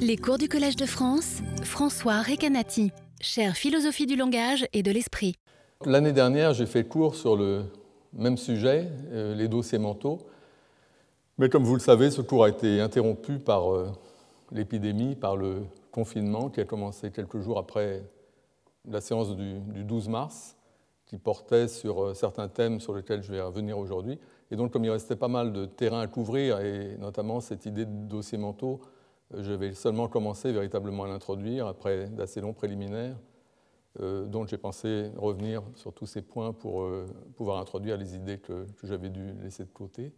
Les 0.00 0.16
cours 0.16 0.38
du 0.38 0.48
Collège 0.48 0.76
de 0.76 0.86
France, 0.86 1.38
François 1.64 2.22
Recanati, 2.22 2.92
chère 3.20 3.56
philosophie 3.56 4.06
du 4.06 4.14
langage 4.14 4.64
et 4.72 4.84
de 4.84 4.92
l'esprit. 4.92 5.34
L'année 5.84 6.12
dernière, 6.12 6.54
j'ai 6.54 6.66
fait 6.66 6.84
cours 6.84 7.16
sur 7.16 7.36
le 7.36 7.64
même 8.12 8.36
sujet, 8.36 8.88
euh, 9.10 9.34
les 9.34 9.48
dossiers 9.48 9.78
mentaux. 9.78 10.18
Mais 11.36 11.48
comme 11.48 11.64
vous 11.64 11.74
le 11.74 11.80
savez, 11.80 12.12
ce 12.12 12.22
cours 12.22 12.44
a 12.44 12.48
été 12.48 12.80
interrompu 12.80 13.40
par 13.40 13.74
euh, 13.74 13.90
l'épidémie, 14.52 15.16
par 15.16 15.36
le 15.36 15.62
confinement 15.90 16.48
qui 16.48 16.60
a 16.60 16.64
commencé 16.64 17.10
quelques 17.10 17.40
jours 17.40 17.58
après 17.58 18.04
la 18.88 19.00
séance 19.00 19.34
du, 19.34 19.58
12 19.84 20.08
mars, 20.08 20.56
qui 21.06 21.18
portait 21.18 21.66
sur 21.66 22.04
euh, 22.04 22.14
certains 22.14 22.46
thèmes 22.46 22.78
sur 22.78 22.94
lesquels 22.94 23.24
je 23.24 23.32
vais 23.32 23.40
revenir 23.40 23.76
aujourd'hui. 23.76 24.20
Et 24.52 24.56
donc, 24.56 24.72
comme 24.72 24.84
il 24.84 24.90
restait 24.90 25.16
pas 25.16 25.28
mal 25.28 25.52
de 25.52 25.66
terrain 25.66 26.00
à 26.00 26.06
couvrir, 26.06 26.60
et 26.60 26.96
notamment 26.98 27.40
cette 27.40 27.66
idée 27.66 27.84
de 27.84 28.06
dossiers 28.06 28.38
mentaux, 28.38 28.80
je 29.36 29.52
vais 29.52 29.74
seulement 29.74 30.08
commencer 30.08 30.52
véritablement 30.52 31.04
à 31.04 31.08
l'introduire 31.08 31.66
après 31.66 32.08
d'assez 32.08 32.40
longs 32.40 32.54
préliminaires. 32.54 33.16
Euh, 34.00 34.26
donc 34.26 34.48
j'ai 34.48 34.58
pensé 34.58 35.10
revenir 35.16 35.62
sur 35.74 35.92
tous 35.92 36.06
ces 36.06 36.22
points 36.22 36.52
pour 36.52 36.82
euh, 36.82 37.06
pouvoir 37.36 37.58
introduire 37.58 37.96
les 37.96 38.14
idées 38.14 38.38
que, 38.38 38.66
j'avais 38.84 39.08
dû 39.08 39.32
laisser 39.42 39.64
de 39.64 39.70
côté. 39.70 40.12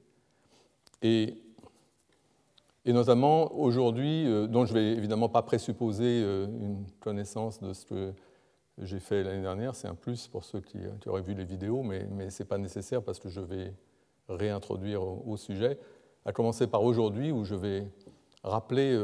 Et, 1.02 1.38
notamment 2.86 3.54
aujourd'hui, 3.54 4.26
euh, 4.26 4.46
dont 4.46 4.66
je 4.66 4.74
ne 4.74 4.80
vais 4.80 4.92
évidemment 4.92 5.28
pas 5.28 5.42
présupposer 5.42 6.20
une 6.22 6.84
connaissance 6.98 7.60
de 7.60 7.72
ce 7.72 7.86
que 7.86 8.12
j'ai 8.78 8.98
fait 8.98 9.22
l'année 9.22 9.42
dernière, 9.42 9.74
c'est 9.74 9.88
un 9.88 9.94
plus 9.94 10.26
pour 10.26 10.44
ceux 10.44 10.60
qui, 10.60 10.78
auraient 11.06 11.22
vu 11.22 11.34
les 11.34 11.44
vidéos, 11.44 11.82
mais, 11.82 12.30
ce 12.30 12.42
n'est 12.42 12.48
pas 12.48 12.58
nécessaire 12.58 13.02
parce 13.02 13.18
que 13.18 13.28
je 13.28 13.40
vais 13.40 13.72
réintroduire 14.28 15.02
au, 15.02 15.36
sujet, 15.36 15.78
à 16.24 16.32
commencer 16.32 16.66
par 16.66 16.82
aujourd'hui 16.82 17.32
où 17.32 17.44
je 17.44 17.54
vais 17.54 17.86
rappeler 18.42 18.98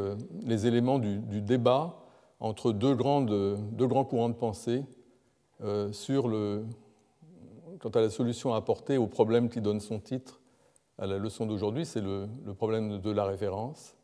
les 0.44 0.66
éléments 0.66 0.98
du 0.98 1.40
débat 1.42 1.96
entre 2.40 2.72
deux, 2.72 2.94
deux 2.94 3.86
grands 3.86 4.04
courants 4.04 4.28
de 4.28 4.34
pensée 4.34 4.84
euh, 5.62 5.90
sur 5.92 6.28
le, 6.28 6.66
quant 7.80 7.88
à 7.90 8.00
la 8.00 8.10
solution 8.10 8.52
à 8.52 8.58
apporter 8.58 8.98
au 8.98 9.06
problème 9.06 9.48
qui 9.48 9.60
donne 9.60 9.80
son 9.80 9.98
titre 10.00 10.40
à 10.98 11.06
la 11.06 11.18
leçon 11.18 11.46
d'aujourd'hui, 11.46 11.86
c'est 11.86 12.00
le, 12.00 12.28
problème 12.56 13.00
de 13.00 13.10
la 13.10 13.24
référence. 13.24 13.96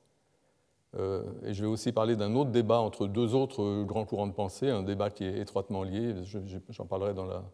Euh, 0.95 1.25
et 1.43 1.55
je 1.55 1.63
vais 1.63 1.69
aussi 1.69 1.91
parler 1.93 2.17
d'un 2.17 2.35
autre 2.35 2.51
débat 2.51 2.79
entre 2.79 3.07
deux 3.07 3.35
autres 3.35 3.83
grands 3.85 4.05
courants 4.05 4.27
de 4.27 4.33
pensée, 4.33 4.69
un 4.69 4.83
débat 4.83 5.11
qui 5.11 5.25
est 5.25 5.39
étroitement 5.39 5.85
lié, 5.85 6.15
j'en 6.69 6.85
parlerai 6.85 7.15
dans 7.15 7.25
la 7.25 7.45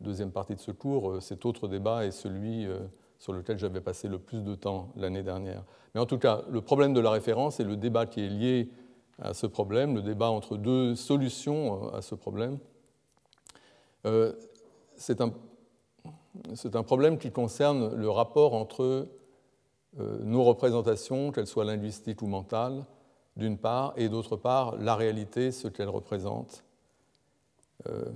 deuxième 0.00 0.32
partie 0.32 0.54
de 0.54 0.60
ce 0.60 0.70
cours. 0.70 1.10
Euh, 1.10 1.20
cet 1.20 1.44
autre 1.44 1.68
débat 1.68 2.06
est 2.06 2.10
celui 2.10 2.66
sur 3.20 3.34
lequel 3.34 3.58
j'avais 3.58 3.82
passé 3.82 4.08
le 4.08 4.18
plus 4.18 4.42
de 4.42 4.54
temps 4.54 4.88
l'année 4.96 5.22
dernière. 5.22 5.62
Mais 5.94 6.00
en 6.00 6.06
tout 6.06 6.18
cas, 6.18 6.42
le 6.50 6.62
problème 6.62 6.94
de 6.94 7.00
la 7.00 7.10
référence 7.10 7.60
et 7.60 7.64
le 7.64 7.76
débat 7.76 8.06
qui 8.06 8.24
est 8.24 8.28
lié 8.28 8.70
à 9.20 9.34
ce 9.34 9.46
problème, 9.46 9.94
le 9.94 10.02
débat 10.02 10.30
entre 10.30 10.56
deux 10.56 10.96
solutions 10.96 11.92
à 11.92 12.00
ce 12.00 12.14
problème. 12.14 12.58
Euh, 14.06 14.32
c'est 14.96 15.20
un, 15.20 16.82
problème 16.82 17.18
qui 17.18 17.30
concerne 17.30 17.94
le 17.94 18.08
rapport 18.08 18.54
entre 18.54 19.08
euh, 19.98 20.18
nos 20.22 20.42
représentations, 20.42 21.30
qu'elles 21.30 21.46
soient 21.46 21.66
linguistiques 21.66 22.22
ou 22.22 22.26
mentales, 22.26 22.86
d'une 23.36 23.58
part, 23.58 23.92
et 23.96 24.08
d'autre 24.08 24.36
part, 24.36 24.76
la 24.76 24.96
réalité, 24.96 25.52
ce 25.52 25.68
qu'elle 25.68 25.90
représente. 25.90 26.64
Euh, 27.86 28.06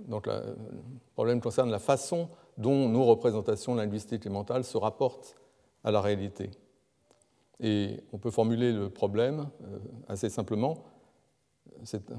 donc 0.00 0.26
le 0.26 0.56
problème 1.14 1.40
concerne 1.40 1.70
la 1.70 1.78
façon 1.78 2.28
dont 2.58 2.88
nos 2.88 3.04
représentations 3.04 3.74
linguistiques 3.74 4.26
et 4.26 4.30
mentales 4.30 4.64
se 4.64 4.78
rapportent 4.78 5.36
à 5.84 5.90
la 5.90 6.00
réalité. 6.00 6.50
Et 7.60 8.02
on 8.12 8.18
peut 8.18 8.30
formuler 8.30 8.72
le 8.72 8.90
problème 8.90 9.48
euh, 9.62 9.78
assez 10.08 10.28
simplement. 10.28 10.84
C'est 11.84 12.12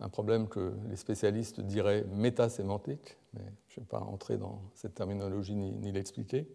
un 0.00 0.08
problème 0.08 0.48
que 0.48 0.74
les 0.88 0.96
spécialistes 0.96 1.60
diraient 1.60 2.04
métasémantique, 2.12 3.16
mais 3.34 3.44
je 3.68 3.80
ne 3.80 3.84
vais 3.84 3.88
pas 3.88 4.00
entrer 4.00 4.36
dans 4.36 4.60
cette 4.74 4.94
terminologie 4.94 5.54
ni, 5.54 5.92
l'expliquer. 5.92 6.46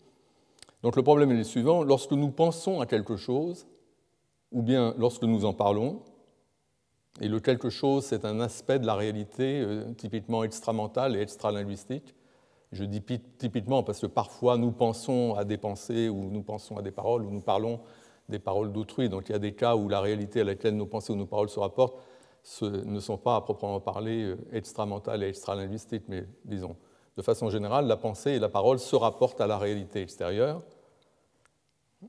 Donc 0.83 0.95
le 0.95 1.03
problème 1.03 1.31
est 1.31 1.37
le 1.37 1.43
suivant. 1.43 1.83
Lorsque 1.83 2.11
nous 2.11 2.31
pensons 2.31 2.79
à 2.79 2.85
quelque 2.85 3.17
chose, 3.17 3.67
ou 4.51 4.61
bien 4.61 4.93
lorsque 4.97 5.23
nous 5.23 5.45
en 5.45 5.53
parlons, 5.53 6.03
et 7.19 7.27
le 7.27 7.39
quelque 7.39 7.69
chose, 7.69 8.05
c'est 8.05 8.23
un 8.23 8.39
aspect 8.39 8.79
de 8.79 8.85
la 8.85 8.95
réalité 8.95 9.61
euh, 9.61 9.91
typiquement 9.93 10.43
extramentale 10.43 11.15
et 11.15 11.21
extralinguistique, 11.21 12.15
je 12.71 12.83
dis 12.85 13.01
typiquement 13.37 13.83
parce 13.83 13.99
que 13.99 14.07
parfois 14.07 14.57
nous 14.57 14.71
pensons 14.71 15.35
à 15.35 15.43
des 15.43 15.57
pensées 15.57 16.09
ou 16.09 16.29
nous 16.29 16.41
pensons 16.41 16.77
à 16.77 16.81
des 16.81 16.91
paroles 16.91 17.23
ou 17.23 17.31
nous 17.31 17.41
parlons 17.41 17.81
des 18.29 18.39
paroles 18.39 18.71
d'autrui. 18.71 19.09
Donc 19.09 19.29
il 19.29 19.33
y 19.33 19.35
a 19.35 19.39
des 19.39 19.53
cas 19.53 19.75
où 19.75 19.89
la 19.89 19.99
réalité 19.99 20.41
à 20.41 20.43
laquelle 20.45 20.77
nos 20.77 20.85
pensées 20.85 21.11
ou 21.11 21.17
nos 21.17 21.25
paroles 21.25 21.49
se 21.49 21.59
rapportent 21.59 21.97
ne 22.61 22.99
sont 22.99 23.17
pas 23.17 23.35
à 23.35 23.41
proprement 23.41 23.79
parler 23.79 24.23
euh, 24.23 24.37
extramentales 24.51 25.23
et 25.23 25.27
extralinguistiques, 25.27 26.05
mais 26.07 26.25
disons, 26.43 26.75
de 27.17 27.21
façon 27.21 27.49
générale, 27.49 27.85
la 27.85 27.97
pensée 27.97 28.31
et 28.31 28.39
la 28.39 28.49
parole 28.49 28.79
se 28.79 28.95
rapportent 28.95 29.41
à 29.41 29.47
la 29.47 29.57
réalité 29.57 30.01
extérieure. 30.01 30.61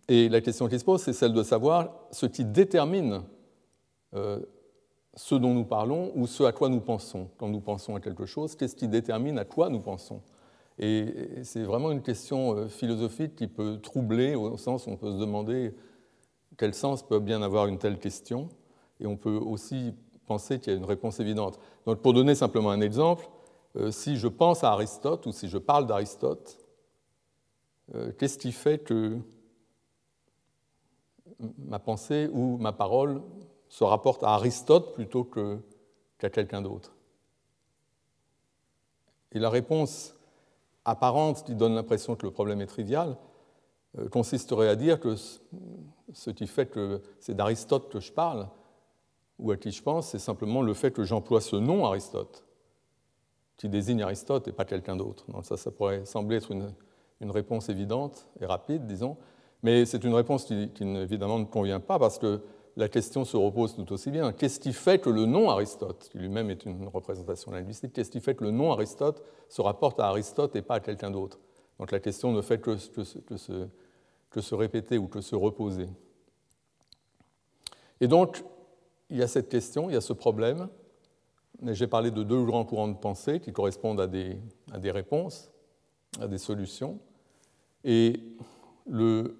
Et 0.09 0.31
la 0.31 0.41
question 0.41 0.69
qui 0.69 0.79
se 0.79 0.85
pose, 0.85 1.03
c'est 1.03 1.13
celle 1.13 1.35
de 1.35 1.43
savoir 1.43 1.91
ce 2.13 2.25
qui 2.25 2.47
détermine 2.47 3.23
euh, 4.15 4.41
ce 5.15 5.35
dont 5.35 5.53
nous 5.53 5.65
parlons 5.65 6.13
ou 6.15 6.27
ce 6.27 6.45
à 6.45 6.53
quoi 6.53 6.71
nous 6.71 6.81
pensons. 6.81 7.29
Quand 7.37 7.49
nous 7.49 7.61
pensons 7.61 7.95
à 7.95 8.01
quelque 8.01 8.25
chose, 8.25 8.57
qu'est-ce 8.57 8.77
qui 8.77 8.89
détermine 8.89 9.39
à 9.39 9.45
quoi 9.45 9.69
nous 9.69 9.81
pensons? 9.81 10.23
Et 10.79 11.45
c'est 11.45 11.63
vraiment 11.63 11.91
une 11.91 12.03
question 12.03 12.57
euh, 12.57 12.69
philosophique 12.69 13.37
qui 13.37 13.47
peut 13.47 13.79
troubler, 13.81 14.35
au 14.35 14.57
sens 14.57 14.87
où 14.87 14.91
on 14.91 14.97
peut 14.97 15.13
se 15.13 15.19
demander 15.19 15.75
quel 16.57 16.75
sens 16.75 17.03
peut 17.03 17.21
bien 17.21 17.43
avoir 17.43 17.67
une 17.67 17.79
telle 17.79 17.99
question, 17.99 18.49
et 19.01 19.07
on 19.07 19.17
peut 19.17 19.37
aussi 19.37 19.95
penser 20.27 20.59
qu'il 20.59 20.73
y 20.73 20.77
a 20.77 20.79
une 20.79 20.85
réponse 20.85 21.21
évidente. 21.21 21.59
Donc 21.87 22.01
pour 22.01 22.13
donner 22.13 22.35
simplement 22.35 22.71
un 22.71 22.81
exemple, 22.81 23.29
euh, 23.77 23.91
si 23.91 24.17
je 24.17 24.29
pense 24.29 24.65
à 24.65 24.73
Aristote 24.73 25.27
ou 25.27 25.33
si 25.33 25.49
je 25.49 25.59
parle 25.59 25.87
d'Aristote, 25.87 26.59
euh, 27.95 28.13
qu'est-ce 28.13 28.39
qui 28.39 28.53
fait 28.53 28.79
que 28.79 29.19
ma 31.59 31.79
pensée 31.79 32.29
ou 32.33 32.57
ma 32.59 32.73
parole 32.73 33.23
se 33.69 33.85
rapporte 33.85 34.23
à 34.23 34.35
Aristote 34.35 34.95
plutôt 34.95 35.25
qu'à 35.25 36.31
quelqu'un 36.31 36.63
d'autre? 36.63 36.95
Et 39.33 39.39
la 39.39 39.51
réponse 39.51 40.15
apparente 40.85 41.45
qui 41.45 41.55
donne 41.55 41.75
l'impression 41.75 42.17
que 42.17 42.27
le 42.27 42.33
problème 42.33 42.61
est 42.61 42.67
trivial 42.67 43.17
euh, 43.99 44.09
consisterait 44.09 44.69
à 44.69 44.77
dire 44.77 44.99
que 45.01 45.17
ce 46.13 46.31
qui 46.31 46.47
fait 46.47 46.67
que 46.67 47.03
c'est 47.21 47.35
d'Aristote 47.35 47.91
que 47.91 48.01
je 48.01 48.13
parle, 48.13 48.49
ou 49.39 49.51
à 49.51 49.57
qui 49.57 49.71
je 49.71 49.83
pense, 49.83 50.09
c'est 50.09 50.19
simplement 50.19 50.63
le 50.63 50.73
fait 50.73 50.93
que 50.93 51.05
j'emploie 51.05 51.41
ce 51.41 51.57
nom 51.57 51.85
Aristote, 51.85 52.45
qui 53.57 53.69
désigne 53.69 54.03
Aristote 54.03 54.49
et 54.49 54.53
pas 54.53 54.65
quelqu'un 54.65 54.97
d'autre. 54.97 55.25
Donc 55.31 55.45
ça, 55.45 55.57
ça 55.57 55.71
pourrait 55.71 56.05
sembler 56.05 56.37
être 56.37 56.53
une, 56.53 56.73
réponse 57.31 57.69
évidente 57.69 58.27
et 58.41 58.47
rapide, 58.47 58.85
disons, 58.85 59.17
mais 59.63 59.85
c'est 59.85 60.03
une 60.03 60.15
réponse 60.15 60.45
qui, 60.45 60.71
qui, 60.71 60.83
évidemment 60.83 61.39
ne 61.39 61.45
convient 61.45 61.79
pas 61.79 62.01
parce 62.01 62.19
que 62.19 62.43
la 62.77 62.89
question 62.89 63.25
se 63.25 63.37
repose 63.37 63.75
tout 63.75 63.93
aussi 63.93 64.11
bien. 64.11 64.33
Qu'est-ce 64.33 64.59
qui 64.59 64.73
fait 64.73 64.99
que 64.99 65.11
le 65.11 65.27
nom 65.27 65.51
Aristote, 65.51 66.09
qui 66.11 66.19
lui-même 66.19 66.51
est 66.51 66.65
une 66.65 66.89
représentation 66.89 67.51
linguistique, 67.51 67.93
qu'est-ce 67.93 68.11
qui 68.11 68.21
fait 68.21 68.35
que 68.35 68.45
le 68.45 68.51
nom 68.51 68.73
Aristote 68.73 69.23
se 69.49 69.61
rapporte 69.61 70.01
à 70.01 70.07
Aristote 70.07 70.57
et 70.57 70.63
pas 70.63 70.77
à 70.77 70.81
quelqu'un 70.81 71.11
d'autre? 71.11 71.39
Donc 71.79 71.91
la 71.91 72.01
question 72.01 72.33
ne 72.33 72.41
fait 72.41 72.61
que, 72.61 72.77
se, 72.77 74.55
répéter 74.55 74.99
ou 74.99 75.09
que 75.09 75.21
se 75.21 75.35
reposer. 75.35 75.89
Et 78.01 78.09
donc, 78.09 78.43
il 79.11 79.19
y 79.19 79.23
a 79.23 79.29
cette 79.29 79.49
question, 79.49 79.91
il 79.91 79.95
y 79.95 79.97
a 79.97 80.01
ce 80.01 80.13
problème. 80.13 80.69
J'ai 81.63 81.87
parlé 81.87 82.11
de 82.11 82.23
deux 82.23 82.45
grands 82.45 82.65
courants 82.65 82.89
de 82.89 82.97
pensée 82.97 83.41
qui 83.41 83.53
correspondent 83.53 84.01
à 84.01 84.07
des, 84.07 84.39
à 84.73 84.79
des 84.79 84.91
réponses, 84.91 85.51
à 86.21 86.27
des 86.27 86.39
solutions. 86.39 86.99
Et 87.85 88.21
le, 88.87 89.37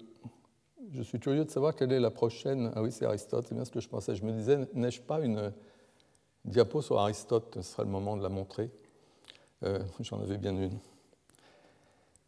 je 0.93 1.01
suis 1.01 1.19
curieux 1.19 1.43
de 1.43 1.49
savoir 1.49 1.75
quelle 1.75 1.91
est 1.91 1.99
la 1.99 2.11
prochaine. 2.11 2.71
Ah 2.75 2.81
oui, 2.81 2.91
c'est 2.91 3.05
Aristote, 3.05 3.45
c'est 3.47 3.55
bien 3.55 3.65
ce 3.65 3.71
que 3.71 3.79
je 3.79 3.89
pensais. 3.89 4.15
Je 4.15 4.23
me 4.23 4.31
disais, 4.31 4.59
n'ai-je 4.73 5.01
pas 5.01 5.19
une 5.19 5.51
diapo 6.45 6.81
sur 6.81 6.99
Aristote? 6.99 7.55
Ce 7.55 7.61
serait 7.61 7.83
le 7.83 7.89
moment 7.89 8.15
de 8.15 8.21
la 8.21 8.29
montrer. 8.29 8.69
Euh, 9.63 9.79
j'en 10.01 10.21
avais 10.21 10.37
bien 10.37 10.55
une. 10.55 10.77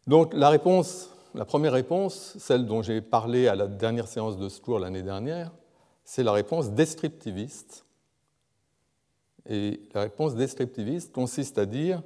Donc 0.06 0.34
la 0.34 0.48
réponse, 0.48 1.10
la 1.34 1.44
première 1.44 1.72
réponse, 1.72 2.36
celle 2.38 2.66
dont 2.66 2.82
j'ai 2.82 3.00
parlé 3.00 3.46
à 3.46 3.54
la 3.54 3.66
dernière 3.68 4.08
séance 4.08 4.36
de 4.36 4.48
ce 4.48 4.60
cours 4.60 4.78
l'année 4.78 5.02
dernière, 5.02 5.52
c'est 6.04 6.22
la 6.22 6.32
réponse 6.32 6.70
descriptiviste. 6.70 7.84
Et 9.48 9.80
la 9.94 10.02
réponse 10.02 10.34
descriptiviste 10.34 11.12
consiste 11.12 11.58
à 11.58 11.66
dire 11.66 12.02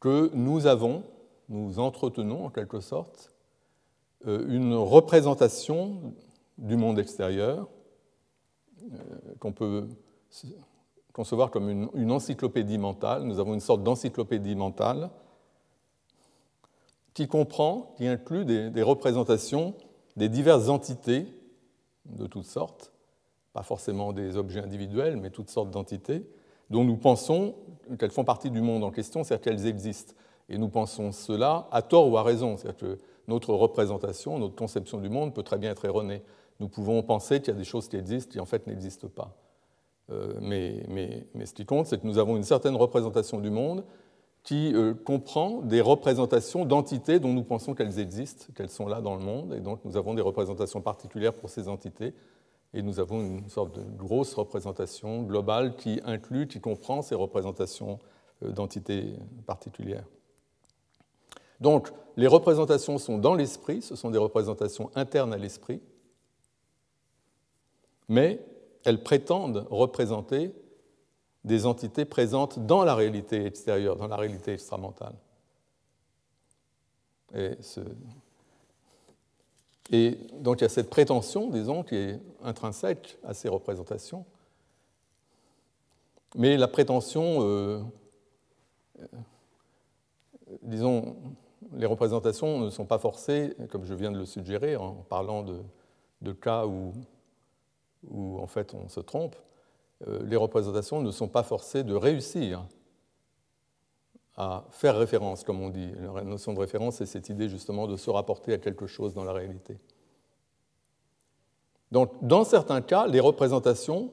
que 0.00 0.30
nous 0.34 0.66
avons, 0.66 1.04
nous 1.48 1.78
entretenons 1.78 2.46
en 2.46 2.50
quelque 2.50 2.80
sorte, 2.80 3.31
une 4.26 4.74
représentation 4.74 6.14
du 6.58 6.76
monde 6.76 6.98
extérieur 6.98 7.68
euh, 8.82 8.96
qu'on 9.38 9.52
peut 9.52 9.88
concevoir 11.12 11.50
comme 11.50 11.68
une, 11.94 12.10
encyclopédie 12.10 12.78
mentale. 12.78 13.24
Nous 13.24 13.38
avons 13.38 13.54
une 13.54 13.60
sorte 13.60 13.82
d'encyclopédie 13.82 14.54
mentale 14.54 15.10
qui 17.14 17.28
comprend, 17.28 17.94
qui 17.96 18.06
inclut 18.06 18.44
des, 18.44 18.82
représentations 18.82 19.74
des 20.16 20.28
diverses 20.28 20.68
entités 20.68 21.26
de 22.06 22.26
toutes 22.26 22.46
sortes 22.46 22.92
pas 23.52 23.62
forcément 23.62 24.12
des 24.12 24.36
objets 24.36 24.60
individuels, 24.60 25.16
mais 25.16 25.30
toutes 25.30 25.50
sortes 25.50 25.70
d'entités, 25.70 26.26
dont 26.70 26.84
nous 26.84 26.96
pensons 26.96 27.54
qu'elles 27.98 28.10
font 28.10 28.24
partie 28.24 28.50
du 28.50 28.62
monde 28.62 28.82
en 28.82 28.90
question, 28.90 29.24
c'est-à-dire 29.24 29.44
qu'elles 29.44 29.66
existent. 29.66 30.14
Et 30.48 30.58
nous 30.58 30.68
pensons 30.68 31.12
cela 31.12 31.68
à 31.70 31.82
tort 31.82 32.10
ou 32.10 32.16
à 32.16 32.22
raison, 32.22 32.56
c'est-à-dire 32.56 32.78
que 32.78 32.98
notre 33.28 33.54
représentation, 33.54 34.38
notre 34.38 34.56
conception 34.56 34.98
du 34.98 35.08
monde 35.08 35.34
peut 35.34 35.42
très 35.42 35.58
bien 35.58 35.70
être 35.70 35.84
erronée. 35.84 36.22
Nous 36.60 36.68
pouvons 36.68 37.02
penser 37.02 37.40
qu'il 37.40 37.52
y 37.52 37.56
a 37.56 37.58
des 37.58 37.64
choses 37.64 37.88
qui 37.88 37.96
existent 37.96 38.32
qui 38.32 38.40
en 38.40 38.46
fait 38.46 38.66
n'existent 38.66 39.08
pas. 39.08 39.36
Euh, 40.10 40.34
mais, 40.40 41.26
ce 41.44 41.52
qui 41.52 41.64
compte, 41.64 41.86
c'est 41.86 42.00
que 42.00 42.06
nous 42.06 42.18
avons 42.18 42.36
une 42.36 42.44
certaine 42.44 42.76
représentation 42.76 43.40
du 43.40 43.50
monde 43.50 43.84
qui 44.42 44.74
euh, 44.74 44.94
comprend 44.94 45.60
des 45.60 45.80
représentations 45.80 46.64
d'entités 46.64 47.20
dont 47.20 47.32
nous 47.32 47.44
pensons 47.44 47.74
qu'elles 47.74 48.00
existent, 48.00 48.46
qu'elles 48.54 48.70
sont 48.70 48.88
là 48.88 49.00
dans 49.00 49.14
le 49.14 49.22
monde, 49.22 49.54
et 49.54 49.60
donc 49.60 49.84
nous 49.84 49.96
avons 49.96 50.14
des 50.14 50.22
représentations 50.22 50.80
particulières 50.80 51.34
pour 51.34 51.48
ces 51.48 51.68
entités, 51.68 52.12
et 52.74 52.82
nous 52.82 52.98
avons 52.98 53.20
une 53.20 53.48
sorte 53.48 53.76
de 53.78 53.84
grosse 53.96 54.34
représentation 54.34 55.22
globale 55.22 55.76
qui 55.76 56.00
inclut, 56.04 56.48
qui 56.48 56.60
comprend 56.60 57.02
ces 57.02 57.14
représentations 57.14 58.00
euh, 58.42 58.50
d'entités 58.50 59.14
particulières. 59.46 60.06
Donc, 61.62 61.90
les 62.16 62.26
représentations 62.26 62.98
sont 62.98 63.18
dans 63.18 63.34
l'esprit, 63.34 63.82
ce 63.82 63.94
sont 63.94 64.10
des 64.10 64.18
représentations 64.18 64.90
internes 64.96 65.32
à 65.32 65.38
l'esprit, 65.38 65.80
mais 68.08 68.44
elles 68.84 69.04
prétendent 69.04 69.64
représenter 69.70 70.52
des 71.44 71.64
entités 71.64 72.04
présentes 72.04 72.58
dans 72.66 72.82
la 72.82 72.96
réalité 72.96 73.46
extérieure, 73.46 73.94
dans 73.96 74.08
la 74.08 74.16
réalité 74.16 74.54
extramentale. 74.54 75.14
Et, 77.34 77.56
donc 80.40 80.60
il 80.60 80.62
y 80.62 80.64
a 80.64 80.68
cette 80.68 80.90
prétention, 80.90 81.48
disons, 81.48 81.84
qui 81.84 81.94
est 81.94 82.20
intrinsèque 82.42 83.18
à 83.22 83.34
ces 83.34 83.48
représentations. 83.48 84.24
Mais 86.34 86.56
la 86.56 86.66
prétention, 86.66 87.38
euh, 87.42 87.82
euh, 88.98 89.06
disons, 90.62 91.16
les 91.76 91.86
représentations 91.86 92.58
ne 92.58 92.70
sont 92.70 92.86
pas 92.86 92.98
forcées, 92.98 93.54
comme 93.70 93.84
je 93.84 93.94
viens 93.94 94.10
de 94.10 94.18
le 94.18 94.26
suggérer 94.26 94.76
en 94.76 94.94
parlant 94.94 95.42
de, 95.42 96.32
cas 96.32 96.66
où, 96.66 96.92
où 98.08 98.38
en 98.38 98.46
fait 98.46 98.74
on 98.74 98.88
se 98.88 99.00
trompe, 99.00 99.36
euh, 100.06 100.20
les 100.24 100.36
représentations 100.36 101.00
ne 101.00 101.10
sont 101.10 101.28
pas 101.28 101.42
forcées 101.42 101.84
de 101.84 101.94
réussir 101.94 102.64
à 104.36 104.64
faire 104.70 104.96
référence, 104.96 105.44
comme 105.44 105.60
on 105.60 105.68
dit. 105.68 105.92
La 106.14 106.24
notion 106.24 106.54
de 106.54 106.58
référence, 106.58 106.96
c'est 106.96 107.06
cette 107.06 107.28
idée 107.28 107.48
justement 107.48 107.86
de 107.86 107.96
se 107.96 108.10
rapporter 108.10 108.54
à 108.54 108.58
quelque 108.58 108.86
chose 108.86 109.14
dans 109.14 109.24
la 109.24 109.32
réalité. 109.32 109.78
Donc, 111.90 112.10
dans 112.22 112.44
certains 112.44 112.80
cas, 112.80 113.06
les 113.06 113.20
représentations 113.20 114.10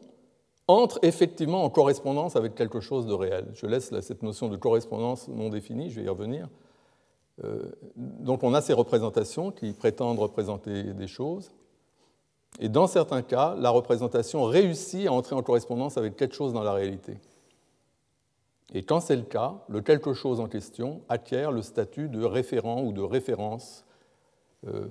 entrent 0.68 1.00
effectivement 1.02 1.64
en 1.64 1.70
correspondance 1.70 2.36
avec 2.36 2.54
quelque 2.54 2.82
chose 2.82 3.08
de 3.08 3.14
réel. 3.14 3.48
Je 3.54 3.66
laisse 3.66 3.98
cette 4.02 4.22
notion 4.22 4.50
de 4.50 4.58
correspondance 4.58 5.28
non 5.30 5.50
définie, 5.50 5.90
je 5.90 6.00
vais 6.00 6.06
y 6.06 6.10
revenir. 6.10 6.50
Euh, 7.44 7.72
donc, 7.96 8.44
on 8.44 8.54
a 8.54 8.62
ces 8.62 8.74
représentations 8.74 9.52
qui 9.52 9.74
prétendent 9.74 10.20
représenter 10.20 10.84
des 10.84 11.08
choses, 11.08 11.52
et 12.60 12.70
dans 12.70 12.88
certains 12.88 13.22
cas, 13.22 13.56
la 13.58 13.70
représentation 13.70 14.44
réussit 14.44 15.08
à 15.08 15.14
entrer 15.14 15.36
en 15.36 15.44
correspondance 15.44 15.98
avec 15.98 16.16
quelque 16.16 16.36
chose 16.36 16.54
dans 16.54 16.64
la 16.64 16.74
réalité. 16.74 17.18
Et 18.74 18.84
quand 18.84 19.00
c'est 19.00 19.16
le 19.16 19.24
cas, 19.24 19.56
le 19.70 19.82
quelque 19.82 20.14
chose 20.14 20.40
en 20.40 20.48
question 20.48 21.02
acquiert 21.10 21.52
le 21.52 21.62
statut 21.62 22.10
de 22.10 22.24
référent 22.24 22.84
ou 22.84 22.92
de 22.92 23.02
référence. 23.02 23.86
Euh, 24.68 24.88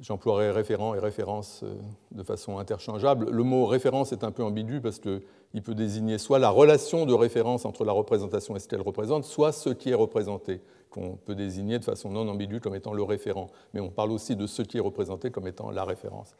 j'emploierai 0.00 0.50
référent 0.50 0.94
et 0.94 0.98
référence 0.98 1.62
euh, 1.62 1.74
de 2.10 2.22
façon 2.22 2.58
interchangeable. 2.58 3.30
Le 3.30 3.42
mot 3.42 3.64
référence 3.66 4.12
est 4.12 4.24
un 4.24 4.32
peu 4.32 4.42
ambigu 4.42 4.80
parce 4.80 4.98
qu'il 4.98 5.62
peut 5.62 5.74
désigner 5.74 6.18
soit 6.18 6.38
la 6.38 6.50
relation 6.50 7.06
de 7.06 7.14
référence 7.14 7.64
entre 7.64 7.84
la 7.84 7.92
représentation 7.92 8.56
et 8.56 8.58
ce 8.58 8.68
qu'elle 8.68 8.82
représente, 8.82 9.24
soit 9.24 9.52
ce 9.52 9.70
qui 9.70 9.90
est 9.90 9.94
représenté 9.94 10.60
qu'on 10.92 11.16
peut 11.16 11.34
désigner 11.34 11.78
de 11.78 11.84
façon 11.84 12.10
non 12.10 12.28
ambiguë 12.28 12.60
comme 12.60 12.74
étant 12.74 12.92
le 12.92 13.02
référent, 13.02 13.48
mais 13.72 13.80
on 13.80 13.90
parle 13.90 14.12
aussi 14.12 14.36
de 14.36 14.46
ce 14.46 14.62
qui 14.62 14.76
est 14.76 14.80
représenté 14.80 15.30
comme 15.30 15.48
étant 15.48 15.70
la 15.70 15.84
référence. 15.84 16.36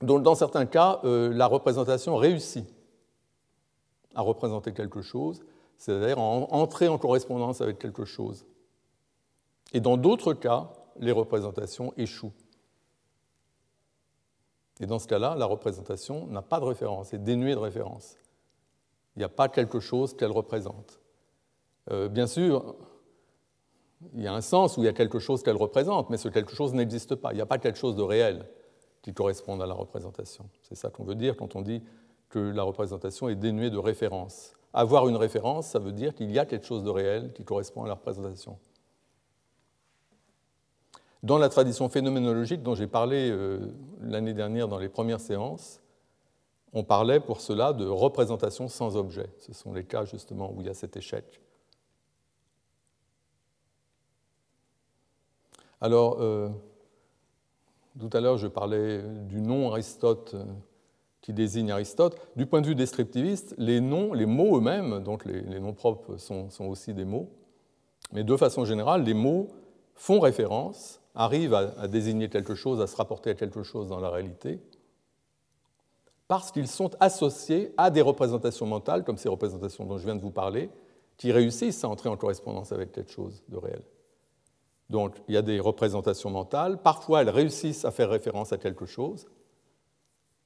Donc, 0.00 0.22
dans 0.22 0.34
certains 0.34 0.66
cas, 0.66 1.00
euh, 1.04 1.32
la 1.32 1.46
représentation 1.46 2.16
réussit 2.16 2.66
à 4.14 4.22
représenter 4.22 4.72
quelque 4.72 5.02
chose, 5.02 5.42
c'est-à-dire 5.76 6.18
à 6.18 6.22
entrer 6.22 6.88
en 6.88 6.98
correspondance 6.98 7.60
avec 7.60 7.78
quelque 7.78 8.04
chose. 8.04 8.46
Et 9.72 9.80
dans 9.80 9.96
d'autres 9.96 10.32
cas, 10.32 10.72
les 10.98 11.12
représentations 11.12 11.92
échouent. 11.96 12.32
Et 14.80 14.86
dans 14.86 14.98
ce 14.98 15.08
cas-là, 15.08 15.34
la 15.36 15.46
représentation 15.46 16.26
n'a 16.28 16.42
pas 16.42 16.60
de 16.60 16.64
référence, 16.64 17.12
est 17.12 17.18
dénuée 17.18 17.54
de 17.54 17.60
référence. 17.60 18.16
Il 19.16 19.20
n'y 19.20 19.24
a 19.24 19.28
pas 19.28 19.48
quelque 19.48 19.80
chose 19.80 20.16
qu'elle 20.16 20.30
représente. 20.30 20.97
Euh, 21.90 22.08
bien 22.08 22.26
sûr, 22.26 22.76
il 24.14 24.22
y 24.22 24.26
a 24.26 24.34
un 24.34 24.40
sens 24.40 24.76
où 24.76 24.82
il 24.82 24.86
y 24.86 24.88
a 24.88 24.92
quelque 24.92 25.18
chose 25.18 25.42
qu'elle 25.42 25.56
représente, 25.56 26.10
mais 26.10 26.16
ce 26.16 26.28
quelque 26.28 26.54
chose 26.54 26.74
n'existe 26.74 27.14
pas. 27.14 27.32
Il 27.32 27.36
n'y 27.36 27.42
a 27.42 27.46
pas 27.46 27.58
quelque 27.58 27.78
chose 27.78 27.96
de 27.96 28.02
réel 28.02 28.46
qui 29.02 29.12
corresponde 29.12 29.62
à 29.62 29.66
la 29.66 29.74
représentation. 29.74 30.48
C'est 30.62 30.74
ça 30.74 30.90
qu'on 30.90 31.04
veut 31.04 31.14
dire 31.14 31.36
quand 31.36 31.56
on 31.56 31.62
dit 31.62 31.82
que 32.28 32.38
la 32.38 32.62
représentation 32.62 33.28
est 33.28 33.36
dénuée 33.36 33.70
de 33.70 33.78
référence. 33.78 34.52
Avoir 34.74 35.08
une 35.08 35.16
référence, 35.16 35.68
ça 35.68 35.78
veut 35.78 35.92
dire 35.92 36.14
qu'il 36.14 36.30
y 36.30 36.38
a 36.38 36.44
quelque 36.44 36.66
chose 36.66 36.84
de 36.84 36.90
réel 36.90 37.32
qui 37.32 37.44
correspond 37.44 37.84
à 37.84 37.88
la 37.88 37.94
représentation. 37.94 38.58
Dans 41.22 41.38
la 41.38 41.48
tradition 41.48 41.88
phénoménologique 41.88 42.62
dont 42.62 42.74
j'ai 42.74 42.86
parlé 42.86 43.30
euh, 43.30 43.72
l'année 44.00 44.34
dernière 44.34 44.68
dans 44.68 44.78
les 44.78 44.88
premières 44.88 45.20
séances, 45.20 45.80
on 46.72 46.84
parlait 46.84 47.18
pour 47.18 47.40
cela 47.40 47.72
de 47.72 47.86
représentation 47.86 48.68
sans 48.68 48.96
objet. 48.96 49.30
Ce 49.38 49.52
sont 49.52 49.72
les 49.72 49.84
cas 49.84 50.04
justement 50.04 50.52
où 50.54 50.60
il 50.60 50.66
y 50.66 50.70
a 50.70 50.74
cet 50.74 50.96
échec. 50.96 51.40
Alors, 55.80 56.20
euh, 56.20 56.48
tout 57.98 58.10
à 58.12 58.20
l'heure, 58.20 58.38
je 58.38 58.48
parlais 58.48 59.02
du 59.28 59.40
nom 59.40 59.70
Aristote 59.70 60.34
euh, 60.34 60.44
qui 61.20 61.32
désigne 61.32 61.70
Aristote. 61.70 62.16
Du 62.36 62.46
point 62.46 62.60
de 62.60 62.66
vue 62.66 62.74
descriptiviste, 62.74 63.54
les 63.58 63.80
noms, 63.80 64.12
les 64.12 64.26
mots 64.26 64.58
eux-mêmes, 64.58 65.02
donc 65.02 65.24
les, 65.24 65.60
noms 65.60 65.74
propres 65.74 66.16
sont, 66.16 66.48
aussi 66.60 66.94
des 66.94 67.04
mots, 67.04 67.28
mais 68.12 68.24
de 68.24 68.36
façon 68.36 68.64
générale, 68.64 69.04
les 69.04 69.14
mots 69.14 69.48
font 69.94 70.20
référence, 70.20 71.00
arrivent 71.14 71.54
à, 71.54 71.88
désigner 71.88 72.28
quelque 72.28 72.54
chose, 72.54 72.80
à 72.80 72.86
se 72.86 72.96
rapporter 72.96 73.30
à 73.30 73.34
quelque 73.34 73.62
chose 73.62 73.88
dans 73.88 74.00
la 74.00 74.10
réalité, 74.10 74.60
parce 76.28 76.52
qu'ils 76.52 76.68
sont 76.68 76.90
associés 77.00 77.72
à 77.76 77.90
des 77.90 78.02
représentations 78.02 78.66
mentales, 78.66 79.04
comme 79.04 79.16
ces 79.16 79.28
représentations 79.28 79.84
dont 79.84 79.98
je 79.98 80.04
viens 80.04 80.16
de 80.16 80.20
vous 80.20 80.30
parler, 80.30 80.70
qui 81.16 81.32
réussissent 81.32 81.84
à 81.84 81.88
entrer 81.88 82.08
en 82.08 82.16
correspondance 82.16 82.70
avec 82.70 82.92
quelque 82.92 83.10
chose 83.10 83.42
de 83.48 83.56
réel. 83.56 83.82
Donc 84.90 85.16
il 85.28 85.34
y 85.34 85.36
a 85.36 85.42
des 85.42 85.60
représentations 85.60 86.30
mentales, 86.30 86.82
parfois 86.82 87.22
elles 87.22 87.30
réussissent 87.30 87.84
à 87.84 87.90
faire 87.90 88.10
référence 88.10 88.52
à 88.52 88.58
quelque 88.58 88.86
chose, 88.86 89.26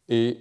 et 0.09 0.39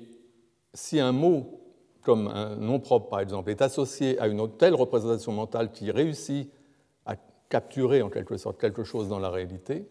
si 0.73 0.99
un 0.99 1.11
mot 1.11 1.59
comme 2.01 2.27
un 2.27 2.55
nom 2.55 2.79
propre 2.79 3.09
par 3.09 3.19
exemple 3.19 3.51
est 3.51 3.61
associé 3.61 4.19
à 4.19 4.27
une 4.27 4.49
telle 4.57 4.73
représentation 4.73 5.31
mentale 5.31 5.71
qui 5.71 5.91
réussit 5.91 6.51
à 7.05 7.15
capturer 7.49 8.01
en 8.01 8.09
quelque 8.09 8.37
sorte 8.37 8.59
quelque 8.59 8.83
chose 8.83 9.07
dans 9.07 9.19
la 9.19 9.29
réalité, 9.29 9.87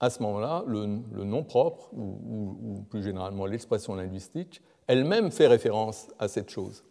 à 0.00 0.10
ce 0.10 0.22
moment-là, 0.22 0.62
le, 0.66 0.86
nom 0.86 1.42
propre, 1.42 1.88
ou 1.94 2.84
plus 2.90 3.02
généralement 3.02 3.46
l'expression 3.46 3.94
linguistique, 3.94 4.62
elle-même 4.86 5.30
fait 5.30 5.46
référence 5.46 6.08
à 6.18 6.28
cette 6.28 6.50
chose. 6.50 6.84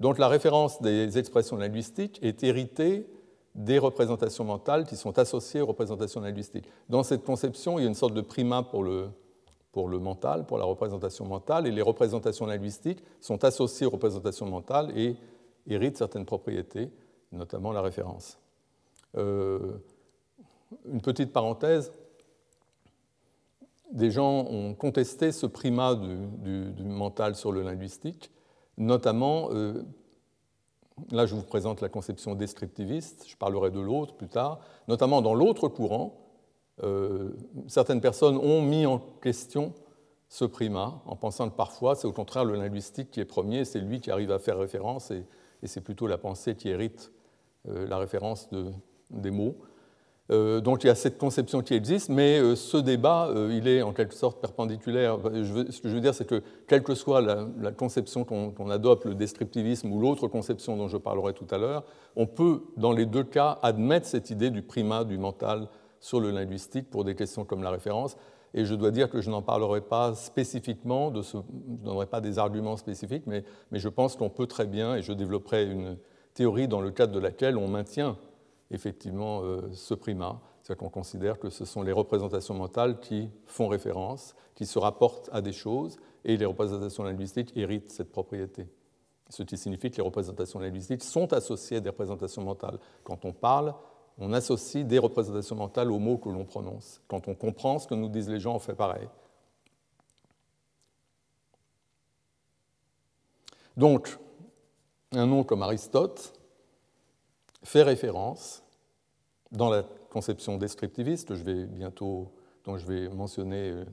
Donc 0.00 0.18
la 0.18 0.28
référence 0.28 0.80
des 0.82 1.18
expressions 1.18 1.56
linguistiques 1.56 2.18
est 2.22 2.42
héritée 2.42 3.06
des 3.54 3.78
représentations 3.78 4.44
mentales 4.44 4.84
qui 4.84 4.96
sont 4.96 5.18
associées 5.18 5.60
aux 5.60 5.66
représentations 5.66 6.20
linguistiques. 6.20 6.68
Dans 6.88 7.02
cette 7.02 7.24
conception, 7.24 7.78
il 7.78 7.82
y 7.82 7.84
a 7.84 7.88
une 7.88 7.94
sorte 7.94 8.14
de 8.14 8.20
primat 8.20 8.62
pour 8.62 8.82
le, 8.82 9.10
mental, 9.98 10.44
pour 10.44 10.58
la 10.58 10.64
représentation 10.64 11.24
mentale, 11.24 11.66
et 11.66 11.70
les 11.70 11.82
représentations 11.82 12.46
linguistiques 12.46 13.02
sont 13.20 13.44
associées 13.44 13.86
aux 13.86 13.90
représentations 13.90 14.46
mentales 14.46 14.96
et 14.98 15.16
héritent 15.66 15.98
certaines 15.98 16.24
propriétés, 16.24 16.90
notamment 17.30 17.72
la 17.72 17.80
référence. 17.80 18.38
Euh, 19.16 19.78
une 20.90 21.00
petite 21.00 21.32
parenthèse, 21.32 21.92
des 23.92 24.10
gens 24.10 24.46
ont 24.50 24.74
contesté 24.74 25.30
ce 25.30 25.46
primat 25.46 25.94
du, 25.94 26.72
du, 26.72 26.82
mental 26.82 27.36
sur 27.36 27.52
le 27.52 27.62
linguistique, 27.62 28.32
notamment 28.76 29.50
euh, 29.52 29.84
Là, 31.10 31.26
je 31.26 31.34
vous 31.34 31.42
présente 31.42 31.80
la 31.80 31.88
conception 31.88 32.34
descriptiviste, 32.34 33.24
je 33.28 33.36
parlerai 33.36 33.70
de 33.70 33.80
l'autre 33.80 34.14
plus 34.14 34.28
tard. 34.28 34.60
Notamment 34.86 35.22
dans 35.22 35.34
l'autre 35.34 35.68
courant, 35.68 36.24
euh, 36.82 37.32
certaines 37.66 38.00
personnes 38.00 38.36
ont 38.36 38.62
mis 38.62 38.86
en 38.86 38.98
question 38.98 39.74
ce 40.28 40.44
primat 40.44 41.00
en 41.06 41.16
pensant 41.16 41.48
que 41.48 41.54
parfois 41.54 41.94
c'est 41.94 42.06
au 42.06 42.12
contraire 42.12 42.44
le 42.44 42.54
linguistique 42.54 43.10
qui 43.10 43.20
est 43.20 43.24
premier, 43.24 43.64
c'est 43.64 43.80
lui 43.80 44.00
qui 44.00 44.10
arrive 44.10 44.32
à 44.32 44.38
faire 44.38 44.58
référence 44.58 45.10
et, 45.10 45.24
c'est 45.66 45.80
plutôt 45.80 46.06
la 46.06 46.18
pensée 46.18 46.56
qui 46.56 46.68
hérite 46.68 47.10
euh, 47.70 47.86
la 47.88 47.96
référence 47.96 48.50
de, 48.50 48.66
des 49.08 49.30
mots. 49.30 49.56
Euh, 50.30 50.60
donc 50.60 50.84
il 50.84 50.86
y 50.86 50.90
a 50.90 50.94
cette 50.94 51.18
conception 51.18 51.60
qui 51.60 51.74
existe, 51.74 52.08
mais 52.08 52.38
euh, 52.38 52.56
ce 52.56 52.78
débat, 52.78 53.28
euh, 53.28 53.52
il 53.52 53.68
est 53.68 53.82
en 53.82 53.92
quelque 53.92 54.14
sorte 54.14 54.40
perpendiculaire. 54.40 55.18
ce 55.22 55.80
que 55.82 55.88
je 55.88 55.94
veux 55.94 56.00
dire, 56.00 56.14
c'est 56.14 56.26
que 56.26 56.42
quelle 56.66 56.82
que 56.82 56.94
soit 56.94 57.20
la, 57.20 57.72
conception 57.72 58.24
qu'on 58.24 58.70
adopte, 58.70 59.04
le 59.04 59.14
descriptivisme 59.14 59.92
ou 59.92 60.00
l'autre 60.00 60.26
conception 60.28 60.76
dont 60.76 60.88
je 60.88 60.96
parlerai 60.96 61.34
tout 61.34 61.46
à 61.50 61.58
l'heure, 61.58 61.84
on 62.16 62.26
peut, 62.26 62.62
dans 62.78 62.92
les 62.92 63.04
deux 63.04 63.24
cas, 63.24 63.58
admettre 63.62 64.06
cette 64.06 64.30
idée 64.30 64.50
du 64.50 64.62
primat 64.62 65.04
du 65.04 65.18
mental 65.18 65.68
sur 66.00 66.20
le 66.20 66.30
linguistique 66.30 66.88
pour 66.90 67.04
des 67.04 67.14
questions 67.14 67.44
comme 67.44 67.62
la 67.62 67.70
référence. 67.70 68.16
Et 68.54 68.64
je 68.64 68.74
dois 68.74 68.92
dire 68.92 69.10
que 69.10 69.20
je 69.20 69.30
n'en 69.30 69.42
parlerai 69.42 69.82
pas 69.82 70.14
spécifiquement, 70.14 71.12
je 71.12 71.36
ne 71.36 71.42
donnerai 71.84 72.06
pas 72.06 72.20
des 72.20 72.38
arguments 72.38 72.76
spécifiques, 72.76 73.24
mais 73.26 73.44
je 73.72 73.88
pense 73.88 74.16
qu'on 74.16 74.30
peut 74.30 74.46
très 74.46 74.66
bien, 74.66 74.94
et 74.94 75.02
je 75.02 75.12
développerai 75.12 75.64
une 75.64 75.98
théorie 76.32 76.68
dans 76.68 76.80
le 76.80 76.92
cadre 76.92 77.12
de 77.12 77.18
laquelle 77.18 77.58
on 77.58 77.68
maintient 77.68 78.16
effectivement 78.70 79.42
euh, 79.42 79.70
ce 79.72 79.94
primat. 79.94 80.40
C'est-à-dire 80.62 80.80
qu'on 80.84 80.90
considère 80.90 81.38
que 81.38 81.50
ce 81.50 81.64
sont 81.64 81.82
les 81.82 81.92
représentations 81.92 82.54
mentales 82.54 82.98
qui 83.00 83.28
font 83.46 83.68
référence, 83.68 84.34
qui 84.54 84.66
se 84.66 84.78
rapportent 84.78 85.28
à 85.32 85.42
des 85.42 85.52
choses, 85.52 85.98
et 86.24 86.36
les 86.36 86.46
représentations 86.46 87.04
linguistiques 87.04 87.54
héritent 87.56 87.90
cette 87.90 88.10
propriété. 88.10 88.66
Ce 89.28 89.42
qui 89.42 89.56
signifie 89.56 89.90
que 89.90 89.96
les 89.96 90.02
représentations 90.02 90.58
linguistiques 90.58 91.02
sont 91.02 91.32
associées 91.32 91.78
à 91.78 91.80
des 91.80 91.90
représentations 91.90 92.42
mentales. 92.42 92.78
Quand 93.04 93.24
on 93.24 93.32
parle, 93.32 93.74
on 94.18 94.32
associe 94.32 94.86
des 94.86 94.98
représentations 94.98 95.56
mentales 95.56 95.90
aux 95.90 95.98
mots 95.98 96.18
que 96.18 96.28
l'on 96.28 96.44
prononce. 96.44 97.00
Quand 97.08 97.28
on 97.28 97.34
comprend 97.34 97.78
ce 97.78 97.86
que 97.86 97.94
nous 97.94 98.08
disent 98.08 98.28
les 98.28 98.40
gens, 98.40 98.54
on 98.54 98.58
fait 98.58 98.74
pareil. 98.74 99.08
Donc, 103.76 104.18
un 105.12 105.26
nom 105.26 105.42
comme 105.42 105.62
Aristote 105.62 106.32
fait 107.64 107.82
référence 107.82 108.62
dans 109.50 109.70
la 109.70 109.82
conception 110.10 110.58
descriptiviste, 110.58 111.32
dont 111.32 112.76
je 112.76 112.86
vais 112.86 113.08
mentionner 113.08 113.70
euh, 113.70 113.84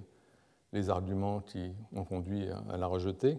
les 0.73 0.89
arguments 0.89 1.39
qui 1.39 1.71
ont 1.95 2.03
conduit 2.03 2.47
à 2.69 2.77
la 2.77 2.87
rejeter. 2.87 3.37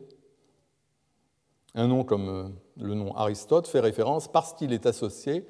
Un 1.75 1.87
nom 1.87 2.05
comme 2.05 2.29
euh, 2.29 2.49
le 2.77 2.95
nom 2.95 3.15
Aristote 3.15 3.67
fait 3.67 3.81
référence 3.81 4.27
parce 4.27 4.53
qu'il 4.55 4.73
est 4.73 4.87
associé 4.87 5.47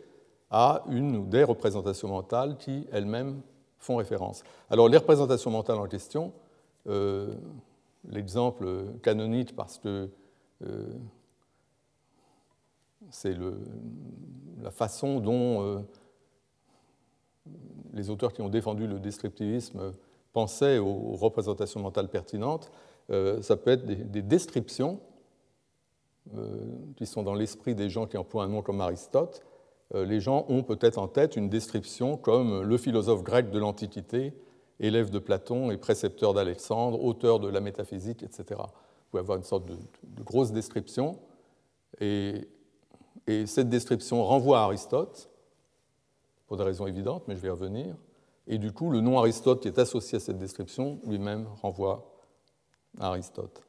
à 0.51 0.85
une 0.89 1.17
ou 1.17 1.27
des 1.27 1.45
représentations 1.45 2.09
mentales 2.09 2.57
qui 2.59 2.87
elles-mêmes 2.93 3.41
font 3.79 3.97
référence. 3.97 4.45
Alors 4.69 4.89
les 4.89 4.99
représentations 4.99 5.51
mentales 5.51 5.79
en 5.79 5.87
question, 5.87 6.33
euh, 6.87 7.35
l'exemple 8.09 8.85
canonique 9.03 9.57
parce 9.57 9.79
que 9.79 10.11
c'est 13.11 13.37
la 14.63 14.71
façon 14.71 15.21
dont 15.21 15.85
les 17.93 18.11
auteurs 18.11 18.33
qui 18.33 18.43
ont 18.43 18.49
défendu 18.49 18.87
le 18.87 18.99
descriptivisme 18.99 19.93
pensaient 20.33 20.79
aux 20.79 21.15
représentations 21.15 21.81
mentales 21.81 22.09
pertinentes, 22.09 22.71
euh, 23.11 23.43
ça 23.43 23.57
peut 23.57 23.71
être 23.71 23.85
des, 23.85 24.23
descriptions 24.23 25.01
euh, 26.37 26.57
qui 26.97 27.07
sont 27.07 27.23
dans 27.23 27.35
l'esprit 27.35 27.75
des 27.75 27.91
gens 27.91 28.07
qui 28.07 28.17
emploient 28.17 28.45
un 28.45 28.49
nom 28.49 28.63
comme 28.63 28.81
Aristote. 28.81 29.43
Euh, 29.95 30.05
les 30.05 30.21
gens 30.21 30.47
ont 30.49 30.63
peut-être 30.63 30.99
en 30.99 31.09
tête 31.09 31.37
une 31.37 31.49
description 31.49 32.17
comme 32.17 32.63
le 32.63 32.79
philosophe 32.79 33.23
grec 33.23 33.51
de 33.51 33.59
l'Antiquité, 33.59 34.33
élève 34.81 35.11
de 35.11 35.19
Platon 35.19 35.71
et 35.71 35.77
précepteur 35.77 36.33
d'Alexandre, 36.33 37.03
auteur 37.03 37.41
de 37.41 37.49
la 37.49 37.61
métaphysique, 37.61 38.23
etc. 38.23 38.45
Vous 38.51 39.11
pouvez 39.11 39.21
avoir 39.21 39.37
une 39.37 39.45
sorte 39.45 39.67
de, 39.67 39.77
grosse 40.25 40.53
description, 40.53 41.19
et 42.01 42.49
cette 43.47 43.69
description 43.69 44.25
renvoie 44.25 44.61
à 44.61 44.65
Aristote, 44.65 45.31
pour 46.47 46.57
des 46.57 46.65
raisons 46.65 46.87
évidentes, 46.87 47.25
mais 47.29 47.37
je 47.37 47.41
vais 47.41 47.49
y 47.49 47.51
revenir. 47.51 47.97
Et 48.47 48.59
du 48.59 48.73
coup, 48.73 48.91
le 48.91 49.01
nom 49.01 49.19
Aristote 49.19 49.63
qui 49.63 49.69
est 49.69 49.79
associé 49.79 50.17
à 50.17 50.21
cette 50.21 50.39
description 50.39 51.01
lui-même 51.07 51.47
renvoie 51.63 52.13
à 52.99 53.07
Aristote. 53.09 53.63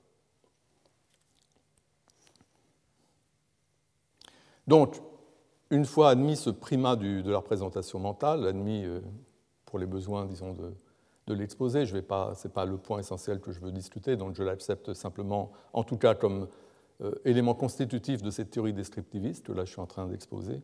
Donc, 4.68 5.02
une 5.70 5.86
fois 5.86 6.10
admis 6.10 6.36
ce 6.36 6.50
primat 6.50 6.96
de 6.96 7.30
la 7.30 7.38
représentation 7.38 8.00
mentale, 8.00 8.46
admis 8.48 8.84
euh, 8.86 9.02
pour 9.66 9.80
les 9.80 9.86
besoins, 9.86 10.26
disons, 10.26 10.54
de, 10.54 10.74
de 11.28 11.34
l'exposé, 11.34 11.86
ce 11.86 11.96
n'est 11.96 12.02
pas, 12.02 12.66
le 12.66 12.78
point 12.78 13.00
essentiel 13.00 13.40
que 13.40 13.52
je 13.52 13.60
veux 13.60 13.72
discuter, 13.72 14.18
donc 14.18 14.36
je 14.36 14.44
l'accepte 14.44 14.94
simplement, 14.94 15.52
en 15.72 15.84
tout 15.84 15.98
cas 15.98 16.16
comme 16.16 16.48
élément 17.26 17.54
constitutif 17.54 18.22
de 18.22 18.32
cette 18.32 18.52
théorie 18.52 18.74
descriptiviste 18.74 19.46
que 19.46 19.52
là 19.52 19.66
je 19.66 19.72
suis 19.72 19.82
en 19.82 19.88
train 19.88 20.08
d'exposer. 20.08 20.62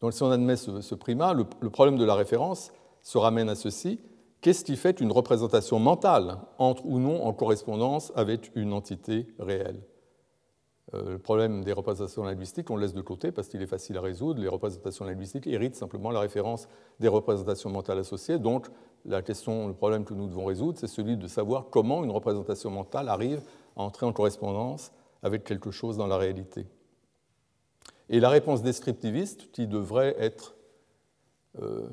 Donc 0.00 0.12
si 0.12 0.22
on 0.22 0.30
admet 0.30 0.56
ce, 0.56 0.94
primat, 0.94 1.32
le, 1.32 1.44
problème 1.70 1.96
de 1.96 2.04
la 2.04 2.14
référence 2.14 2.72
se 3.02 3.18
ramène 3.18 3.48
à 3.48 3.54
ceci. 3.54 4.00
Qu'est-ce 4.40 4.64
qui 4.64 4.76
fait 4.76 5.00
une 5.00 5.10
représentation 5.10 5.78
mentale 5.78 6.38
entre 6.58 6.84
ou 6.84 6.98
non 6.98 7.24
en 7.24 7.32
correspondance 7.32 8.12
avec 8.14 8.52
une 8.54 8.72
entité 8.72 9.26
réelle? 9.38 9.80
Euh, 10.94 11.12
Le 11.12 11.18
problème 11.18 11.64
des 11.64 11.72
représentations 11.72 12.22
linguistiques, 12.22 12.70
on 12.70 12.76
le 12.76 12.82
laisse 12.82 12.92
de 12.92 13.00
côté 13.00 13.32
parce 13.32 13.48
qu'il 13.48 13.62
est 13.62 13.66
facile 13.66 13.96
à 13.96 14.02
résoudre. 14.02 14.40
Les 14.40 14.48
représentations 14.48 15.04
linguistiques 15.04 15.46
héritent 15.46 15.74
simplement 15.74 16.10
la 16.10 16.20
référence 16.20 16.68
des 17.00 17.08
représentations 17.08 17.70
mentales 17.70 17.98
associées. 17.98 18.38
Donc 18.38 18.66
la 19.06 19.22
question, 19.22 19.66
le 19.68 19.74
problème 19.74 20.04
que 20.04 20.14
nous 20.14 20.26
devons 20.26 20.44
résoudre, 20.44 20.78
c'est 20.78 20.86
celui 20.86 21.16
de 21.16 21.26
savoir 21.26 21.66
comment 21.70 22.04
une 22.04 22.10
représentation 22.10 22.70
mentale 22.70 23.08
arrive 23.08 23.40
entrer 23.76 24.06
en 24.06 24.12
correspondance 24.12 24.92
avec 25.22 25.44
quelque 25.44 25.70
chose 25.70 25.96
dans 25.96 26.06
la 26.06 26.16
réalité. 26.16 26.66
Et 28.08 28.20
la 28.20 28.28
réponse 28.28 28.62
descriptiviste, 28.62 29.50
qui 29.52 29.66
devrait 29.66 30.14
être 30.18 30.54
euh, 31.60 31.88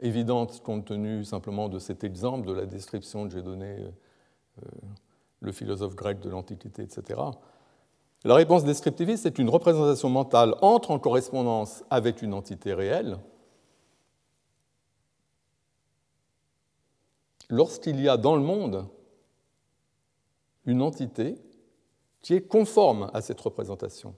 évidente 0.00 0.62
compte 0.62 0.86
tenu 0.86 1.24
simplement 1.24 1.68
de 1.68 1.78
cet 1.78 2.04
exemple, 2.04 2.46
de 2.46 2.52
la 2.52 2.66
description 2.66 3.24
que 3.26 3.34
j'ai 3.34 3.42
donnée, 3.42 3.76
euh, 3.78 4.66
le 5.40 5.52
philosophe 5.52 5.94
grec 5.94 6.20
de 6.20 6.28
l'Antiquité, 6.28 6.82
etc. 6.82 7.20
La 8.24 8.34
réponse 8.34 8.64
descriptiviste 8.64 9.24
est 9.24 9.38
une 9.38 9.48
représentation 9.48 10.10
mentale 10.10 10.54
entre 10.60 10.90
en 10.90 10.98
correspondance 10.98 11.82
avec 11.88 12.20
une 12.20 12.34
entité 12.34 12.74
réelle 12.74 13.18
lorsqu'il 17.48 18.00
y 18.00 18.08
a 18.08 18.16
dans 18.16 18.36
le 18.36 18.42
monde 18.42 18.86
une 20.66 20.82
entité 20.82 21.36
qui 22.22 22.34
est 22.34 22.42
conforme 22.42 23.10
à 23.14 23.20
cette 23.20 23.40
représentation. 23.40 24.14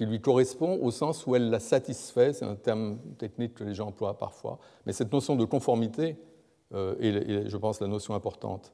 qui 0.00 0.06
lui 0.06 0.22
correspond 0.22 0.78
au 0.80 0.90
sens 0.90 1.26
où 1.26 1.36
elle 1.36 1.50
la 1.50 1.60
satisfait, 1.60 2.32
c'est 2.32 2.46
un 2.46 2.54
terme 2.54 2.98
technique 3.18 3.52
que 3.52 3.64
les 3.64 3.74
gens 3.74 3.88
emploient 3.88 4.16
parfois, 4.16 4.58
mais 4.86 4.94
cette 4.94 5.12
notion 5.12 5.36
de 5.36 5.44
conformité 5.44 6.16
euh, 6.72 6.94
est, 7.00 7.50
je 7.50 7.56
pense, 7.58 7.82
la 7.82 7.86
notion 7.86 8.14
importante. 8.14 8.72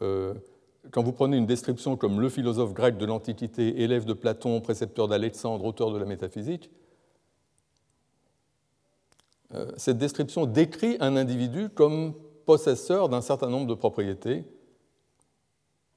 Euh, 0.00 0.32
quand 0.90 1.02
vous 1.02 1.12
prenez 1.12 1.36
une 1.36 1.44
description 1.44 1.98
comme 1.98 2.18
le 2.18 2.30
philosophe 2.30 2.72
grec 2.72 2.96
de 2.96 3.04
l'Antiquité, 3.04 3.82
élève 3.82 4.06
de 4.06 4.14
Platon, 4.14 4.62
précepteur 4.62 5.06
d'Alexandre, 5.06 5.66
auteur 5.66 5.90
de 5.90 5.98
la 5.98 6.06
métaphysique, 6.06 6.70
euh, 9.52 9.70
cette 9.76 9.98
description 9.98 10.46
décrit 10.46 10.96
un 11.00 11.14
individu 11.14 11.68
comme 11.68 12.14
possesseur 12.44 13.08
d'un 13.08 13.20
certain 13.20 13.48
nombre 13.48 13.66
de 13.66 13.74
propriétés, 13.74 14.44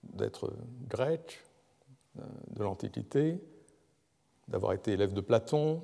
d'être 0.04 0.52
grec, 0.88 1.44
de 2.16 2.64
l'Antiquité, 2.64 3.40
d'avoir 4.48 4.74
été 4.74 4.94
élève 4.94 5.14
de 5.14 5.22
Platon, 5.22 5.82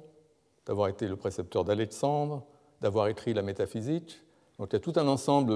d'avoir 0.66 0.88
été 0.88 1.08
le 1.08 1.16
précepteur 1.16 1.64
d'Alexandre, 1.64 2.44
d'avoir 2.82 3.08
écrit 3.08 3.34
la 3.34 3.42
métaphysique. 3.42 4.22
Donc 4.58 4.70
il 4.72 4.74
y 4.74 4.78
a 4.78 4.80
tout 4.80 4.94
un 4.96 5.08
ensemble, 5.08 5.54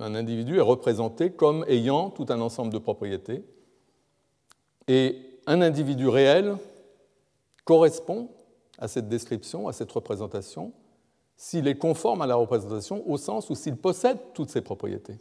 un 0.00 0.14
individu 0.14 0.58
est 0.58 0.62
représenté 0.62 1.30
comme 1.32 1.64
ayant 1.68 2.10
tout 2.10 2.26
un 2.28 2.40
ensemble 2.40 2.72
de 2.72 2.78
propriétés. 2.78 3.44
Et 4.86 5.40
un 5.46 5.60
individu 5.60 6.08
réel 6.08 6.56
correspond 7.64 8.30
à 8.78 8.88
cette 8.88 9.08
description, 9.08 9.68
à 9.68 9.72
cette 9.72 9.92
représentation, 9.92 10.72
s'il 11.38 11.68
est 11.68 11.78
conforme 11.78 12.20
à 12.20 12.26
la 12.26 12.34
représentation 12.34 13.08
au 13.08 13.16
sens 13.16 13.48
où 13.48 13.54
s'il 13.54 13.76
possède 13.76 14.18
toutes 14.34 14.50
ces 14.50 14.60
propriétés. 14.60 15.18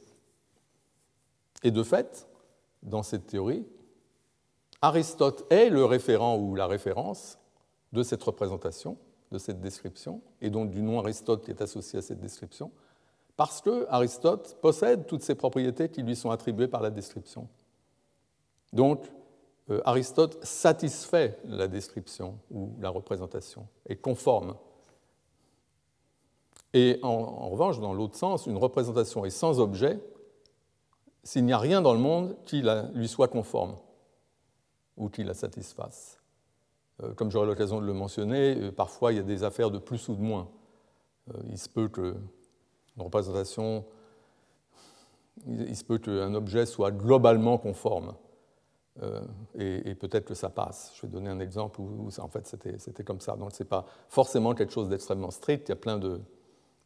Et 1.64 1.70
de 1.70 1.84
fait, 1.84 2.28
dans 2.82 3.04
cette 3.04 3.28
théorie, 3.28 3.66
Aristote 4.82 5.46
est 5.52 5.70
le 5.70 5.86
référent 5.86 6.36
ou 6.38 6.56
la 6.56 6.66
référence 6.66 7.38
de 7.94 8.02
cette 8.02 8.24
représentation, 8.24 8.98
de 9.32 9.38
cette 9.38 9.62
description, 9.62 10.22
et 10.42 10.50
donc 10.50 10.72
du 10.72 10.82
nom 10.82 11.00
Aristote 11.00 11.46
qui 11.46 11.52
est 11.52 11.62
associé 11.62 12.00
à 12.00 12.02
cette 12.02 12.20
description, 12.20 12.72
parce 13.36 13.62
que 13.62 13.86
Aristote 13.90 14.58
possède 14.60 15.06
toutes 15.06 15.22
ces 15.22 15.36
propriétés 15.36 15.90
qui 15.90 16.02
lui 16.02 16.16
sont 16.16 16.32
attribuées 16.32 16.68
par 16.68 16.82
la 16.82 16.90
description. 16.90 17.48
Donc, 18.74 19.06
euh, 19.70 19.82
Aristote 19.86 20.44
satisfait 20.44 21.38
la 21.46 21.68
description 21.68 22.40
ou 22.50 22.72
la 22.80 22.90
représentation, 22.90 23.68
est 23.88 23.98
conforme. 23.98 24.56
Et 26.78 27.00
en, 27.02 27.50
revanche, 27.50 27.80
dans 27.80 27.92
l'autre 27.92 28.16
sens, 28.16 28.46
une 28.46 28.58
représentation 28.58 29.26
est 29.26 29.32
sans 29.32 29.60
objet 29.60 30.00
s'il 31.24 31.44
n'y 31.44 31.52
a 31.52 31.58
rien 31.58 31.82
dans 31.82 31.94
le 31.94 32.00
monde 32.00 32.38
qui 32.46 32.64
lui 32.94 33.08
soit 33.08 33.28
conforme 33.28 33.78
ou 34.96 35.10
qui 35.10 35.24
la 35.24 35.34
satisfasse. 35.34 36.22
comme 37.16 37.32
j'aurai 37.32 37.48
l'occasion 37.48 37.82
de 37.82 37.86
le 37.88 37.94
mentionner, 37.94 38.72
parfois 38.72 39.12
il 39.12 39.16
y 39.16 39.20
a 39.20 39.24
des 39.24 39.44
affaires 39.44 39.72
de 39.72 39.80
plus 39.80 40.08
ou 40.08 40.14
de 40.14 40.22
moins. 40.22 40.50
il 41.50 41.58
se 41.58 41.68
peut 41.68 41.88
que 41.88 42.16
une 42.96 43.04
représentation, 43.04 43.84
il 45.48 45.76
se 45.76 45.84
peut 45.84 45.98
qu'un 45.98 46.36
objet 46.36 46.68
soit 46.68 46.92
globalement 46.92 47.58
conforme. 47.58 48.14
et, 49.56 49.96
peut-être 49.96 50.26
que 50.26 50.36
ça 50.36 50.52
passe. 50.52 50.94
Je 50.96 51.02
vais 51.02 51.08
donner 51.08 51.32
un 51.32 51.40
exemple 51.40 51.82
où, 51.82 52.10
en 52.20 52.28
fait 52.28 52.46
c'était 52.78 53.04
comme 53.04 53.20
ça. 53.20 53.36
Donc 53.36 53.52
ce 53.54 53.64
n'est 53.64 53.70
pas 53.70 53.88
forcément 54.10 54.54
quelque 54.54 54.74
chose 54.74 54.90
d'extrêmement 54.90 55.32
strict. 55.32 55.70
Il 55.70 55.72
y 55.72 55.74
a 55.74 55.76
plein 55.76 55.98
de, 55.98 56.22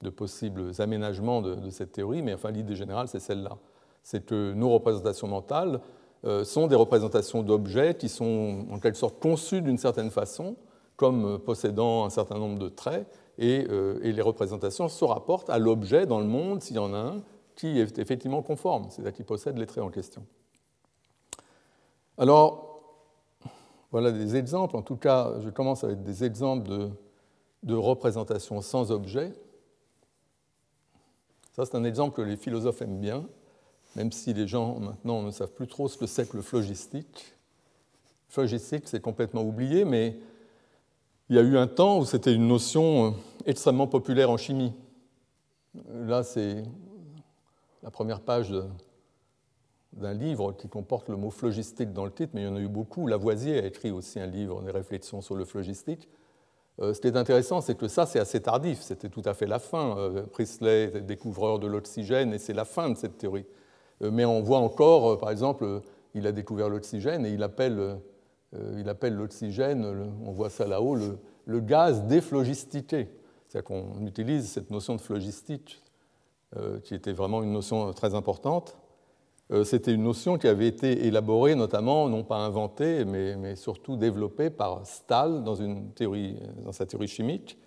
de 0.01 0.09
possibles 0.09 0.71
aménagements 0.79 1.41
de, 1.41 1.69
cette 1.69 1.91
théorie, 1.91 2.21
mais 2.21 2.33
enfin 2.33 2.51
l'idée 2.51 2.75
générale, 2.75 3.07
c'est 3.07 3.19
celle-là. 3.19 3.57
C'est 4.03 4.25
que 4.25 4.53
nos 4.53 4.69
représentations 4.69 5.27
mentales 5.27 5.79
euh, 6.25 6.43
sont 6.43 6.67
des 6.67 6.75
représentations 6.75 7.43
d'objets 7.43 7.95
qui 7.95 8.09
sont 8.09 8.65
en 8.71 8.79
quelque 8.79 8.97
sorte 8.97 9.21
conçus 9.21 9.61
d'une 9.61 9.77
certaine 9.77 10.11
façon, 10.11 10.55
comme 10.95 11.39
possédant 11.39 12.05
un 12.05 12.09
certain 12.09 12.37
nombre 12.37 12.59
de 12.59 12.69
traits, 12.69 13.07
et, 13.37 13.65
euh, 13.69 13.99
et 14.03 14.11
les 14.11 14.21
représentations 14.21 14.87
se 14.87 15.05
rapportent 15.05 15.49
à 15.49 15.57
l'objet 15.57 16.05
dans 16.05 16.19
le 16.19 16.27
monde, 16.27 16.61
s'il 16.61 16.75
y 16.75 16.79
en 16.79 16.93
a 16.93 16.97
un, 16.97 17.21
qui 17.55 17.79
est 17.79 17.99
effectivement 17.99 18.41
conforme, 18.41 18.89
c'est-à-dire 18.89 19.13
qui 19.13 19.23
possède 19.23 19.57
les 19.57 19.65
traits 19.65 19.83
en 19.83 19.89
question. 19.89 20.25
Alors, 22.17 22.71
voilà 23.91 24.11
des 24.11 24.35
exemples, 24.35 24.77
en 24.77 24.81
tout 24.81 24.95
cas, 24.95 25.33
je 25.39 25.49
commence 25.49 25.83
avec 25.83 26.01
des 26.01 26.23
exemples 26.23 26.69
de 27.63 27.75
représentations 27.75 28.61
sans 28.61 28.91
objet. 28.91 29.33
Ça, 31.53 31.65
c'est 31.65 31.75
un 31.75 31.83
exemple 31.83 32.15
que 32.15 32.21
les 32.21 32.37
philosophes 32.37 32.81
aiment 32.81 32.99
bien, 32.99 33.25
même 33.95 34.11
si 34.11 34.33
les 34.33 34.47
gens 34.47 34.79
maintenant 34.79 35.21
ne 35.21 35.31
savent 35.31 35.51
plus 35.51 35.67
trop 35.67 35.87
ce 35.87 35.97
que 35.97 36.05
c'est 36.05 36.29
que 36.29 36.37
le 36.37 36.43
phlogistique. 36.43 37.35
Phlogistique, 38.29 38.83
c'est 38.85 39.01
complètement 39.01 39.43
oublié, 39.43 39.83
mais 39.83 40.17
il 41.29 41.35
y 41.35 41.39
a 41.39 41.41
eu 41.41 41.57
un 41.57 41.67
temps 41.67 41.99
où 41.99 42.05
c'était 42.05 42.33
une 42.33 42.47
notion 42.47 43.07
euh, 43.07 43.11
extrêmement 43.45 43.87
populaire 43.87 44.29
en 44.29 44.37
chimie. 44.37 44.73
Là, 45.93 46.23
c'est 46.23 46.63
la 47.83 47.91
première 47.91 48.21
page 48.21 48.53
d'un 49.93 50.13
livre 50.13 50.53
qui 50.53 50.69
comporte 50.69 51.09
le 51.09 51.17
mot 51.17 51.29
phlogistique 51.29 51.91
dans 51.91 52.05
le 52.05 52.11
titre, 52.11 52.31
mais 52.33 52.41
il 52.41 52.45
y 52.45 52.47
en 52.47 52.55
a 52.55 52.59
eu 52.59 52.67
beaucoup. 52.67 53.07
Lavoisier 53.07 53.59
a 53.59 53.65
écrit 53.65 53.91
aussi 53.91 54.19
un 54.19 54.25
livre, 54.25 54.61
des 54.61 54.71
réflexions 54.71 55.21
sur 55.21 55.35
le 55.35 55.43
phlogistique. 55.43 56.07
Euh, 56.81 56.93
ce 56.95 57.01
qui 57.01 57.07
est 57.07 57.15
intéressant, 57.15 57.61
c'est 57.61 57.75
que 57.75 57.87
ça, 57.87 58.05
c'est 58.05 58.19
assez 58.19 58.41
tardif, 58.41 58.81
c'était 58.81 59.09
tout 59.09 59.21
à 59.25 59.33
fait 59.33 59.45
la 59.45 59.59
fin. 59.59 59.97
Euh, 59.97 60.23
Priestley, 60.23 61.01
découvreur 61.01 61.59
de 61.59 61.67
l'oxygène, 61.67 62.33
et 62.33 62.39
c'est 62.39 62.53
la 62.53 62.65
fin 62.65 62.89
de 62.89 62.97
cette 62.97 63.17
théorie. 63.17 63.45
Euh, 64.01 64.09
mais 64.11 64.25
on 64.25 64.41
voit 64.41 64.57
encore, 64.57 65.19
par 65.19 65.29
exemple, 65.29 65.81
il 66.15 66.25
a 66.25 66.31
découvert 66.31 66.69
l'oxygène 66.69 67.25
et 67.25 67.29
il 67.29 67.43
appelle, 67.43 67.97
il 68.75 68.89
appelle 68.89 69.15
l'oxygène, 69.15 69.85
on 70.25 70.31
voit 70.31 70.49
ça 70.49 70.67
là-haut, 70.67 70.97
le, 71.45 71.59
gaz 71.61 72.03
déphlogistiqué. 72.03 73.07
C'est-à-dire 73.47 73.63
qu'on 73.65 74.05
utilise 74.05 74.49
cette 74.49 74.71
notion 74.71 74.95
de 74.95 75.01
phlogistique, 75.01 75.81
qui 76.83 76.95
était 76.95 77.13
vraiment 77.13 77.43
une 77.43 77.53
notion 77.53 77.93
très 77.93 78.13
importante. 78.13 78.77
Euh, 79.51 79.63
c'était 79.65 79.93
une 79.93 80.03
notion 80.03 80.37
qui 80.37 80.47
avait 80.47 80.67
été 80.67 81.07
élaborée 81.07 81.55
notamment, 81.55 82.07
non 82.07 82.23
pas 82.23 82.37
inventée, 82.37 83.03
mais, 83.03 83.55
surtout 83.55 83.97
développée 83.97 84.49
par 84.49 84.85
Stahl 84.85 85.43
dans, 85.43 85.55
sa 86.71 86.85
théorie 86.85 87.07
chimique. 87.07 87.57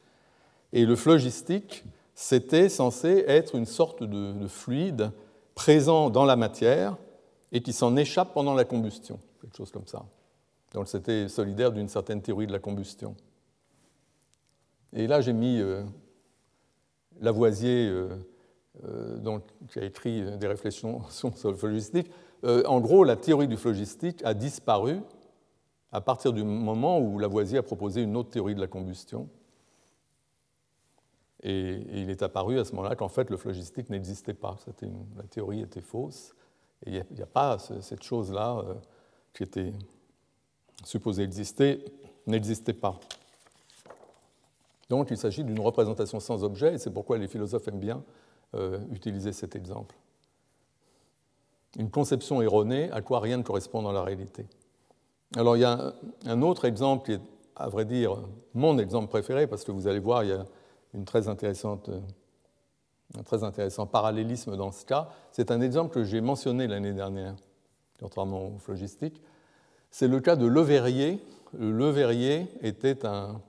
Et 0.73 0.87
le 0.87 0.97
phlogistique, 0.97 1.85
c'était 2.15 2.69
censé 2.69 3.25
être 3.27 3.55
une 3.55 3.67
sorte 3.67 4.03
de, 4.03 4.47
fluide 4.47 5.11
présent 5.55 6.11
dans 6.11 6.25
la 6.25 6.37
matière 6.37 6.97
et 7.53 7.61
qui 7.61 7.73
s'en 7.73 7.97
échappe 7.97 8.33
pendant 8.33 8.55
la 8.55 8.65
combustion, 8.65 9.21
quelque 9.41 9.57
chose 9.57 9.71
comme 9.71 9.87
ça. 9.87 10.05
Donc 10.73 10.89
c'était 10.89 11.29
solidaire 11.29 11.71
d'une 11.71 11.89
certaine 11.89 12.21
théorie 12.23 12.47
de 12.47 12.53
la 12.53 12.59
combustion. 12.59 13.15
Et 14.93 15.07
là, 15.07 15.21
j'ai 15.21 15.33
mis 15.33 15.61
euh, 15.61 15.83
Lavoisier 17.21 17.89
euh, 17.89 18.17
donc, 18.83 19.43
qui 19.69 19.79
a 19.79 19.85
écrit 19.85 20.37
des 20.37 20.47
réflexions 20.47 21.03
sur 21.11 21.51
le 21.51 21.57
phlogistique. 21.57 22.11
Euh, 22.45 22.63
en 22.67 22.81
gros, 22.81 23.05
la 23.05 23.17
théorie 23.17 23.49
du 23.49 23.57
phlogistique 23.57 24.23
a 24.25 24.35
disparu 24.35 25.01
à 25.93 26.01
partir 26.01 26.33
du 26.33 26.43
moment 26.43 26.99
où 26.99 27.19
Lavoisier 27.19 27.59
a 27.59 27.63
proposé 27.63 28.03
une 28.03 28.17
autre 28.17 28.31
théorie 28.31 28.55
de 28.55 28.61
la 28.61 28.67
combustion. 28.67 29.29
Et, 31.43 31.85
il 31.93 32.11
est 32.11 32.23
apparu 32.23 32.59
à 32.59 32.65
ce 32.65 32.73
moment-là 32.75 32.97
qu'en 32.97 33.09
fait, 33.09 33.31
le 33.31 33.37
phlogistique 33.37 33.91
n'existait 33.91 34.35
pas. 34.35 34.57
la 35.17 35.23
théorie 35.25 35.63
était 35.63 35.81
fausse. 35.81 36.35
Et 36.85 36.91
il 36.91 37.05
n'y 37.15 37.23
a, 37.23 37.27
pas 37.27 37.59
cette 37.59 38.03
chose-là 38.03 38.59
euh, 38.59 38.75
qui 39.33 39.43
était 39.43 39.73
supposée 40.85 41.23
exister, 41.23 41.83
n'existait 42.27 42.75
pas. 42.75 42.99
Donc 44.91 45.11
il 45.11 45.17
s'agit 45.17 45.45
d'une 45.45 45.61
représentation 45.61 46.21
sans 46.21 46.45
objet, 46.45 46.75
et 46.75 46.79
c'est 46.79 46.91
pourquoi 46.91 47.17
les 47.17 47.29
philosophes 47.29 47.67
aiment 47.69 47.81
bien 47.81 48.05
euh, 48.55 48.79
utiliser 48.93 49.33
cet 49.33 49.57
exemple. 49.57 49.97
Une 51.77 51.91
conception 51.91 52.41
erronée 52.41 52.91
à 52.93 53.01
quoi 53.01 53.21
rien 53.21 53.37
ne 53.37 53.43
correspond 53.43 53.83
dans 53.83 53.93
la 53.93 54.03
réalité. 54.03 54.47
Alors 55.37 55.57
il 55.57 55.61
y 55.61 55.65
a 55.65 55.93
un 56.27 56.43
autre 56.43 56.65
exemple 56.65 57.07
qui 57.07 57.13
est, 57.13 57.21
à 57.57 57.69
vrai 57.69 57.85
dire, 57.85 58.17
mon 58.55 58.79
exemple 58.79 59.09
préféré, 59.09 59.47
parce 59.47 59.65
que 59.65 59.73
vous 59.73 59.89
allez 59.89 59.99
voir, 59.99 60.23
il 60.25 60.31
y 60.31 60.33
a 60.33 60.45
une 60.95 61.05
très 61.05 61.29
intéressante, 61.29 61.91
un 63.19 63.23
très 63.23 63.43
intéressant 63.43 63.87
parallélisme 63.87 64.57
dans 64.57 64.71
ce 64.71 64.85
cas. 64.85 65.09
C'est 65.33 65.51
un 65.51 65.61
exemple 65.61 65.93
que 65.93 66.05
j'ai 66.05 66.21
mentionné 66.21 66.67
l'année 66.67 66.93
dernière, 66.93 67.35
contrairement 67.99 68.49
au 68.55 68.59
phlogistique. 68.59 69.21
C'est 69.91 70.09
le 70.09 70.21
cas 70.21 70.37
de 70.37 70.47
Leverrier. 70.47 71.21
Le 71.57 71.89
Verrier 71.91 72.49
était 72.63 73.07
un, 73.07 73.41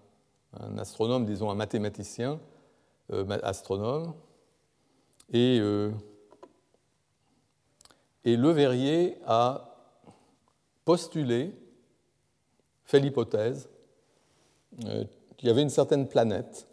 astronome, 0.78 1.26
disons 1.26 1.50
un 1.50 1.56
mathématicien, 1.56 2.40
euh, 3.12 3.26
astronome, 3.44 4.14
et, 5.32 5.60
euh, 5.60 5.92
Le 8.26 8.50
Verrier 8.50 9.18
a 9.26 9.76
postulé, 10.84 11.54
fait 12.84 13.00
l'hypothèse, 13.00 13.70
euh, 14.86 15.04
qu'il 15.38 15.48
y 15.48 15.52
avait 15.52 15.62
une 15.62 15.70
certaine 15.70 16.08
planète 16.08 16.68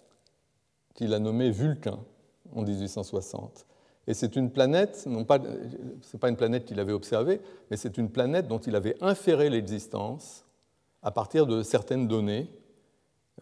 qu'il 0.94 1.14
a 1.14 1.18
nommée 1.18 1.50
Vulcain 1.50 1.98
en 2.54 2.62
1860. 2.62 3.66
Et 4.06 4.14
c'est 4.14 4.36
une 4.36 4.50
planète, 4.50 5.06
non 5.06 5.24
pas, 5.24 5.38
c'est 6.02 6.18
pas 6.18 6.28
une 6.28 6.36
planète 6.36 6.64
qu'il 6.64 6.80
avait 6.80 6.92
observée, 6.92 7.40
mais 7.70 7.76
c'est 7.76 7.96
une 7.98 8.10
planète 8.10 8.48
dont 8.48 8.58
il 8.58 8.74
avait 8.74 8.96
inféré 9.00 9.48
l'existence 9.48 10.44
à 11.02 11.10
partir 11.10 11.46
de 11.46 11.62
certaines 11.62 12.08
données. 12.08 12.50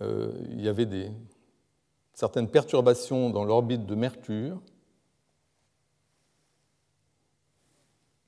Euh, 0.03 0.33
il 0.51 0.61
y 0.61 0.69
avait 0.69 0.87
des, 0.87 1.11
certaines 2.13 2.49
perturbations 2.49 3.31
dans 3.31 3.45
l'orbite 3.45 3.87
de 3.87 3.95
Mercure, 3.95 4.61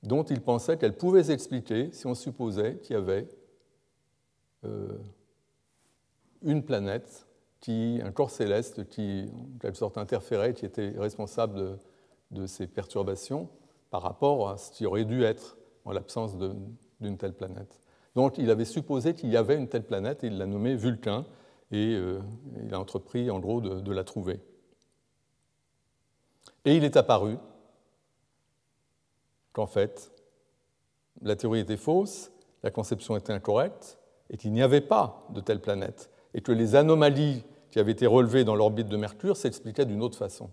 dont 0.02 0.24
il 0.24 0.40
pensait 0.40 0.76
qu'elle 0.76 0.96
pouvait 0.96 1.24
s'expliquer 1.24 1.90
si 1.92 2.06
on 2.06 2.14
supposait 2.14 2.78
qu'il 2.78 2.94
y 2.94 2.98
avait 2.98 3.28
euh, 4.64 4.98
une 6.42 6.64
planète, 6.64 7.26
qui, 7.60 8.00
un 8.02 8.10
corps 8.10 8.30
céleste 8.30 8.88
qui, 8.88 9.30
en 9.32 9.58
quelque 9.58 9.76
sorte, 9.76 9.96
interférait, 9.96 10.54
qui 10.54 10.66
était 10.66 10.94
responsable 10.98 11.78
de, 12.32 12.46
ces 12.46 12.66
perturbations 12.66 13.48
par 13.90 14.02
rapport 14.02 14.48
à 14.48 14.56
ce 14.56 14.72
qui 14.72 14.86
aurait 14.86 15.04
dû 15.04 15.22
être 15.22 15.56
en 15.84 15.92
l'absence 15.92 16.36
d'une 17.00 17.18
telle 17.18 17.34
planète. 17.34 17.80
Donc 18.16 18.38
il 18.38 18.50
avait 18.50 18.64
supposé 18.64 19.14
qu'il 19.14 19.30
y 19.30 19.36
avait 19.36 19.56
une 19.56 19.68
telle 19.68 19.84
planète 19.84 20.20
il 20.22 20.38
l'a 20.38 20.46
nommée 20.46 20.74
Vulcain 20.74 21.24
et 21.70 21.94
euh, 21.94 22.20
il 22.64 22.74
a 22.74 22.80
entrepris 22.80 23.30
en 23.30 23.38
gros 23.38 23.60
de 23.60 23.92
la 23.92 24.02
trouver. 24.02 24.40
Et 26.64 26.76
il 26.76 26.84
est 26.84 26.96
apparu 26.96 27.36
qu'en 29.52 29.66
fait, 29.66 30.12
la 31.20 31.36
théorie 31.36 31.60
était 31.60 31.76
fausse, 31.76 32.30
la 32.62 32.70
conception 32.70 33.16
était 33.16 33.32
incorrecte, 33.32 33.98
et 34.30 34.36
qu'il 34.36 34.52
n'y 34.52 34.62
avait 34.62 34.80
pas 34.80 35.26
de 35.30 35.40
telle 35.40 35.60
planète, 35.60 36.10
et 36.34 36.40
que 36.40 36.52
les 36.52 36.74
anomalies 36.74 37.44
qui 37.70 37.78
avaient 37.78 37.92
été 37.92 38.06
relevées 38.06 38.44
dans 38.44 38.54
l'orbite 38.54 38.88
de 38.88 38.96
Mercure 38.96 39.36
s'expliquaient 39.36 39.84
d'une 39.84 40.02
autre 40.02 40.18
façon. 40.18 40.50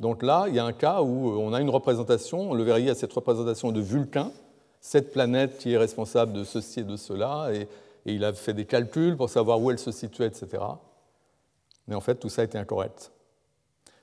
Donc 0.00 0.22
là, 0.22 0.46
il 0.48 0.54
y 0.54 0.58
a 0.58 0.64
un 0.64 0.72
cas 0.72 1.02
où 1.02 1.30
on 1.30 1.52
a 1.52 1.60
une 1.60 1.70
représentation, 1.70 2.50
on 2.50 2.54
le 2.54 2.62
verriez 2.62 2.90
à 2.90 2.94
cette 2.94 3.12
représentation 3.12 3.70
de 3.70 3.80
Vulcain, 3.80 4.32
cette 4.80 5.12
planète 5.12 5.58
qui 5.58 5.72
est 5.72 5.78
responsable 5.78 6.32
de 6.32 6.44
ceci 6.44 6.80
et 6.80 6.84
de 6.84 6.96
cela, 6.96 7.50
et, 7.52 7.68
et 8.06 8.14
il 8.14 8.24
a 8.24 8.32
fait 8.32 8.54
des 8.54 8.64
calculs 8.64 9.16
pour 9.16 9.30
savoir 9.30 9.60
où 9.60 9.70
elle 9.70 9.78
se 9.78 9.92
situait, 9.92 10.26
etc. 10.26 10.62
Mais 11.86 11.94
en 11.94 12.00
fait, 12.00 12.16
tout 12.16 12.28
ça 12.28 12.42
était 12.42 12.58
incorrect. 12.58 13.12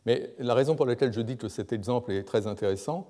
Mais 0.05 0.33
la 0.39 0.53
raison 0.53 0.75
pour 0.75 0.85
laquelle 0.85 1.11
je 1.11 1.21
dis 1.21 1.37
que 1.37 1.49
cet 1.49 1.73
exemple 1.73 2.11
est 2.11 2.23
très 2.23 2.47
intéressant, 2.47 3.07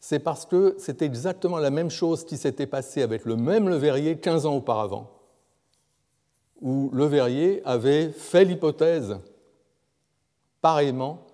c'est 0.00 0.18
parce 0.18 0.46
que 0.46 0.74
c'était 0.78 1.04
exactement 1.04 1.58
la 1.58 1.70
même 1.70 1.90
chose 1.90 2.24
qui 2.24 2.38
s'était 2.38 2.66
passée 2.66 3.02
avec 3.02 3.26
le 3.26 3.36
même 3.36 3.68
Le 3.68 3.76
Verrier 3.76 4.18
15 4.18 4.46
ans 4.46 4.56
auparavant, 4.56 5.10
où 6.62 6.90
Le 6.94 7.04
Verrier 7.04 7.60
avait 7.66 8.10
fait 8.10 8.46
l'hypothèse 8.46 9.18
pareillement 10.62 11.26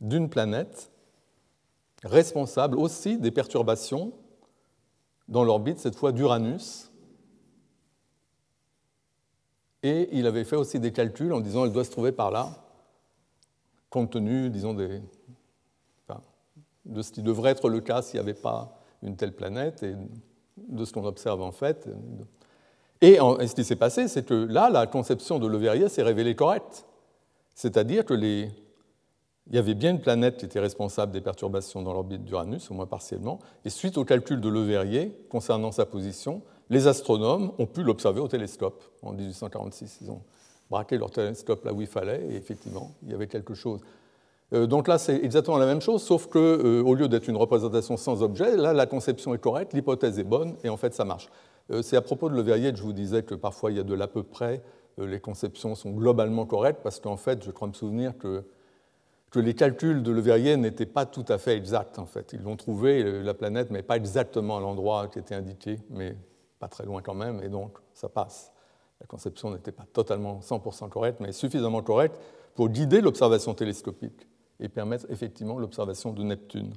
d'une 0.00 0.30
planète 0.30 0.90
responsable 2.04 2.78
aussi 2.78 3.18
des 3.18 3.30
perturbations 3.30 4.12
dans 5.26 5.44
l'orbite, 5.44 5.78
cette 5.78 5.96
fois 5.96 6.12
d'Uranus. 6.12 6.90
Et 9.82 10.08
il 10.12 10.26
avait 10.26 10.44
fait 10.44 10.56
aussi 10.56 10.80
des 10.80 10.92
calculs 10.92 11.32
en 11.32 11.40
disant 11.40 11.64
qu'elle 11.64 11.72
doit 11.72 11.84
se 11.84 11.90
trouver 11.90 12.12
par 12.12 12.30
là, 12.30 12.64
compte 13.90 14.12
tenu, 14.12 14.48
disons, 14.48 14.74
des, 14.74 15.02
de 16.88 17.02
ce 17.02 17.12
qui 17.12 17.22
devrait 17.22 17.52
être 17.52 17.68
le 17.68 17.80
cas 17.80 18.02
s'il 18.02 18.18
n'y 18.18 18.24
avait 18.28 18.34
pas 18.34 18.80
une 19.02 19.16
telle 19.16 19.32
planète 19.32 19.82
et 19.82 19.94
de 20.56 20.84
ce 20.84 20.92
qu'on 20.92 21.04
observe 21.04 21.42
en 21.42 21.52
fait. 21.52 21.88
Et, 23.00 23.16
ce 23.16 23.54
qui 23.54 23.64
s'est 23.64 23.76
passé, 23.76 24.08
c'est 24.08 24.26
que 24.26 24.34
là, 24.34 24.70
la 24.70 24.86
conception 24.86 25.38
de 25.38 25.46
Le 25.46 25.88
s'est 25.88 26.02
révélée 26.02 26.34
correcte. 26.34 26.84
C'est-à-dire 27.54 28.04
que 28.04 28.14
les, 28.14 28.50
il 29.48 29.56
y 29.56 29.58
avait 29.58 29.74
bien 29.74 29.90
une 29.92 30.00
planète 30.00 30.36
qui 30.36 30.44
était 30.44 30.60
responsable 30.60 31.12
des 31.12 31.20
perturbations 31.20 31.82
dans 31.82 31.92
l'orbite 31.92 32.24
d'Uranus, 32.24 32.70
au 32.70 32.74
moins 32.74 32.86
partiellement, 32.86 33.38
et 33.64 33.70
suite 33.70 33.96
au 33.98 34.04
calcul 34.04 34.40
de 34.40 34.48
Le 34.48 35.10
concernant 35.28 35.72
sa 35.72 35.86
position, 35.86 36.42
les 36.70 36.86
astronomes 36.86 37.52
ont 37.58 37.66
pu 37.66 37.82
l'observer 37.82 38.20
au 38.20 38.28
télescope 38.28 38.82
en 39.02 39.12
1846. 39.12 39.98
Ils 40.02 40.10
ont 40.10 40.22
braqué 40.70 40.98
leur 40.98 41.10
télescope 41.10 41.64
là 41.64 41.72
où 41.72 41.80
il 41.80 41.86
fallait, 41.86 42.26
et 42.30 42.36
effectivement, 42.36 42.94
il 43.02 43.10
y 43.10 43.14
avait 43.14 43.26
quelque 43.26 43.54
chose. 43.54 43.80
Euh, 44.54 44.66
donc 44.66 44.88
là, 44.88 44.98
c'est 44.98 45.16
exactement 45.16 45.58
la 45.58 45.66
même 45.66 45.80
chose, 45.80 46.02
sauf 46.02 46.26
que 46.26 46.38
euh, 46.38 46.82
au 46.82 46.94
lieu 46.94 47.08
d'être 47.08 47.28
une 47.28 47.36
représentation 47.36 47.96
sans 47.96 48.22
objet, 48.22 48.56
là, 48.56 48.72
la 48.72 48.86
conception 48.86 49.34
est 49.34 49.38
correcte, 49.38 49.74
l'hypothèse 49.74 50.18
est 50.18 50.24
bonne, 50.24 50.56
et 50.64 50.68
en 50.68 50.76
fait, 50.76 50.94
ça 50.94 51.04
marche. 51.04 51.28
Euh, 51.70 51.82
c'est 51.82 51.96
à 51.96 52.00
propos 52.00 52.30
de 52.30 52.34
Le 52.34 52.40
Verrier 52.40 52.72
que 52.72 52.78
je 52.78 52.82
vous 52.82 52.94
disais 52.94 53.22
que 53.22 53.34
parfois, 53.34 53.70
il 53.70 53.76
y 53.76 53.80
a 53.80 53.84
de 53.84 53.94
l'à 53.94 54.08
peu 54.08 54.22
près, 54.22 54.62
les 54.96 55.20
conceptions 55.20 55.76
sont 55.76 55.90
globalement 55.90 56.44
correctes, 56.44 56.80
parce 56.82 56.98
qu'en 56.98 57.16
fait, 57.16 57.44
je 57.44 57.52
crois 57.52 57.68
me 57.68 57.72
souvenir 57.72 58.18
que, 58.18 58.42
que 59.30 59.38
les 59.38 59.54
calculs 59.54 60.02
de 60.02 60.10
Le 60.10 60.20
Verrier 60.20 60.56
n'étaient 60.56 60.86
pas 60.86 61.06
tout 61.06 61.24
à 61.28 61.38
fait 61.38 61.56
exacts, 61.56 62.00
en 62.00 62.06
fait. 62.06 62.32
Ils 62.32 62.48
ont 62.48 62.56
trouvé 62.56 63.22
la 63.22 63.32
planète, 63.32 63.70
mais 63.70 63.82
pas 63.82 63.96
exactement 63.96 64.56
à 64.56 64.60
l'endroit 64.60 65.06
qui 65.06 65.20
était 65.20 65.36
indiqué, 65.36 65.78
mais 65.90 66.16
pas 66.58 66.66
très 66.66 66.84
loin 66.84 67.00
quand 67.00 67.14
même, 67.14 67.40
et 67.44 67.48
donc 67.48 67.78
ça 67.94 68.08
passe. 68.08 68.50
La 69.00 69.06
conception 69.06 69.52
n'était 69.52 69.70
pas 69.70 69.84
totalement 69.92 70.40
100% 70.40 70.88
correcte, 70.88 71.20
mais 71.20 71.30
suffisamment 71.30 71.82
correcte 71.82 72.18
pour 72.56 72.68
guider 72.68 73.00
l'observation 73.00 73.54
télescopique 73.54 74.27
et 74.60 74.68
permettre 74.68 75.06
effectivement 75.10 75.58
l'observation 75.58 76.12
de 76.12 76.22
Neptune. 76.22 76.72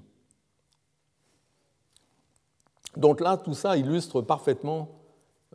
Donc 2.97 3.21
là, 3.21 3.37
tout 3.37 3.53
ça 3.53 3.77
illustre 3.77 4.21
parfaitement 4.21 4.99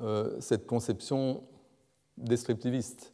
euh, 0.01 0.41
cette 0.41 0.67
conception 0.67 1.43
descriptiviste, 2.17 3.13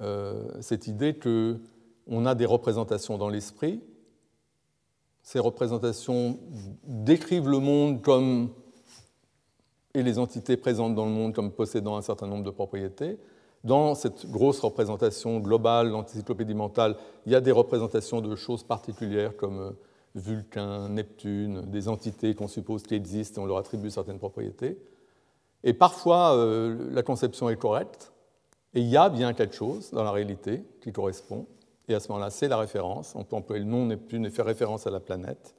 euh, 0.00 0.60
cette 0.60 0.86
idée 0.86 1.18
qu'on 1.18 2.26
a 2.26 2.34
des 2.34 2.46
représentations 2.46 3.18
dans 3.18 3.28
l'esprit, 3.28 3.80
ces 5.22 5.38
représentations 5.38 6.38
décrivent 6.84 7.48
le 7.48 7.60
monde 7.60 8.02
comme 8.02 8.52
et 9.94 10.02
les 10.02 10.18
entités 10.18 10.56
présentes 10.56 10.94
dans 10.94 11.06
le 11.06 11.12
monde 11.12 11.34
comme 11.34 11.52
possédant 11.52 11.96
un 11.96 12.02
certain 12.02 12.26
nombre 12.26 12.44
de 12.44 12.50
propriétés, 12.50 13.18
dans 13.64 13.94
cette 13.94 14.30
grosse 14.30 14.60
représentation 14.60 15.40
globale, 15.40 15.88
l'encyclopédie 15.88 16.54
mentale, 16.54 16.96
il 17.24 17.32
y 17.32 17.34
a 17.34 17.40
des 17.40 17.50
représentations 17.50 18.20
de 18.20 18.36
choses 18.36 18.62
particulières 18.62 19.36
comme 19.36 19.58
euh, 19.58 19.70
Vulcain, 20.14 20.88
Neptune, 20.90 21.62
des 21.62 21.88
entités 21.88 22.34
qu'on 22.34 22.46
suppose 22.46 22.84
qui 22.84 22.94
existent 22.94 23.40
et 23.40 23.44
on 23.44 23.46
leur 23.46 23.56
attribue 23.56 23.90
certaines 23.90 24.18
propriétés. 24.18 24.78
Et 25.64 25.72
parfois, 25.72 26.36
euh, 26.36 26.90
la 26.92 27.02
conception 27.02 27.48
est 27.48 27.56
correcte, 27.56 28.12
et 28.74 28.80
il 28.80 28.86
y 28.86 28.96
a 28.96 29.08
bien 29.08 29.32
quelque 29.32 29.54
chose 29.54 29.90
dans 29.92 30.04
la 30.04 30.12
réalité 30.12 30.62
qui 30.82 30.92
correspond, 30.92 31.46
et 31.88 31.94
à 31.94 32.00
ce 32.00 32.08
moment-là, 32.08 32.30
c'est 32.30 32.48
la 32.48 32.58
référence. 32.58 33.14
On 33.14 33.24
peut 33.24 33.36
employer 33.36 33.64
le 33.64 33.70
nom 33.70 33.86
Neptune 33.86 34.26
et 34.26 34.30
faire 34.30 34.46
référence 34.46 34.86
à 34.86 34.90
la 34.90 35.00
planète. 35.00 35.54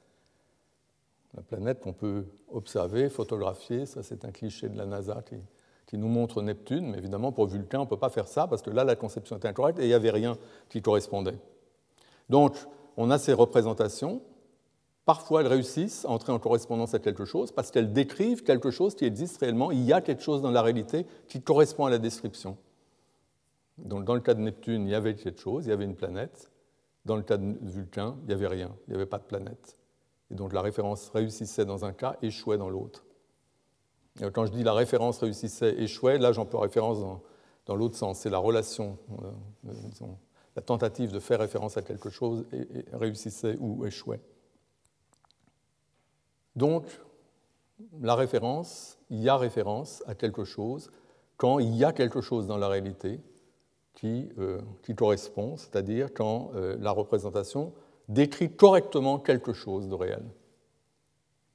La 1.34 1.42
planète 1.42 1.80
qu'on 1.80 1.92
peut 1.92 2.24
observer, 2.50 3.08
photographier, 3.10 3.84
ça 3.84 4.02
c'est 4.02 4.24
un 4.24 4.30
cliché 4.30 4.68
de 4.68 4.78
la 4.78 4.86
NASA 4.86 5.22
qui 5.28 5.34
qui 5.86 5.98
nous 5.98 6.08
montre 6.08 6.42
Neptune, 6.42 6.90
mais 6.90 6.98
évidemment 6.98 7.32
pour 7.32 7.46
Vulcain, 7.46 7.78
on 7.78 7.84
ne 7.84 7.88
peut 7.88 7.96
pas 7.96 8.10
faire 8.10 8.28
ça 8.28 8.46
parce 8.46 8.62
que 8.62 8.70
là, 8.70 8.84
la 8.84 8.96
conception 8.96 9.36
était 9.36 9.48
incorrecte 9.48 9.78
et 9.78 9.84
il 9.84 9.88
n'y 9.88 9.94
avait 9.94 10.10
rien 10.10 10.36
qui 10.68 10.82
correspondait. 10.82 11.38
Donc, 12.28 12.56
on 12.96 13.10
a 13.10 13.18
ces 13.18 13.32
représentations. 13.32 14.20
Parfois, 15.04 15.42
elles 15.42 15.46
réussissent 15.46 16.04
à 16.04 16.10
entrer 16.10 16.32
en 16.32 16.40
correspondance 16.40 16.94
à 16.94 16.98
quelque 16.98 17.24
chose 17.24 17.52
parce 17.52 17.70
qu'elles 17.70 17.92
décrivent 17.92 18.42
quelque 18.42 18.72
chose 18.72 18.96
qui 18.96 19.04
existe 19.04 19.38
réellement. 19.38 19.70
Il 19.70 19.82
y 19.82 19.92
a 19.92 20.00
quelque 20.00 20.22
chose 20.22 20.42
dans 20.42 20.50
la 20.50 20.62
réalité 20.62 21.06
qui 21.28 21.40
correspond 21.40 21.86
à 21.86 21.90
la 21.90 21.98
description. 21.98 22.56
Donc, 23.78 24.04
dans 24.04 24.14
le 24.14 24.20
cas 24.20 24.34
de 24.34 24.40
Neptune, 24.40 24.86
il 24.86 24.90
y 24.90 24.94
avait 24.94 25.14
quelque 25.14 25.40
chose, 25.40 25.66
il 25.66 25.68
y 25.68 25.72
avait 25.72 25.84
une 25.84 25.94
planète. 25.94 26.50
Dans 27.04 27.14
le 27.14 27.22
cas 27.22 27.36
de 27.36 27.56
Vulcain, 27.62 28.16
il 28.22 28.26
n'y 28.28 28.34
avait 28.34 28.48
rien, 28.48 28.74
il 28.88 28.90
n'y 28.90 28.96
avait 28.96 29.06
pas 29.06 29.18
de 29.18 29.24
planète. 29.24 29.76
Et 30.30 30.34
donc 30.34 30.52
la 30.52 30.60
référence 30.60 31.08
réussissait 31.10 31.64
dans 31.64 31.84
un 31.84 31.92
cas, 31.92 32.16
échouait 32.22 32.58
dans 32.58 32.68
l'autre. 32.68 33.05
Euh, 34.22 34.30
quand 34.30 34.46
je 34.46 34.52
dis 34.52 34.62
la 34.62 34.74
référence 34.74 35.18
réussissait, 35.18 35.74
échouait, 35.78 36.18
là 36.18 36.32
j'emploie 36.32 36.62
référence 36.62 36.98
dans, 37.66 37.76
l'autre 37.76 37.96
sens. 37.96 38.20
C'est 38.20 38.30
la 38.30 38.38
relation, 38.38 38.98
euh, 39.22 39.70
euh, 39.70 40.06
la 40.54 40.62
tentative 40.62 41.12
de 41.12 41.18
faire 41.18 41.40
référence 41.40 41.76
à 41.76 41.82
quelque 41.82 42.10
chose 42.10 42.46
réussissait 42.92 43.56
ou 43.60 43.84
échouait. 43.84 44.20
Donc, 46.54 46.84
la 48.00 48.14
référence, 48.14 48.98
il 49.10 49.20
y 49.20 49.28
a 49.28 49.36
référence 49.36 50.02
à 50.06 50.14
quelque 50.14 50.44
chose 50.44 50.90
quand 51.36 51.58
il 51.58 51.74
y 51.74 51.84
a 51.84 51.92
quelque 51.92 52.22
chose 52.22 52.46
dans 52.46 52.56
la 52.56 52.68
réalité 52.68 53.20
qui, 53.92 54.30
qui 54.82 54.94
correspond, 54.94 55.58
c'est-à-dire 55.58 56.14
quand 56.14 56.52
la 56.54 56.90
représentation 56.90 57.74
décrit 58.08 58.50
correctement 58.50 59.18
quelque 59.18 59.52
chose 59.52 59.88
de 59.88 59.94
réel. 59.94 60.22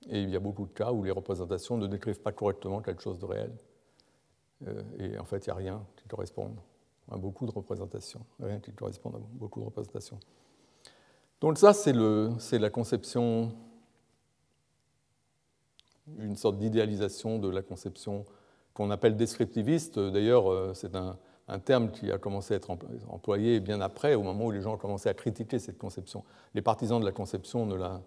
Et 0.10 0.22
il 0.22 0.30
y 0.30 0.36
a 0.36 0.40
beaucoup 0.40 0.66
de 0.66 0.74
cas 0.74 0.92
où 0.92 1.04
les 1.04 1.12
représentations 1.12 1.78
ne 1.78 1.88
décrivent 1.88 2.22
pas 2.22 2.32
correctement 2.32 2.82
quelque 2.82 3.02
chose 3.02 3.20
de 3.20 3.26
réel. 3.26 3.52
Euh, 4.68 4.82
et 5.00 5.18
en 5.18 5.26
fait, 5.26 5.46
il 5.46 5.50
n'y 5.50 5.54
a 5.54 5.56
rien 5.56 5.86
qui 5.96 6.08
corresponde 6.08 6.56
à 7.10 7.18
beaucoup 7.18 7.46
de 7.46 7.52
représentations. 7.52 8.26
Rien 8.40 8.60
qui 8.60 8.72
corresponde 8.72 9.16
à 9.16 9.20
beaucoup 9.34 9.60
de 9.60 9.66
représentations. 9.66 10.20
Donc 11.40 11.58
ça, 11.58 11.74
c'est 11.74 11.94
la 11.94 12.70
conception, 12.70 13.52
une 16.20 16.36
sorte 16.36 16.58
d'idéalisation 16.58 17.40
de 17.40 17.50
la 17.50 17.62
conception 17.62 18.26
qu'on 18.74 18.92
appelle 18.92 19.16
descriptiviste. 19.16 20.00
D'ailleurs, 20.00 20.52
euh, 20.52 20.74
c'est 20.74 20.96
un, 20.96 21.18
un, 21.48 21.60
terme 21.60 21.92
qui 21.92 22.12
a 22.12 22.18
commencé 22.18 22.54
à 22.54 22.58
être 22.58 22.70
employé 23.10 23.60
bien 23.60 23.82
après, 23.82 24.16
au 24.16 24.24
moment 24.24 24.46
où 24.46 24.52
les 24.52 24.62
gens 24.62 24.76
ont 24.76 24.78
commencé 24.78 25.10
à 25.10 25.14
critiquer 25.14 25.60
cette 25.60 25.78
conception. 25.78 26.24
Les 26.54 26.62
partisans 26.62 27.00
de 27.00 27.06
la 27.06 27.12
conception 27.12 27.70
euh, 27.72 28.00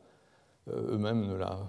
eux-mêmes 0.68 1.26
ne 1.26 1.34
la 1.34 1.66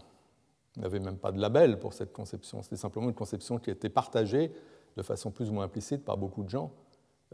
n'avait 0.80 1.00
même 1.00 1.18
pas 1.18 1.32
de 1.32 1.40
label 1.40 1.80
pour 1.80 1.94
cette 1.94 2.14
conception. 2.14 2.62
C'était 2.62 2.76
simplement 2.76 3.08
une 3.08 3.16
conception 3.16 3.58
qui 3.58 3.70
était 3.70 3.90
partagée 3.90 4.52
de 4.98 5.02
façon 5.04 5.32
plus 5.32 5.50
ou 5.50 5.54
moins 5.54 5.66
implicite 5.66 6.04
par 6.04 6.18
beaucoup 6.18 6.44
de 6.44 6.50
gens 6.50 6.72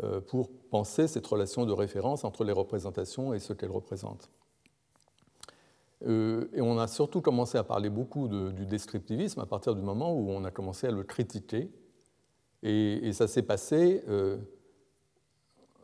euh, 0.03 0.21
pour 0.21 0.49
penser 0.69 1.07
cette 1.07 1.27
relation 1.27 1.65
de 1.65 1.73
référence 1.73 2.23
entre 2.23 2.43
les 2.43 2.53
représentations 2.53 3.33
et 3.33 3.39
ce 3.39 3.53
qu'elles 3.53 3.71
représentent. 3.71 4.29
Euh, 6.07 6.47
et 6.53 6.61
on 6.61 6.79
a 6.79 6.87
surtout 6.87 7.21
commencé 7.21 7.57
à 7.57 7.63
parler 7.63 7.89
beaucoup 7.89 8.27
du 8.27 8.65
descriptivisme 8.65 9.39
à 9.39 9.45
partir 9.45 9.75
du 9.75 9.81
moment 9.81 10.13
où 10.13 10.29
on 10.31 10.43
a 10.45 10.51
commencé 10.51 10.87
à 10.87 10.91
le 10.91 11.03
critiquer. 11.03 11.69
Et, 12.63 13.11
ça 13.13 13.27
s'est 13.27 13.41
passé 13.41 14.03
euh, 14.07 14.37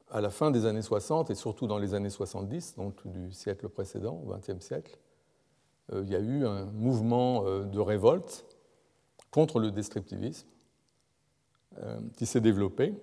à 0.09 0.21
la 0.21 0.29
fin 0.29 0.51
des 0.51 0.65
années 0.65 0.81
60 0.81 1.29
et 1.29 1.35
surtout 1.35 1.67
dans 1.67 1.77
les 1.77 1.93
années 1.93 2.09
70, 2.09 2.75
donc 2.75 3.05
du 3.07 3.31
siècle 3.31 3.67
précédent, 3.69 4.21
au 4.25 4.33
XXe 4.33 4.63
siècle. 4.63 4.97
Euh, 5.93 6.03
il 6.05 6.11
y 6.11 6.15
a 6.15 6.19
eu 6.19 6.45
un 6.45 6.65
mouvement 6.65 7.45
euh, 7.45 7.63
de 7.63 7.79
révolte 7.79 8.45
contre 9.31 9.59
le 9.59 9.71
descriptivisme 9.71 10.47
euh, 11.81 11.99
qui 12.15 12.25
s'est 12.25 12.41
développé, 12.41 12.93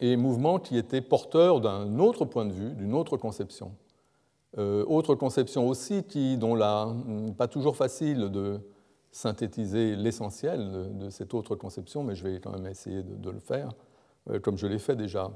et 0.00 0.16
mouvement 0.16 0.58
qui 0.58 0.78
était 0.78 1.00
porteur 1.00 1.60
d'un 1.60 1.98
autre 1.98 2.24
point 2.24 2.46
de 2.46 2.52
vue, 2.52 2.74
d'une 2.74 2.94
autre 2.94 3.16
conception. 3.16 3.72
autre 4.56 5.16
conception 5.16 5.66
aussi 5.66 6.04
qui, 6.04 6.38
dont 6.38 6.54
la, 6.54 6.94
pas 7.36 7.48
toujours 7.48 7.76
facile 7.76 8.30
de 8.30 8.60
synthétiser 9.10 9.96
l'essentiel 9.96 10.96
de, 10.96 11.10
cette 11.10 11.34
autre 11.34 11.56
conception, 11.56 12.04
mais 12.04 12.14
je 12.14 12.22
vais 12.22 12.38
quand 12.38 12.52
même 12.52 12.68
essayer 12.68 13.02
de 13.02 13.30
le 13.30 13.40
faire, 13.40 13.72
comme 14.42 14.56
je 14.56 14.68
l'ai 14.68 14.78
fait 14.78 14.94
déjà 14.94 15.32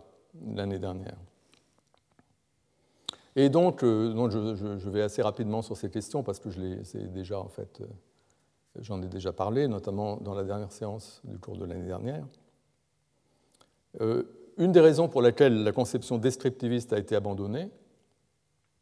l'année 0.47 0.79
dernière. 0.79 1.19
Et 3.35 3.49
donc, 3.49 3.83
euh, 3.83 4.79
je, 4.79 4.90
vais 4.90 5.03
assez 5.03 5.23
rapidement 5.23 5.62
sur 5.62 5.77
ces 5.77 5.90
questions 5.90 6.23
parce 6.23 6.38
que 6.38 6.51
je 6.51 6.61
les 6.61 7.09
déjà 7.09 7.38
en 7.38 7.49
fait, 7.49 7.81
euh, 7.81 7.87
j'en 8.81 9.01
ai 9.03 9.09
déjà 9.09 9.33
parlé, 9.33 9.68
notamment 9.68 10.16
dans 10.18 10.35
la 10.35 10.45
dernière 10.45 10.73
séance 10.73 11.23
du 11.25 11.38
cours 11.38 11.57
de 11.57 11.64
l'année 11.64 11.87
dernière. 11.87 12.27
Euh, 14.01 14.25
une 14.59 14.73
des 14.73 14.81
raisons 14.81 15.09
pour 15.09 15.23
lesquelles 15.23 15.62
la 15.62 15.73
conception 15.73 16.18
descriptiviste 16.18 16.92
a 16.92 16.99
été 16.99 17.16
abandonnée, 17.16 17.71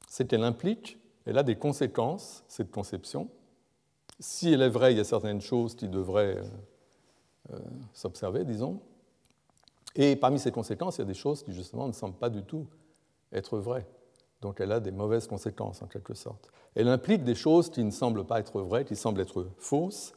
c'est 0.09 0.27
qu'elle 0.27 0.43
implique, 0.43 0.99
elle 1.27 1.39
a 1.39 1.45
des 1.45 1.57
conséquences, 1.57 2.43
cette 2.49 2.73
conception. 2.73 3.29
Si 4.19 4.53
elle 4.53 4.63
est 4.63 4.69
vraie, 4.69 4.93
il 4.93 4.97
y 4.97 5.01
a 5.01 5.05
certaines 5.05 5.41
choses 5.41 5.77
qui 5.77 5.89
devraient 5.89 6.43
s'observer, 7.93 8.45
disons. 8.45 8.81
Et 9.95 10.17
parmi 10.17 10.39
ces 10.39 10.51
conséquences, 10.51 10.99
il 10.99 11.03
y 11.03 11.05
a 11.05 11.07
des 11.07 11.15
choses 11.15 11.43
qui, 11.45 11.53
justement, 11.53 11.87
ne 11.87 11.93
semblent 11.93 12.19
pas 12.19 12.31
du 12.31 12.43
tout 12.43 12.67
être 13.33 13.59
vraies. 13.59 13.87
Donc 14.41 14.61
elle 14.61 14.73
a 14.73 14.81
des 14.81 14.91
mauvaises 14.91 15.27
conséquences 15.27 15.83
en 15.83 15.87
quelque 15.87 16.15
sorte. 16.15 16.51
Elle 16.75 16.89
implique 16.89 17.25
des 17.25 17.35
choses 17.35 17.71
qui 17.71 17.85
ne 17.85 17.91
semblent 17.91 18.25
pas 18.25 18.41
être 18.41 18.61
vraies, 18.61 18.85
qui 18.85 18.97
semblent 18.97 19.21
être 19.21 19.47
fausses, 19.59 20.13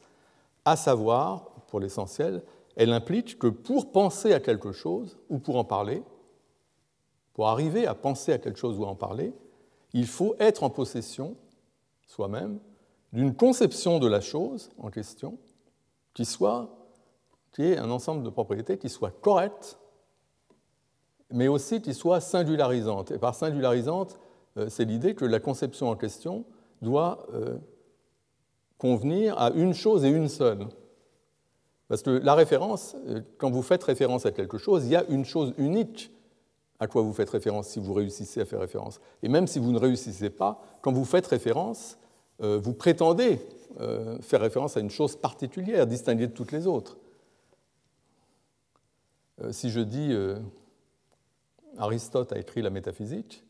à 0.64 0.76
savoir, 0.76 1.50
pour 1.68 1.80
l'essentiel, 1.80 2.42
elle 2.76 2.92
implique 2.92 3.38
que 3.38 3.46
pour 3.46 3.92
penser 3.92 4.32
à 4.32 4.40
quelque 4.40 4.72
chose 4.72 5.18
ou 5.28 5.38
pour 5.38 5.56
en 5.56 5.64
parler, 5.64 6.02
pour 7.34 7.48
arriver 7.48 7.86
à 7.86 7.94
penser 7.94 8.32
à 8.32 8.38
quelque 8.38 8.58
chose 8.58 8.78
ou 8.78 8.84
à 8.84 8.88
en 8.88 8.94
parler, 8.94 9.34
il 9.92 10.06
faut 10.06 10.34
être 10.38 10.62
en 10.62 10.70
possession, 10.70 11.36
soi-même, 12.06 12.58
d'une 13.12 13.34
conception 13.34 13.98
de 13.98 14.08
la 14.08 14.20
chose 14.20 14.70
en 14.78 14.90
question 14.90 15.38
qui 16.14 16.24
soit, 16.24 16.68
qui 17.52 17.62
ait 17.62 17.78
un 17.78 17.90
ensemble 17.90 18.24
de 18.24 18.30
propriétés 18.30 18.78
qui 18.78 18.88
soit 18.88 19.10
correcte, 19.10 19.78
mais 21.34 21.48
aussi 21.48 21.82
qui 21.82 21.92
soit 21.94 22.20
singularisante. 22.20 23.10
Et 23.10 23.18
par 23.18 23.34
singularisante, 23.34 24.18
euh, 24.56 24.68
c'est 24.70 24.84
l'idée 24.84 25.14
que 25.14 25.24
la 25.24 25.40
conception 25.40 25.90
en 25.90 25.96
question 25.96 26.44
doit 26.80 27.26
euh, 27.34 27.56
convenir 28.78 29.36
à 29.38 29.50
une 29.50 29.74
chose 29.74 30.04
et 30.04 30.08
une 30.08 30.28
seule. 30.28 30.68
Parce 31.88 32.02
que 32.02 32.10
la 32.10 32.34
référence, 32.34 32.94
euh, 33.08 33.20
quand 33.36 33.50
vous 33.50 33.62
faites 33.62 33.82
référence 33.82 34.24
à 34.26 34.30
quelque 34.30 34.58
chose, 34.58 34.84
il 34.86 34.92
y 34.92 34.96
a 34.96 35.04
une 35.08 35.24
chose 35.24 35.52
unique 35.58 36.12
à 36.78 36.86
quoi 36.86 37.02
vous 37.02 37.12
faites 37.12 37.30
référence 37.30 37.68
si 37.68 37.80
vous 37.80 37.94
réussissez 37.94 38.40
à 38.40 38.44
faire 38.44 38.60
référence. 38.60 39.00
Et 39.24 39.28
même 39.28 39.48
si 39.48 39.58
vous 39.58 39.72
ne 39.72 39.78
réussissez 39.78 40.30
pas, 40.30 40.62
quand 40.82 40.92
vous 40.92 41.04
faites 41.04 41.26
référence, 41.26 41.98
vous 42.40 42.74
prétendez 42.74 43.40
faire 44.20 44.40
référence 44.40 44.76
à 44.76 44.80
une 44.80 44.90
chose 44.90 45.14
particulière, 45.14 45.86
distinguée 45.86 46.26
de 46.26 46.32
toutes 46.32 46.50
les 46.50 46.66
autres. 46.66 46.96
si 49.52 49.70
je 49.70 49.80
dis 49.80 50.12
Aristote 51.78 52.32
a 52.32 52.38
écrit 52.38 52.62
la 52.62 52.70
métaphysique, 52.70 53.44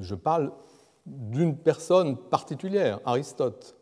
je 0.00 0.14
parle 0.14 0.52
d'une 1.06 1.56
personne 1.56 2.16
particulière, 2.16 3.00
Aristote. 3.04 3.76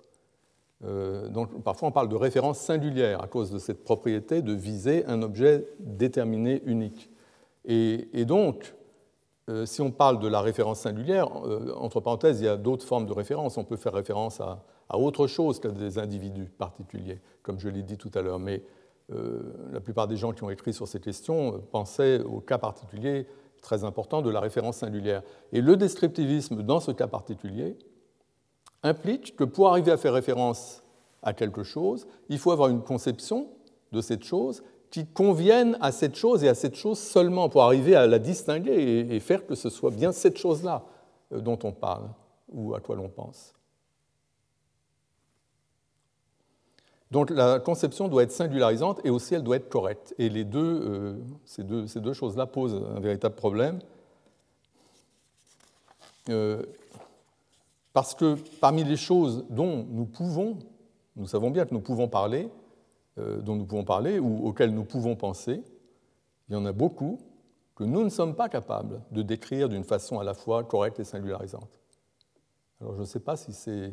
Euh, 0.85 1.29
donc, 1.29 1.63
parfois, 1.63 1.89
on 1.89 1.93
parle 1.93 2.09
de 2.09 2.17
référence 2.17 2.59
singulière 2.59 3.23
à 3.23 3.27
cause 3.27 3.51
de 3.51 3.59
cette 3.59 3.85
propriété 3.85 4.43
de 4.43 4.53
viser 4.53 5.05
un 5.07 5.23
objet 5.23 5.67
déterminé, 5.79 6.63
unique. 6.67 7.11
Et, 7.65 8.27
donc, 8.27 8.75
euh, 9.49 9.65
si 9.65 9.81
on 9.81 9.91
parle 9.91 10.19
de 10.19 10.29
la 10.29 10.43
référence 10.43 10.81
singulière, 10.81 11.29
euh, 11.47 11.73
entre 11.77 12.01
parenthèses, 12.01 12.41
il 12.41 12.45
y 12.45 12.49
a 12.49 12.59
d'autres 12.59 12.85
formes 12.85 13.07
de 13.07 13.13
référence. 13.13 13.57
On 13.57 13.65
peut 13.65 13.77
faire 13.77 13.95
référence 13.95 14.41
à, 14.41 14.63
autre 14.93 15.27
chose 15.27 15.61
qu'à 15.61 15.71
des 15.71 15.99
individus 15.99 16.51
particuliers, 16.59 17.21
comme 17.43 17.59
je 17.59 17.69
l'ai 17.69 17.83
dit 17.83 17.97
tout 17.97 18.11
à 18.15 18.21
l'heure. 18.21 18.39
Mais 18.39 18.63
la 19.11 19.81
plupart 19.81 20.09
des 20.09 20.17
gens 20.17 20.33
qui 20.33 20.43
ont 20.45 20.51
écrit 20.51 20.73
sur 20.73 20.89
ces 20.89 20.99
questions 20.99 21.63
pensaient 21.71 22.21
au 22.21 22.41
cas 22.41 22.59
particulier 22.59 23.27
très 23.65 23.83
important 23.83 24.23
de 24.23 24.31
la 24.31 24.39
référence 24.39 24.77
singulière. 24.79 25.23
Et 25.53 25.61
le 25.61 25.77
descriptivisme, 25.77 26.63
dans 26.63 26.79
ce 26.79 26.93
cas 26.93 27.09
particulier, 27.09 27.77
implique 28.85 29.35
que 29.35 29.45
pour 29.45 29.69
arriver 29.69 29.91
à 29.91 29.97
faire 29.97 30.13
référence 30.13 30.85
à 31.23 31.33
quelque 31.33 31.65
chose, 31.65 32.07
il 32.29 32.39
faut 32.39 32.53
avoir 32.53 32.69
une 32.69 32.83
conception 32.83 33.49
de 33.91 34.01
cette 34.01 34.23
chose 34.23 34.63
qui 34.91 35.07
convienne 35.07 35.77
à 35.81 35.91
cette 35.91 36.15
chose 36.15 36.45
et 36.45 36.49
à 36.49 36.55
cette 36.55 36.77
chose 36.77 36.99
seulement 36.99 37.49
pour 37.49 37.63
arriver 37.63 37.97
à 37.97 38.07
la 38.07 38.21
distinguer 38.21 39.07
et 39.11 39.19
faire 39.19 39.45
que 39.47 39.57
ce 39.57 39.71
soit 39.71 39.91
bien 39.91 40.13
cette 40.13 40.39
chose-là 40.39 40.85
euh, 41.33 41.41
dont 41.41 41.59
on 41.65 41.73
parle 41.73 42.11
ou 42.53 42.75
à 42.75 42.81
quoi 42.81 42.95
l'on 42.95 43.09
pense. 43.09 43.55
Donc 47.15 47.31
la 47.31 47.61
conception 47.61 48.09
doit 48.09 48.25
être 48.25 48.33
singularisante 48.33 49.01
et 49.05 49.11
aussi 49.11 49.37
elle 49.37 49.45
doit 49.45 49.55
être 49.55 49.69
correcte. 49.69 50.17
Et 50.19 50.29
euh, 50.35 51.15
ces 51.45 51.63
deux, 51.63 52.13
choses-là 52.13 52.47
posent 52.47 52.75
un 52.75 52.99
véritable 52.99 53.37
problème. 53.37 53.79
Euh, 56.29 56.65
parce 57.93 58.17
que 58.17 58.37
parmi 58.61 58.83
les 58.83 58.97
choses 58.97 59.47
dont 59.49 59.87
nous 59.89 60.07
pouvons, 60.07 60.59
nous 61.15 61.29
savons 61.29 61.53
bien 61.53 61.65
que 61.67 61.73
nous 61.73 61.81
pouvons 61.81 62.09
parler, 62.09 62.51
euh, 63.19 63.41
dont 63.41 63.55
nous 63.55 63.65
pouvons 63.65 63.85
parler 63.85 64.19
ou 64.19 64.49
auxquelles 64.49 64.75
nous 64.75 64.83
pouvons 64.83 65.15
penser, 65.15 65.63
il 66.49 66.55
y 66.55 66.57
en 66.57 66.67
a 66.67 66.73
beaucoup 66.73 67.21
que 67.77 67.85
nous 67.85 68.03
ne 68.03 68.09
sommes 68.09 68.35
pas 68.35 68.49
capables 68.49 69.01
de 69.13 69.23
décrire 69.23 69.69
d'une 69.69 69.85
façon 69.85 70.19
à 70.19 70.25
la 70.25 70.35
fois 70.35 70.65
correcte 70.65 70.99
et 70.99 71.05
singularisante. 71.05 71.79
Alors 72.81 72.97
je 72.97 73.03
ne 73.03 73.07
sais 73.07 73.21
pas 73.21 73.37
si 73.37 73.53
c'est 73.53 73.93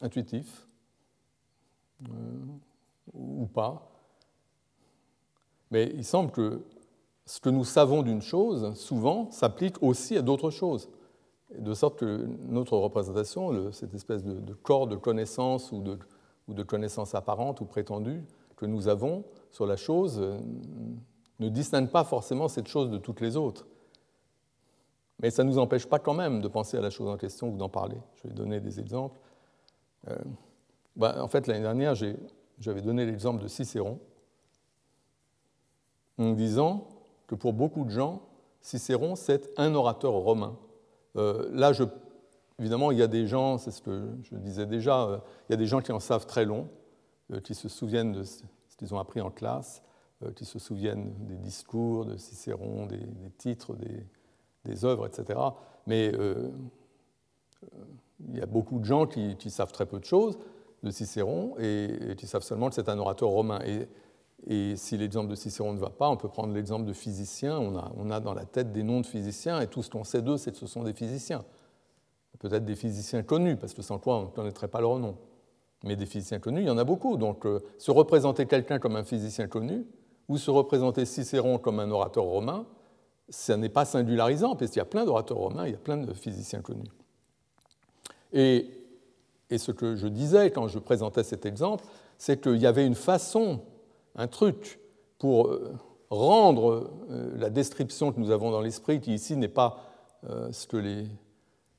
intuitif 0.00 0.66
ou 3.14 3.46
pas, 3.46 3.90
mais 5.70 5.92
il 5.94 6.04
semble 6.04 6.30
que 6.30 6.62
ce 7.24 7.40
que 7.40 7.48
nous 7.48 7.64
savons 7.64 8.02
d'une 8.02 8.22
chose, 8.22 8.74
souvent, 8.74 9.30
s'applique 9.30 9.82
aussi 9.82 10.16
à 10.16 10.22
d'autres 10.22 10.50
choses 10.50 10.88
de 11.58 11.74
sorte 11.74 11.98
que 11.98 12.26
notre 12.48 12.76
représentation, 12.76 13.72
cette 13.72 13.94
espèce 13.94 14.24
de, 14.24 14.54
corps 14.54 14.86
de 14.86 14.96
connaissance 14.96 15.72
ou 15.72 15.80
de, 15.80 15.98
ou 16.48 16.54
de 16.54 16.62
connaissance 16.62 17.14
apparente 17.14 17.60
ou 17.60 17.64
prétendue 17.64 18.24
que 18.56 18.66
nous 18.66 18.88
avons 18.88 19.24
sur 19.50 19.66
la 19.66 19.76
chose, 19.76 20.18
euh, 20.20 20.38
ne 21.40 21.48
distingue 21.48 21.90
pas 21.90 22.04
forcément 22.04 22.48
cette 22.48 22.68
chose 22.68 22.90
de 22.90 22.98
toutes 22.98 23.20
les 23.20 23.36
autres. 23.36 23.66
Mais 25.20 25.30
ça 25.30 25.44
ne 25.44 25.50
nous 25.50 25.58
empêche 25.58 25.86
pas 25.86 25.98
quand 25.98 26.14
même 26.14 26.40
de 26.40 26.48
penser 26.48 26.76
à 26.76 26.80
la 26.80 26.90
chose 26.90 27.08
en 27.08 27.16
question 27.16 27.50
ou 27.50 27.56
d'en 27.56 27.68
parler. 27.68 27.98
Je 28.16 28.28
vais 28.28 28.34
donner 28.34 28.60
des 28.60 28.80
exemples. 28.80 29.18
Euh, 30.08 30.16
bah, 30.96 31.16
en 31.22 31.28
fait, 31.28 31.46
l'année 31.46 31.62
dernière, 31.62 31.94
j'avais 32.58 32.82
donné 32.82 33.06
l'exemple 33.06 33.42
de 33.42 33.48
Cicéron 33.48 33.98
en 36.18 36.32
disant 36.32 36.88
que 37.26 37.34
pour 37.34 37.52
beaucoup 37.52 37.84
de 37.84 37.90
gens, 37.90 38.22
Cicéron, 38.60 39.16
c'est 39.16 39.50
un 39.58 39.74
orateur 39.74 40.12
romain. 40.12 40.56
Euh, 41.16 41.48
là, 41.52 41.72
évidemment, 42.58 42.90
il 42.90 42.98
y 42.98 43.02
a 43.02 43.08
des 43.08 43.26
gens, 43.26 43.58
c'est 43.58 43.70
ce 43.70 43.82
que 43.82 44.08
je 44.22 44.36
disais 44.36 44.66
déjà, 44.66 45.04
euh, 45.04 45.18
il 45.48 45.52
y 45.52 45.54
a 45.54 45.56
des 45.56 45.66
gens 45.66 45.80
qui 45.80 45.92
en 45.92 46.00
savent 46.00 46.26
très 46.26 46.44
long, 46.44 46.68
euh, 47.32 47.40
qui 47.40 47.54
se 47.54 47.68
souviennent 47.68 48.12
de 48.12 48.22
ce 48.22 48.42
qu'ils 48.78 48.94
ont 48.94 48.98
appris 48.98 49.20
en 49.20 49.30
classe, 49.30 49.82
qui 50.36 50.44
se 50.44 50.60
souviennent 50.60 51.12
des 51.26 51.34
discours 51.34 52.04
de 52.04 52.16
Cicéron, 52.16 52.86
des, 52.86 53.00
titres, 53.38 53.74
des, 54.64 54.84
œuvres, 54.84 55.04
etc. 55.08 55.40
Mais 55.88 56.12
il 58.28 58.36
y 58.36 58.40
a 58.40 58.46
beaucoup 58.46 58.78
de 58.78 58.84
gens 58.84 59.06
qui, 59.06 59.50
savent 59.50 59.72
très 59.72 59.84
peu 59.84 59.98
de 59.98 60.04
choses 60.04 60.38
de 60.82 60.90
Cicéron 60.90 61.54
et, 61.58 62.14
qui 62.16 62.26
savent 62.26 62.42
seulement 62.42 62.68
que 62.68 62.74
c'est 62.74 62.88
un 62.88 62.98
orateur 62.98 63.28
romain. 63.28 63.60
Et, 63.64 63.88
et 64.46 64.76
si 64.76 64.96
l'exemple 64.96 65.28
de 65.28 65.34
Cicéron 65.34 65.72
ne 65.72 65.78
va 65.78 65.90
pas, 65.90 66.08
on 66.08 66.16
peut 66.16 66.28
prendre 66.28 66.52
l'exemple 66.52 66.84
de 66.84 66.92
physiciens. 66.92 67.58
On 67.58 67.76
a, 67.76 67.92
on 67.96 68.10
a, 68.10 68.20
dans 68.20 68.34
la 68.34 68.44
tête 68.44 68.72
des 68.72 68.82
noms 68.82 69.00
de 69.00 69.06
physiciens, 69.06 69.60
et 69.60 69.68
tout 69.68 69.82
ce 69.82 69.90
qu'on 69.90 70.04
sait 70.04 70.22
d'eux, 70.22 70.36
c'est 70.36 70.52
que 70.52 70.58
ce 70.58 70.66
sont 70.66 70.82
des 70.82 70.92
physiciens. 70.92 71.44
Peut-être 72.38 72.64
des 72.64 72.74
physiciens 72.74 73.22
connus, 73.22 73.56
parce 73.56 73.72
que 73.72 73.82
sans 73.82 73.98
quoi 73.98 74.16
on 74.16 74.22
ne 74.22 74.30
connaîtrait 74.30 74.66
pas 74.66 74.80
leur 74.80 74.98
nom. 74.98 75.16
Mais 75.84 75.94
des 75.94 76.06
physiciens 76.06 76.40
connus, 76.40 76.62
il 76.62 76.66
y 76.66 76.70
en 76.70 76.78
a 76.78 76.84
beaucoup. 76.84 77.16
Donc 77.16 77.46
euh, 77.46 77.60
se 77.78 77.92
représenter 77.92 78.46
quelqu'un 78.46 78.80
comme 78.80 78.96
un 78.96 79.04
physicien 79.04 79.46
connu, 79.46 79.86
ou 80.28 80.38
se 80.38 80.50
représenter 80.50 81.04
Cicéron 81.04 81.58
comme 81.58 81.78
un 81.78 81.90
orateur 81.90 82.24
romain, 82.24 82.66
ça 83.28 83.56
n'est 83.56 83.68
pas 83.68 83.84
singularisant, 83.84 84.56
parce 84.56 84.72
qu'il 84.72 84.78
y 84.78 84.82
a 84.82 84.86
plein 84.86 85.04
d'orateurs 85.04 85.36
romains, 85.36 85.66
il 85.66 85.72
y 85.72 85.76
a 85.76 85.78
plein 85.78 85.98
de 85.98 86.12
physiciens 86.14 86.62
connus. 86.62 86.90
Et, 88.32 88.81
et 89.52 89.58
ce 89.58 89.70
que 89.70 89.96
je 89.96 90.08
disais 90.08 90.50
quand 90.50 90.66
je 90.66 90.78
présentais 90.78 91.22
cet 91.22 91.44
exemple, 91.44 91.84
c'est 92.16 92.40
qu'il 92.40 92.56
y 92.56 92.66
avait 92.66 92.86
une 92.86 92.94
façon 92.94 93.60
un 94.16 94.26
truc 94.26 94.80
pour 95.18 95.48
euh, 95.48 95.74
rendre 96.10 96.90
euh, 97.10 97.30
la 97.36 97.50
description 97.50 98.12
que 98.12 98.20
nous 98.20 98.30
avons 98.30 98.50
dans 98.50 98.60
l'esprit, 98.60 99.00
qui 99.00 99.14
ici 99.14 99.36
n'est 99.36 99.48
pas 99.48 99.78
euh, 100.28 100.50
ce 100.52 100.66
que 100.66 100.76
les 100.76 101.06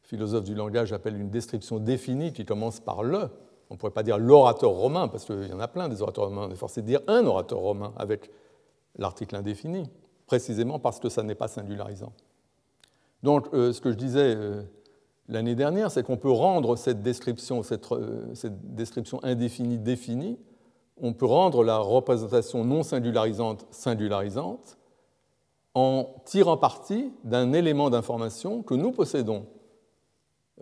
philosophes 0.04 0.44
du 0.44 0.54
langage 0.54 0.94
appellent 0.94 1.20
une 1.20 1.30
description 1.30 1.80
définie 1.80 2.32
qui 2.32 2.46
commence 2.46 2.80
par 2.80 3.04
le. 3.04 3.30
On 3.70 3.74
ne 3.74 3.80
pourrait 3.80 3.92
pas 3.92 4.04
dire 4.04 4.20
l'orateur 4.20 4.72
romain, 4.72 5.08
parce 5.08 5.26
qu'il 5.26 5.48
y 5.48 5.54
en 5.54 5.60
a 5.60 5.68
plein 5.68 5.90
des 5.90 6.02
orateurs 6.02 6.26
romains. 6.26 6.48
On 6.48 6.52
est 6.52 6.56
forcé 6.56 6.82
de 6.82 6.88
dire 6.88 7.02
un 7.08 7.26
orateur 7.26 7.60
romain 7.60 7.94
avec 7.98 8.30
l'article 8.98 9.36
indéfini, 9.36 9.90
précisément 10.28 10.78
parce 10.78 11.00
que 11.00 11.10
ça 11.10 11.24
n'est 11.24 11.34
pas 11.34 11.48
singularisant. 11.48 12.14
Donc, 13.24 13.48
ce 13.54 13.80
que 13.80 13.90
je 13.90 13.96
disais 13.96 14.38
l'année 15.28 15.56
dernière, 15.56 15.92
c'est 15.92 16.04
qu'on 16.04 16.18
peut 16.18 16.32
rendre 16.32 16.76
cette 16.76 17.02
description, 17.02 17.64
cette, 17.64 17.88
cette 18.34 18.76
description 18.76 19.20
indéfinie 19.24 19.78
définie 19.78 20.38
on 20.98 21.14
peut 21.14 21.26
rendre 21.26 21.64
la 21.64 21.78
représentation 21.78 22.64
non 22.64 22.84
singularisante 22.84 23.66
singularisante 23.72 24.78
en 25.76 26.14
tirant 26.26 26.58
parti 26.58 27.12
d'un 27.24 27.52
élément 27.54 27.90
d'information 27.90 28.62
que 28.62 28.76
nous 28.76 28.92
possédons, 28.92 29.48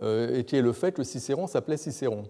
euh, 0.00 0.38
et 0.38 0.44
qui 0.44 0.56
est 0.56 0.62
le 0.62 0.72
fait 0.72 0.92
que 0.92 1.02
Cicéron 1.02 1.46
s'appelait 1.46 1.76
Cicéron. 1.76 2.24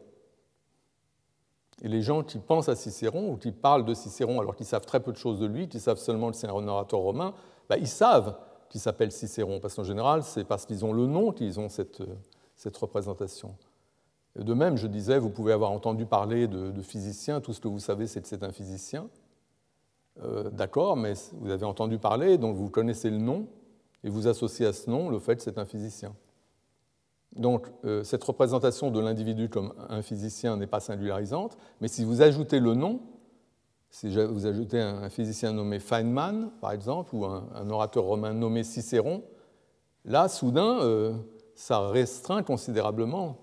Et 1.81 1.89
les 1.89 2.03
gens 2.03 2.25
qui 2.25 2.39
pensent 2.39 2.69
à 2.69 2.75
Cicéron 2.75 3.33
ou 3.33 3.37
qui 3.37 3.53
parlent 3.53 3.85
de 3.85 3.95
Cicéron 3.95 4.41
alors 4.41 4.57
qu'ils 4.57 4.67
savent 4.67 4.85
très 4.85 4.99
peu 4.99 5.13
de 5.13 5.17
choses 5.17 5.39
de 5.39 5.47
lui, 5.47 5.69
qui 5.69 5.79
savent 5.79 5.99
seulement 5.99 6.31
que 6.31 6.37
c'est 6.37 6.49
un 6.49 6.69
orateur 6.69 6.99
romain, 6.99 7.35
bah, 7.69 7.77
ils 7.79 7.89
savent 7.89 8.37
qu'il 8.73 8.81
s'appelle 8.81 9.13
Cicéron, 9.13 9.61
parce 9.61 9.75
qu'en 9.75 9.85
général, 9.85 10.23
c'est 10.23 10.45
parce 10.45 10.65
qu'ils 10.65 10.83
ont 10.87 10.95
le 10.95 11.07
nom 11.07 11.31
qu'ils 11.31 11.61
ont 11.61 11.69
cette 11.69 12.77
représentation. 12.79 13.55
De 14.35 14.55
même, 14.55 14.79
je 14.79 14.87
disais, 14.87 15.19
vous 15.19 15.29
pouvez 15.29 15.53
avoir 15.53 15.73
entendu 15.73 16.07
parler 16.07 16.49
de, 16.49 16.81
physiciens, 16.81 17.43
tout 17.43 17.53
ce 17.53 17.61
que 17.61 17.69
vous 17.69 17.79
savez, 17.79 18.07
c'est 18.07 18.23
que 18.23 18.29
c'est 18.29 18.43
un 18.43 18.51
physicien. 18.51 19.09
Euh, 20.23 20.49
d'accord, 20.49 20.97
mais 20.97 21.13
vous 21.35 21.51
avez 21.51 21.67
entendu 21.67 21.99
parler, 21.99 22.39
donc 22.39 22.57
vous 22.57 22.71
connaissez 22.71 23.11
le 23.11 23.19
nom, 23.19 23.47
Et 24.05 24.09
vous 24.09 24.27
associez 24.27 24.65
à 24.65 24.73
ce 24.73 24.89
nom 24.89 25.11
le 25.11 25.19
fait 25.19 25.37
que 25.37 25.43
c'est 25.43 25.59
un 25.59 25.67
physicien. 25.67 26.15
Donc 27.37 27.69
euh, 27.85 28.05
cette 28.05 28.25
représentation 28.25 28.91
de 28.91 29.01
l'individu 29.01 29.51
comme 29.51 29.75
un 29.91 30.01
physicien 30.01 30.57
n'est 30.57 30.67
pas 30.67 30.81
singularisante, 30.81 31.59
mais 31.83 31.89
si 31.89 32.05
vous 32.05 32.23
ajoutez 32.23 32.59
le 32.59 32.75
nom, 32.75 33.01
si 33.93 34.09
vous 34.09 34.47
ajoutez 34.47 34.81
un, 34.81 35.11
physicien 35.11 35.53
nommé 35.53 35.79
Feynman, 35.79 36.51
par 36.63 36.73
exemple, 36.73 37.15
ou 37.15 37.27
un, 37.27 37.69
orateur 37.69 38.05
romain 38.05 38.33
nommé 38.33 38.65
Cicéron, 38.65 39.23
là, 40.07 40.29
soudain, 40.29 40.81
euh, 40.81 41.13
ça 41.55 41.89
restreint 41.91 42.43
considérablement 42.43 43.37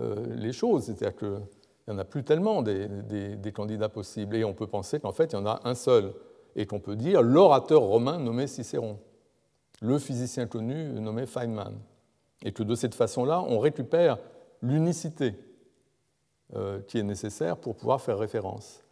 euh, 0.00 0.24
les 0.36 0.52
choses. 0.52 0.84
C'est-à-dire 0.84 1.16
qu'il 1.16 1.40
n'y 1.88 1.94
en 1.94 1.98
a 1.98 2.04
plus 2.04 2.22
tellement 2.22 2.62
des, 2.62 3.52
candidats 3.52 3.88
possibles. 3.88 4.36
Et 4.36 4.44
on 4.44 4.54
peut 4.54 4.68
penser 4.68 5.00
qu'en 5.00 5.10
fait, 5.10 5.32
il 5.32 5.36
y 5.36 5.38
en 5.38 5.46
a 5.46 5.60
un 5.64 5.74
seul, 5.74 6.14
et 6.54 6.64
qu'on 6.64 6.78
peut 6.78 6.96
dire 6.96 7.20
l'orateur 7.20 7.82
romain 7.82 8.20
nommé 8.20 8.46
Cicéron, 8.46 9.00
le 9.82 9.98
physicien 9.98 10.46
connu 10.46 10.92
nommé 11.00 11.26
Feynman. 11.26 11.74
Et 12.44 12.52
que 12.52 12.62
de 12.62 12.76
cette 12.76 12.94
façon-là, 12.94 13.42
on 13.42 13.58
récupère 13.58 14.18
l'unicité 14.62 15.34
euh, 16.54 16.80
qui 16.82 16.98
est 16.98 17.02
nécessaire 17.02 17.56
pour 17.56 17.74
pouvoir 17.74 18.00
faire 18.00 18.16
référence. 18.16 18.84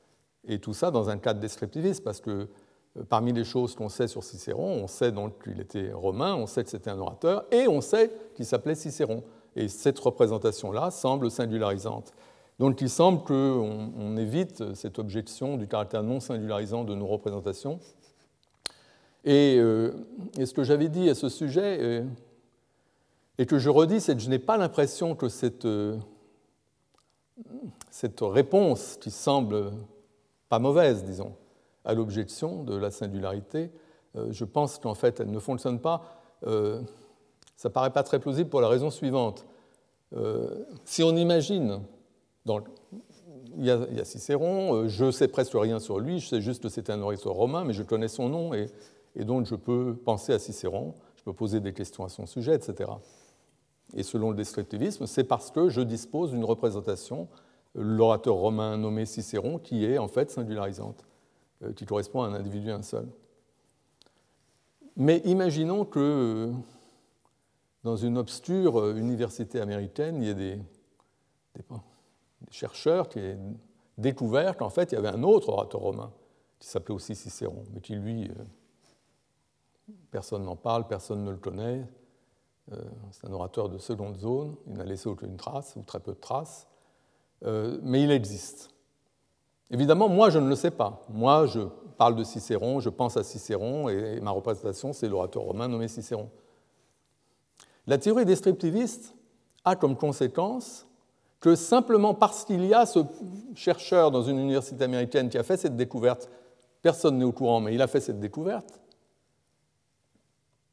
Et 0.47 0.59
tout 0.59 0.75
ça 0.75 0.91
dans 0.91 1.11
un 1.11 1.19
cadre 1.19 1.41
descriptiviste, 1.41 2.05
parce 2.05 2.21
que 2.21 2.49
euh, 2.97 3.03
parmi 3.09 3.33
les 3.33 3.45
choses 3.45 3.75
qu'on 3.75 3.89
sait 3.89 4.09
sur 4.09 4.23
Cicéron, 4.23 4.83
on 4.83 4.87
sait 4.87 5.13
donc 5.13 5.43
qu'il 5.43 5.61
était 5.61 5.93
romain, 5.93 6.35
on 6.35 6.47
sait 6.47 6.65
que 6.65 6.71
c'était 6.71 6.91
un 6.91 6.99
orateur, 6.99 7.45
et 7.51 7.69
on 7.69 7.81
sait 7.81 8.11
qu'il 8.35 8.47
s'appelait 8.47 8.75
Cicéron. 8.75 9.23
Et 9.57 9.69
cette 9.69 9.99
représentation-là 9.99 10.91
semble 10.91 11.31
singularisante. 11.31 12.13
Donc 12.59 12.81
il 12.81 12.89
semble 12.89 13.23
qu'on 13.23 14.17
évite 14.17 14.75
cette 14.75 14.99
objection 14.99 15.57
du 15.57 15.67
caractère 15.67 16.03
non 16.03 16.21
singularisant 16.21 16.85
de 16.85 16.95
nos 16.95 17.07
représentations. 17.07 17.81
Et, 19.25 19.57
euh, 19.59 19.93
ce 20.39 20.55
que 20.55 20.63
j'avais 20.63 20.89
dit 20.89 21.11
à 21.11 21.15
ce 21.15 21.29
sujet, 21.29 21.79
euh, 21.81 22.05
et 23.39 23.47
que 23.47 23.59
je 23.59 23.69
redis, 23.69 24.01
c'est 24.01 24.15
que 24.15 24.23
je 24.23 24.31
n'ai 24.31 24.39
pas 24.39 24.57
l'impression 24.57 25.15
que 25.15 25.29
cette 25.29 25.67
réponse 28.21 28.97
qui 29.01 29.11
semble 29.11 29.73
pas 30.49 30.59
mauvaise, 30.59 31.05
disons, 31.05 31.35
à 31.85 31.95
l'objection 31.95 32.63
de 32.65 32.77
la 32.77 32.91
singularité. 32.91 33.71
Euh, 34.17 34.29
je 34.31 34.45
pense 34.45 34.79
qu'en 34.79 34.95
fait, 34.95 35.21
elle 35.21 35.31
ne 35.31 35.39
fonctionne 35.39 35.81
pas. 35.81 36.21
Euh, 36.47 36.81
ça 37.57 37.69
ne 37.69 37.73
paraît 37.73 37.93
pas 37.93 38.03
très 38.03 38.19
plausible 38.19 38.51
pour 38.51 38.61
la 38.61 38.69
raison 38.69 38.91
suivante. 38.91 39.47
Euh, 40.15 40.65
si 40.85 41.03
on 41.03 41.17
imagine, 41.17 41.81
il, 42.47 43.65
y 43.65 43.71
a, 43.71 44.05
Cicéron, 44.05 44.87
je 44.89 45.11
sais 45.11 45.29
presque 45.29 45.55
rien 45.55 45.81
sur 45.81 45.99
lui, 45.99 46.21
je 46.21 46.29
sais 46.29 46.41
juste 46.41 46.63
que 46.63 46.69
c'était 46.69 46.93
un 46.93 47.01
orateur 47.01 47.33
romain, 47.33 47.65
mais 47.65 47.73
je 47.73 47.83
connais 47.83 48.09
son 48.09 48.29
nom 48.29 48.55
et, 48.55 48.71
et 49.17 49.25
donc 49.25 49.47
je 49.47 49.57
peux 49.57 49.97
penser 49.97 50.33
à 50.33 50.39
Cicéron, 50.39 50.95
je 51.17 51.25
peux 51.25 51.33
poser 51.33 51.61
des 51.61 51.73
questions 51.73 52.05
à 52.05 52.09
son 52.09 52.27
sujet, 52.27 52.55
etc. 52.55 52.91
Et 53.95 54.03
selon 54.03 54.31
le 54.31 54.37
descriptivisme, 54.37 55.07
c'est 55.07 55.25
parce 55.25 55.51
que 55.51 55.69
je 55.69 55.81
dispose 55.81 56.31
d'une 56.31 56.45
représentation 56.45 57.29
l'orateur 57.77 58.35
romain 58.35 58.77
nommé 58.77 59.05
Cicéron, 59.07 59.59
qui 59.59 59.85
est 59.85 59.99
en 59.99 60.09
fait 60.09 60.31
singularisante, 60.31 61.07
euh, 61.63 61.73
qui 61.73 61.85
correspond 61.85 62.23
à 62.23 62.29
un 62.29 62.35
individu 62.35 62.71
un 62.71 62.83
seul. 62.83 63.07
Mais 64.97 65.19
imaginons 65.25 65.85
que 65.85 66.01
euh, 66.01 66.53
dans 67.85 67.97
une 67.97 68.17
obscure 68.17 68.81
euh, 68.81 68.95
université 68.97 69.61
américaine, 69.61 70.23
il 70.23 70.27
y 70.27 70.31
ait 70.31 70.35
des, 70.35 70.59
chercheurs 72.51 73.09
qui 73.09 73.19
aient 73.19 73.39
découvert 73.97 74.57
qu'en 74.57 74.71
fait, 74.71 74.93
il 74.93 74.95
y 74.95 74.99
avait 74.99 75.09
un 75.09 75.23
autre 75.23 75.49
orateur 75.49 75.81
romain 75.81 76.13
qui 76.59 76.69
s'appelait 76.69 76.95
aussi 76.95 77.15
Cicéron, 77.15 77.65
mais 77.73 77.81
qui, 77.81 77.95
lui, 77.95 78.31
personne 80.11 80.45
n'en 80.45 80.57
parle, 80.57 80.87
personne 80.87 81.25
ne 81.25 81.31
le 81.31 81.39
connaît. 81.39 81.87
C'est 83.11 83.27
un 83.27 83.33
orateur 83.33 83.71
de 83.71 83.79
seconde 83.79 84.19
zone, 84.19 84.55
il 84.67 84.75
n'a 84.75 84.85
laissé 84.85 85.09
aucune 85.09 85.37
trace, 85.37 85.77
ou 85.77 85.83
très 85.83 86.01
peu 86.01 86.13
de 86.13 86.19
traces. 86.19 86.67
Euh, 87.45 87.79
mais 87.83 88.03
il 88.03 88.11
existe. 88.11 88.71
Évidemment, 89.71 90.09
moi, 90.09 90.31
je 90.31 90.39
ne 90.39 90.49
le 90.49 90.55
sais 90.55 90.71
pas. 90.71 91.03
Moi, 91.09 91.47
je 91.47 91.61
parle 91.97 92.17
de 92.17 92.25
Cicéron, 92.25 92.81
je 92.81 92.89
pense 92.89 93.17
à 93.17 93.25
Cicéron, 93.25 93.89
et 93.89 94.21
ma 94.21 94.31
représentation, 94.31 94.93
c'est 94.93 95.09
l'orateur 95.09 95.43
romain 95.43 95.69
nommé 95.69 95.89
Cicéron. 95.89 96.31
La 97.87 97.99
théorie 97.99 98.25
descriptiviste 98.25 99.15
a 99.65 99.77
comme 99.77 99.97
conséquence 99.97 100.87
que 101.41 101.55
simplement 101.55 102.15
parce 102.15 102.45
qu'il 102.45 102.65
y 102.65 102.75
a 102.75 102.87
ce 102.87 103.01
chercheur 103.55 104.11
dans 104.11 104.23
une 104.23 104.39
université 104.39 104.85
américaine 104.85 105.29
qui 105.29 105.39
a 105.39 105.43
fait 105.43 105.57
cette 105.57 105.77
découverte, 105.77 106.29
personne 106.83 107.19
n'est 107.19 107.25
au 107.25 107.33
courant, 107.33 107.61
mais 107.61 107.75
il 107.75 107.83
a 107.83 107.87
fait 107.87 108.01
cette 108.01 108.21
découverte, 108.21 108.81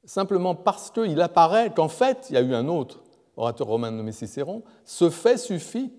simplement 0.06 0.56
parce 0.56 0.91
qu'il 0.91 1.21
apparaît 1.21 1.73
qu'en 1.73 1.89
fait, 1.89 2.28
il 2.30 2.34
y 2.34 2.38
a 2.38 2.41
eu 2.41 2.54
un 2.54 2.67
autre 2.67 3.04
orateur 3.38 3.67
romain 3.67 3.91
nommé 3.91 4.12
Cicéron, 4.12 4.63
ce 4.86 5.10
fait 5.10 5.38
suffit 5.38 5.91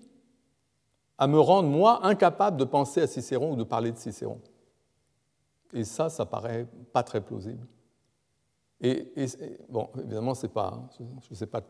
à 1.17 1.27
me 1.27 1.39
rendre, 1.39 1.69
moi, 1.69 2.05
incapable 2.05 2.57
de 2.57 2.65
penser 2.65 3.01
à 3.01 3.07
Cicéron 3.07 3.53
ou 3.53 3.55
de 3.55 3.63
parler 3.63 3.91
de 3.91 3.97
Cicéron. 3.97 4.39
Et 5.73 5.83
ça, 5.83 6.09
ça 6.09 6.25
paraît 6.25 6.67
pas 6.93 7.03
très 7.03 7.21
plausible. 7.21 7.65
Et, 8.81 9.13
bon, 9.69 9.89
évidemment, 9.97 10.35
c'est 10.35 10.49
pas, 10.49 10.87
je 10.99 11.03
ne 11.29 11.35
sais 11.35 11.47
pas 11.47 11.61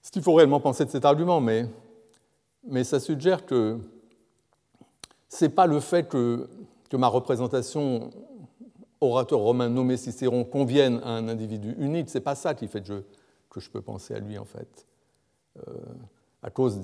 ce 0.00 0.10
qu'il 0.10 0.22
faut 0.22 0.34
réellement 0.34 0.60
penser 0.60 0.84
de 0.84 0.90
cet 0.90 1.04
argument, 1.04 1.40
mais, 1.40 1.66
mais 2.66 2.84
ça 2.84 2.98
suggère 2.98 3.44
que 3.44 3.78
ce 5.28 5.44
n'est 5.44 5.50
pas 5.50 5.66
le 5.66 5.80
fait 5.80 6.08
que, 6.08 6.48
que, 6.88 6.96
ma 6.96 7.08
représentation 7.08 8.10
orateur 9.00 9.38
romain 9.38 9.68
nommé 9.68 9.96
Cicéron 9.96 10.44
convienne 10.44 11.00
à 11.04 11.10
un 11.10 11.28
individu 11.28 11.74
unique, 11.78 12.08
ce 12.08 12.18
n'est 12.18 12.24
pas 12.24 12.34
ça 12.34 12.54
qui 12.54 12.68
fait 12.68 12.80
que 12.80 12.86
je, 12.86 13.00
que 13.50 13.60
je 13.60 13.70
peux 13.70 13.82
penser 13.82 14.14
à 14.14 14.18
lui, 14.18 14.38
en 14.38 14.44
fait. 14.44 14.86
Euh, 15.58 15.72
à 16.42 16.50
cause, 16.50 16.80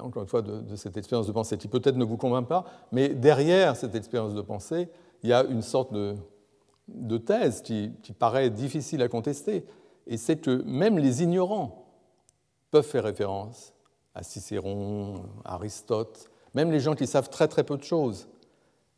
encore 0.00 0.22
une 0.22 0.28
fois, 0.28 0.42
de, 0.42 0.76
cette 0.76 0.96
expérience 0.96 1.26
de 1.26 1.32
pensée 1.32 1.56
qui 1.56 1.68
peut-être 1.68 1.96
ne 1.96 2.04
vous 2.04 2.16
convainc 2.16 2.46
pas, 2.46 2.64
mais 2.92 3.10
derrière 3.10 3.76
cette 3.76 3.94
expérience 3.94 4.34
de 4.34 4.42
pensée, 4.42 4.88
il 5.22 5.30
y 5.30 5.32
a 5.32 5.44
une 5.44 5.62
sorte 5.62 5.92
de, 5.92 7.18
thèse 7.18 7.62
qui, 7.62 7.92
paraît 8.18 8.50
difficile 8.50 9.02
à 9.02 9.08
contester, 9.08 9.64
et 10.06 10.16
c'est 10.16 10.36
que 10.36 10.62
même 10.62 10.98
les 10.98 11.22
ignorants 11.22 11.86
peuvent 12.70 12.86
faire 12.86 13.04
référence 13.04 13.72
à 14.14 14.22
Cicéron, 14.22 15.22
Aristote, 15.44 16.30
même 16.54 16.70
les 16.70 16.80
gens 16.80 16.94
qui 16.94 17.06
savent 17.06 17.30
très 17.30 17.48
très 17.48 17.64
peu 17.64 17.76
de 17.76 17.84
choses. 17.84 18.28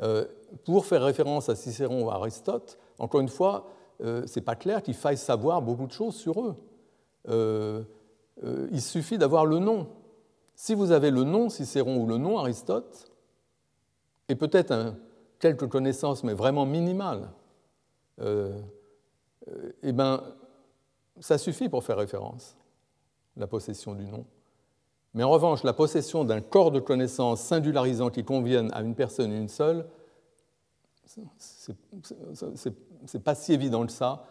Euh, 0.01 0.25
pour 0.65 0.87
faire 0.87 1.03
référence 1.03 1.49
à 1.49 1.55
Cicéron 1.55 2.05
ou 2.05 2.11
à 2.11 2.15
Aristote, 2.15 2.79
encore 2.99 3.21
une 3.21 3.29
fois, 3.29 3.69
euh, 4.03 4.27
ce 4.27 4.39
n'est 4.39 4.45
pas 4.45 4.57
clair 4.57 4.83
qu'il 4.83 4.95
faille 4.95 5.17
savoir 5.17 5.63
beaucoup 5.63 5.87
de 5.87 5.93
choses 5.93 6.17
sur 6.17 6.41
eux. 6.41 6.57
Euh, 7.29 7.85
euh, 8.45 8.69
il 8.73 8.81
suffit 8.81 9.19
d'avoir 9.19 9.47
le 9.47 9.59
nom. 9.59 9.89
Si 10.55 10.75
vous 10.75 10.93
avez 10.93 11.11
le 11.11 11.25
nom 11.25 11.49
Cicéron 11.49 12.03
ou 12.03 12.07
le 12.07 12.19
nom 12.19 12.39
Aristote, 12.39 13.11
et 14.29 14.35
peut-être 14.35 14.95
quelques 15.39 15.69
connaissances, 15.69 16.25
mais 16.25 16.35
vraiment 16.35 16.67
minimales, 16.67 17.31
euh, 18.21 18.59
euh, 19.49 19.73
eh 19.83 19.93
ben, 19.93 20.23
ça 21.21 21.39
suffit 21.39 21.69
pour 21.69 21.85
faire 21.85 21.97
référence, 21.97 22.57
la 23.37 23.47
possession 23.47 23.95
du 23.95 24.07
nom. 24.07 24.25
Mais 25.15 25.25
en 25.25 25.31
revanche, 25.31 25.63
la 25.63 25.73
possession 25.73 26.25
d'un 26.25 26.41
corps 26.41 26.71
de 26.71 26.81
connaissances 26.81 27.43
singularisant 27.43 28.11
qui 28.11 28.25
convienne 28.25 28.71
à 28.73 28.83
une 28.83 28.95
personne 28.95 29.33
une 29.33 29.49
seule, 29.49 29.87
c'est 31.05 31.75
pas 33.23 33.35
si 33.35 33.53
évident 33.53 33.85
que 33.85 33.93
ça 33.93 34.25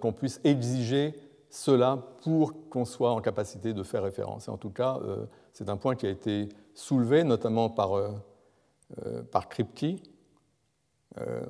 qu'on 0.00 0.12
puisse 0.12 0.40
exiger 0.42 1.14
cela 1.50 1.98
pour 2.22 2.68
qu'on 2.70 2.84
soit 2.84 3.10
en 3.12 3.20
capacité 3.20 3.74
de 3.74 3.82
faire 3.82 4.04
référence. 4.04 4.48
En 4.48 4.56
tout 4.56 4.70
cas, 4.70 5.00
euh, 5.02 5.26
c'est 5.52 5.68
un 5.68 5.76
point 5.76 5.96
qui 5.96 6.06
a 6.06 6.10
été 6.10 6.48
soulevé 6.74 7.24
notamment 7.24 7.68
par, 7.68 7.94
euh, 7.94 8.10
euh, 9.04 9.22
Kripke, 9.48 10.00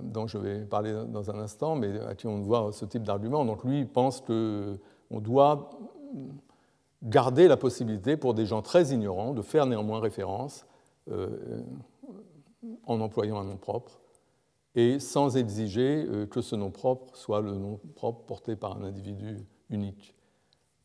dont 0.00 0.26
je 0.26 0.38
vais 0.38 0.64
parler 0.64 0.90
dans 1.08 1.30
un 1.30 1.38
instant, 1.38 1.76
mais 1.76 2.00
à 2.00 2.14
qui 2.14 2.26
on 2.26 2.40
voit 2.40 2.72
ce 2.72 2.86
type 2.86 3.02
d'argument. 3.02 3.44
Donc 3.44 3.62
lui 3.62 3.84
pense 3.84 4.22
qu'on 4.22 5.20
doit 5.20 5.68
garder 7.02 7.46
la 7.46 7.58
possibilité 7.58 8.16
pour 8.16 8.32
des 8.32 8.46
gens 8.46 8.62
très 8.62 8.88
ignorants 8.88 9.34
de 9.34 9.42
faire 9.42 9.66
néanmoins 9.66 10.00
référence 10.00 10.64
en 12.86 13.00
employant 13.00 13.38
un 13.38 13.44
nom 13.44 13.58
propre 13.58 14.00
et 14.74 14.98
sans 14.98 15.36
exiger 15.36 16.06
que 16.30 16.40
ce 16.40 16.56
nom 16.56 16.70
propre 16.70 17.14
soit 17.14 17.42
le 17.42 17.52
nom 17.52 17.80
propre 17.96 18.22
porté 18.24 18.56
par 18.56 18.78
un 18.78 18.84
individu 18.84 19.46
unique. 19.70 20.14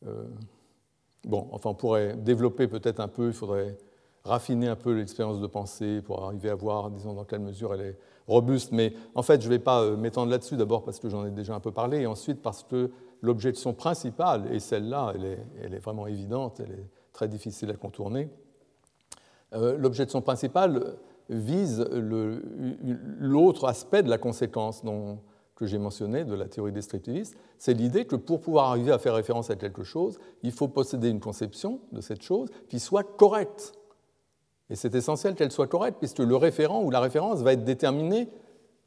Euh, 0.06 0.26
bon, 1.26 1.48
enfin, 1.52 1.72
on 1.72 1.76
pourrait 1.76 2.16
développer 2.16 2.68
peut-être 2.68 3.00
un 3.00 3.08
peu, 3.08 3.28
il 3.28 3.34
faudrait 3.34 3.78
raffiner 4.24 4.68
un 4.68 4.76
peu 4.76 4.94
l'expérience 4.94 5.40
de 5.40 5.48
pensée 5.48 6.02
pour 6.02 6.24
arriver 6.26 6.50
à 6.50 6.56
voir, 6.56 6.90
disons, 6.90 7.14
dans 7.14 7.26
quelle 7.26 7.42
mesure 7.42 7.74
elle 7.74 7.82
est 7.82 7.98
robuste. 8.28 8.72
Mais 8.72 8.94
en 9.14 9.22
fait, 9.22 9.42
je 9.42 9.48
ne 9.48 9.54
vais 9.54 9.60
pas 9.60 9.82
euh, 9.82 9.98
m'étendre 9.98 10.32
là-dessus, 10.32 10.58
d'abord 10.58 10.84
parce 10.84 11.00
que 11.00 11.10
j'en 11.10 11.26
ai 11.26 11.32
déjà 11.32 11.54
un 11.54 11.60
peu 11.60 11.72
parlé, 11.72 12.02
et 12.02 12.06
ensuite 12.08 12.42
parce 12.42 12.64
que 12.64 12.92
l'objection 13.22 13.74
principale, 13.74 14.52
et 14.52 14.60
celle-là, 14.60 15.14
elle 15.16 15.26
est, 15.26 15.46
elle 15.64 15.74
est, 15.74 15.80
vraiment 15.80 16.08
évidente, 16.08 16.60
elle 16.60 16.72
est 16.72 16.90
très 17.14 17.28
difficile 17.28 17.70
à 17.70 17.76
contourner. 17.76 18.30
Euh, 19.54 19.78
l'objection 19.78 20.22
principale 20.22 20.96
vise 21.30 21.88
l'autre 23.20 23.66
aspect 23.66 24.04
de 24.04 24.10
la 24.10 24.18
conséquence 24.18 24.84
dont 24.84 25.20
que 25.56 25.66
j'ai 25.66 25.78
mentionné 25.78 26.26
de 26.26 26.34
la 26.34 26.48
théorie 26.48 26.72
descriptiviste, 26.72 27.38
c'est 27.58 27.74
l'idée 27.74 28.06
que 28.06 28.16
pour 28.16 28.42
pouvoir 28.42 28.70
arriver 28.70 28.92
à 28.92 29.00
faire 29.00 29.16
référence 29.16 29.50
à 29.50 29.56
quelque 29.56 29.84
chose, 29.84 30.20
il 30.44 30.52
faut 30.52 30.68
posséder 30.68 31.10
une 31.10 31.22
conception 31.22 31.80
de 31.92 32.02
cette 32.02 32.22
chose 32.22 32.50
qui 32.68 32.80
soit 32.80 33.04
correcte. 33.04 33.74
Et 34.70 34.76
c'est 34.76 34.96
essentiel 34.96 35.36
qu'elle 35.36 35.52
soit 35.52 35.68
correcte, 35.68 36.00
puisque 36.00 36.20
le 36.20 36.36
référent 36.36 36.84
ou 36.84 36.92
la 36.92 37.00
référence 37.00 37.42
va 37.42 37.54
être 37.54 37.64
déterminé 37.64 38.30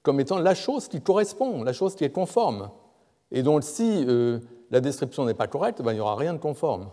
comme 0.02 0.20
étant 0.20 0.38
la 0.38 0.54
chose 0.54 0.88
qui 0.88 1.00
correspond, 1.00 1.62
la 1.62 1.72
chose 1.72 1.94
qui 1.94 2.04
est 2.04 2.10
conforme. 2.10 2.70
Et 3.30 3.42
donc 3.42 3.64
si 3.64 4.04
euh, 4.06 4.40
la 4.70 4.80
description 4.80 5.24
n'est 5.24 5.34
pas 5.34 5.46
correcte, 5.46 5.82
ben, 5.82 5.92
il 5.92 5.96
n'y 5.96 6.00
aura 6.00 6.16
rien 6.16 6.34
de 6.34 6.38
conforme. 6.38 6.90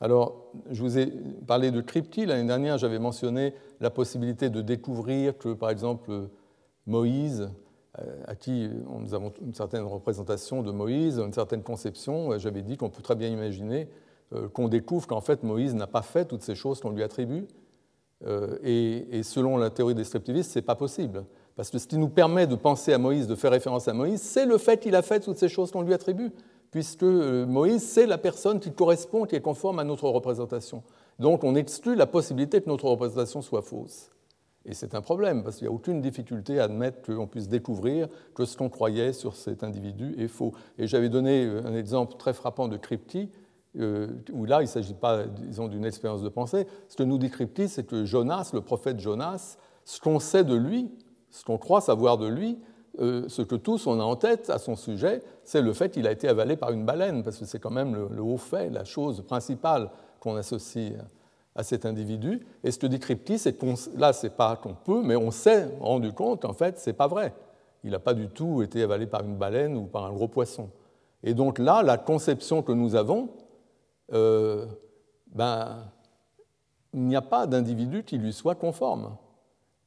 Alors, 0.00 0.52
je 0.70 0.80
vous 0.80 0.96
ai 0.98 1.06
parlé 1.46 1.72
de 1.72 1.80
crypti. 1.80 2.24
L'année 2.24 2.46
dernière, 2.46 2.78
j'avais 2.78 3.00
mentionné 3.00 3.54
la 3.80 3.90
possibilité 3.90 4.48
de 4.48 4.60
découvrir 4.60 5.36
que, 5.36 5.52
par 5.52 5.70
exemple, 5.70 6.28
Moïse, 6.88 7.50
euh, 8.00 8.22
à 8.26 8.34
qui 8.34 8.68
nous 9.00 9.14
avons 9.14 9.32
une 9.40 9.54
certaine 9.54 9.84
représentation 9.84 10.62
de 10.62 10.72
Moïse, 10.72 11.18
une 11.18 11.32
certaine 11.32 11.62
conception, 11.62 12.32
euh, 12.32 12.38
j'avais 12.38 12.62
dit 12.62 12.76
qu'on 12.76 12.90
peut 12.90 13.02
très 13.02 13.14
bien 13.14 13.28
imaginer 13.28 13.88
euh, 14.32 14.48
qu'on 14.48 14.68
découvre 14.68 15.06
qu'en 15.06 15.20
fait 15.20 15.42
Moïse 15.42 15.74
n'a 15.74 15.86
pas 15.86 16.02
fait 16.02 16.24
toutes 16.24 16.42
ces 16.42 16.54
choses 16.54 16.80
qu'on 16.80 16.90
lui 16.90 17.02
attribue. 17.02 17.46
Et, 18.64 19.22
selon 19.22 19.56
la 19.58 19.70
théorie 19.70 19.94
descriptiviste, 19.94 20.50
ce 20.50 20.58
n'est 20.58 20.64
pas 20.64 20.74
possible. 20.74 21.24
Parce 21.54 21.70
que 21.70 21.78
ce 21.78 21.86
qui 21.86 21.98
nous 21.98 22.08
permet 22.08 22.48
de 22.48 22.56
penser 22.56 22.92
à 22.92 22.98
Moïse, 22.98 23.28
de 23.28 23.36
faire 23.36 23.52
référence 23.52 23.86
à 23.86 23.92
Moïse, 23.92 24.20
c'est 24.20 24.44
le 24.44 24.58
fait 24.58 24.80
qu'il 24.80 24.96
a 24.96 25.02
fait 25.02 25.20
toutes 25.20 25.36
ces 25.36 25.48
choses 25.48 25.70
qu'on 25.70 25.82
lui 25.82 25.94
attribue, 25.94 26.32
puisque 26.72 27.04
Moïse, 27.04 27.84
c'est 27.84 28.06
la 28.06 28.18
personne 28.18 28.58
qui 28.58 28.72
correspond, 28.72 29.24
qui 29.24 29.36
est 29.36 29.40
conforme 29.40 29.78
à 29.78 29.84
notre 29.84 30.08
représentation. 30.08 30.82
Donc 31.20 31.44
on 31.44 31.54
exclut 31.54 31.94
la 31.94 32.06
possibilité 32.06 32.60
que 32.60 32.68
notre 32.68 32.86
représentation 32.86 33.40
soit 33.40 33.62
fausse. 33.62 34.10
Et 34.68 34.74
c'est 34.74 34.94
un 34.94 35.00
problème, 35.00 35.42
parce 35.42 35.56
qu'il 35.56 35.66
n'y 35.66 35.72
a 35.72 35.74
aucune 35.74 36.02
difficulté 36.02 36.60
à 36.60 36.64
admettre 36.64 37.00
qu'on 37.02 37.26
puisse 37.26 37.48
découvrir 37.48 38.06
que 38.34 38.44
ce 38.44 38.56
qu'on 38.56 38.68
croyait 38.68 39.14
sur 39.14 39.34
cet 39.34 39.64
individu 39.64 40.14
est 40.18 40.28
faux. 40.28 40.52
Et 40.76 40.86
j'avais 40.86 41.08
donné 41.08 41.46
euh, 41.46 41.66
un 41.66 41.74
exemple 41.74 42.16
très 42.18 42.34
frappant 42.34 42.68
de 42.68 42.76
Crypti, 42.76 43.30
euh, 43.78 44.08
où 44.30 44.44
là, 44.44 44.58
il 44.60 44.64
ne 44.64 44.68
s'agit 44.68 44.94
pas, 44.94 45.24
disons, 45.24 45.68
d'une 45.68 45.86
expérience 45.86 46.22
de 46.22 46.28
pensée. 46.28 46.66
Ce 46.88 46.96
que 46.96 47.02
nous 47.02 47.16
dit 47.16 47.30
Crypti, 47.30 47.68
c'est 47.68 47.84
que 47.84 48.04
Jonas, 48.04 48.50
le 48.52 48.60
prophète 48.60 49.00
Jonas, 49.00 49.56
ce 49.86 50.00
qu'on 50.00 50.18
sait 50.20 50.44
de 50.44 50.54
lui, 50.54 50.90
ce 51.30 51.44
qu'on 51.44 51.56
croit 51.56 51.80
savoir 51.80 52.18
de 52.18 52.26
lui, 52.26 52.58
euh, 53.00 53.24
ce 53.28 53.40
que 53.40 53.54
tous 53.54 53.86
on 53.86 53.98
a 54.00 54.02
en 54.02 54.16
tête 54.16 54.50
à 54.50 54.58
son 54.58 54.76
sujet, 54.76 55.22
c'est 55.44 55.62
le 55.62 55.72
fait 55.72 55.90
qu'il 55.90 56.06
a 56.06 56.12
été 56.12 56.28
avalé 56.28 56.56
par 56.56 56.72
une 56.72 56.84
baleine, 56.84 57.22
parce 57.22 57.38
que 57.38 57.46
c'est 57.46 57.58
quand 57.58 57.70
même 57.70 57.94
le, 57.94 58.08
le, 58.10 58.22
haut 58.22 58.36
fait, 58.36 58.68
la 58.68 58.84
chose 58.84 59.22
principale 59.22 59.90
qu'on 60.20 60.36
associe 60.36 60.92
à 61.58 61.64
cet 61.64 61.84
individu. 61.84 62.46
Et 62.62 62.70
ce 62.70 62.78
que 62.78 62.86
dit 62.86 63.00
Crypti, 63.00 63.36
c'est 63.36 63.54
qu'on, 63.54 63.74
là, 63.96 64.12
c'est 64.12 64.30
pas 64.30 64.54
qu'on 64.54 64.74
peut, 64.74 65.02
mais 65.02 65.16
on 65.16 65.32
s'est 65.32 65.68
rendu 65.80 66.12
compte 66.12 66.42
qu'en 66.42 66.52
fait, 66.52 66.78
c'est 66.78 66.92
pas 66.92 67.08
vrai. 67.08 67.34
Il 67.82 67.90
n'a 67.90 67.98
pas 67.98 68.14
du 68.14 68.28
tout 68.28 68.62
été 68.62 68.80
avalé 68.84 69.08
par 69.08 69.24
une 69.24 69.36
baleine 69.36 69.76
ou 69.76 69.82
par 69.82 70.04
un 70.04 70.12
gros 70.12 70.28
poisson. 70.28 70.70
Et 71.24 71.34
donc 71.34 71.58
là, 71.58 71.82
la 71.82 71.98
conception 71.98 72.62
que 72.62 72.70
nous 72.70 72.94
avons, 72.94 73.30
euh, 74.12 74.66
ben, 75.34 75.78
il 76.94 77.02
n'y 77.02 77.16
a 77.16 77.22
pas 77.22 77.48
d'individu 77.48 78.04
qui 78.04 78.18
lui 78.18 78.32
soit 78.32 78.54
conforme. 78.54 79.16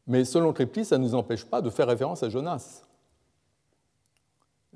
Mais 0.07 0.25
selon 0.25 0.51
Crypti, 0.51 0.83
ça 0.83 0.97
ne 0.97 1.03
nous 1.03 1.15
empêche 1.15 1.45
pas 1.45 1.61
de 1.61 1.69
faire 1.69 1.87
référence 1.87 2.21
à 2.21 2.27
Jonas, 2.27 2.83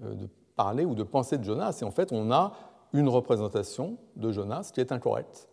euh, 0.02 0.14
de 0.14 0.30
parler 0.56 0.86
ou 0.86 0.96
de 0.96 1.04
penser 1.04 1.38
de 1.38 1.44
Jonas. 1.44 1.78
Et 1.82 1.84
en 1.84 1.92
fait, 1.92 2.14
on 2.14 2.32
a 2.32 2.54
une 2.94 3.10
représentation 3.10 3.98
de 4.16 4.32
Jonas 4.32 4.72
qui 4.74 4.80
est 4.80 4.94
incorrecte. 4.94 5.50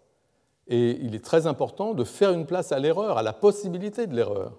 Et 0.69 0.99
il 1.03 1.15
est 1.15 1.25
très 1.25 1.47
important 1.47 1.95
de 1.95 2.05
faire 2.05 2.33
une 2.33 2.47
place 2.47 2.73
à 2.73 2.79
l'erreur, 2.79 3.19
à 3.19 3.23
la 3.23 3.33
possibilité 3.33 4.07
de 4.07 4.15
l'erreur. 4.15 4.59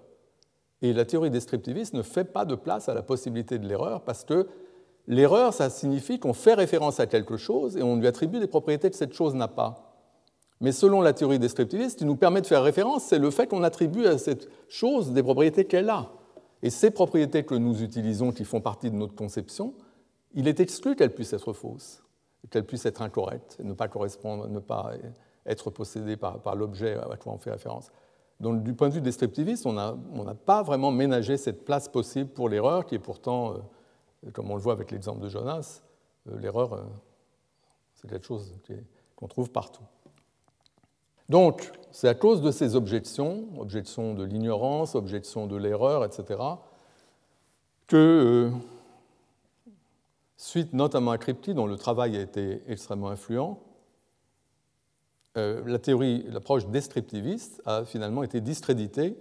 Et 0.82 0.92
la 0.92 1.04
théorie 1.04 1.30
descriptiviste 1.30 1.94
ne 1.94 2.02
fait 2.02 2.24
pas 2.24 2.44
de 2.44 2.54
place 2.54 2.88
à 2.88 2.94
la 2.94 3.02
possibilité 3.02 3.58
de 3.58 3.66
l'erreur 3.66 4.02
parce 4.02 4.24
que 4.24 4.46
l'erreur, 5.06 5.54
ça 5.54 5.70
signifie 5.70 6.18
qu'on 6.18 6.34
fait 6.34 6.54
référence 6.54 7.00
à 7.00 7.06
quelque 7.06 7.36
chose 7.36 7.76
et 7.76 7.82
on 7.82 7.96
lui 7.96 8.06
attribue 8.06 8.38
des 8.38 8.46
propriétés 8.46 8.90
que 8.90 8.96
cette 8.96 9.14
chose 9.14 9.34
n'a 9.34 9.48
pas. 9.48 9.94
Mais 10.60 10.72
selon 10.72 11.00
la 11.00 11.12
théorie 11.12 11.38
descriptiviste, 11.38 11.92
ce 11.92 11.96
qui 11.96 12.04
nous 12.04 12.16
permet 12.16 12.40
de 12.40 12.46
faire 12.46 12.62
référence, 12.62 13.04
c'est 13.04 13.18
le 13.18 13.30
fait 13.30 13.46
qu'on 13.46 13.62
attribue 13.62 14.06
à 14.06 14.18
cette 14.18 14.48
chose 14.68 15.12
des 15.12 15.22
propriétés 15.22 15.64
qu'elle 15.64 15.90
a. 15.90 16.10
Et 16.62 16.70
ces 16.70 16.90
propriétés 16.90 17.44
que 17.44 17.54
nous 17.54 17.82
utilisons, 17.82 18.32
qui 18.32 18.44
font 18.44 18.60
partie 18.60 18.90
de 18.90 18.96
notre 18.96 19.14
conception, 19.14 19.74
il 20.34 20.48
est 20.48 20.60
exclu 20.60 20.96
qu'elles 20.96 21.14
puissent 21.14 21.32
être 21.32 21.52
fausses, 21.52 22.02
qu'elles 22.50 22.64
puissent 22.64 22.86
être 22.86 23.02
incorrectes, 23.02 23.58
ne 23.62 23.72
pas 23.72 23.88
correspondre, 23.88 24.48
ne 24.48 24.58
pas 24.58 24.92
être 25.46 25.70
possédé 25.70 26.16
par, 26.16 26.56
l'objet 26.56 26.94
à 26.94 27.16
quoi 27.16 27.32
on 27.32 27.38
fait 27.38 27.50
référence. 27.50 27.90
Donc, 28.40 28.62
du 28.62 28.74
point 28.74 28.88
de 28.88 28.94
vue 28.94 29.00
descriptiviste, 29.00 29.66
on 29.66 29.72
n'a 29.72 30.34
pas 30.34 30.62
vraiment 30.62 30.90
ménagé 30.90 31.36
cette 31.36 31.64
place 31.64 31.88
possible 31.88 32.30
pour 32.30 32.48
l'erreur, 32.48 32.84
qui 32.84 32.94
est 32.94 33.00
pourtant, 33.00 33.54
euh, 33.54 34.30
comme 34.32 34.50
on 34.50 34.56
le 34.56 34.60
voit 34.60 34.72
avec 34.72 34.90
l'exemple 34.90 35.20
de 35.20 35.28
Jonas, 35.28 35.82
euh, 36.28 36.38
l'erreur, 36.38 36.72
euh, 36.72 36.82
c'est 37.94 38.08
quelque 38.08 38.26
chose 38.26 38.52
qu'on 39.16 39.28
trouve 39.28 39.50
partout. 39.50 39.84
Donc, 41.28 41.72
c'est 41.90 42.08
à 42.08 42.14
cause 42.14 42.42
de 42.42 42.50
ces 42.50 42.74
objections, 42.76 43.46
objections 43.58 44.14
de 44.14 44.24
l'ignorance, 44.24 44.94
objections 44.94 45.46
de 45.46 45.56
l'erreur, 45.56 46.04
etc., 46.04 46.40
que, 47.86 48.50
suite 50.36 50.72
notamment 50.72 51.12
à 51.12 51.18
Crypti, 51.18 51.54
dont 51.54 51.66
le 51.66 51.76
travail 51.76 52.16
a 52.16 52.20
été 52.20 52.62
extrêmement 52.66 53.08
influent, 53.08 53.58
euh, 55.36 55.62
la 55.66 55.78
théorie, 55.78 56.24
l'approche 56.30 56.66
descriptiviste 56.66 57.60
a 57.66 57.84
finalement 57.84 58.22
été 58.22 58.40
discréditée. 58.40 59.16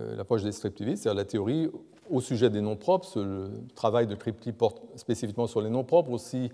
Euh, 0.00 0.14
l'approche 0.14 0.44
descriptiviste, 0.44 1.02
c'est-à-dire 1.02 1.18
la 1.18 1.24
théorie 1.24 1.68
au 2.08 2.20
sujet 2.20 2.48
des 2.48 2.60
noms 2.60 2.76
propres, 2.76 3.20
le 3.20 3.50
travail 3.74 4.06
de 4.06 4.14
Crypti 4.14 4.52
porte 4.52 4.82
spécifiquement 4.96 5.48
sur 5.48 5.60
les 5.60 5.70
noms 5.70 5.84
propres, 5.84 6.10
aussi 6.10 6.50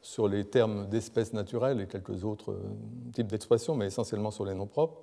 sur 0.00 0.28
les 0.28 0.44
termes 0.44 0.88
d'espèces 0.88 1.34
naturelles 1.34 1.80
et 1.82 1.86
quelques 1.86 2.24
autres 2.24 2.52
euh, 2.52 3.12
types 3.12 3.26
d'expressions, 3.26 3.74
mais 3.74 3.86
essentiellement 3.86 4.30
sur 4.30 4.46
les 4.46 4.54
noms 4.54 4.66
propres. 4.66 4.98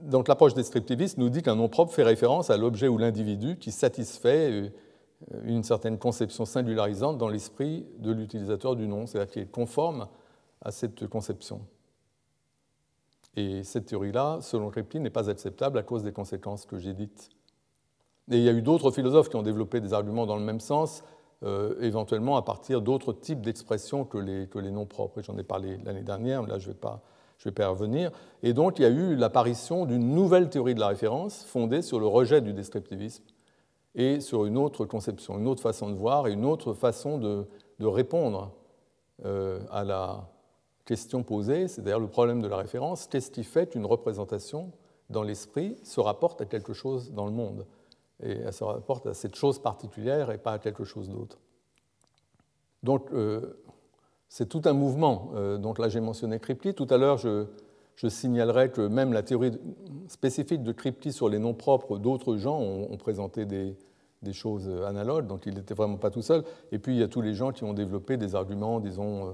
Donc 0.00 0.28
l'approche 0.28 0.54
descriptiviste 0.54 1.18
nous 1.18 1.28
dit 1.28 1.42
qu'un 1.42 1.56
nom 1.56 1.68
propre 1.68 1.92
fait 1.92 2.04
référence 2.04 2.48
à 2.48 2.56
l'objet 2.56 2.88
ou 2.88 2.96
l'individu 2.96 3.56
qui 3.56 3.72
satisfait 3.72 4.70
une 5.42 5.62
certaine 5.62 5.98
conception 5.98 6.44
singularisante 6.44 7.16
dans 7.16 7.28
l'esprit 7.28 7.86
de 7.98 8.12
l'utilisateur 8.12 8.76
du 8.76 8.86
nom, 8.86 9.06
c'est-à-dire 9.06 9.32
qui 9.32 9.40
est 9.40 9.50
conforme 9.50 10.06
à 10.62 10.70
cette 10.70 11.06
conception. 11.06 11.60
Et 13.36 13.62
cette 13.64 13.86
théorie-là, 13.86 14.38
selon 14.40 14.70
Kripke, 14.70 14.94
n'est 14.94 15.10
pas 15.10 15.28
acceptable 15.28 15.78
à 15.78 15.82
cause 15.82 16.02
des 16.02 16.12
conséquences 16.12 16.64
que 16.64 16.78
j'ai 16.78 16.94
dites. 16.94 17.28
Et 18.30 18.38
il 18.38 18.42
y 18.42 18.48
a 18.48 18.52
eu 18.52 18.62
d'autres 18.62 18.90
philosophes 18.90 19.28
qui 19.28 19.36
ont 19.36 19.42
développé 19.42 19.80
des 19.80 19.92
arguments 19.92 20.26
dans 20.26 20.36
le 20.36 20.42
même 20.42 20.58
sens, 20.58 21.04
euh, 21.42 21.78
éventuellement 21.80 22.36
à 22.38 22.42
partir 22.42 22.80
d'autres 22.80 23.12
types 23.12 23.42
d'expressions 23.42 24.04
que 24.04 24.16
les, 24.16 24.48
que 24.48 24.58
les 24.58 24.70
noms 24.70 24.86
propres. 24.86 25.20
J'en 25.20 25.36
ai 25.36 25.42
parlé 25.42 25.76
l'année 25.84 26.02
dernière, 26.02 26.42
là 26.42 26.58
je 26.58 26.68
ne 26.68 26.72
vais, 26.72 26.78
pas, 26.78 27.02
vais 27.44 27.52
pas 27.52 27.68
revenir. 27.68 28.10
Et 28.42 28.54
donc 28.54 28.78
il 28.78 28.82
y 28.82 28.86
a 28.86 28.88
eu 28.90 29.14
l'apparition 29.14 29.84
d'une 29.84 30.14
nouvelle 30.14 30.48
théorie 30.48 30.74
de 30.74 30.80
la 30.80 30.88
référence 30.88 31.44
fondée 31.44 31.82
sur 31.82 32.00
le 32.00 32.06
rejet 32.06 32.40
du 32.40 32.54
descriptivisme 32.54 33.22
et 33.94 34.20
sur 34.20 34.46
une 34.46 34.56
autre 34.56 34.86
conception, 34.86 35.38
une 35.38 35.46
autre 35.46 35.62
façon 35.62 35.90
de 35.90 35.94
voir 35.94 36.26
et 36.26 36.32
une 36.32 36.46
autre 36.46 36.72
façon 36.72 37.18
de, 37.18 37.46
de 37.78 37.86
répondre 37.86 38.52
euh, 39.24 39.60
à 39.70 39.84
la, 39.84 40.26
question 40.86 41.22
posée, 41.22 41.68
c'est 41.68 41.82
d'ailleurs 41.82 42.00
le 42.00 42.08
problème 42.08 42.40
de 42.40 42.48
la 42.48 42.56
référence, 42.56 43.06
qu'est-ce 43.08 43.30
qui 43.30 43.44
fait 43.44 43.68
qu'une 43.68 43.84
représentation 43.84 44.72
dans 45.10 45.22
l'esprit 45.22 45.76
se 45.82 46.00
rapporte 46.00 46.40
à 46.40 46.46
quelque 46.46 46.72
chose 46.72 47.12
dans 47.12 47.26
le 47.26 47.32
monde 47.32 47.66
Et 48.22 48.32
elle 48.32 48.52
se 48.52 48.64
rapporte 48.64 49.06
à 49.06 49.12
cette 49.12 49.34
chose 49.34 49.58
particulière 49.58 50.30
et 50.30 50.38
pas 50.38 50.52
à 50.52 50.58
quelque 50.58 50.84
chose 50.84 51.10
d'autre. 51.10 51.38
Donc, 52.82 53.12
euh, 53.12 53.58
c'est 54.28 54.48
tout 54.48 54.62
un 54.64 54.72
mouvement. 54.72 55.30
Euh, 55.34 55.58
donc 55.58 55.78
là, 55.78 55.88
j'ai 55.88 56.00
mentionné 56.00 56.38
Crypti. 56.38 56.72
Tout 56.72 56.86
à 56.90 56.96
l'heure, 56.96 57.18
je, 57.18 57.46
signalerai 58.08 58.70
que 58.70 58.82
même 58.82 59.12
la 59.12 59.22
théorie 59.22 59.52
spécifique 60.06 60.62
de 60.62 60.72
Crypti 60.72 61.12
sur 61.12 61.28
les 61.28 61.38
noms 61.38 61.54
propres 61.54 61.98
d'autres 61.98 62.36
gens 62.36 62.60
ont, 62.60 62.96
présenté 62.96 63.44
des, 63.44 63.74
des, 64.22 64.32
choses 64.32 64.68
analogues, 64.84 65.26
donc 65.26 65.46
il 65.46 65.54
n'était 65.54 65.74
vraiment 65.74 65.96
pas 65.96 66.10
tout 66.10 66.22
seul. 66.22 66.44
Et 66.70 66.78
puis, 66.78 66.94
il 66.94 67.00
y 67.00 67.02
a 67.02 67.08
tous 67.08 67.22
les 67.22 67.34
gens 67.34 67.52
qui 67.52 67.64
ont 67.64 67.72
développé 67.72 68.16
des 68.16 68.34
arguments, 68.34 68.78
disons, 68.80 69.28
euh, 69.28 69.32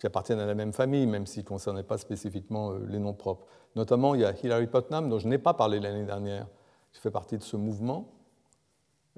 qui 0.00 0.06
appartiennent 0.06 0.40
à 0.40 0.46
la 0.46 0.54
même 0.54 0.72
famille, 0.72 1.06
même 1.06 1.26
s'ils 1.26 1.42
ne 1.44 1.48
concernaient 1.48 1.82
pas 1.82 1.98
spécifiquement 1.98 2.72
euh, 2.72 2.78
les 2.88 2.98
noms 2.98 3.12
propres. 3.12 3.46
Notamment, 3.76 4.14
il 4.14 4.22
y 4.22 4.24
a 4.24 4.32
Hilary 4.42 4.66
Putnam, 4.66 5.10
dont 5.10 5.18
je 5.18 5.28
n'ai 5.28 5.38
pas 5.38 5.52
parlé 5.52 5.78
l'année 5.78 6.04
dernière, 6.04 6.46
qui 6.90 7.00
fait 7.00 7.10
partie 7.10 7.36
de 7.36 7.42
ce 7.42 7.56
mouvement. 7.56 8.10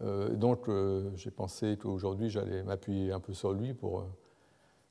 Euh, 0.02 0.30
donc, 0.30 0.68
euh, 0.68 1.12
j'ai 1.14 1.30
pensé 1.30 1.78
qu'aujourd'hui, 1.80 2.30
j'allais 2.30 2.64
m'appuyer 2.64 3.12
un 3.12 3.20
peu 3.20 3.32
sur 3.32 3.52
lui 3.52 3.74
pour, 3.74 4.04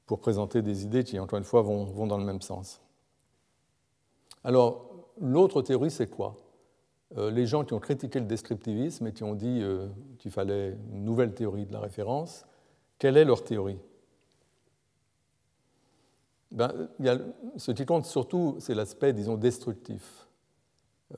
pour 0.05 0.21
présenter 0.21 0.61
des 0.61 0.85
idées 0.85 1.03
qui, 1.03 1.19
encore 1.19 1.37
une 1.37 1.43
fois, 1.43 1.61
vont, 1.61 1.83
vont 1.83 2.07
dans 2.07 2.17
le 2.17 2.25
même 2.25 2.41
sens. 2.41 2.81
Alors, 4.45 4.89
l'autre 5.19 5.61
théorie, 5.61 5.91
c'est 5.91 6.09
quoi? 6.09 6.37
Les 7.17 7.45
gens 7.45 7.65
qui 7.65 7.73
ont 7.73 7.79
critiqué 7.81 8.21
le 8.21 8.25
descriptivisme 8.25 9.05
et 9.07 9.11
qui 9.11 9.25
ont 9.25 9.35
dit 9.35 9.61
qu'il 10.17 10.31
fallait 10.31 10.77
une 10.93 11.03
nouvelle 11.03 11.33
théorie 11.33 11.65
de 11.65 11.73
la 11.73 11.81
référence, 11.81 12.45
quelle 12.97 13.17
est 13.17 13.25
leur 13.25 13.43
théorie? 13.43 13.77
Ben, 16.51 16.89
ce 17.57 17.71
qui 17.71 17.85
compte 17.85 18.05
surtout, 18.05 18.57
c'est 18.59 18.75
l'aspect, 18.75 19.13
disons, 19.13 19.37
destructif. 19.37 20.27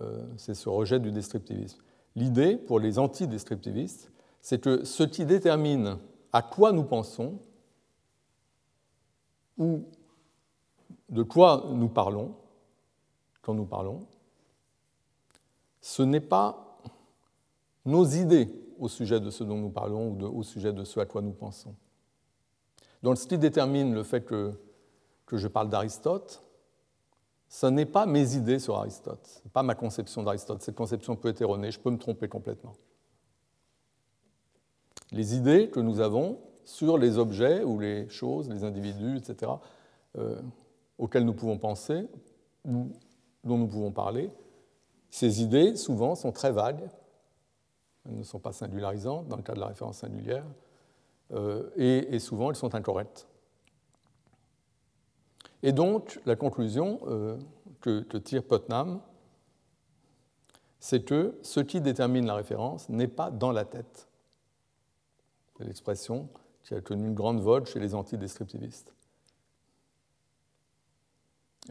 Euh, 0.01 0.23
c'est 0.37 0.53
ce 0.53 0.69
rejet 0.69 0.99
du 0.99 1.11
descriptivisme. 1.11 1.79
L'idée, 2.15 2.57
pour 2.57 2.79
les 2.79 2.99
antidescriptivistes, 2.99 4.11
c'est 4.41 4.61
que 4.61 4.83
ce 4.83 5.03
qui 5.03 5.25
détermine 5.25 5.97
à 6.31 6.41
quoi 6.41 6.71
nous 6.71 6.83
pensons 6.83 7.39
ou 9.57 9.83
de 11.09 11.23
quoi 11.23 11.65
nous 11.71 11.89
parlons 11.89 12.35
quand 13.41 13.53
nous 13.53 13.65
parlons, 13.65 14.05
ce 15.81 16.01
n'est 16.01 16.21
pas 16.21 16.79
nos 17.85 18.05
idées 18.05 18.49
au 18.79 18.87
sujet 18.87 19.19
de 19.19 19.29
ce 19.29 19.43
dont 19.43 19.57
nous 19.57 19.69
parlons 19.69 20.11
ou 20.11 20.39
au 20.39 20.43
sujet 20.43 20.73
de 20.73 20.83
ce 20.83 20.99
à 20.99 21.05
quoi 21.05 21.21
nous 21.21 21.33
pensons. 21.33 21.75
Donc 23.01 23.17
ce 23.17 23.27
qui 23.27 23.37
détermine 23.37 23.93
le 23.93 24.03
fait 24.03 24.21
que, 24.21 24.53
que 25.25 25.37
je 25.37 25.47
parle 25.47 25.69
d'Aristote, 25.69 26.43
ce 27.47 27.67
n'est 27.67 27.85
pas 27.85 28.05
mes 28.05 28.35
idées 28.35 28.59
sur 28.59 28.77
Aristote, 28.77 29.25
ce 29.25 29.39
n'est 29.45 29.51
pas 29.51 29.63
ma 29.63 29.75
conception 29.75 30.23
d'Aristote. 30.23 30.61
Cette 30.61 30.75
conception 30.75 31.15
peut 31.15 31.29
être 31.29 31.41
erronée, 31.41 31.71
je 31.71 31.79
peux 31.79 31.91
me 31.91 31.97
tromper 31.97 32.27
complètement. 32.27 32.73
Les 35.11 35.35
idées 35.35 35.69
que 35.69 35.79
nous 35.79 35.99
avons 35.99 36.39
sur 36.65 36.97
les 36.97 37.17
objets 37.17 37.63
ou 37.63 37.79
les 37.79 38.09
choses, 38.09 38.49
les 38.49 38.63
individus, 38.63 39.17
etc., 39.17 39.51
euh, 40.17 40.41
auxquels 40.97 41.25
nous 41.25 41.33
pouvons 41.33 41.57
penser 41.57 42.07
ou 42.65 42.91
dont 43.43 43.57
nous 43.57 43.67
pouvons 43.67 43.91
parler, 43.91 44.31
ces 45.09 45.43
idées, 45.43 45.75
souvent, 45.75 46.15
sont 46.15 46.31
très 46.31 46.51
vagues, 46.51 46.89
elles 48.05 48.17
ne 48.17 48.23
sont 48.23 48.39
pas 48.39 48.51
singularisantes 48.51 49.27
dans 49.27 49.35
le 49.35 49.43
cas 49.43 49.53
de 49.53 49.59
la 49.59 49.67
référence 49.67 49.99
singulière, 49.99 50.45
euh, 51.33 51.69
et, 51.75 52.17
souvent 52.17 52.49
elles 52.49 52.55
sont 52.55 52.73
incorrectes. 52.73 53.27
Et 55.63 55.71
donc, 55.71 56.19
la 56.25 56.35
conclusion 56.35 56.99
euh, 57.07 57.37
que, 57.79 58.17
tire 58.17 58.43
Putnam, 58.43 58.99
c'est 60.79 61.03
que 61.03 61.39
ce 61.41 61.61
qui 61.61 61.79
détermine 61.79 62.25
la 62.25 62.35
référence 62.35 62.89
n'est 62.89 63.07
pas 63.07 63.31
dans 63.31 63.53
la 63.53 63.63
tête. 63.63 64.09
C'est 65.57 65.63
l'expression 65.63 66.27
qui 66.63 66.73
a 66.73 66.81
connu 66.81 67.07
une 67.07 67.13
grande 67.13 67.39
vogue 67.39 67.65
chez 67.65 67.79
les 67.79 67.95
antidescriptivistes. 67.95 68.93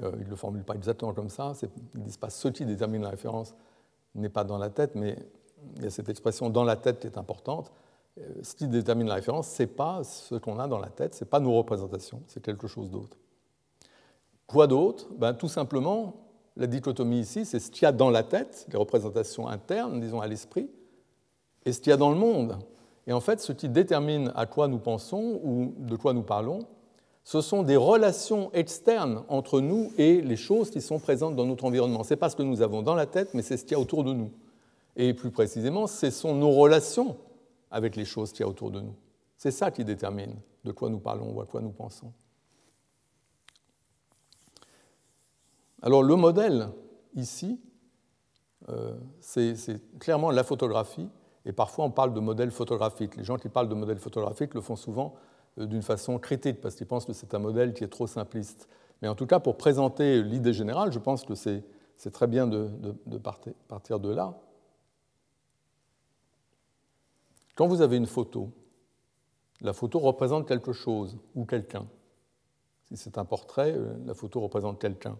Euh, 0.02 0.12
ils 0.14 0.24
ne 0.24 0.30
le 0.30 0.36
formulent 0.36 0.64
pas 0.64 0.74
exactement 0.74 1.12
comme 1.12 1.28
ça, 1.28 1.52
ils 1.62 2.00
ne 2.00 2.04
disent 2.04 2.16
pas 2.16 2.30
ce 2.30 2.48
qui 2.48 2.64
détermine 2.64 3.02
la 3.02 3.10
référence 3.10 3.54
n'est 4.14 4.30
pas 4.30 4.44
dans 4.44 4.58
la 4.58 4.70
tête, 4.70 4.94
mais 4.94 5.18
il 5.76 5.84
y 5.84 5.86
a 5.86 5.90
cette 5.90 6.08
expression 6.08 6.48
dans 6.48 6.64
la 6.64 6.76
tête 6.76 7.00
qui 7.00 7.06
est 7.06 7.18
importante. 7.18 7.70
Euh, 8.18 8.42
ce 8.42 8.54
qui 8.54 8.66
détermine 8.68 9.08
la 9.08 9.16
référence, 9.16 9.48
ce 9.50 9.62
n'est 9.62 9.66
pas 9.66 10.02
ce 10.02 10.34
qu'on 10.36 10.58
a 10.58 10.66
dans 10.66 10.78
la 10.78 10.88
tête, 10.88 11.14
ce 11.14 11.24
n'est 11.24 11.28
pas 11.28 11.40
nos 11.40 11.54
représentations, 11.54 12.22
c'est 12.26 12.42
quelque 12.42 12.66
chose 12.66 12.90
d'autre. 12.90 13.18
Quoi 14.46 14.66
d'autre? 14.66 15.08
Ben, 15.16 15.34
Tout 15.34 15.48
simplement, 15.48 16.14
la 16.56 16.66
dichotomie 16.66 17.20
ici, 17.20 17.44
c'est 17.44 17.58
ce 17.58 17.70
qu'il 17.70 17.84
y 17.84 17.86
a 17.86 17.92
dans 17.92 18.10
la 18.10 18.22
tête, 18.22 18.66
les 18.70 18.78
représentations 18.78 19.48
internes, 19.48 20.00
disons, 20.00 20.20
à 20.20 20.26
l'esprit, 20.26 20.68
et 21.64 21.72
ce 21.72 21.80
qu'il 21.80 21.90
y 21.90 21.92
a 21.92 21.96
dans 21.96 22.10
le 22.10 22.16
monde. 22.16 22.58
Et 23.06 23.12
en 23.12 23.20
fait, 23.20 23.40
ce 23.40 23.52
qui 23.52 23.68
détermine 23.68 24.32
à 24.36 24.46
quoi 24.46 24.68
nous 24.68 24.78
pensons 24.78 25.40
ou 25.42 25.74
de 25.78 25.96
quoi 25.96 26.12
nous 26.12 26.22
parlons, 26.22 26.60
ce 27.24 27.40
sont 27.40 27.62
des 27.62 27.76
relations 27.76 28.50
externes 28.52 29.22
entre 29.28 29.60
nous 29.60 29.92
et 29.96 30.20
les 30.20 30.36
choses 30.36 30.70
qui 30.70 30.80
sont 30.80 30.98
présentes 30.98 31.36
dans 31.36 31.46
notre 31.46 31.64
environnement. 31.64 32.02
Ce 32.02 32.14
n'est 32.14 32.18
pas 32.18 32.30
ce 32.30 32.36
que 32.36 32.42
nous 32.42 32.62
avons 32.62 32.82
dans 32.82 32.94
la 32.94 33.06
tête, 33.06 33.32
mais 33.32 33.42
c'est 33.42 33.56
ce 33.56 33.64
qu'il 33.64 33.72
y 33.72 33.74
a 33.76 33.80
autour 33.80 34.04
de 34.04 34.12
nous. 34.12 34.30
Et 34.96 35.14
plus 35.14 35.30
précisément, 35.30 35.86
ce 35.86 36.10
sont 36.10 36.34
nos 36.34 36.50
relations 36.50 37.16
avec 37.70 37.96
les 37.96 38.04
choses 38.04 38.32
qu'il 38.32 38.40
y 38.40 38.44
a 38.44 38.48
autour 38.48 38.70
de 38.70 38.80
nous. 38.80 38.94
C'est 39.36 39.52
ça 39.52 39.70
qui 39.70 39.84
détermine 39.84 40.34
de 40.64 40.72
quoi 40.72 40.90
nous 40.90 40.98
parlons 40.98 41.32
ou 41.32 41.40
à 41.40 41.46
quoi 41.46 41.60
nous 41.60 41.70
pensons. 41.70 42.12
Alors 45.82 46.02
le 46.02 46.14
modèle 46.14 46.68
ici, 47.14 47.60
euh, 48.68 48.96
c'est 49.20 49.80
clairement 49.98 50.30
la 50.30 50.44
photographie, 50.44 51.08
et 51.44 51.52
parfois 51.52 51.84
on 51.84 51.90
parle 51.90 52.14
de 52.14 52.20
modèle 52.20 52.52
photographique. 52.52 53.16
Les 53.16 53.24
gens 53.24 53.36
qui 53.36 53.48
parlent 53.48 53.68
de 53.68 53.74
modèle 53.74 53.98
photographique 53.98 54.54
le 54.54 54.60
font 54.60 54.76
souvent 54.76 55.14
euh, 55.58 55.66
d'une 55.66 55.82
façon 55.82 56.18
critique, 56.18 56.60
parce 56.60 56.76
qu'ils 56.76 56.86
pensent 56.86 57.04
que 57.04 57.12
c'est 57.12 57.34
un 57.34 57.40
modèle 57.40 57.74
qui 57.74 57.82
est 57.82 57.88
trop 57.88 58.06
simpliste. 58.06 58.68
Mais 59.02 59.08
en 59.08 59.16
tout 59.16 59.26
cas, 59.26 59.40
pour 59.40 59.56
présenter 59.56 60.22
l'idée 60.22 60.52
générale, 60.52 60.92
je 60.92 61.00
pense 61.00 61.24
que 61.24 61.34
c'est 61.34 61.64
très 62.12 62.28
bien 62.28 62.46
de, 62.46 62.70
partir 63.68 63.98
de 63.98 64.08
là. 64.08 64.38
Quand 67.56 67.66
vous 67.66 67.82
avez 67.82 67.96
une 67.96 68.06
photo, 68.06 68.50
la 69.60 69.72
photo 69.72 69.98
représente 69.98 70.46
quelque 70.46 70.72
chose 70.72 71.18
ou 71.34 71.44
quelqu'un. 71.44 71.86
Si 72.84 72.96
c'est 72.96 73.18
un 73.18 73.24
portrait, 73.24 73.72
euh, 73.72 73.94
la 74.06 74.14
photo 74.14 74.40
représente 74.40 74.80
quelqu'un. 74.80 75.18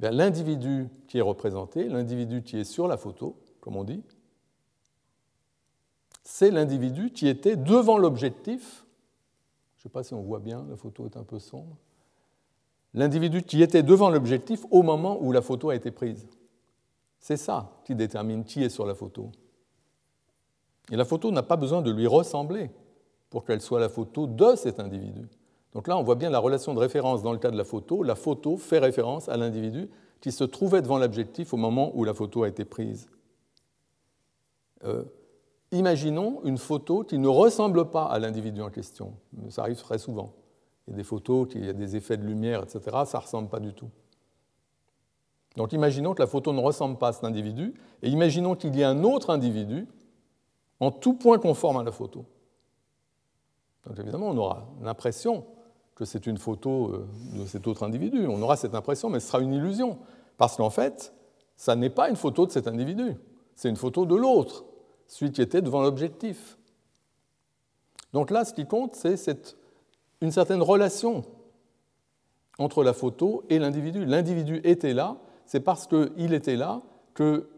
L'individu 0.00 0.88
qui 1.06 1.18
est 1.18 1.22
représenté, 1.22 1.88
l'individu 1.88 2.42
qui 2.42 2.58
est 2.58 2.64
sur 2.64 2.86
la 2.86 2.96
photo, 2.96 3.36
comme 3.60 3.76
on 3.76 3.84
dit, 3.84 4.02
c'est 6.22 6.50
l'individu 6.50 7.10
qui 7.10 7.26
était 7.26 7.56
devant 7.56 7.98
l'objectif 7.98 8.84
je 9.78 9.82
ne 9.82 9.82
sais 9.84 9.92
pas 9.92 10.02
si 10.02 10.12
on 10.12 10.22
voit 10.22 10.40
bien, 10.40 10.66
la 10.68 10.76
photo 10.76 11.06
est 11.06 11.16
un 11.16 11.22
peu 11.22 11.38
sombre. 11.38 11.76
L'individu 12.94 13.44
qui 13.44 13.62
était 13.62 13.84
devant 13.84 14.10
l'objectif 14.10 14.64
au 14.72 14.82
moment 14.82 15.18
où 15.22 15.30
la 15.30 15.40
photo 15.40 15.70
a 15.70 15.76
été 15.76 15.92
prise. 15.92 16.26
C'est 17.20 17.36
ça 17.36 17.80
qui 17.84 17.94
détermine 17.94 18.42
qui 18.42 18.64
est 18.64 18.70
sur 18.70 18.84
la 18.84 18.96
photo. 18.96 19.30
Et 20.90 20.96
la 20.96 21.04
photo 21.04 21.30
n'a 21.30 21.44
pas 21.44 21.56
besoin 21.56 21.80
de 21.80 21.92
lui 21.92 22.08
ressembler 22.08 22.72
pour 23.30 23.44
qu'elle 23.44 23.60
soit 23.60 23.78
la 23.78 23.88
photo 23.88 24.26
de 24.26 24.56
cet 24.56 24.80
individu. 24.80 25.28
Donc 25.78 25.86
là, 25.86 25.96
on 25.96 26.02
voit 26.02 26.16
bien 26.16 26.28
la 26.28 26.40
relation 26.40 26.74
de 26.74 26.80
référence 26.80 27.22
dans 27.22 27.30
le 27.30 27.38
cas 27.38 27.52
de 27.52 27.56
la 27.56 27.62
photo. 27.62 28.02
La 28.02 28.16
photo 28.16 28.56
fait 28.56 28.80
référence 28.80 29.28
à 29.28 29.36
l'individu 29.36 29.88
qui 30.20 30.32
se 30.32 30.42
trouvait 30.42 30.82
devant 30.82 30.98
l'objectif 30.98 31.54
au 31.54 31.56
moment 31.56 31.92
où 31.94 32.02
la 32.02 32.14
photo 32.14 32.42
a 32.42 32.48
été 32.48 32.64
prise. 32.64 33.08
Euh, 34.82 35.04
imaginons 35.70 36.40
une 36.42 36.58
photo 36.58 37.04
qui 37.04 37.16
ne 37.16 37.28
ressemble 37.28 37.90
pas 37.90 38.06
à 38.06 38.18
l'individu 38.18 38.60
en 38.60 38.70
question. 38.70 39.12
Ça 39.50 39.62
arrive 39.62 39.76
très 39.76 39.98
souvent. 39.98 40.34
Il 40.88 40.90
y 40.90 40.94
a 40.94 40.96
des 40.96 41.04
photos 41.04 41.46
qui 41.46 41.58
ont 41.58 41.72
des 41.72 41.94
effets 41.94 42.16
de 42.16 42.24
lumière, 42.24 42.64
etc. 42.64 42.80
Ça 43.06 43.18
ne 43.18 43.22
ressemble 43.22 43.48
pas 43.48 43.60
du 43.60 43.72
tout. 43.72 43.90
Donc 45.56 45.72
imaginons 45.72 46.12
que 46.12 46.22
la 46.22 46.26
photo 46.26 46.52
ne 46.52 46.60
ressemble 46.60 46.98
pas 46.98 47.10
à 47.10 47.12
cet 47.12 47.22
individu, 47.22 47.72
et 48.02 48.08
imaginons 48.08 48.56
qu'il 48.56 48.74
y 48.74 48.80
ait 48.80 48.84
un 48.84 49.04
autre 49.04 49.30
individu 49.30 49.86
en 50.80 50.90
tout 50.90 51.14
point 51.14 51.38
conforme 51.38 51.76
à 51.76 51.84
la 51.84 51.92
photo. 51.92 52.24
Donc 53.86 53.96
évidemment, 54.00 54.30
on 54.30 54.36
aura 54.36 54.66
l'impression 54.82 55.46
que 55.98 56.04
c'est 56.04 56.28
une 56.28 56.38
photo 56.38 56.92
euh, 56.92 57.08
de 57.40 57.46
cet 57.46 57.66
autre 57.66 57.82
individu. 57.82 58.26
On 58.28 58.40
aura 58.40 58.56
cette 58.56 58.76
impression, 58.76 59.10
mais 59.10 59.18
ce 59.18 59.26
sera 59.26 59.40
une 59.40 59.52
illusion. 59.52 59.98
Parce 60.36 60.56
qu'en 60.56 60.70
fait, 60.70 61.12
ça 61.56 61.74
n'est 61.74 61.90
pas 61.90 62.08
une 62.08 62.14
photo 62.14 62.46
de 62.46 62.52
cet 62.52 62.68
individu, 62.68 63.16
c'est 63.56 63.68
une 63.68 63.76
photo 63.76 64.06
de 64.06 64.14
l'autre 64.14 64.64
celui 65.08 65.32
qui 65.32 65.42
était 65.42 65.62
devant 65.62 65.82
l'objectif. 65.82 66.58
Donc 68.12 68.30
là, 68.30 68.44
ce 68.44 68.52
qui 68.52 68.66
compte, 68.66 68.94
c'est 68.94 69.56
une 70.20 70.30
certaine 70.30 70.62
relation 70.62 71.24
entre 72.58 72.84
la 72.84 72.92
photo 72.92 73.44
et 73.48 73.58
l'individu. 73.58 74.04
L'individu 74.04 74.60
était 74.64 74.94
là, 74.94 75.16
c'est 75.46 75.60
parce 75.60 75.86
qu'il 75.86 76.34
était 76.34 76.56
là 76.56 76.82
que 77.14 77.48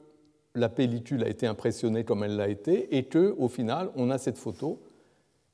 la 0.54 0.68
pellicule 0.68 1.24
a 1.24 1.28
été 1.28 1.46
impressionnée 1.46 2.04
comme 2.04 2.24
elle 2.24 2.36
l'a 2.36 2.48
été 2.48 2.96
et 2.96 3.04
qu'au 3.04 3.48
final, 3.48 3.90
on 3.96 4.10
a 4.10 4.18
cette 4.18 4.38
photo. 4.38 4.80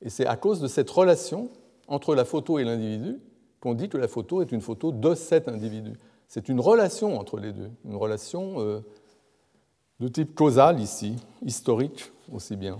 Et 0.01 0.09
c'est 0.09 0.27
à 0.27 0.37
cause 0.37 0.61
de 0.61 0.67
cette 0.67 0.89
relation 0.89 1.49
entre 1.87 2.15
la 2.15 2.25
photo 2.25 2.59
et 2.59 2.63
l'individu 2.63 3.19
qu'on 3.59 3.73
dit 3.73 3.89
que 3.89 3.97
la 3.97 4.07
photo 4.07 4.41
est 4.41 4.51
une 4.51 4.61
photo 4.61 4.91
de 4.91 5.15
cet 5.15 5.47
individu. 5.47 5.93
C'est 6.27 6.49
une 6.49 6.59
relation 6.59 7.17
entre 7.17 7.37
les 7.37 7.53
deux, 7.53 7.71
une 7.85 7.95
relation 7.95 8.59
euh, 8.59 8.81
de 9.99 10.07
type 10.07 10.35
causal 10.35 10.79
ici, 10.79 11.15
historique 11.43 12.11
aussi 12.31 12.55
bien. 12.55 12.79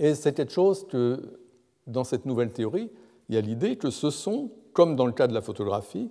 Et 0.00 0.14
c'est 0.14 0.32
quelque 0.32 0.52
chose 0.52 0.86
que, 0.86 1.40
dans 1.86 2.04
cette 2.04 2.26
nouvelle 2.26 2.52
théorie, 2.52 2.90
il 3.28 3.34
y 3.34 3.38
a 3.38 3.40
l'idée 3.40 3.76
que 3.76 3.90
ce 3.90 4.10
sont, 4.10 4.50
comme 4.72 4.96
dans 4.96 5.06
le 5.06 5.12
cas 5.12 5.26
de 5.26 5.34
la 5.34 5.40
photographie, 5.42 6.10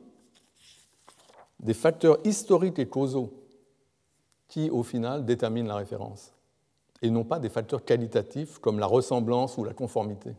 des 1.59 1.73
facteurs 1.73 2.19
historiques 2.23 2.79
et 2.79 2.87
causaux 2.87 3.33
qui, 4.47 4.69
au 4.69 4.83
final, 4.83 5.25
déterminent 5.25 5.67
la 5.67 5.75
référence, 5.75 6.33
et 7.01 7.09
non 7.09 7.23
pas 7.23 7.39
des 7.39 7.49
facteurs 7.49 7.83
qualitatifs 7.83 8.59
comme 8.59 8.79
la 8.79 8.85
ressemblance 8.85 9.57
ou 9.57 9.63
la 9.63 9.73
conformité. 9.73 10.35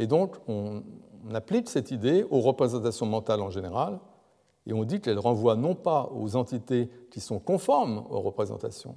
Et 0.00 0.06
donc, 0.06 0.36
on 0.48 0.82
applique 1.34 1.68
cette 1.68 1.90
idée 1.90 2.24
aux 2.30 2.40
représentations 2.40 3.04
mentales 3.04 3.42
en 3.42 3.50
général, 3.50 4.00
et 4.66 4.72
on 4.72 4.84
dit 4.84 5.02
qu'elle 5.02 5.18
renvoie 5.18 5.56
non 5.56 5.74
pas 5.74 6.10
aux 6.14 6.36
entités 6.36 6.88
qui 7.10 7.20
sont 7.20 7.38
conformes 7.38 8.06
aux 8.08 8.20
représentations, 8.20 8.96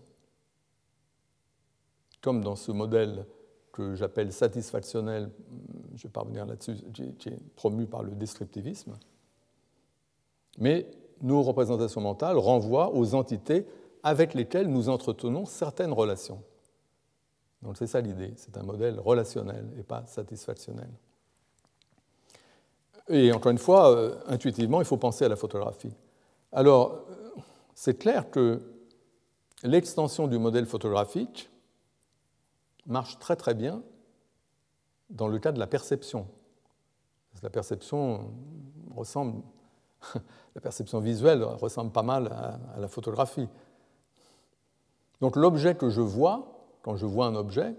comme 2.21 2.41
dans 2.41 2.55
ce 2.55 2.71
modèle 2.71 3.25
que 3.73 3.95
j'appelle 3.95 4.31
satisfactionnel, 4.31 5.29
je 5.93 6.03
vais 6.03 6.09
pas 6.09 6.21
revenir 6.21 6.45
là-dessus, 6.45 6.75
qui 6.93 7.29
est 7.29 7.39
promu 7.57 7.85
par 7.85 8.01
le 8.01 8.11
descriptivisme, 8.11 8.93
mais 10.57 10.89
nos 11.21 11.41
représentations 11.41 11.99
mentales 11.99 12.37
renvoient 12.37 12.95
aux 12.95 13.13
entités 13.13 13.67
avec 14.03 14.33
lesquelles 14.33 14.67
nous 14.67 14.87
entretenons 14.87 15.43
certaines 15.43 15.91
relations. 15.91 16.41
Donc 17.63 17.77
c'est 17.77 17.87
ça 17.87 18.01
l'idée, 18.01 18.33
c'est 18.35 18.57
un 18.57 18.63
modèle 18.63 18.99
relationnel 18.99 19.65
et 19.79 19.83
pas 19.83 20.05
satisfactionnel. 20.05 20.89
Et 23.09 23.31
encore 23.33 23.51
une 23.51 23.57
fois, 23.57 23.91
euh, 23.91 24.15
intuitivement, 24.27 24.79
il 24.79 24.85
faut 24.85 24.97
penser 24.97 25.25
à 25.25 25.29
la 25.29 25.35
photographie. 25.35 25.93
Alors, 26.51 27.05
c'est 27.73 27.97
clair 27.97 28.29
que 28.29 28.61
l'extension 29.63 30.27
du 30.27 30.37
modèle 30.37 30.65
photographique 30.65 31.49
marche 32.85 33.17
très 33.19 33.35
très 33.35 33.53
bien 33.53 33.81
dans 35.09 35.27
le 35.27 35.39
cas 35.39 35.51
de 35.51 35.59
la 35.59 35.67
perception. 35.67 36.27
La 37.41 37.49
perception 37.49 38.31
ressemble, 38.95 39.41
la 40.55 40.61
perception 40.61 40.99
visuelle 40.99 41.43
ressemble 41.43 41.91
pas 41.91 42.03
mal 42.03 42.27
à, 42.27 42.79
la 42.79 42.87
photographie. 42.87 43.47
Donc 45.21 45.35
l'objet 45.35 45.75
que 45.75 45.89
je 45.89 46.01
vois, 46.01 46.52
quand 46.83 46.95
je 46.95 47.07
vois 47.07 47.25
un 47.25 47.35
objet, 47.35 47.73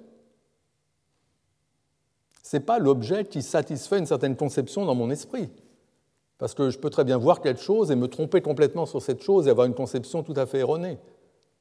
ce 2.43 2.57
n'est 2.57 2.63
pas 2.63 2.81
l'objet 2.81 3.25
qui 3.25 3.43
satisfait 3.43 3.99
une 3.99 4.07
certaine 4.07 4.37
conception 4.37 4.85
dans 4.85 4.95
mon 4.95 5.11
esprit. 5.11 5.51
Parce 6.39 6.55
que 6.55 6.71
je 6.71 6.79
peux 6.79 6.91
très 6.91 7.05
bien 7.05 7.17
voir 7.17 7.41
quelque 7.41 7.61
chose 7.61 7.91
et 7.91 7.97
me 7.97 8.09
tromper 8.09 8.43
complètement 8.43 8.87
sur 8.87 9.01
cette 9.01 9.23
chose 9.23 9.47
et 9.47 9.51
avoir 9.51 9.67
une 9.67 9.75
conception 9.75 10.23
tout 10.23 10.35
à 10.37 10.47
fait 10.47 10.59
erronée 10.59 10.99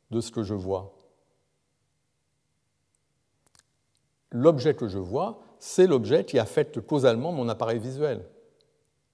de 0.10 0.20
ce 0.20 0.32
que 0.32 0.42
je 0.42 0.54
vois. 0.54 0.96
L'objet 4.32 4.74
que 4.74 4.88
je 4.88 4.98
vois, 4.98 5.42
c'est 5.60 5.86
l'objet 5.86 6.26
qui 6.26 6.40
affecte 6.40 6.82
causalement 6.82 7.32
mon 7.32 7.48
appareil 7.50 7.80
visuel. 7.80 8.26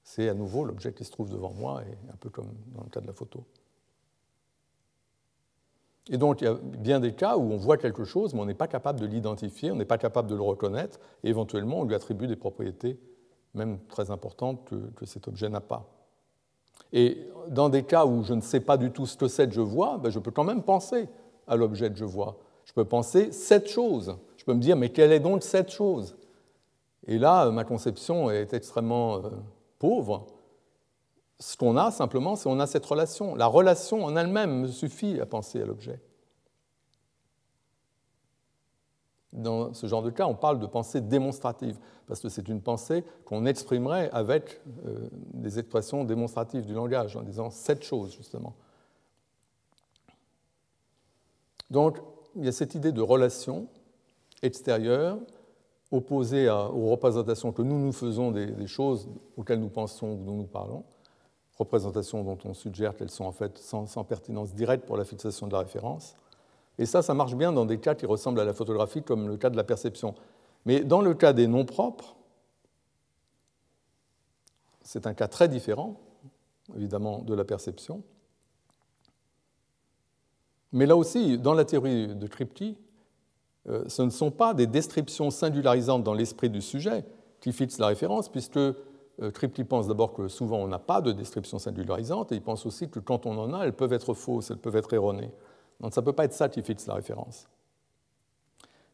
C'est 0.02 0.30
à 0.30 0.34
nouveau 0.34 0.64
l'objet 0.66 0.94
qui 0.94 1.04
se 1.04 1.12
trouve 1.12 1.30
devant 1.30 1.52
moi, 1.52 1.84
et 1.84 2.12
un 2.12 2.16
peu 2.16 2.30
comme 2.30 2.52
dans 2.74 2.84
le 2.84 2.90
cas 2.90 3.02
de 3.02 3.08
la 3.08 3.14
photo. 3.14 3.44
Et 6.10 6.18
donc, 6.18 6.42
il 6.42 6.46
y 6.46 6.48
a 6.48 6.56
bien 6.56 7.00
des 7.00 7.14
cas 7.14 7.38
où 7.38 7.52
on 7.52 7.58
voit 7.58 7.78
quelque 7.78 8.04
chose, 8.04 8.34
mais 8.34 8.42
on 8.42 8.46
n'est 8.46 8.54
pas 8.54 8.68
capable 8.68 9.00
de 9.00 9.06
l'identifier, 9.06 9.72
on 9.72 9.76
n'est 9.76 9.86
pas 9.86 9.98
capable 9.98 10.28
de 10.28 10.36
le 10.36 10.42
reconnaître, 10.42 11.00
et 11.24 11.30
éventuellement, 11.30 11.82
on 11.82 11.84
lui 11.84 11.96
attribue 11.96 12.28
des 12.28 12.36
propriétés 12.36 13.00
même 13.54 13.80
très 13.88 14.12
importante 14.12 14.70
que, 14.96 15.06
cet 15.06 15.28
objet 15.28 15.50
n'a 15.50 15.62
pas. 15.62 15.86
Et 16.94 17.28
dans 17.50 17.70
des 17.70 17.84
cas 17.84 18.06
où 18.06 18.24
je 18.24 18.34
ne 18.34 18.42
sais 18.42 18.60
pas 18.60 18.78
du 18.78 18.92
tout 18.92 19.06
ce 19.06 19.18
que 19.18 19.28
c'est 19.28 19.48
que 19.48 19.54
je 19.54 19.62
vois, 19.62 19.98
ben 19.98 20.10
je 20.10 20.20
peux 20.20 20.32
quand 20.32 20.44
même 20.44 20.64
penser 20.64 21.08
à 21.48 21.56
l'objet 21.56 21.90
que 21.90 21.98
je 21.98 22.06
vois. 22.06 22.38
Je 22.66 22.74
peux 22.74 22.86
penser 22.86 23.32
cette 23.32 23.68
chose. 23.68 24.18
Je 24.38 24.46
peux 24.46 24.54
me 24.54 24.60
dire, 24.60 24.76
mais 24.76 24.90
quelle 24.90 25.12
est 25.12 25.20
donc 25.20 25.44
cette 25.44 25.72
chose? 25.72 26.16
Et 27.08 27.18
là, 27.18 27.50
ma 27.52 27.64
conception 27.64 28.30
est 28.30 28.54
extrêmement 28.54 29.18
euh, 29.18 29.30
pauvre. 29.80 30.28
Ce 31.40 31.56
qu'on 31.56 31.78
a 31.78 31.92
simplement, 31.92 32.36
c'est 32.36 32.50
qu'on 32.50 32.60
a 32.60 32.68
cette 32.68 32.86
relation. 32.86 33.36
La 33.36 33.48
relation 33.48 34.04
en 34.04 34.16
elle-même 34.16 34.62
me 34.62 34.68
suffit 34.68 35.20
à 35.22 35.26
penser 35.26 35.62
à 35.62 35.66
l'objet. 35.66 36.02
Dans 39.32 39.74
ce 39.74 39.88
genre 39.88 40.02
de 40.02 40.10
cas, 40.10 40.26
on 40.26 40.36
parle 40.36 40.60
de 40.60 40.66
pensée 40.66 41.02
démonstrative, 41.02 41.78
parce 42.08 42.20
que 42.20 42.30
c'est 42.30 42.48
une 42.48 42.62
pensée 42.62 43.04
qu'on 43.26 43.46
exprimerait 43.46 44.10
avec 44.12 44.60
euh, 44.86 45.08
des 45.34 45.60
expressions 45.60 46.04
démonstratives 46.04 46.66
du 46.66 46.74
langage, 46.74 47.16
en 47.16 47.22
disant 47.22 47.52
cette 47.52 47.84
chose, 47.84 48.12
justement. 48.16 48.56
Donc, 51.70 52.00
il 52.36 52.46
y 52.46 52.48
a 52.48 52.52
cette 52.52 52.74
idée 52.76 52.92
de 52.92 53.02
relation 53.02 53.68
extérieure 54.42 55.20
opposée 55.92 56.50
aux 56.50 56.90
représentations 56.90 57.52
que 57.52 57.62
nous 57.62 57.80
nous 57.80 57.92
faisons 57.92 58.32
des, 58.32 58.68
choses 58.68 59.10
auxquelles 59.38 59.60
nous 59.60 59.70
pensons 59.70 60.14
ou 60.14 60.24
dont 60.24 60.36
nous 60.36 60.48
parlons, 60.48 60.84
représentations 61.60 62.24
dont 62.24 62.38
on 62.46 62.54
suggère 62.54 62.96
qu'elles 62.96 63.12
sont 63.12 63.26
en 63.26 63.34
fait 63.34 63.58
sans 63.58 64.04
pertinence 64.06 64.54
directe 64.56 64.86
pour 64.86 64.98
la 64.98 65.06
fixation 65.06 65.48
de 65.48 65.54
la 65.54 65.60
référence. 65.60 66.16
Et 66.80 66.86
ça, 66.86 67.02
ça 67.02 67.14
marche 67.14 67.36
bien 67.36 67.52
dans 67.52 67.66
des 67.66 67.78
cas 67.78 67.94
qui 67.94 68.06
ressemblent 68.06 68.40
à 68.40 68.46
la 68.46 68.54
photographie, 68.54 69.04
comme 69.04 69.28
le 69.28 69.36
cas 69.36 69.50
de 69.50 69.58
la 69.58 69.66
perception. 69.66 70.16
Mais 70.66 70.80
dans 70.80 71.02
le 71.02 71.14
cas 71.14 71.34
des 71.34 71.46
noms 71.46 71.66
propres, 71.66 72.16
c'est 74.82 75.06
un 75.06 75.14
cas 75.14 75.28
très 75.28 75.50
différent, 75.50 76.00
évidemment, 76.76 77.20
de 77.20 77.34
la 77.36 77.44
perception. 77.44 78.02
Mais 80.72 80.86
là 80.86 80.96
aussi, 80.96 81.38
dans 81.38 81.54
la 81.54 81.66
théorie 81.66 82.16
de 82.16 82.28
Kripke, 82.28 82.78
euh, 83.68 83.84
ce 83.88 84.02
ne 84.02 84.10
sont 84.10 84.32
pas 84.32 84.54
des 84.54 84.68
descriptions 84.68 85.32
singularisantes 85.32 86.04
dans 86.04 86.14
l'esprit 86.14 86.50
du 86.50 86.62
sujet 86.62 87.04
qui 87.42 87.52
fixent 87.52 87.80
la 87.80 87.88
référence, 87.88 88.30
puisque 88.30 88.60
Kripke 89.34 89.64
pense 89.64 89.88
d'abord 89.88 90.14
que 90.14 90.28
souvent 90.28 90.58
on 90.58 90.68
n'a 90.68 90.80
pas 90.80 91.02
de 91.02 91.12
description 91.12 91.60
singularisante, 91.60 92.32
et 92.32 92.36
il 92.36 92.42
pense 92.42 92.66
aussi 92.66 92.90
que 92.90 93.00
quand 93.00 93.26
on 93.26 93.38
en 93.38 93.54
a, 93.54 93.66
elles 93.66 93.76
peuvent 93.76 93.94
être 93.94 94.14
fausses, 94.14 94.52
elles 94.52 94.58
peuvent 94.58 94.76
être 94.76 94.94
erronées. 94.94 95.32
Donc 95.80 95.94
ça 95.94 96.02
ne 96.02 96.06
peut 96.06 96.14
pas 96.14 96.26
être 96.26 96.34
ça 96.34 96.50
qui 96.50 96.62
fixe 96.62 96.88
la 96.88 96.96
référence. 96.96 97.48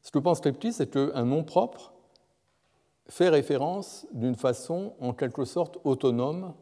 Ce 0.02 0.12
que 0.12 0.20
pense 0.20 0.40
Kripke, 0.40 0.68
c'est 0.72 0.90
qu'un 0.90 1.26
nom 1.26 1.44
propre 1.44 1.94
fait 3.08 3.30
référence 3.30 4.08
d'une 4.12 4.36
façon 4.36 4.94
en 5.00 5.14
quelque 5.14 5.46
sorte 5.46 5.78
autonome. 5.84 6.54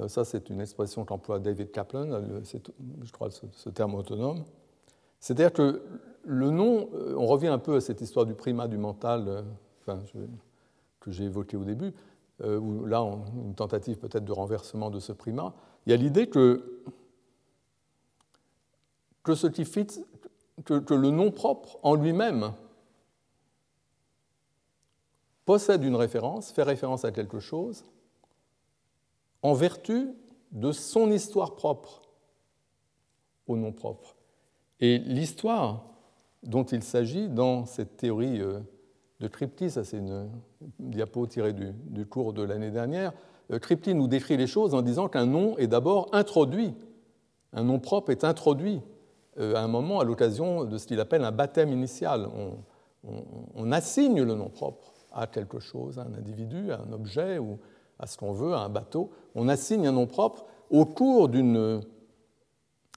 Euh, 0.00 0.08
ça, 0.08 0.24
c'est 0.24 0.50
une 0.50 0.60
expression 0.60 1.04
qu'emploie 1.04 1.38
David 1.38 1.70
Kaplan, 1.70 2.20
je 3.02 3.12
crois, 3.12 3.30
ce 3.30 3.68
terme 3.70 3.94
autonome. 3.94 4.44
C'est-à-dire 5.20 5.52
que 5.52 5.82
le 6.24 6.50
nom, 6.50 6.88
euh, 6.94 7.14
on 7.16 7.26
revient 7.26 7.48
un 7.48 7.58
peu 7.58 7.76
à 7.76 7.80
cette 7.80 8.00
histoire 8.00 8.26
du 8.26 8.34
primat 8.34 8.68
du 8.68 8.76
mental 8.76 9.44
euh, 9.88 9.96
que 11.00 11.10
j'ai 11.10 11.24
évoqué 11.24 11.56
au 11.56 11.64
début, 11.64 11.92
où 12.42 12.84
là, 12.84 13.00
une 13.00 13.54
tentative 13.54 13.98
peut-être 13.98 14.24
de 14.24 14.32
renversement 14.32 14.90
de 14.90 15.00
ce 15.00 15.12
primat. 15.12 15.54
Il 15.86 15.90
y 15.90 15.92
a 15.92 15.96
l'idée 15.96 16.28
que, 16.28 16.82
le 19.26 21.10
nom 21.10 21.30
propre 21.30 21.78
en 21.82 21.94
lui-même 21.94 22.52
possède 25.44 25.82
une 25.82 25.96
référence, 25.96 26.52
fait 26.52 26.62
référence 26.62 27.04
à 27.04 27.12
quelque 27.12 27.40
chose, 27.40 27.84
en 29.42 29.54
vertu 29.54 30.08
de 30.52 30.72
son 30.72 31.10
histoire 31.10 31.56
propre 31.56 32.02
au 33.46 33.56
nom 33.56 33.72
propre. 33.72 34.14
Et 34.80 34.98
l'histoire 34.98 35.86
dont 36.42 36.64
il 36.64 36.82
s'agit 36.82 37.28
dans 37.28 37.64
cette 37.64 37.96
théorie 37.96 38.40
euh, 38.40 38.60
de 39.20 39.28
Kripke, 39.28 39.68
ça 39.68 39.84
c'est 39.84 39.98
une 39.98 40.30
diapo 40.78 41.26
tirée 41.26 41.52
du, 41.52 42.06
cours 42.06 42.32
de 42.32 42.42
l'année 42.42 42.70
dernière, 42.70 43.12
euh, 43.50 43.58
Kripke 43.58 43.88
nous 43.88 44.08
décrit 44.08 44.36
les 44.36 44.46
choses 44.46 44.74
en 44.74 44.82
disant 44.82 45.08
qu'un 45.08 45.26
nom 45.26 45.56
est 45.58 45.66
d'abord 45.66 46.08
introduit, 46.12 46.74
un 47.52 47.64
nom 47.64 47.78
propre 47.78 48.10
est 48.10 48.24
introduit 48.24 48.80
euh, 49.38 49.54
à 49.54 49.60
un 49.60 49.68
moment 49.68 50.00
à 50.00 50.04
l'occasion 50.04 50.64
de 50.64 50.78
ce 50.78 50.86
qu'il 50.86 51.00
appelle 51.00 51.24
un 51.24 51.32
baptême 51.32 51.72
initial. 51.72 52.28
On, 53.54 53.72
assigne 53.72 54.22
le 54.22 54.34
nom 54.34 54.48
propre 54.48 54.92
à 55.12 55.26
quelque 55.26 55.60
chose, 55.60 55.98
à 55.98 56.02
un 56.02 56.14
individu, 56.14 56.72
à 56.72 56.80
un 56.80 56.92
objet 56.92 57.38
ou 57.38 57.58
à 57.98 58.06
ce 58.06 58.18
qu'on 58.18 58.32
veut, 58.32 58.54
à 58.54 58.60
un 58.60 58.68
bateau. 58.68 59.10
On 59.34 59.48
assigne 59.48 59.86
un 59.86 59.92
nom 59.92 60.06
propre 60.06 60.44
au 60.70 60.84
cours 60.84 61.28
d'une 61.28 61.82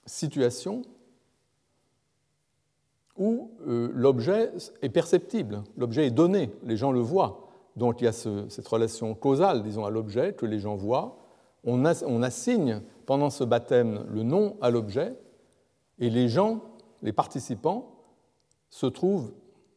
situation 0.04 0.82
où 3.16 3.50
euh, 3.66 3.90
l'objet 3.94 4.50
est 4.80 4.88
perceptible, 4.88 5.62
l'objet 5.76 6.06
est 6.06 6.10
donné, 6.10 6.50
les 6.64 6.76
gens 6.76 6.92
le 6.92 7.00
voient. 7.00 7.48
Donc 7.76 8.00
il 8.00 8.04
y 8.04 8.08
a 8.08 8.12
cette 8.12 8.68
relation 8.68 9.14
causale, 9.14 9.62
disons, 9.62 9.84
à 9.84 9.90
l'objet 9.90 10.34
que 10.34 10.46
les 10.46 10.58
gens 10.58 10.76
voient. 10.76 11.16
on 11.64 11.84
assigne 12.22 12.82
pendant 13.06 13.30
ce 13.30 13.44
baptême 13.44 14.06
le 14.10 14.22
nom 14.22 14.56
à 14.60 14.70
l'objet, 14.70 15.14
et 15.98 16.10
les 16.10 16.28
gens, 16.28 16.60
les 17.02 17.12
participants, 17.12 17.88
se 18.70 18.86
trouvent 18.86 19.32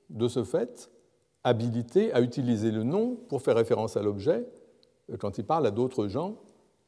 de 0.10 0.28
ce 0.28 0.44
fait 0.44 0.90
habilités 1.44 2.14
à 2.14 2.22
utiliser 2.22 2.72
le 2.72 2.84
nom 2.84 3.18
pour 3.30 3.42
faire 3.42 3.56
référence 3.56 3.98
à 3.98 4.02
l'objet 4.02 4.46
euh, 5.12 5.18
quand 5.18 5.38
ils 5.38 5.46
parlent 5.46 5.68
à 5.68 5.72
d'autres 5.72 6.08
gens, 6.08 6.36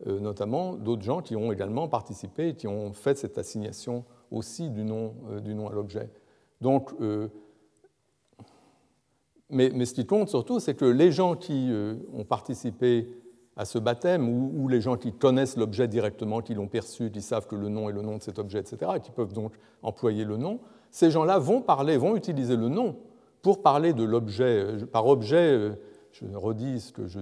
euh, 0.07 0.19
notamment 0.19 0.73
d'autres 0.73 1.03
gens 1.03 1.21
qui 1.21 1.35
ont 1.35 1.51
également 1.51 1.87
participé 1.87 2.49
et 2.49 2.55
qui 2.55 2.67
ont 2.67 2.93
fait 2.93 3.17
cette 3.17 3.37
assignation 3.37 4.05
aussi 4.31 4.69
du 4.69 4.83
nom, 4.83 5.13
du 5.41 5.53
nom 5.53 5.69
à 5.69 5.73
l'objet. 5.73 6.09
Donc, 6.61 6.93
mais, 9.49 9.71
mais, 9.73 9.85
ce 9.85 9.93
qui 9.93 10.05
compte 10.05 10.29
surtout, 10.29 10.59
c'est 10.59 10.75
que 10.75 10.85
les 10.85 11.11
gens 11.11 11.35
qui 11.35 11.71
ont 12.13 12.25
participé 12.25 13.07
à 13.57 13.65
ce 13.65 13.79
baptême, 13.79 14.29
ou, 14.29 14.67
les 14.67 14.81
gens 14.81 14.97
qui 14.97 15.11
connaissent 15.11 15.57
l'objet 15.57 15.87
directement, 15.87 16.41
qui 16.41 16.53
l'ont 16.53 16.67
perçu, 16.67 17.11
qui 17.11 17.21
savent 17.21 17.47
que 17.47 17.55
le 17.55 17.69
nom 17.69 17.89
est 17.89 17.93
le 17.93 18.03
nom 18.03 18.17
de 18.17 18.21
cet 18.21 18.37
objet, 18.37 18.59
etc., 18.59 18.91
et 18.95 18.99
qui 18.99 19.11
peuvent 19.11 19.33
donc 19.33 19.53
employer 19.81 20.25
le 20.25 20.37
nom, 20.37 20.59
ces 20.91 21.09
gens-là 21.09 21.39
vont 21.39 21.61
parler, 21.61 21.97
vont 21.97 22.15
utiliser 22.15 22.55
le 22.55 22.69
nom 22.69 22.95
pour 23.41 23.63
parler 23.63 23.93
de 23.93 24.03
l'objet. 24.03 24.85
Par 24.91 25.07
objet, 25.07 25.51
euh, 25.51 25.71
je 26.11 26.25
redis 26.35 26.81
ce 26.81 26.91
que 26.91 27.07
je 27.07 27.19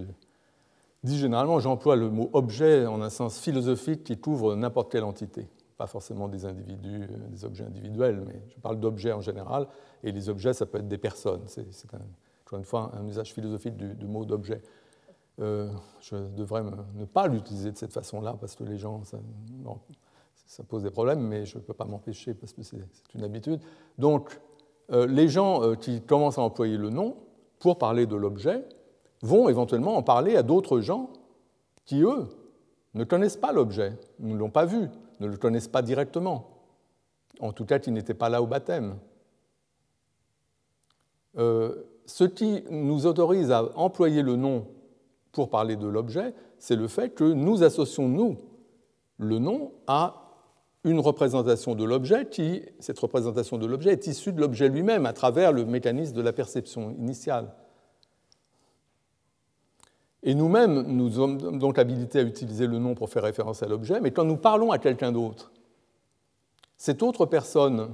dis 1.03 1.17
généralement, 1.17 1.59
j'emploie 1.59 1.95
le 1.95 2.09
mot 2.09 2.29
objet 2.33 2.85
en 2.85 3.01
un 3.01 3.09
sens 3.09 3.39
philosophique 3.39 4.03
qui 4.03 4.17
couvre 4.17 4.55
n'importe 4.55 4.91
quelle 4.91 5.03
entité, 5.03 5.47
pas 5.77 5.87
forcément 5.87 6.27
des 6.27 6.45
individus, 6.45 7.03
euh, 7.03 7.27
des 7.29 7.45
objets 7.45 7.65
individuels, 7.65 8.23
mais 8.25 8.41
je 8.49 8.59
parle 8.59 8.79
d'objets 8.79 9.11
en 9.11 9.21
général, 9.21 9.67
et 10.03 10.11
les 10.11 10.29
objets, 10.29 10.53
ça 10.53 10.65
peut 10.65 10.79
être 10.79 10.87
des 10.87 10.97
personnes. 10.97 11.43
C'est, 11.47 11.65
encore 12.45 12.59
une 12.59 12.65
fois 12.65 12.91
un 12.93 13.05
usage 13.07 13.33
philosophique 13.33 13.75
du 13.75 14.05
mot 14.05 14.23
d'objet. 14.23 14.61
Euh, 15.41 15.69
je 15.99 16.15
devrais 16.15 16.63
ne 16.63 17.05
pas 17.05 17.27
l'utiliser 17.27 17.71
de 17.71 17.77
cette 17.77 17.91
façon-là 17.91 18.35
parce 18.39 18.55
que 18.55 18.63
les 18.63 18.77
gens, 18.77 19.01
ça, 19.03 20.63
pose 20.63 20.83
des 20.83 20.91
problèmes, 20.91 21.19
mais 21.19 21.45
je 21.45 21.57
ne 21.57 21.63
peux 21.63 21.73
pas 21.73 21.85
m'empêcher 21.85 22.33
parce 22.33 22.53
que 22.53 22.61
c'est 22.61 22.77
une 23.15 23.23
habitude. 23.23 23.59
Donc, 23.97 24.39
euh, 24.91 25.07
les 25.07 25.27
gens 25.27 25.75
qui 25.75 26.01
commencent 26.01 26.37
à 26.37 26.43
employer 26.43 26.77
le 26.77 26.89
nom 26.89 27.17
pour 27.59 27.77
parler 27.77 28.05
de 28.05 28.15
l'objet 28.15 28.63
vont 29.21 29.49
éventuellement 29.49 29.97
en 29.97 30.03
parler 30.03 30.37
à 30.37 30.43
d'autres 30.43 30.79
gens 30.79 31.09
qui, 31.85 32.03
eux, 32.03 32.27
ne 32.93 33.03
connaissent 33.03 33.37
pas 33.37 33.51
l'objet, 33.51 33.97
ne 34.19 34.35
l'ont 34.35 34.51
pas 34.51 34.65
vu, 34.65 34.87
ne 35.19 35.27
le 35.27 35.37
connaissent 35.37 35.67
pas 35.67 35.81
directement. 35.81 36.49
En 37.39 37.51
tout 37.51 37.65
cas, 37.65 37.79
ils 37.79 37.93
n'étaient 37.93 38.13
pas 38.13 38.29
là 38.29 38.41
au 38.41 38.47
baptême. 38.47 38.97
Euh, 41.37 41.83
ce 42.05 42.23
qui 42.23 42.63
nous 42.69 43.05
autorise 43.05 43.51
à 43.51 43.77
employer 43.77 44.21
le 44.21 44.35
nom 44.35 44.67
pour 45.31 45.49
parler 45.49 45.75
de 45.75 45.87
l'objet, 45.87 46.33
c'est 46.59 46.75
le 46.75 46.87
fait 46.87 47.09
que 47.09 47.25
nous 47.25 47.63
associons, 47.63 48.07
nous, 48.07 48.37
le 49.17 49.39
nom 49.39 49.73
à 49.87 50.21
une 50.83 50.99
représentation 50.99 51.73
de 51.75 51.83
l'objet 51.83 52.27
qui, 52.29 52.61
cette 52.79 52.99
représentation 52.99 53.57
de 53.57 53.65
l'objet 53.65 53.91
est 53.91 54.07
issue 54.07 54.31
de 54.31 54.39
l'objet 54.39 54.69
lui-même 54.69 55.05
à 55.05 55.13
travers 55.13 55.51
le 55.51 55.65
mécanisme 55.65 56.15
de 56.15 56.21
la 56.21 56.31
perception 56.31 56.91
initiale. 56.91 57.53
Et 60.27 60.33
nous-mêmes, 60.33 60.81
nous 60.87 61.11
sommes 61.11 61.59
donc 61.59 61.77
habilités 61.77 62.19
à 62.19 62.23
utiliser 62.23 62.65
le 62.65 62.79
nom 62.79 62.95
pour 62.95 63.09
faire 63.11 63.21
référence 63.21 63.61
à 63.61 63.67
l'objet, 63.67 64.01
mais 64.01 64.09
quand 64.09 64.23
nous 64.23 64.37
parlons 64.37 64.71
à 64.71 64.79
quelqu'un 64.79 65.11
d'autre, 65.11 65.51
cette 66.77 67.03
autre 67.03 67.27
personne 67.27 67.91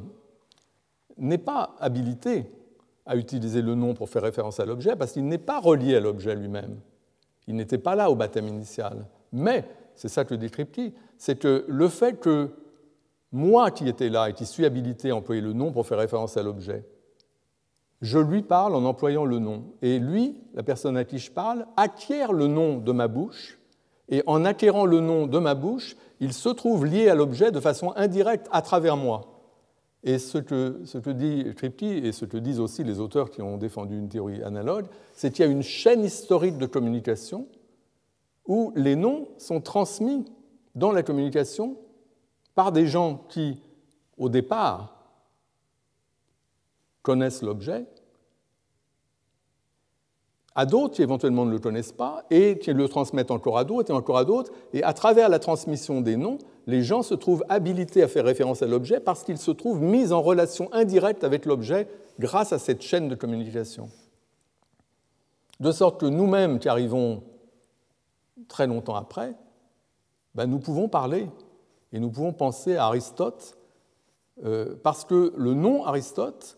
n'est 1.17 1.37
pas 1.37 1.75
habilitée 1.81 2.45
à 3.05 3.17
utiliser 3.17 3.61
le 3.61 3.75
nom 3.75 3.93
pour 3.93 4.09
faire 4.09 4.21
référence 4.21 4.61
à 4.61 4.65
l'objet 4.65 4.95
parce 4.95 5.11
qu'il 5.11 5.27
n'est 5.27 5.37
pas 5.37 5.59
relié 5.59 5.97
à 5.97 5.99
l'objet 5.99 6.33
lui-même. 6.33 6.79
Il 7.47 7.55
n'était 7.57 7.77
pas 7.77 7.95
là 7.95 8.09
au 8.09 8.15
baptême 8.15 8.47
initial. 8.47 9.05
Mais, 9.33 9.65
c'est 9.95 10.07
ça 10.07 10.23
que 10.23 10.33
le 10.33 10.47
c'est 11.17 11.37
que 11.37 11.65
le 11.67 11.89
fait 11.89 12.17
que 12.17 12.49
moi 13.33 13.71
qui 13.71 13.89
étais 13.89 14.09
là 14.09 14.29
et 14.29 14.33
qui 14.33 14.45
suis 14.45 14.65
habilité 14.65 15.09
à 15.09 15.17
employer 15.17 15.41
le 15.41 15.51
nom 15.51 15.73
pour 15.73 15.85
faire 15.85 15.97
référence 15.97 16.37
à 16.37 16.43
l'objet, 16.43 16.85
je 18.01 18.17
lui 18.17 18.41
parle 18.41 18.75
en 18.75 18.83
employant 18.83 19.25
le 19.25 19.39
nom. 19.39 19.63
Et 19.81 19.99
lui, 19.99 20.37
la 20.53 20.63
personne 20.63 20.97
à 20.97 21.03
qui 21.03 21.19
je 21.19 21.31
parle, 21.31 21.67
acquiert 21.77 22.33
le 22.33 22.47
nom 22.47 22.77
de 22.77 22.91
ma 22.91 23.07
bouche. 23.07 23.59
Et 24.09 24.23
en 24.25 24.43
acquérant 24.43 24.85
le 24.85 24.99
nom 24.99 25.27
de 25.27 25.39
ma 25.39 25.53
bouche, 25.53 25.95
il 26.19 26.33
se 26.33 26.49
trouve 26.49 26.85
lié 26.85 27.09
à 27.09 27.15
l'objet 27.15 27.51
de 27.51 27.59
façon 27.59 27.93
indirecte 27.95 28.47
à 28.51 28.61
travers 28.61 28.97
moi. 28.97 29.31
Et 30.03 30.17
ce 30.17 30.39
que, 30.39 31.11
dit 31.11 31.45
Tripti 31.55 31.85
et 31.85 32.11
ce 32.11 32.25
que 32.25 32.37
disent 32.37 32.59
aussi 32.59 32.83
les 32.83 32.99
auteurs 32.99 33.29
qui 33.29 33.41
ont 33.43 33.57
défendu 33.57 33.97
une 33.97 34.09
théorie 34.09 34.41
analogue, 34.41 34.87
c'est 35.13 35.31
qu'il 35.31 35.45
y 35.45 35.47
a 35.47 35.51
une 35.51 35.61
chaîne 35.61 36.03
historique 36.03 36.57
de 36.57 36.65
communication 36.65 37.47
où 38.47 38.73
les 38.75 38.95
noms 38.95 39.27
sont 39.37 39.61
transmis 39.61 40.25
dans 40.73 40.91
la 40.91 41.03
communication 41.03 41.77
par 42.55 42.71
des 42.71 42.87
gens 42.87 43.23
qui, 43.29 43.61
au 44.17 44.27
départ, 44.27 45.00
connaissent 47.03 47.41
l'objet, 47.41 47.85
à 50.53 50.65
d'autres 50.65 50.95
qui 50.95 51.01
éventuellement 51.01 51.45
ne 51.45 51.51
le 51.51 51.59
connaissent 51.59 51.93
pas 51.93 52.25
et 52.29 52.59
qui 52.59 52.73
le 52.73 52.87
transmettent 52.89 53.31
encore 53.31 53.57
à 53.57 53.63
d'autres 53.63 53.91
et 53.91 53.93
encore 53.93 54.17
à 54.17 54.25
d'autres. 54.25 54.51
Et 54.73 54.83
à 54.83 54.93
travers 54.93 55.29
la 55.29 55.39
transmission 55.39 56.01
des 56.01 56.17
noms, 56.17 56.39
les 56.67 56.83
gens 56.83 57.03
se 57.03 57.13
trouvent 57.13 57.45
habilités 57.47 58.03
à 58.03 58.07
faire 58.07 58.25
référence 58.25 58.61
à 58.61 58.67
l'objet 58.67 58.99
parce 58.99 59.23
qu'ils 59.23 59.37
se 59.37 59.51
trouvent 59.51 59.81
mis 59.81 60.11
en 60.11 60.21
relation 60.21 60.71
indirecte 60.73 61.23
avec 61.23 61.45
l'objet 61.45 61.87
grâce 62.19 62.51
à 62.51 62.59
cette 62.59 62.81
chaîne 62.81 63.07
de 63.07 63.15
communication. 63.15 63.89
De 65.59 65.71
sorte 65.71 66.01
que 66.01 66.05
nous-mêmes 66.05 66.59
qui 66.59 66.67
arrivons 66.67 67.23
très 68.47 68.67
longtemps 68.67 68.95
après, 68.95 69.35
ben 70.35 70.47
nous 70.47 70.59
pouvons 70.59 70.89
parler 70.89 71.29
et 71.93 71.99
nous 71.99 72.09
pouvons 72.09 72.33
penser 72.33 72.75
à 72.75 72.85
Aristote 72.85 73.57
euh, 74.43 74.75
parce 74.83 75.05
que 75.05 75.33
le 75.37 75.53
nom 75.53 75.85
Aristote, 75.85 76.57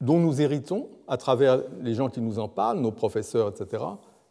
dont 0.00 0.18
nous 0.18 0.40
héritons 0.40 0.88
à 1.08 1.16
travers 1.16 1.62
les 1.80 1.94
gens 1.94 2.08
qui 2.08 2.20
nous 2.20 2.38
en 2.38 2.48
parlent, 2.48 2.80
nos 2.80 2.92
professeurs, 2.92 3.48
etc., 3.48 3.84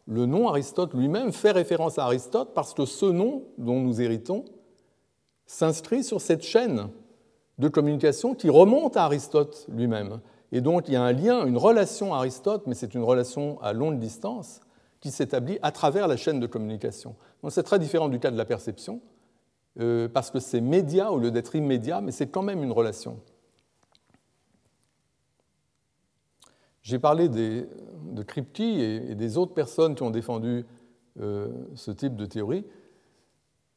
le 0.06 0.24
nom 0.24 0.48
Aristote 0.48 0.94
lui-même 0.94 1.32
fait 1.32 1.50
référence 1.50 1.98
à 1.98 2.04
Aristote 2.04 2.52
parce 2.54 2.72
que 2.72 2.86
ce 2.86 3.04
nom 3.04 3.44
dont 3.58 3.78
nous 3.78 4.00
héritons 4.00 4.46
s'inscrit 5.46 6.02
sur 6.02 6.22
cette 6.22 6.42
chaîne 6.42 6.88
de 7.58 7.68
communication 7.68 8.34
qui 8.34 8.48
remonte 8.48 8.96
à 8.96 9.04
Aristote 9.04 9.66
lui-même. 9.68 10.20
Et 10.50 10.62
donc 10.62 10.88
il 10.88 10.94
y 10.94 10.96
a 10.96 11.02
un 11.02 11.12
lien, 11.12 11.44
une 11.44 11.58
relation 11.58 12.14
à 12.14 12.18
Aristote, 12.18 12.62
mais 12.66 12.74
c'est 12.74 12.94
une 12.94 13.02
relation 13.02 13.60
à 13.60 13.74
longue 13.74 13.98
distance 13.98 14.60
qui 15.00 15.10
s'établit 15.10 15.58
à 15.60 15.72
travers 15.72 16.08
la 16.08 16.16
chaîne 16.16 16.40
de 16.40 16.46
communication. 16.46 17.14
Donc 17.42 17.52
c'est 17.52 17.62
très 17.62 17.78
différent 17.78 18.08
du 18.08 18.18
cas 18.18 18.30
de 18.30 18.38
la 18.38 18.46
perception, 18.46 19.00
euh, 19.78 20.08
parce 20.08 20.30
que 20.30 20.40
c'est 20.40 20.62
média 20.62 21.12
au 21.12 21.18
lieu 21.18 21.30
d'être 21.30 21.54
immédiat, 21.54 22.00
mais 22.00 22.12
c'est 22.12 22.28
quand 22.28 22.42
même 22.42 22.62
une 22.62 22.72
relation. 22.72 23.20
J'ai 26.88 26.98
parlé 26.98 27.28
de 27.28 27.66
Kripke 28.22 28.60
et, 28.60 29.14
des 29.14 29.36
autres 29.36 29.52
personnes 29.52 29.94
qui 29.94 30.02
ont 30.02 30.10
défendu 30.10 30.64
euh, 31.20 31.48
ce 31.74 31.90
type 31.90 32.16
de 32.16 32.24
théorie. 32.24 32.64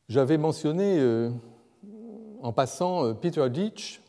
J'avais 0.07 0.37
mentionné 0.37 0.97
euh, 0.97 1.29
en 2.41 2.53
passant 2.53 3.03
euh, 3.03 3.13
Peter 3.13 3.49
Ditch 3.49 4.01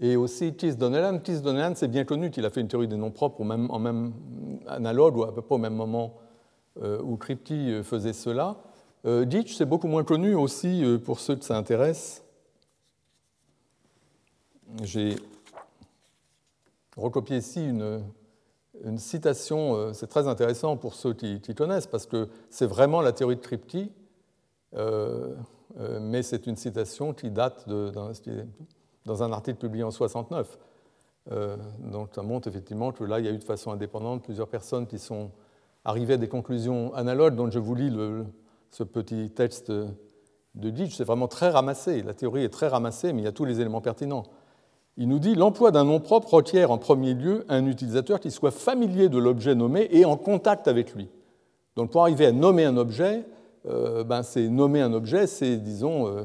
et 0.00 0.14
aussi 0.14 0.54
Keith 0.54 0.78
Donnellan. 0.78 1.18
Keith 1.18 1.42
Donnellan, 1.42 1.72
c'est 1.74 1.88
bien 1.88 2.04
connu 2.04 2.30
qu'il 2.30 2.46
a 2.46 2.50
fait 2.50 2.60
une 2.60 2.68
théorie 2.68 2.86
des 2.86 2.96
noms 2.96 3.10
propres 3.10 3.40
en 3.40 3.78
même 3.80 4.12
analogue 4.68 5.16
ou 5.16 5.24
à 5.24 5.34
peu 5.34 5.42
près 5.42 5.56
au 5.56 5.58
même 5.58 5.74
moment 5.74 6.14
où 6.76 7.16
Kripke 7.16 7.82
faisait 7.82 8.12
cela. 8.12 8.58
Ditch, 9.04 9.56
c'est 9.56 9.66
beaucoup 9.66 9.88
moins 9.88 10.04
connu 10.04 10.36
aussi 10.36 10.84
pour 11.04 11.18
ceux 11.18 11.34
que 11.34 11.44
ça 11.44 11.56
intéresse. 11.56 12.22
J'ai 14.84 15.16
recopié 16.96 17.38
ici 17.38 17.66
une, 17.66 18.02
une 18.84 18.98
citation, 18.98 19.74
euh, 19.74 19.92
c'est 19.92 20.06
très 20.06 20.28
intéressant 20.28 20.76
pour 20.76 20.94
ceux 20.94 21.12
qui, 21.12 21.40
connaissent, 21.54 21.86
parce 21.86 22.06
que 22.06 22.28
c'est 22.50 22.66
vraiment 22.66 23.00
la 23.00 23.12
théorie 23.12 23.36
de 23.36 23.40
Kripke, 23.40 23.90
euh, 24.74 25.34
euh, 25.78 25.98
mais 26.00 26.22
c'est 26.22 26.46
une 26.46 26.56
citation 26.56 27.12
qui 27.14 27.30
date 27.30 27.68
dans, 27.68 29.22
un 29.22 29.32
article 29.32 29.58
publié 29.58 29.84
en 29.84 29.90
69. 29.90 30.58
donc 31.80 32.10
ça 32.14 32.22
montre 32.22 32.48
effectivement 32.48 32.92
que 32.92 33.04
là, 33.04 33.18
il 33.18 33.26
y 33.26 33.28
a 33.28 33.32
eu 33.32 33.38
de 33.38 33.44
façon 33.44 33.70
indépendante 33.70 34.22
plusieurs 34.22 34.48
personnes 34.48 34.86
qui 34.86 34.98
sont 34.98 35.30
arrivées 35.84 36.14
à 36.14 36.18
des 36.18 36.28
conclusions 36.28 36.92
analogues. 36.94 37.36
Donc 37.36 37.52
je 37.52 37.58
vous 37.58 37.74
lis 37.74 37.92
ce 38.70 38.82
petit 38.82 39.30
texte 39.30 39.70
de 39.70 40.70
Ditch. 40.70 40.96
C'est 40.96 41.04
vraiment 41.04 41.28
très 41.28 41.50
ramassé. 41.50 42.02
La 42.02 42.14
théorie 42.14 42.42
est 42.42 42.52
très 42.52 42.68
ramassée, 42.68 43.12
mais 43.12 43.22
il 43.22 43.24
y 43.24 43.28
a 43.28 43.32
tous 43.32 43.44
les 43.44 43.60
éléments 43.60 43.80
pertinents. 43.80 44.24
Il 44.98 45.08
nous 45.08 45.18
dit 45.18 45.34
l'emploi 45.34 45.70
d'un 45.70 45.84
nom 45.84 46.00
propre 46.00 46.34
requiert 46.34 46.70
en 46.70 46.78
premier 46.78 47.12
lieu 47.12 47.44
un 47.48 47.66
utilisateur 47.66 48.18
qui 48.18 48.30
soit 48.30 48.50
familier 48.50 49.08
de 49.10 49.18
l'objet 49.18 49.54
nommé 49.54 49.88
et 49.90 50.06
en 50.06 50.16
contact 50.16 50.68
avec 50.68 50.94
lui. 50.94 51.08
Donc 51.76 51.90
pour 51.90 52.00
arriver 52.00 52.26
à 52.26 52.32
nommer 52.32 52.64
un 52.64 52.78
objet, 52.78 53.24
euh, 53.68 54.04
ben 54.04 54.22
c'est 54.22 54.48
nommer 54.48 54.80
un 54.80 54.94
objet, 54.94 55.26
c'est 55.26 55.58
disons 55.58 56.06
euh, 56.06 56.22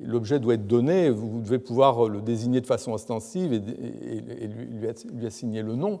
l'objet 0.00 0.38
doit 0.38 0.54
être 0.54 0.66
donné, 0.66 1.08
vous 1.08 1.40
devez 1.40 1.58
pouvoir 1.58 2.10
le 2.10 2.20
désigner 2.20 2.60
de 2.60 2.66
façon 2.66 2.92
ostensive 2.92 3.54
et, 3.54 4.46
lui, 4.46 5.26
assigner 5.26 5.62
le 5.62 5.74
nom. 5.74 6.00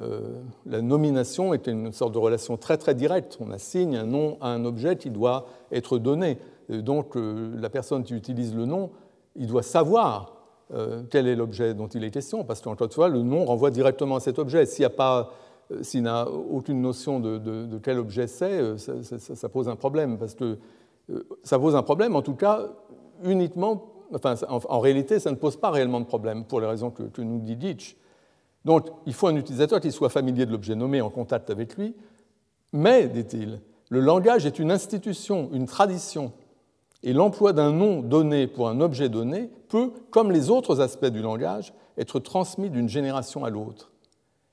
Euh, 0.00 0.42
la 0.64 0.80
nomination 0.80 1.54
est 1.54 1.66
une 1.66 1.92
sorte 1.92 2.14
de 2.14 2.18
relation 2.18 2.56
très 2.56 2.76
très 2.76 2.94
directe. 2.94 3.38
On 3.40 3.50
assigne 3.50 3.96
un 3.96 4.06
nom 4.06 4.38
à 4.40 4.48
un 4.48 4.64
objet 4.64 4.96
qui 4.96 5.10
doit 5.10 5.46
être 5.72 5.98
donné. 5.98 6.38
donc 6.68 7.16
la 7.16 7.68
personne 7.68 8.04
qui 8.04 8.14
utilise 8.14 8.54
le 8.54 8.64
nom, 8.64 8.90
il 9.34 9.48
doit 9.48 9.64
savoir 9.64 10.41
euh, 10.74 11.02
quel 11.10 11.28
est 11.28 11.36
l'objet 11.36 11.74
dont 11.74 11.88
il 11.88 12.02
est 12.02 12.10
question, 12.10 12.44
parce 12.44 12.62
qu'encore 12.62 12.86
une 12.86 12.92
fois, 12.92 13.08
le 13.08 13.22
nom 13.22 13.44
renvoie 13.44 13.70
directement 13.70 14.16
à 14.16 14.20
cet 14.20 14.38
objet. 14.38 14.64
S'il 14.64 14.86
euh, 14.86 16.00
n'a 16.00 16.28
aucune 16.28 16.80
notion 16.80 17.20
de, 17.20 17.78
quel 17.82 17.98
objet 17.98 18.26
c'est, 18.26 18.58
euh, 18.58 18.76
ça, 18.78 19.48
pose 19.50 19.68
un 19.68 19.76
problème, 19.76 20.18
parce 20.18 20.34
que 20.34 20.58
ça 21.42 21.58
pose 21.58 21.76
un 21.76 21.82
problème, 21.82 22.16
en 22.16 22.22
tout 22.22 22.36
cas, 22.36 22.68
uniquement, 23.22 23.92
enfin, 24.14 24.34
en, 24.48 24.80
réalité, 24.80 25.18
ça 25.18 25.30
ne 25.30 25.36
pose 25.36 25.56
pas 25.56 25.70
réellement 25.70 26.00
de 26.00 26.06
problème, 26.06 26.44
pour 26.44 26.60
les 26.60 26.66
raisons 26.66 26.90
que, 26.90 27.20
nous 27.20 27.38
dit 27.40 27.56
Ditch. 27.56 27.96
Donc, 28.64 28.86
il 29.04 29.12
faut 29.12 29.26
un 29.26 29.36
utilisateur 29.36 29.80
qui 29.80 29.92
soit 29.92 30.08
familier 30.08 30.46
de 30.46 30.52
l'objet 30.52 30.74
nommé, 30.74 31.02
en 31.02 31.10
contact 31.10 31.50
avec 31.50 31.76
lui, 31.76 31.94
mais, 32.72 33.08
dit-il, 33.08 33.60
le 33.90 34.00
langage 34.00 34.46
est 34.46 34.58
une 34.58 34.70
institution, 34.70 35.50
une 35.52 35.66
tradition 35.66 36.32
et 37.02 37.12
l'emploi 37.12 37.52
d'un 37.52 37.72
nom 37.72 38.00
donné 38.00 38.46
pour 38.46 38.68
un 38.68 38.80
objet 38.80 39.08
donné 39.08 39.50
peut, 39.68 39.92
comme 40.10 40.30
les 40.30 40.50
autres 40.50 40.80
aspects 40.80 41.06
du 41.06 41.20
langage, 41.20 41.74
être 41.98 42.20
transmis 42.20 42.70
d'une 42.70 42.88
génération 42.88 43.44
à 43.44 43.50
l'autre. 43.50 43.90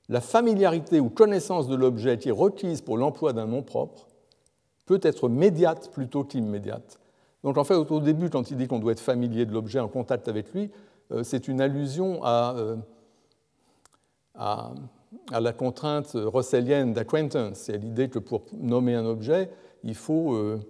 La 0.08 0.20
familiarité 0.20 0.98
ou 0.98 1.08
connaissance 1.08 1.68
de 1.68 1.76
l'objet 1.76 2.18
qui 2.18 2.30
est 2.30 2.32
requise 2.32 2.80
pour 2.80 2.98
l'emploi 2.98 3.32
d'un 3.32 3.46
nom 3.46 3.62
propre 3.62 4.08
peut 4.86 5.00
être 5.02 5.28
médiate 5.28 5.90
plutôt 5.92 6.24
qu'immédiate. 6.24 6.98
Donc 7.44 7.56
en 7.56 7.64
fait, 7.64 7.74
au 7.74 8.00
début, 8.00 8.28
quand 8.28 8.50
il 8.50 8.56
dit 8.56 8.66
qu'on 8.66 8.80
doit 8.80 8.92
être 8.92 9.00
familier 9.00 9.46
de 9.46 9.52
l'objet 9.52 9.78
en 9.78 9.88
contact 9.88 10.26
avec 10.26 10.52
lui, 10.52 10.70
euh, 11.12 11.22
c'est 11.22 11.46
une 11.46 11.60
allusion 11.60 12.20
euh, 12.26 12.76
à, 14.34 14.72
à, 15.32 15.40
la 15.40 15.52
contrainte 15.52 16.10
russellienne 16.14 16.92
d'acquaintance, 16.92 17.58
c'est 17.58 17.78
l'idée 17.78 18.08
que 18.08 18.18
pour 18.18 18.42
nommer 18.52 18.94
un 18.94 19.06
objet, 19.06 19.50
il 19.84 19.94
faut 19.94 20.34
euh, 20.34 20.60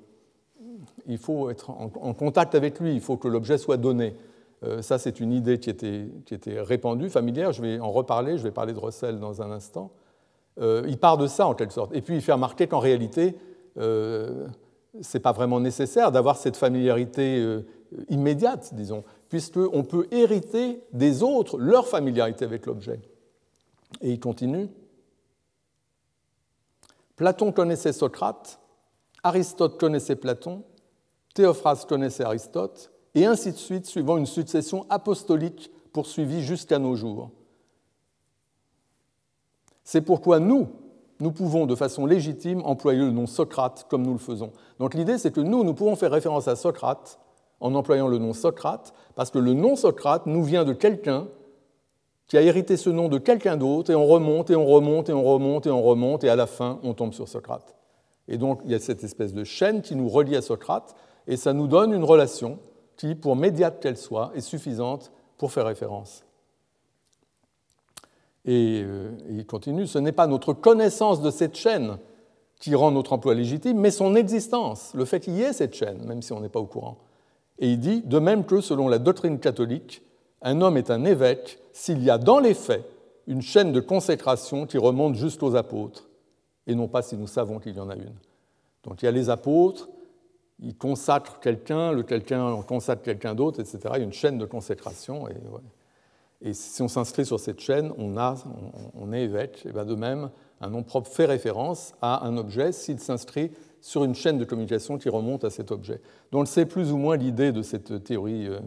il 1.10 1.18
faut 1.18 1.50
être 1.50 1.70
en, 1.70 2.14
contact 2.14 2.54
avec 2.54 2.80
lui, 2.80 2.94
il 2.94 3.00
faut 3.00 3.16
que 3.16 3.28
l'objet 3.28 3.58
soit 3.58 3.76
donné. 3.76 4.14
Euh, 4.62 4.82
ça, 4.82 4.98
c'est 4.98 5.20
une 5.20 5.32
idée 5.32 5.58
qui 5.58 5.70
était, 5.70 6.06
qui 6.26 6.34
était, 6.34 6.60
répandue, 6.60 7.10
familière. 7.10 7.52
Je 7.52 7.62
vais 7.62 7.80
en 7.80 7.90
reparler, 7.90 8.38
je 8.38 8.42
vais 8.42 8.50
parler 8.50 8.72
de 8.72 8.78
Russell 8.78 9.18
dans 9.18 9.42
un 9.42 9.50
instant. 9.50 9.90
Euh, 10.60 10.84
il 10.86 10.98
part 10.98 11.16
de 11.16 11.26
ça, 11.26 11.46
en 11.46 11.54
quelque 11.54 11.72
sorte. 11.72 11.94
Et 11.94 12.02
puis, 12.02 12.16
il 12.16 12.20
fait 12.20 12.32
remarquer 12.32 12.66
qu'en 12.66 12.80
réalité, 12.80 13.36
euh, 13.78 14.46
ce 15.00 15.16
n'est 15.16 15.22
pas 15.22 15.32
vraiment 15.32 15.60
nécessaire 15.60 16.12
d'avoir 16.12 16.36
cette 16.36 16.56
familiarité 16.56 17.38
euh, 17.38 17.66
immédiate, 18.08 18.74
disons, 18.74 19.04
puisqu'on 19.28 19.84
peut 19.84 20.06
hériter 20.10 20.82
des 20.92 21.22
autres 21.22 21.58
leur 21.58 21.86
familiarité 21.86 22.44
avec 22.44 22.66
l'objet. 22.66 23.00
Et 24.02 24.10
il 24.10 24.20
continue. 24.20 24.68
Platon 27.16 27.52
connaissait 27.52 27.92
Socrate, 27.92 28.60
Aristote 29.22 29.78
connaissait 29.78 30.16
Platon, 30.16 30.62
Théophraste 31.34 31.88
connaissait 31.88 32.24
Aristote, 32.24 32.90
et 33.14 33.26
ainsi 33.26 33.52
de 33.52 33.56
suite, 33.56 33.86
suivant 33.86 34.16
une 34.16 34.26
succession 34.26 34.86
apostolique 34.88 35.70
poursuivie 35.92 36.42
jusqu'à 36.42 36.78
nos 36.78 36.96
jours. 36.96 37.30
C'est 39.82 40.02
pourquoi 40.02 40.38
nous, 40.38 40.68
nous 41.18 41.32
pouvons 41.32 41.66
de 41.66 41.74
façon 41.74 42.06
légitime 42.06 42.62
employer 42.64 43.00
le 43.00 43.10
nom 43.10 43.26
Socrate 43.26 43.86
comme 43.88 44.02
nous 44.02 44.12
le 44.12 44.18
faisons. 44.18 44.52
Donc 44.78 44.94
l'idée, 44.94 45.18
c'est 45.18 45.32
que 45.32 45.40
nous, 45.40 45.64
nous 45.64 45.74
pouvons 45.74 45.96
faire 45.96 46.12
référence 46.12 46.48
à 46.48 46.56
Socrate 46.56 47.18
en 47.60 47.74
employant 47.74 48.08
le 48.08 48.18
nom 48.18 48.32
Socrate, 48.32 48.94
parce 49.14 49.30
que 49.30 49.38
le 49.38 49.52
nom 49.52 49.76
Socrate 49.76 50.26
nous 50.26 50.42
vient 50.42 50.64
de 50.64 50.72
quelqu'un 50.72 51.28
qui 52.26 52.38
a 52.38 52.42
hérité 52.42 52.76
ce 52.76 52.88
nom 52.88 53.08
de 53.08 53.18
quelqu'un 53.18 53.56
d'autre, 53.56 53.90
et 53.90 53.94
on 53.96 54.06
remonte, 54.06 54.50
et 54.50 54.56
on 54.56 54.64
remonte, 54.64 55.08
et 55.08 55.12
on 55.12 55.24
remonte, 55.24 55.66
et 55.66 55.70
on 55.70 55.82
remonte, 55.82 56.24
et 56.24 56.28
à 56.28 56.36
la 56.36 56.46
fin, 56.46 56.78
on 56.84 56.94
tombe 56.94 57.12
sur 57.12 57.28
Socrate. 57.28 57.74
Et 58.28 58.38
donc, 58.38 58.60
il 58.64 58.70
y 58.70 58.74
a 58.74 58.78
cette 58.78 59.02
espèce 59.02 59.34
de 59.34 59.42
chaîne 59.42 59.82
qui 59.82 59.96
nous 59.96 60.08
relie 60.08 60.36
à 60.36 60.42
Socrate, 60.42 60.94
et 61.26 61.36
ça 61.36 61.52
nous 61.52 61.66
donne 61.66 61.92
une 61.92 62.04
relation 62.04 62.58
qui, 62.96 63.14
pour 63.14 63.36
médiate 63.36 63.80
qu'elle 63.80 63.96
soit, 63.96 64.32
est 64.34 64.40
suffisante 64.40 65.12
pour 65.38 65.52
faire 65.52 65.66
référence. 65.66 66.24
Et, 68.44 68.82
euh, 68.84 69.10
il 69.28 69.46
continue, 69.46 69.86
ce 69.86 69.98
n'est 69.98 70.12
pas 70.12 70.26
notre 70.26 70.52
connaissance 70.52 71.20
de 71.20 71.30
cette 71.30 71.56
chaîne 71.56 71.98
qui 72.58 72.74
rend 72.74 72.90
notre 72.90 73.14
emploi 73.14 73.34
légitime, 73.34 73.78
mais 73.78 73.90
son 73.90 74.14
existence, 74.14 74.92
le 74.94 75.04
fait 75.04 75.20
qu'il 75.20 75.36
y 75.36 75.42
ait 75.42 75.52
cette 75.52 75.74
chaîne, 75.74 76.04
même 76.04 76.20
si 76.20 76.32
on 76.32 76.40
n'est 76.40 76.48
pas 76.48 76.60
au 76.60 76.66
courant. 76.66 76.98
Et 77.58 77.70
il 77.70 77.78
dit, 77.78 78.02
de 78.02 78.18
même 78.18 78.44
que 78.44 78.60
selon 78.60 78.88
la 78.88 78.98
doctrine 78.98 79.38
catholique, 79.38 80.02
un 80.42 80.60
homme 80.60 80.76
est 80.76 80.90
un 80.90 81.04
évêque 81.04 81.58
s'il 81.72 82.02
y 82.02 82.10
a 82.10 82.18
dans 82.18 82.38
les 82.38 82.54
faits 82.54 82.84
une 83.26 83.42
chaîne 83.42 83.72
de 83.72 83.80
consécration 83.80 84.66
qui 84.66 84.78
remonte 84.78 85.14
jusqu'aux 85.14 85.54
apôtres, 85.56 86.08
et 86.66 86.74
non 86.74 86.88
pas 86.88 87.02
si 87.02 87.16
nous 87.16 87.26
savons 87.26 87.58
qu'il 87.58 87.76
y 87.76 87.80
en 87.80 87.88
a 87.88 87.94
une. 87.94 88.14
Donc 88.84 89.02
il 89.02 89.04
y 89.04 89.08
a 89.08 89.12
les 89.12 89.30
apôtres, 89.30 89.88
ils 90.62 90.76
consacrent 90.76 91.40
quelqu'un, 91.40 91.92
le 91.92 92.02
quelqu'un 92.02 92.62
consacre 92.62 93.02
quelqu'un 93.02 93.34
d'autre, 93.34 93.60
etc. 93.60 93.78
Il 93.94 93.98
y 93.98 94.02
a 94.02 94.04
une 94.04 94.12
chaîne 94.12 94.38
de 94.38 94.44
consécration. 94.44 95.26
Et, 96.42 96.54
si 96.54 96.80
on 96.80 96.88
s'inscrit 96.88 97.26
sur 97.26 97.38
cette 97.38 97.60
chaîne, 97.60 97.92
on, 97.98 98.16
a, 98.16 98.34
on, 98.94 99.12
est 99.12 99.22
évêque. 99.22 99.66
Et 99.66 99.72
bien 99.72 99.84
de 99.84 99.94
même, 99.94 100.30
un 100.60 100.70
nom 100.70 100.82
propre 100.82 101.10
fait 101.10 101.26
référence 101.26 101.92
à 102.00 102.26
un 102.26 102.36
objet 102.36 102.72
s'il 102.72 102.98
s'inscrit 102.98 103.52
sur 103.82 104.04
une 104.04 104.14
chaîne 104.14 104.38
de 104.38 104.44
communication 104.44 104.98
qui 104.98 105.08
remonte 105.08 105.44
à 105.44 105.50
cet 105.50 105.70
objet. 105.70 106.00
Donc 106.32 106.48
c'est 106.48 106.66
plus 106.66 106.92
ou 106.92 106.96
moins 106.96 107.16
l'idée 107.16 107.52
de 107.52 107.62
cette 107.62 108.04
théorie 108.04 108.48
euh, 108.48 108.60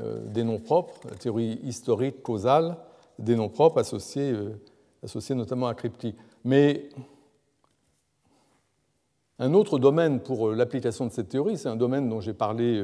euh, 0.00 0.26
des 0.26 0.44
noms 0.44 0.58
propres, 0.58 0.94
la 1.08 1.16
théorie 1.16 1.60
historique 1.62 2.22
causale 2.22 2.76
des 3.18 3.36
noms 3.36 3.48
propres 3.48 3.78
associés, 3.78 4.32
euh, 4.32 5.34
notamment 5.34 5.68
à 5.68 5.74
Crypti. 5.74 6.14
Mais 6.44 6.88
un 9.38 9.54
autre 9.54 9.78
domaine 9.78 10.20
pour 10.20 10.48
euh, 10.48 10.54
l'application 10.54 11.06
de 11.06 11.12
cette 11.12 11.28
théorie, 11.28 11.58
c'est 11.58 11.68
un 11.68 11.76
domaine 11.76 12.08
dont 12.08 12.20
j'ai 12.20 12.34
parlé 12.34 12.82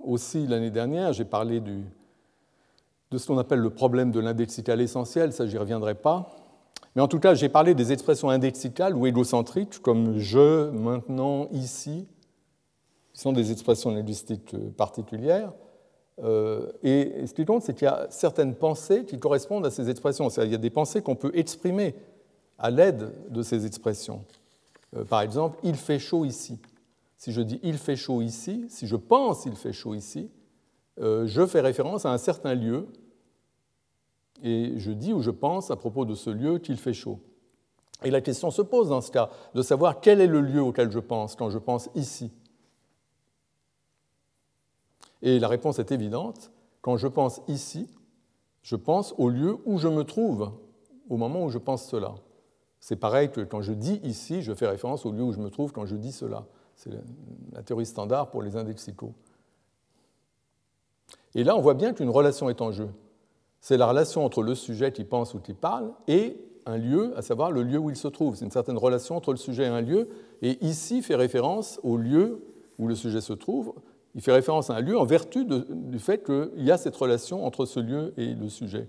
aussi 0.00 0.46
l'année 0.46 0.70
dernière, 0.70 1.12
j'ai 1.12 1.26
parlé 1.26 1.60
de 1.60 3.18
ce 3.18 3.26
qu'on 3.26 3.36
appelle 3.36 3.58
le 3.58 3.68
problème 3.68 4.10
de 4.10 4.20
l'indexical 4.20 4.80
essentiel, 4.80 5.34
ça 5.34 5.46
j'y 5.46 5.58
reviendrai 5.58 5.94
pas. 5.94 6.34
Mais 6.96 7.02
en 7.02 7.08
tout 7.08 7.20
cas, 7.20 7.34
j'ai 7.34 7.48
parlé 7.48 7.74
des 7.74 7.92
expressions 7.92 8.30
indexicales 8.30 8.96
ou 8.96 9.06
égocentriques, 9.06 9.80
comme 9.80 10.18
je, 10.18 10.70
maintenant, 10.70 11.48
ici, 11.52 12.08
sont 13.12 13.32
des 13.32 13.52
expressions 13.52 13.90
linguistiques 13.90 14.54
euh, 14.54 14.70
particulières. 14.76 15.52
Euh, 16.22 16.72
et 16.82 17.26
ce 17.26 17.34
qui 17.34 17.44
compte, 17.44 17.62
c'est 17.62 17.74
qu'il 17.74 17.84
y 17.84 17.88
a 17.88 18.06
certaines 18.10 18.54
pensées 18.54 19.04
qui 19.04 19.18
correspondent 19.18 19.66
à 19.66 19.70
ces 19.70 19.88
expressions. 19.88 20.28
Il 20.28 20.50
y 20.50 20.54
a 20.54 20.58
des 20.58 20.70
pensées 20.70 21.02
qu'on 21.02 21.14
peut 21.14 21.30
exprimer 21.34 21.94
à 22.58 22.70
l'aide 22.70 23.12
de 23.30 23.42
ces 23.42 23.66
expressions. 23.66 24.24
Euh, 24.96 25.04
par 25.04 25.20
exemple, 25.20 25.58
il 25.62 25.76
fait 25.76 25.98
chaud 25.98 26.24
ici. 26.24 26.58
Si 27.16 27.32
je 27.32 27.40
dis 27.40 27.58
il 27.62 27.78
fait 27.78 27.96
chaud 27.96 28.22
ici, 28.22 28.66
si 28.68 28.86
je 28.86 28.96
pense 28.96 29.44
il 29.44 29.56
fait 29.56 29.72
chaud 29.72 29.94
ici, 29.94 30.30
je 31.00 31.46
fais 31.46 31.60
référence 31.60 32.06
à 32.06 32.12
un 32.12 32.18
certain 32.18 32.54
lieu 32.54 32.88
et 34.42 34.74
je 34.76 34.90
dis 34.90 35.12
ou 35.12 35.22
je 35.22 35.30
pense 35.30 35.70
à 35.70 35.76
propos 35.76 36.04
de 36.04 36.14
ce 36.14 36.30
lieu 36.30 36.58
qu'il 36.58 36.76
fait 36.76 36.92
chaud. 36.92 37.20
Et 38.04 38.10
la 38.10 38.20
question 38.20 38.50
se 38.50 38.62
pose 38.62 38.90
dans 38.90 39.00
ce 39.00 39.10
cas 39.10 39.30
de 39.54 39.62
savoir 39.62 40.00
quel 40.00 40.20
est 40.20 40.26
le 40.26 40.40
lieu 40.40 40.62
auquel 40.62 40.90
je 40.90 41.00
pense 41.00 41.34
quand 41.34 41.50
je 41.50 41.58
pense 41.58 41.88
ici. 41.94 42.30
Et 45.22 45.40
la 45.40 45.48
réponse 45.48 45.80
est 45.80 45.90
évidente. 45.90 46.52
Quand 46.80 46.96
je 46.96 47.08
pense 47.08 47.40
ici, 47.48 47.88
je 48.62 48.76
pense 48.76 49.14
au 49.18 49.28
lieu 49.28 49.58
où 49.64 49.78
je 49.78 49.88
me 49.88 50.04
trouve 50.04 50.52
au 51.08 51.16
moment 51.16 51.44
où 51.44 51.50
je 51.50 51.58
pense 51.58 51.86
cela. 51.86 52.14
C'est 52.80 52.96
pareil 52.96 53.30
que 53.30 53.40
quand 53.40 53.62
je 53.62 53.72
dis 53.72 54.00
ici, 54.04 54.42
je 54.42 54.52
fais 54.54 54.66
référence 54.66 55.04
au 55.04 55.12
lieu 55.12 55.22
où 55.22 55.32
je 55.32 55.38
me 55.38 55.50
trouve 55.50 55.72
quand 55.72 55.86
je 55.86 55.96
dis 55.96 56.12
cela. 56.12 56.46
C'est 56.76 56.90
la 57.52 57.62
théorie 57.62 57.86
standard 57.86 58.30
pour 58.30 58.42
les 58.42 58.56
indexicaux. 58.56 59.12
Et 61.34 61.44
là, 61.44 61.56
on 61.56 61.60
voit 61.60 61.74
bien 61.74 61.92
qu'une 61.92 62.10
relation 62.10 62.48
est 62.48 62.60
en 62.60 62.72
jeu. 62.72 62.88
C'est 63.60 63.76
la 63.76 63.86
relation 63.86 64.24
entre 64.24 64.42
le 64.42 64.54
sujet 64.54 64.92
qui 64.92 65.04
pense 65.04 65.34
ou 65.34 65.40
qui 65.40 65.54
parle 65.54 65.92
et 66.06 66.36
un 66.66 66.76
lieu, 66.76 67.16
à 67.16 67.22
savoir 67.22 67.50
le 67.50 67.62
lieu 67.62 67.78
où 67.78 67.90
il 67.90 67.96
se 67.96 68.08
trouve. 68.08 68.36
C'est 68.36 68.44
une 68.44 68.50
certaine 68.50 68.78
relation 68.78 69.16
entre 69.16 69.32
le 69.32 69.38
sujet 69.38 69.64
et 69.64 69.68
un 69.68 69.80
lieu. 69.80 70.08
Et 70.42 70.64
ici 70.64 71.02
fait 71.02 71.16
référence 71.16 71.80
au 71.82 71.96
lieu 71.96 72.42
où 72.78 72.86
le 72.86 72.94
sujet 72.94 73.20
se 73.20 73.32
trouve, 73.32 73.74
il 74.14 74.20
fait 74.20 74.32
référence 74.32 74.70
à 74.70 74.74
un 74.74 74.80
lieu 74.80 74.98
en 74.98 75.04
vertu 75.04 75.44
du 75.44 75.98
fait 75.98 76.24
qu'il 76.24 76.64
y 76.64 76.70
a 76.70 76.76
cette 76.76 76.96
relation 76.96 77.44
entre 77.44 77.66
ce 77.66 77.80
lieu 77.80 78.14
et 78.16 78.34
le 78.34 78.48
sujet. 78.48 78.88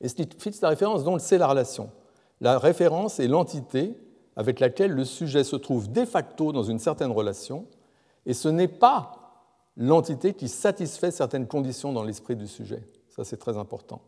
Et 0.00 0.08
ce 0.08 0.14
qui 0.14 0.28
fixe 0.38 0.60
la 0.60 0.68
référence, 0.68 1.04
donc, 1.04 1.20
c'est 1.20 1.38
la 1.38 1.48
relation. 1.48 1.90
La 2.40 2.58
référence 2.58 3.20
est 3.20 3.28
l'entité 3.28 3.96
avec 4.36 4.60
laquelle 4.60 4.92
le 4.92 5.04
sujet 5.04 5.42
se 5.42 5.56
trouve 5.56 5.90
de 5.90 6.04
facto 6.04 6.52
dans 6.52 6.62
une 6.62 6.78
certaine 6.78 7.10
relation, 7.10 7.66
et 8.26 8.34
ce 8.34 8.48
n'est 8.48 8.68
pas 8.68 9.18
l'entité 9.76 10.34
qui 10.34 10.48
satisfait 10.48 11.10
certaines 11.10 11.46
conditions 11.46 11.92
dans 11.92 12.04
l'esprit 12.04 12.36
du 12.36 12.46
sujet. 12.46 12.84
Ça, 13.08 13.24
c'est 13.24 13.36
très 13.36 13.56
important. 13.56 14.02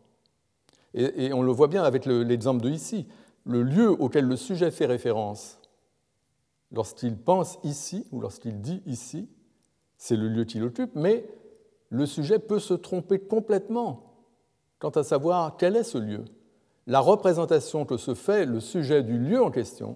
Et, 0.93 1.33
on 1.33 1.41
le 1.41 1.51
voit 1.51 1.67
bien 1.67 1.83
avec 1.83 2.05
l'exemple 2.05 2.61
de 2.61 2.69
ici. 2.69 3.07
Le 3.45 3.63
lieu 3.63 3.89
auquel 3.89 4.25
le 4.25 4.35
sujet 4.35 4.71
fait 4.71 4.85
référence, 4.85 5.59
lorsqu'il 6.71 7.17
pense 7.17 7.57
ici 7.63 8.05
ou 8.11 8.19
lorsqu'il 8.19 8.61
dit 8.61 8.83
ici, 8.85 9.29
c'est 9.97 10.17
le 10.17 10.27
lieu 10.27 10.43
qu'il 10.43 10.63
occupe, 10.63 10.91
mais 10.95 11.25
le 11.89 12.05
sujet 12.05 12.39
peut 12.39 12.59
se 12.59 12.73
tromper 12.73 13.19
complètement 13.19 14.13
quant 14.79 14.89
à 14.89 15.03
savoir 15.03 15.57
quel 15.57 15.75
est 15.75 15.83
ce 15.83 15.97
lieu. 15.97 16.25
La 16.91 16.99
représentation 16.99 17.85
que 17.85 17.95
se 17.95 18.13
fait 18.13 18.45
le 18.45 18.59
sujet 18.59 19.01
du 19.01 19.17
lieu 19.17 19.41
en 19.41 19.49
question 19.49 19.95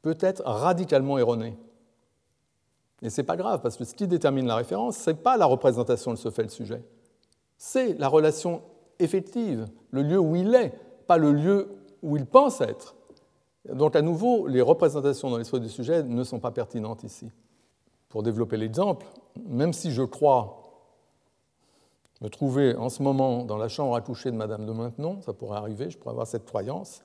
peut 0.00 0.16
être 0.20 0.42
radicalement 0.46 1.18
erronée. 1.18 1.54
Et 3.02 3.10
ce 3.10 3.20
n'est 3.20 3.26
pas 3.26 3.36
grave, 3.36 3.60
parce 3.60 3.76
que 3.76 3.84
ce 3.84 3.94
qui 3.94 4.08
détermine 4.08 4.46
la 4.46 4.56
référence, 4.56 4.96
ce 4.96 5.10
n'est 5.10 5.16
pas 5.16 5.36
la 5.36 5.44
représentation 5.44 6.12
que 6.12 6.18
se 6.18 6.30
fait 6.30 6.44
le 6.44 6.48
sujet, 6.48 6.82
c'est 7.58 7.92
la 7.98 8.08
relation 8.08 8.62
effective, 9.00 9.66
le 9.90 10.00
lieu 10.00 10.18
où 10.18 10.34
il 10.34 10.54
est, 10.54 10.72
pas 11.06 11.18
le 11.18 11.30
lieu 11.30 11.68
où 12.02 12.16
il 12.16 12.24
pense 12.24 12.62
être. 12.62 12.96
Donc 13.70 13.94
à 13.94 14.00
nouveau, 14.00 14.46
les 14.46 14.62
représentations 14.62 15.28
dans 15.28 15.36
l'esprit 15.36 15.60
du 15.60 15.68
sujet 15.68 16.02
ne 16.04 16.24
sont 16.24 16.40
pas 16.40 16.52
pertinentes 16.52 17.04
ici 17.04 17.30
pour 18.08 18.22
développer 18.22 18.56
l'exemple, 18.56 19.04
même 19.46 19.74
si 19.74 19.92
je 19.92 20.02
crois 20.02 20.63
me 22.20 22.28
trouver 22.28 22.74
en 22.76 22.88
ce 22.88 23.02
moment 23.02 23.44
dans 23.44 23.56
la 23.56 23.68
chambre 23.68 23.94
à 23.96 24.00
coucher 24.00 24.30
de 24.30 24.36
Madame 24.36 24.66
de 24.66 24.72
Maintenon, 24.72 25.20
ça 25.22 25.32
pourrait 25.32 25.58
arriver, 25.58 25.90
je 25.90 25.98
pourrais 25.98 26.12
avoir 26.12 26.26
cette 26.26 26.44
croyance, 26.44 27.02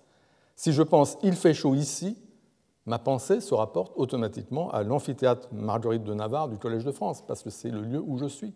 si 0.55 0.73
je 0.73 0.83
pense 0.83 1.17
il 1.23 1.33
fait 1.33 1.53
chaud 1.53 1.75
ici, 1.75 2.17
ma 2.85 2.99
pensée 2.99 3.41
se 3.41 3.53
rapporte 3.53 3.93
automatiquement 3.95 4.71
à 4.71 4.83
l'amphithéâtre 4.83 5.47
Marguerite 5.51 6.03
de 6.03 6.13
Navarre 6.13 6.49
du 6.49 6.57
Collège 6.57 6.85
de 6.85 6.91
France, 6.91 7.23
parce 7.25 7.43
que 7.43 7.49
c'est 7.49 7.69
le 7.69 7.81
lieu 7.81 8.03
où 8.05 8.17
je 8.17 8.25
suis. 8.25 8.53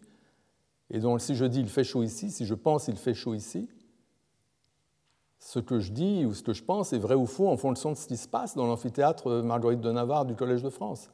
Et 0.89 0.99
donc 0.99 1.21
si 1.21 1.35
je 1.35 1.45
dis 1.45 1.59
il 1.59 1.69
fait 1.69 1.83
chaud 1.83 2.03
ici, 2.03 2.31
si 2.31 2.45
je 2.45 2.53
pense 2.53 2.87
il 2.87 2.97
fait 2.97 3.13
chaud 3.13 3.33
ici, 3.33 3.69
ce 5.39 5.59
que 5.59 5.79
je 5.79 5.91
dis 5.91 6.25
ou 6.25 6.33
ce 6.33 6.43
que 6.43 6.53
je 6.53 6.63
pense 6.63 6.93
est 6.93 6.99
vrai 6.99 7.15
ou 7.15 7.25
faux 7.25 7.49
en 7.49 7.57
fonction 7.57 7.91
de 7.91 7.97
ce 7.97 8.07
qui 8.07 8.17
se 8.17 8.27
passe 8.27 8.55
dans 8.55 8.65
l'amphithéâtre 8.65 9.41
Marguerite 9.41 9.81
de 9.81 9.91
Navarre 9.91 10.25
du 10.25 10.35
Collège 10.35 10.63
de 10.63 10.69
France 10.69 11.09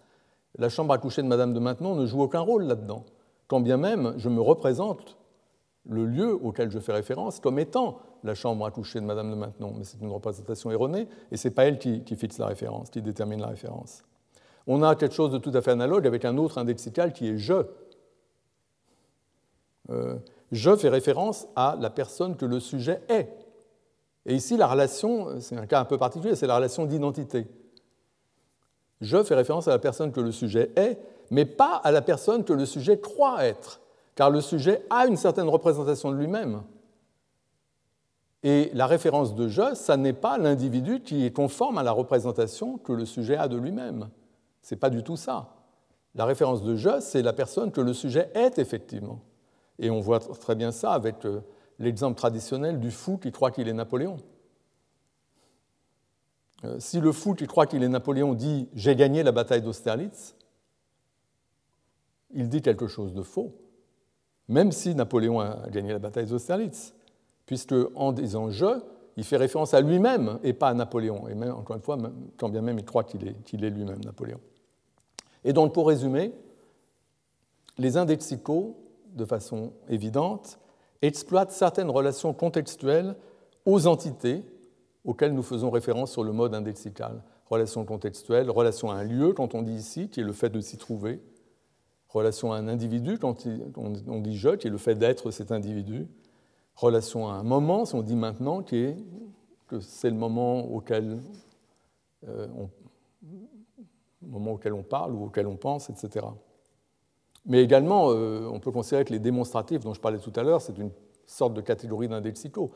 la 0.58 0.70
chambre 0.70 0.94
à 0.94 0.98
coucher 0.98 1.22
de 1.22 1.28
Madame 1.28 1.54
de 1.54 1.60
Maintenon 1.60 1.96
ne 1.96 2.06
joue 2.06 2.22
aucun 2.22 2.40
rôle 2.40 2.64
là-dedans, 2.64 3.06
quand 3.48 3.60
bien 3.60 3.78
même 3.78 4.14
je 4.18 4.30
me 4.30 4.42
représente 4.42 5.18
le 5.88 6.06
lieu 6.06 6.34
auquel 6.34 6.72
je 6.72 6.80
fais 6.80 6.94
référence 6.94 7.40
comme 7.40 7.60
étant 7.60 8.00
la 8.24 8.36
chambre 8.36 8.66
à 8.66 8.72
coucher 8.72 9.00
de 9.00 9.06
Madame 9.06 9.32
de 9.32 9.36
Maintenon. 9.36 9.74
Mais 9.78 9.84
c'est 9.84 10.00
une 10.02 10.12
représentation 10.12 10.72
erronée, 10.72 11.08
et 11.32 11.38
ce 11.38 11.48
n'est 11.48 11.54
pas 11.54 11.66
elle 11.66 11.80
qui, 11.80 12.04
fixe 12.16 12.38
la 12.38 12.48
référence, 12.48 12.90
qui 12.90 13.02
détermine 13.02 13.42
la 13.42 13.48
référence. 13.48 14.04
On 14.68 14.84
a 14.84 14.96
quelque 14.96 15.16
chose 15.16 15.32
de 15.32 15.38
tout 15.38 15.52
à 15.54 15.62
fait 15.62 15.72
analogue 15.72 16.06
avec 16.06 16.26
un 16.26 16.38
autre 16.38 16.58
indexical 16.58 17.14
qui 17.14 17.30
est 17.30 17.38
je. 17.38 17.66
Euh, 19.90 20.18
je 20.52 20.76
fait 20.76 20.90
référence 20.90 21.48
à 21.56 21.78
la 21.80 21.90
personne 21.90 22.36
que 22.36 22.46
le 22.46 22.60
sujet 22.60 23.02
est. 23.08 23.30
Et 24.26 24.36
ici, 24.36 24.58
la 24.58 24.68
relation, 24.68 25.40
c'est 25.40 25.58
un 25.58 25.66
cas 25.66 25.80
un 25.80 25.86
peu 25.86 25.98
particulier, 25.98 26.36
c'est 26.36 26.48
la 26.48 26.56
relation 26.56 26.86
d'identité. 26.86 27.48
Je 29.02 29.24
fait 29.24 29.36
référence 29.36 29.68
à 29.68 29.72
la 29.72 29.80
personne 29.80 30.12
que 30.12 30.20
le 30.20 30.32
sujet 30.32 30.72
est, 30.76 31.00
mais 31.32 31.46
pas 31.46 31.76
à 31.76 31.92
la 31.92 32.02
personne 32.02 32.44
que 32.44 32.54
le 32.54 32.66
sujet 32.66 33.00
croit 33.00 33.46
être, 33.46 33.80
car 34.20 34.30
le 34.30 34.42
sujet 34.42 34.86
a 34.90 35.08
une 35.08 35.16
certaine 35.16 35.48
représentation 35.48 36.12
de 36.12 36.18
lui-même. 36.18 36.64
Et 38.44 38.70
la 38.74 38.86
référence 38.86 39.34
de 39.34 39.48
je, 39.48 39.76
ça 39.76 39.96
n'est 39.96 40.12
pas 40.12 40.38
l'individu 40.38 41.00
qui 41.00 41.26
est 41.26 41.32
conforme 41.32 41.78
à 41.78 41.84
la 41.84 41.94
représentation 41.94 42.78
que 42.78 42.92
le 42.92 43.06
sujet 43.06 43.38
a 43.38 43.48
de 43.48 43.56
lui-même. 43.56 44.10
Ce 44.62 44.76
n'est 44.76 44.78
pas 44.78 44.90
du 44.90 45.04
tout 45.04 45.16
ça. 45.16 45.56
La 46.16 46.26
référence 46.26 46.64
de 46.64 46.76
je, 46.76 47.00
c'est 47.00 47.22
la 47.22 47.32
personne 47.32 47.72
que 47.72 47.80
le 47.80 47.94
sujet 47.94 48.30
est 48.34 48.60
effectivement. 48.60 49.22
Et 49.78 49.90
on 49.90 50.02
voit 50.02 50.20
très 50.20 50.56
bien 50.56 50.74
ça 50.74 50.92
avec 50.92 51.24
euh, 51.24 51.40
l'exemple 51.80 52.18
traditionnel 52.18 52.82
du 52.82 52.92
fou 52.92 53.20
qui 53.20 53.32
croit 53.32 53.52
qu'il 53.52 53.70
est 53.70 53.74
Napoléon. 53.74 54.18
Euh, 56.66 56.76
si 56.82 57.00
le 57.00 57.14
fou 57.14 57.36
qui 57.36 57.48
croit 57.48 57.68
qu'il 57.68 57.84
est 57.84 57.88
Napoléon 57.88 58.34
dit 58.34 58.68
J'ai 58.74 58.98
gagné 58.98 59.24
la 59.24 59.32
bataille 59.32 59.62
d'Austerlitz, 59.62 60.36
il 62.32 62.50
dit 62.50 62.62
quelque 62.62 62.88
chose 62.88 63.14
de 63.14 63.22
faux, 63.22 63.56
même 64.50 64.72
si 64.72 64.96
Napoléon 64.96 65.40
a 65.40 65.70
gagné 65.70 65.94
la 65.94 66.00
bataille 66.00 66.26
d'Austerlitz, 66.26 66.94
puisque 67.46 67.76
en 67.96 68.12
disant 68.12 68.50
je, 68.50 68.82
il 69.16 69.24
fait 69.24 69.38
référence 69.38 69.74
à 69.74 69.82
lui-même 69.82 70.40
et 70.44 70.54
pas 70.54 70.70
à 70.70 70.74
Napoléon. 70.74 71.28
Et 71.28 71.36
même, 71.36 71.52
encore 71.52 71.76
une 71.76 71.82
fois, 71.82 71.98
quand 72.38 72.50
bien 72.50 72.62
même 72.62 72.80
il 72.80 72.86
croit 72.86 73.04
qu'il 73.04 73.28
est, 73.28 73.70
lui-même 73.70 74.00
Napoléon. 74.04 74.40
Et 75.44 75.54
donc, 75.54 75.74
pour 75.74 75.88
résumer, 75.88 76.34
les 77.78 77.98
indexicaux, 77.98 78.78
de 79.14 79.26
façon 79.26 79.74
évidente, 79.90 80.60
exploitent 81.02 81.52
certaines 81.52 81.90
relations 81.90 82.34
contextuelles 82.34 83.16
aux 83.66 83.88
entités 83.88 84.44
auxquelles 85.04 85.34
nous 85.34 85.44
faisons 85.44 85.70
référence 85.70 86.12
sur 86.12 86.24
le 86.24 86.32
mode 86.32 86.56
indexical. 86.56 87.22
Relation 87.50 87.84
contextuelle, 87.84 88.50
relation 88.50 88.90
à 88.90 88.96
un 88.96 89.04
lieu, 89.04 89.34
quand 89.34 89.54
on 89.54 89.64
dit 89.64 89.74
ici, 89.74 90.10
qui 90.10 90.22
est 90.22 90.24
le 90.24 90.34
fait 90.34 90.50
de 90.50 90.62
s'y 90.62 90.78
trouver. 90.78 91.20
Relation 92.10 92.52
à 92.52 92.58
un 92.58 92.68
individu, 92.68 93.18
quand 93.20 93.46
on 93.78 94.20
dit 94.20 94.38
je, 94.38 94.50
qui 94.50 94.68
est 94.68 94.72
le 94.72 94.78
fait 94.78 94.96
d'être 94.96 95.32
cet 95.32 95.52
individu. 95.52 96.08
Relation 96.76 97.30
à 97.30 97.34
un 97.34 97.44
moment, 97.44 97.86
si 97.86 97.96
on 97.96 98.02
dit 98.02 98.16
maintenant, 98.16 98.64
qui 98.64 98.78
est 98.78 98.98
que 99.68 99.80
c'est 99.80 100.10
le 100.10 100.16
moment 100.16 100.66
auquel 100.72 101.20
euh, 102.28 102.48
on 102.58 102.70
moment 104.22 104.54
auquel 104.54 104.74
on 104.74 104.84
parle 104.84 105.14
ou 105.14 105.26
auquel 105.26 105.48
on 105.48 105.56
pense, 105.56 105.90
etc. 105.90 106.26
Mais 107.46 107.64
également, 107.64 108.12
euh, 108.12 108.48
on 108.52 108.60
peut 108.60 108.72
considérer 108.72 109.06
que 109.06 109.14
les 109.14 109.20
démonstratifs 109.20 109.82
dont 109.82 109.94
je 109.94 110.02
parlais 110.02 110.20
tout 110.20 110.34
à 110.36 110.44
l'heure, 110.44 110.62
c'est 110.62 110.78
une 110.78 110.92
sorte 111.26 111.54
de 111.54 111.62
catégorie 111.62 112.08
d'indexico. 112.08 112.72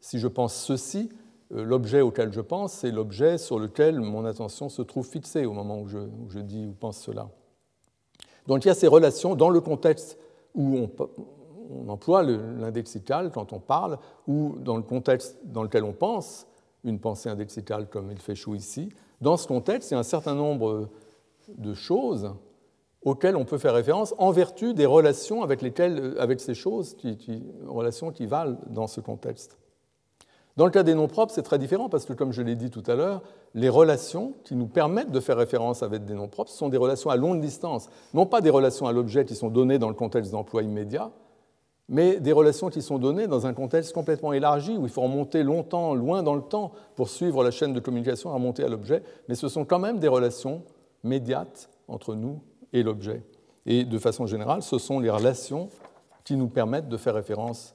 Si 0.00 0.18
je 0.18 0.28
pense 0.28 0.54
ceci, 0.54 1.10
euh, 1.52 1.64
l'objet 1.64 2.00
auquel 2.00 2.32
je 2.32 2.40
pense, 2.40 2.72
c'est 2.72 2.90
l'objet 2.90 3.38
sur 3.38 3.58
lequel 3.58 4.00
mon 4.00 4.24
attention 4.24 4.68
se 4.68 4.82
trouve 4.82 5.06
fixée 5.06 5.46
au 5.46 5.52
moment 5.52 5.80
où 5.80 5.88
je, 5.88 6.38
dis 6.38 6.66
ou 6.66 6.72
pense 6.72 6.98
cela. 6.98 7.28
Donc 8.46 8.64
il 8.64 8.68
y 8.68 8.70
a 8.70 8.74
ces 8.74 8.88
relations 8.88 9.34
dans 9.34 9.50
le 9.50 9.60
contexte 9.60 10.18
où 10.54 10.76
on, 10.76 11.88
emploie 11.88 12.22
l'indexical 12.22 13.30
quand 13.32 13.52
on 13.52 13.58
parle, 13.58 13.98
ou 14.28 14.56
dans 14.58 14.76
le 14.76 14.82
contexte 14.82 15.38
dans 15.44 15.62
lequel 15.62 15.82
on 15.82 15.92
pense, 15.92 16.46
une 16.84 17.00
pensée 17.00 17.28
indexicale 17.28 17.88
comme 17.88 18.10
il 18.12 18.18
fait 18.18 18.34
chou 18.34 18.54
ici, 18.54 18.90
dans 19.20 19.36
ce 19.36 19.48
contexte, 19.48 19.90
il 19.90 19.94
y 19.94 19.96
a 19.96 20.00
un 20.00 20.04
certain 20.04 20.34
nombre 20.34 20.88
de 21.48 21.74
choses 21.74 22.32
auxquelles 23.04 23.36
on 23.36 23.44
peut 23.44 23.58
faire 23.58 23.74
référence 23.74 24.14
en 24.18 24.30
vertu 24.30 24.74
des 24.74 24.86
relations 24.86 25.42
avec, 25.42 25.62
lesquelles, 25.62 26.14
avec 26.18 26.40
ces 26.40 26.54
choses, 26.54 26.96
relations 27.66 28.10
qui 28.12 28.26
valent 28.26 28.56
dans 28.68 28.86
ce 28.86 29.00
contexte. 29.00 29.58
Dans 30.56 30.66
le 30.66 30.70
cas 30.70 30.84
des 30.84 30.94
noms 30.94 31.08
propres, 31.08 31.32
c'est 31.34 31.42
très 31.42 31.58
différent 31.58 31.88
parce 31.88 32.04
que, 32.04 32.12
comme 32.12 32.32
je 32.32 32.40
l'ai 32.40 32.54
dit 32.54 32.70
tout 32.70 32.82
à 32.86 32.94
l'heure, 32.94 33.22
les 33.54 33.68
relations 33.68 34.34
qui 34.44 34.54
nous 34.54 34.68
permettent 34.68 35.10
de 35.10 35.18
faire 35.18 35.36
référence 35.36 35.82
avec 35.82 36.04
des 36.04 36.14
noms 36.14 36.28
propres 36.28 36.50
sont 36.50 36.68
des 36.68 36.76
relations 36.76 37.10
à 37.10 37.16
longue 37.16 37.40
distance, 37.40 37.88
non 38.12 38.24
pas 38.24 38.40
des 38.40 38.50
relations 38.50 38.86
à 38.86 38.92
l'objet 38.92 39.24
qui 39.24 39.34
sont 39.34 39.50
données 39.50 39.78
dans 39.78 39.88
le 39.88 39.94
contexte 39.94 40.30
d'emploi 40.30 40.62
immédiat, 40.62 41.10
mais 41.88 42.20
des 42.20 42.32
relations 42.32 42.70
qui 42.70 42.82
sont 42.82 42.98
données 42.98 43.26
dans 43.26 43.46
un 43.46 43.52
contexte 43.52 43.92
complètement 43.92 44.32
élargi, 44.32 44.76
où 44.76 44.84
il 44.84 44.90
faut 44.90 45.02
remonter 45.02 45.42
longtemps, 45.42 45.92
loin 45.94 46.22
dans 46.22 46.36
le 46.36 46.42
temps, 46.42 46.70
pour 46.94 47.08
suivre 47.08 47.42
la 47.42 47.50
chaîne 47.50 47.72
de 47.72 47.80
communication 47.80 48.30
et 48.30 48.34
remonter 48.34 48.62
à 48.62 48.68
l'objet, 48.68 49.02
mais 49.28 49.34
ce 49.34 49.48
sont 49.48 49.64
quand 49.64 49.80
même 49.80 49.98
des 49.98 50.08
relations 50.08 50.62
médiates 51.02 51.68
entre 51.88 52.14
nous 52.14 52.40
et 52.72 52.84
l'objet. 52.84 53.22
Et 53.66 53.84
de 53.84 53.98
façon 53.98 54.26
générale, 54.26 54.62
ce 54.62 54.78
sont 54.78 55.00
les 55.00 55.10
relations 55.10 55.68
qui 56.22 56.36
nous 56.36 56.48
permettent 56.48 56.88
de 56.88 56.96
faire 56.96 57.14
référence 57.14 57.73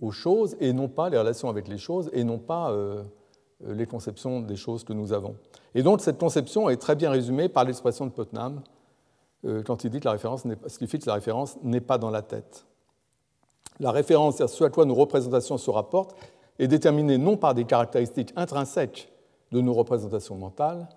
aux 0.00 0.12
choses, 0.12 0.56
et 0.60 0.72
non 0.72 0.88
pas 0.88 1.10
les 1.10 1.18
relations 1.18 1.48
avec 1.48 1.68
les 1.68 1.78
choses, 1.78 2.10
et 2.12 2.24
non 2.24 2.38
pas 2.38 2.70
euh, 2.70 3.02
les 3.66 3.86
conceptions 3.86 4.40
des 4.40 4.56
choses 4.56 4.84
que 4.84 4.92
nous 4.92 5.12
avons. 5.12 5.36
Et 5.74 5.82
donc 5.82 6.00
cette 6.00 6.18
conception 6.18 6.68
est 6.68 6.76
très 6.76 6.96
bien 6.96 7.10
résumée 7.10 7.48
par 7.48 7.64
l'expression 7.64 8.06
de 8.06 8.10
Putnam, 8.10 8.62
euh, 9.44 9.62
quand 9.62 9.84
il 9.84 9.90
dit 9.90 10.00
que 10.00 10.06
la 10.06 10.12
référence 10.12 10.44
ce 10.66 10.78
qui 10.78 10.86
fixe 10.86 11.06
la 11.06 11.14
référence 11.14 11.56
n'est 11.62 11.80
pas 11.80 11.98
dans 11.98 12.10
la 12.10 12.22
tête. 12.22 12.66
La 13.80 13.92
référence 13.92 14.40
à 14.40 14.48
ce 14.48 14.64
à 14.64 14.70
quoi 14.70 14.84
nos 14.84 14.94
représentations 14.94 15.58
se 15.58 15.70
rapportent 15.70 16.16
est 16.58 16.68
déterminée 16.68 17.18
non 17.18 17.36
par 17.36 17.54
des 17.54 17.64
caractéristiques 17.64 18.32
intrinsèques 18.36 19.12
de 19.52 19.60
nos 19.60 19.72
représentations 19.72 20.34
mentales, 20.34 20.88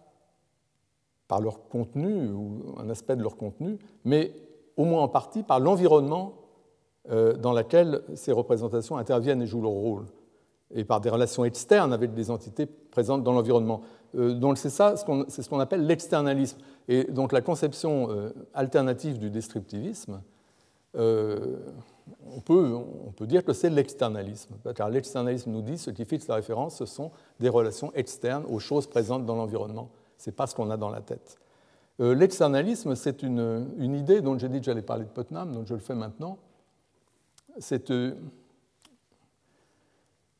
par 1.27 1.39
leur 1.39 1.69
contenu 1.69 2.29
ou 2.29 2.75
un 2.77 2.89
aspect 2.89 3.15
de 3.15 3.21
leur 3.21 3.37
contenu, 3.37 3.77
mais 4.03 4.33
au 4.75 4.85
moins 4.85 5.03
en 5.03 5.07
partie 5.07 5.43
par 5.43 5.59
l'environnement 5.59 6.33
dans 7.09 7.53
lequel 7.53 8.03
ces 8.13 8.31
représentations 8.31 8.95
interviennent 8.95 9.41
et 9.41 9.47
jouent 9.47 9.63
leur 9.63 9.71
rôle, 9.71 10.05
et 10.73 10.83
par 10.83 11.01
des 11.01 11.09
relations 11.09 11.45
externes 11.45 11.93
avec 11.93 12.13
des 12.13 12.31
entités 12.31 12.65
présentes 12.65 13.23
dans 13.23 13.33
l'environnement. 13.33 13.81
Euh, 14.15 14.33
donc 14.33 14.57
c'est 14.57 14.69
ça, 14.69 14.95
c'est 15.27 15.41
ce 15.41 15.49
qu'on 15.49 15.59
appelle 15.59 15.85
l'externalisme. 15.85 16.59
Et 16.87 17.05
donc 17.05 17.31
la 17.31 17.41
conception 17.41 18.09
euh, 18.09 18.29
alternative 18.53 19.19
du 19.19 19.29
descriptivisme 19.29 20.21
on 20.93 22.41
peut, 22.41 23.25
dire 23.25 23.45
que 23.45 23.53
c'est 23.53 23.69
l'externalisme, 23.69 24.55
car 24.75 24.89
l'externalisme 24.89 25.51
nous 25.51 25.61
dit 25.61 25.77
ce 25.77 25.89
qui 25.89 26.03
fixe 26.03 26.27
la 26.27 26.35
référence, 26.35 26.75
ce 26.75 26.85
sont 26.85 27.11
des 27.39 27.47
relations 27.47 27.93
externes 27.93 28.43
aux 28.49 28.59
choses 28.59 28.87
présentes 28.87 29.25
dans 29.25 29.35
l'environnement. 29.35 29.89
Ce 30.17 30.29
n'est 30.29 30.35
pas 30.35 30.47
ce 30.47 30.55
qu'on 30.55 30.69
a 30.69 30.75
dans 30.75 30.89
la 30.89 30.99
tête. 30.99 31.37
Euh, 32.01 32.13
l'externalisme, 32.13 32.95
c'est 32.95 33.23
une, 33.23 33.69
une, 33.77 33.95
idée 33.95 34.19
dont 34.19 34.37
j'ai 34.37 34.49
dit 34.49 34.59
que 34.59 34.65
j'allais 34.65 34.81
parler 34.81 35.05
de 35.05 35.09
Putnam, 35.09 35.53
donc 35.53 35.67
je 35.67 35.73
le 35.73 35.79
fais 35.79 35.95
maintenant. 35.95 36.37
C'est 37.59 37.91
euh, 37.91 38.15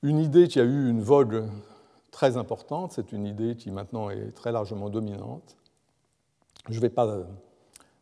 une 0.02 0.20
idée 0.20 0.48
qui 0.48 0.60
a 0.60 0.64
eu 0.64 0.90
une 0.90 1.02
vogue 1.02 1.46
très 2.12 2.38
importante, 2.38 2.92
c'est 2.94 3.12
une 3.12 3.26
idée 3.26 3.56
qui 3.56 3.72
maintenant 3.72 4.10
est 4.10 4.32
très 4.36 4.52
largement 4.52 4.90
dominante. 4.90 5.56
Je 6.70 6.76
ne 6.76 6.82
vais 6.82 6.90
pas 6.90 7.24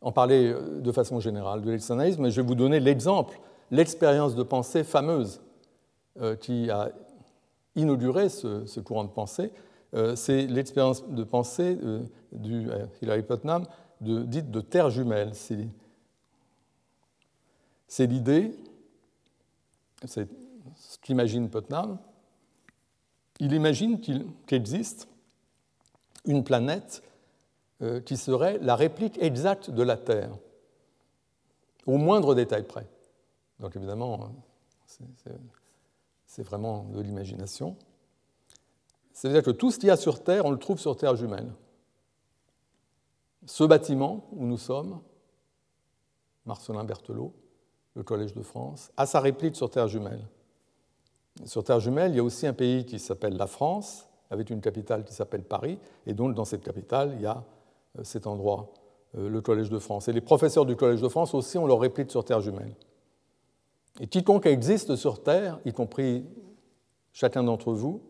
en 0.02 0.12
parler 0.12 0.54
de 0.54 0.92
façon 0.92 1.20
générale 1.20 1.62
de 1.62 1.72
l'externalisme, 1.72 2.24
mais 2.24 2.32
je 2.32 2.42
vais 2.42 2.48
vous 2.48 2.56
donner 2.56 2.80
l'exemple 2.80 3.40
l'expérience 3.72 4.36
de 4.36 4.44
pensée 4.44 4.84
fameuse 4.84 5.42
euh, 6.22 6.36
qui 6.36 6.70
a 6.70 6.92
inauguré 7.76 8.30
ce, 8.30 8.80
courant 8.80 9.04
de 9.04 9.10
pensée, 9.10 9.52
euh, 9.94 10.16
c'est 10.16 10.48
l'expérience 10.48 11.08
de 11.08 11.24
pensée 11.24 11.78
euh, 11.84 12.04
du 12.32 12.70
Hilary 13.02 13.24
Putnam 13.24 13.66
dite 14.02 14.50
de 14.52 14.62
terre 14.62 14.90
jumelle. 14.90 15.32
C'est 17.88 18.06
l'idée, 18.06 18.56
c'est 20.06 20.28
ce 20.76 20.98
qu'imagine 21.00 21.50
Putnam. 21.50 22.00
Il 23.40 23.54
imagine 23.54 24.02
qu'il 24.02 24.28
existe 24.50 25.08
une 26.26 26.44
planète 26.44 27.04
qui 28.06 28.18
serait 28.18 28.58
la 28.60 28.76
réplique 28.76 29.18
exacte 29.22 29.70
de 29.70 29.84
la 29.84 29.96
Terre, 29.96 30.38
au 31.86 31.98
moindre 31.98 32.36
détail 32.36 32.64
près. 32.64 32.88
Donc 33.60 33.76
évidemment, 33.76 34.34
c'est 36.26 36.44
vraiment 36.44 36.84
de 36.84 37.02
l'imagination. 37.02 37.78
C'est-à-dire 39.14 39.44
que 39.44 39.52
tout 39.52 39.72
ce 39.72 39.80
qu'il 39.80 39.88
y 39.88 39.92
a 39.92 39.98
sur 39.98 40.24
Terre, 40.24 40.46
on 40.46 40.52
le 40.52 40.60
trouve 40.60 40.80
sur 40.80 40.96
Terre 40.96 41.16
jumelle. 41.16 41.52
Ce 43.46 43.64
bâtiment 43.64 44.28
où 44.34 44.46
nous 44.46 44.58
sommes, 44.58 45.02
Marcelin 46.46 46.84
Berthelot, 46.84 47.34
le 47.96 48.04
Collège 48.04 48.34
de 48.34 48.42
France, 48.42 48.92
a 48.98 49.06
sa 49.06 49.20
réplique 49.20 49.56
sur 49.56 49.70
Terre 49.70 49.88
jumelle. 49.88 50.26
Sur 51.46 51.64
Terre 51.64 51.80
jumelle, 51.80 52.12
il 52.12 52.18
y 52.18 52.20
a 52.20 52.24
aussi 52.24 52.48
un 52.48 52.54
pays 52.54 52.86
qui 52.86 53.00
s'appelle 53.00 53.38
la 53.38 53.48
France, 53.48 54.08
avec 54.30 54.50
une 54.50 54.62
capitale 54.62 55.04
qui 55.04 55.14
s'appelle 55.14 55.44
Paris, 55.44 55.80
et 56.06 56.14
donc 56.14 56.36
dans 56.36 56.46
cette 56.46 56.64
capitale, 56.64 57.14
il 57.16 57.22
y 57.22 57.26
a 57.26 57.44
euh, 57.98 58.04
cet 58.04 58.28
endroit, 58.28 58.72
euh, 59.18 59.30
le 59.30 59.42
Collège 59.42 59.70
de 59.70 59.80
France. 59.80 60.08
Et 60.08 60.14
les 60.14 60.22
professeurs 60.22 60.66
du 60.66 60.76
Collège 60.76 61.02
de 61.02 61.08
France 61.08 61.34
aussi 61.34 61.58
ont 61.58 61.66
leur 61.66 61.80
réplique 61.80 62.12
sur 62.12 62.24
Terre 62.24 62.42
jumelle. 62.42 62.76
Et 64.00 64.08
quiconque 64.08 64.46
existe 64.46 64.96
sur 64.96 65.24
Terre, 65.24 65.60
y 65.66 65.74
compris 65.74 66.26
chacun 67.12 67.44
d'entre 67.44 67.74
vous, 67.74 68.02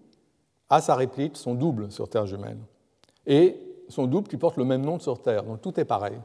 a 0.70 0.82
sa 0.82 0.96
réplique, 0.96 1.38
son 1.38 1.56
double 1.56 1.92
sur 1.92 2.10
Terre 2.10 2.26
jumelle. 2.26 2.60
Et 3.26 3.58
son 3.88 4.06
double 4.06 4.28
qui 4.28 4.38
porte 4.38 4.58
le 4.58 4.66
même 4.66 4.84
nom 4.84 5.00
sur 5.00 5.22
Terre. 5.22 5.44
Donc 5.44 5.62
tout 5.62 5.80
est 5.80 5.86
pareil. 5.86 6.18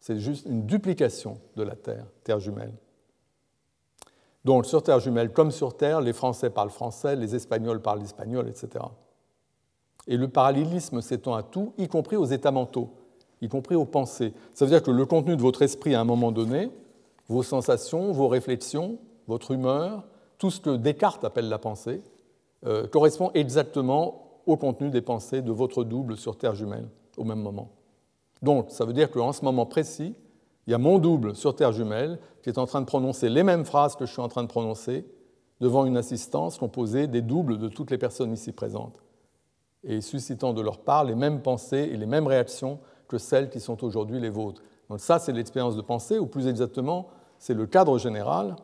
C'est 0.00 0.18
juste 0.18 0.46
une 0.46 0.64
duplication 0.64 1.38
de 1.56 1.62
la 1.62 1.74
Terre, 1.74 2.06
Terre 2.22 2.40
jumelle. 2.40 2.72
Donc 4.44 4.66
sur 4.66 4.82
Terre 4.82 5.00
jumelle, 5.00 5.32
comme 5.32 5.50
sur 5.50 5.76
Terre, 5.76 6.00
les 6.00 6.12
Français 6.12 6.50
parlent 6.50 6.70
français, 6.70 7.16
les 7.16 7.34
Espagnols 7.34 7.82
parlent 7.82 8.02
espagnol, 8.02 8.48
etc. 8.48 8.84
et 10.06 10.16
le 10.16 10.28
parallélisme 10.28 11.02
s'étend 11.02 11.34
à 11.34 11.42
tout, 11.42 11.74
y 11.76 11.88
compris 11.88 12.16
aux 12.16 12.24
états 12.24 12.50
mentaux, 12.50 12.90
y 13.42 13.48
compris 13.48 13.74
aux 13.74 13.84
pensées. 13.84 14.32
Ça 14.54 14.64
veut 14.64 14.70
dire 14.70 14.82
que 14.82 14.90
le 14.90 15.04
contenu 15.04 15.36
de 15.36 15.42
votre 15.42 15.62
esprit 15.62 15.94
à 15.94 16.00
un 16.00 16.04
moment 16.04 16.32
donné, 16.32 16.70
vos 17.28 17.42
sensations, 17.42 18.12
vos 18.12 18.28
réflexions, 18.28 18.98
votre 19.28 19.52
humeur, 19.52 20.04
tout 20.38 20.50
ce 20.50 20.60
que 20.60 20.76
Descartes 20.76 21.24
appelle 21.24 21.48
la 21.48 21.58
pensée, 21.58 22.02
euh, 22.66 22.86
correspond 22.86 23.30
exactement 23.34 24.40
au 24.46 24.56
contenu 24.56 24.90
des 24.90 25.02
pensées 25.02 25.42
de 25.42 25.52
votre 25.52 25.84
double 25.84 26.16
sur 26.16 26.36
Terre 26.36 26.54
jumelle 26.54 26.88
au 27.16 27.24
même 27.24 27.40
moment. 27.40 27.70
Donc, 28.42 28.70
ça 28.70 28.84
veut 28.84 28.92
dire 28.92 29.10
qu'en 29.10 29.32
ce 29.32 29.44
moment 29.44 29.66
précis, 29.66 30.14
il 30.70 30.74
y 30.74 30.74
a 30.74 30.78
mon 30.78 31.00
double 31.00 31.34
sur 31.34 31.56
Terre 31.56 31.72
jumelle 31.72 32.20
qui 32.44 32.48
est 32.48 32.56
en 32.56 32.64
train 32.64 32.80
de 32.80 32.86
prononcer 32.86 33.28
les 33.28 33.42
mêmes 33.42 33.64
phrases 33.64 33.96
que 33.96 34.06
je 34.06 34.12
suis 34.12 34.22
en 34.22 34.28
train 34.28 34.44
de 34.44 34.48
prononcer 34.48 35.04
devant 35.60 35.84
une 35.84 35.96
assistance 35.96 36.58
composée 36.58 37.08
des 37.08 37.22
doubles 37.22 37.58
de 37.58 37.66
toutes 37.66 37.90
les 37.90 37.98
personnes 37.98 38.32
ici 38.32 38.52
présentes 38.52 39.02
et 39.82 40.00
suscitant 40.00 40.52
de 40.52 40.60
leur 40.60 40.78
part 40.78 41.02
les 41.02 41.16
mêmes 41.16 41.42
pensées 41.42 41.90
et 41.92 41.96
les 41.96 42.06
mêmes 42.06 42.28
réactions 42.28 42.78
que 43.08 43.18
celles 43.18 43.50
qui 43.50 43.58
sont 43.58 43.82
aujourd'hui 43.82 44.20
les 44.20 44.28
vôtres. 44.28 44.62
Donc 44.88 45.00
ça, 45.00 45.18
c'est 45.18 45.32
l'expérience 45.32 45.74
de 45.74 45.82
pensée, 45.82 46.20
ou 46.20 46.26
plus 46.26 46.46
exactement, 46.46 47.08
c'est 47.40 47.54
le 47.54 47.66
cadre 47.66 47.98
général, 47.98 48.54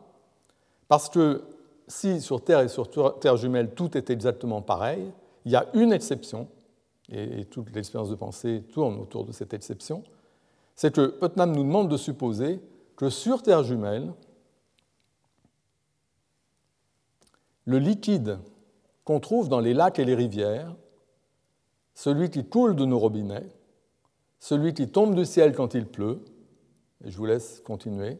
parce 0.87 1.09
que 1.09 1.43
si 1.89 2.21
sur 2.21 2.41
Terre 2.41 2.61
et 2.61 2.69
sur 2.69 2.89
Terre 3.19 3.35
jumelle 3.35 3.71
tout 3.75 3.97
est 3.97 4.09
exactement 4.09 4.61
pareil, 4.61 5.11
il 5.43 5.51
y 5.51 5.57
a 5.57 5.65
une 5.73 5.91
exception, 5.91 6.47
et 7.11 7.43
toute 7.43 7.75
l'expérience 7.75 8.09
de 8.09 8.15
pensée 8.15 8.63
tourne 8.71 8.97
autour 8.97 9.25
de 9.25 9.33
cette 9.33 9.53
exception, 9.53 10.03
c'est 10.77 10.93
que 10.93 11.07
Putnam 11.07 11.53
nous 11.53 11.63
demande 11.63 11.89
de 11.89 11.97
supposer 11.97 12.61
que 12.95 13.09
sur 13.09 13.41
Terre 13.41 13.63
jumelle, 13.63 14.13
le 17.65 17.79
liquide 17.79 18.37
qu'on 19.03 19.19
trouve 19.19 19.49
dans 19.49 19.59
les 19.59 19.73
lacs 19.73 19.99
et 19.99 20.05
les 20.05 20.15
rivières, 20.15 20.75
celui 21.95 22.29
qui 22.29 22.45
coule 22.45 22.75
de 22.75 22.85
nos 22.85 22.99
robinets, 22.99 23.49
celui 24.39 24.75
qui 24.75 24.87
tombe 24.87 25.15
du 25.15 25.25
ciel 25.25 25.55
quand 25.55 25.73
il 25.73 25.87
pleut, 25.87 26.23
et 27.03 27.09
je 27.09 27.17
vous 27.17 27.25
laisse 27.25 27.59
continuer 27.61 28.19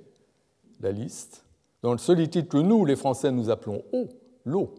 la 0.82 0.92
liste, 0.92 1.46
dans 1.84 1.96
ce 1.98 2.12
liquide 2.12 2.48
que 2.48 2.58
nous, 2.58 2.86
les 2.86 2.96
Français, 2.96 3.32
nous 3.32 3.52
appelons 3.52 3.84
eau, 3.94 4.10
l'eau, 4.46 4.74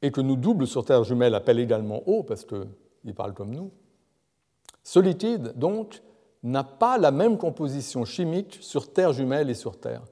et 0.00 0.10
que 0.10 0.22
nous, 0.22 0.36
doubles 0.36 0.66
sur 0.66 0.86
Terre 0.86 1.04
jumelle, 1.04 1.34
appellent 1.34 1.60
également 1.60 2.02
eau, 2.08 2.22
parce 2.22 2.46
qu'il 2.46 3.14
parle 3.14 3.34
comme 3.34 3.54
nous, 3.54 3.70
ce 4.82 5.00
liquide, 5.00 5.52
donc, 5.56 6.02
n'a 6.42 6.64
pas 6.64 6.98
la 6.98 7.10
même 7.10 7.38
composition 7.38 8.04
chimique 8.04 8.58
sur 8.60 8.92
Terre 8.92 9.12
jumelle 9.12 9.50
et 9.50 9.54
sur 9.54 9.78
Terre. 9.78 10.02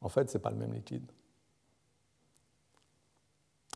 En 0.00 0.08
fait, 0.08 0.30
ce 0.30 0.36
n'est 0.36 0.42
pas 0.42 0.50
le 0.50 0.56
même 0.56 0.72
liquide. 0.72 1.10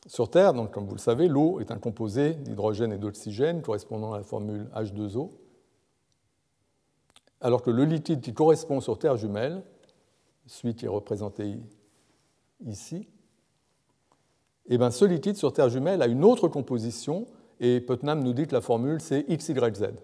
Sur 0.07 0.31
Terre, 0.31 0.55
donc, 0.55 0.71
comme 0.71 0.87
vous 0.87 0.95
le 0.95 1.01
savez, 1.01 1.27
l'eau 1.27 1.59
est 1.59 1.73
un 1.73 1.79
composé 1.79 2.35
d'hydrogène 2.35 2.93
et 2.93 2.99
d'oxygène 2.99 3.61
correspondant 3.61 4.13
à 4.13 4.19
la 4.19 4.25
formule 4.25 4.69
H2O, 4.75 5.31
alors 7.41 7.63
que 7.63 7.71
le 7.71 7.85
liquide 7.85 8.21
qui 8.21 8.33
correspond 8.33 8.81
sur 8.81 8.99
Terre 8.99 9.17
jumelle, 9.17 9.65
celui 10.47 10.77
qui 10.77 10.85
est 10.85 10.89
représenté 10.89 11.59
ici, 12.65 13.09
eh 14.67 14.79
bien, 14.79 14.91
ce 14.91 15.05
liquide 15.05 15.37
sur 15.37 15.53
Terre 15.53 15.69
jumelle 15.69 16.03
a 16.03 16.07
une 16.07 16.25
autre 16.25 16.47
composition, 16.49 17.27
et 17.59 17.81
Putnam 17.81 18.23
nous 18.23 18.33
dit 18.33 18.47
que 18.47 18.55
la 18.55 18.61
formule 18.61 19.01
c'est 19.01 19.25
XYZ. 19.25 19.95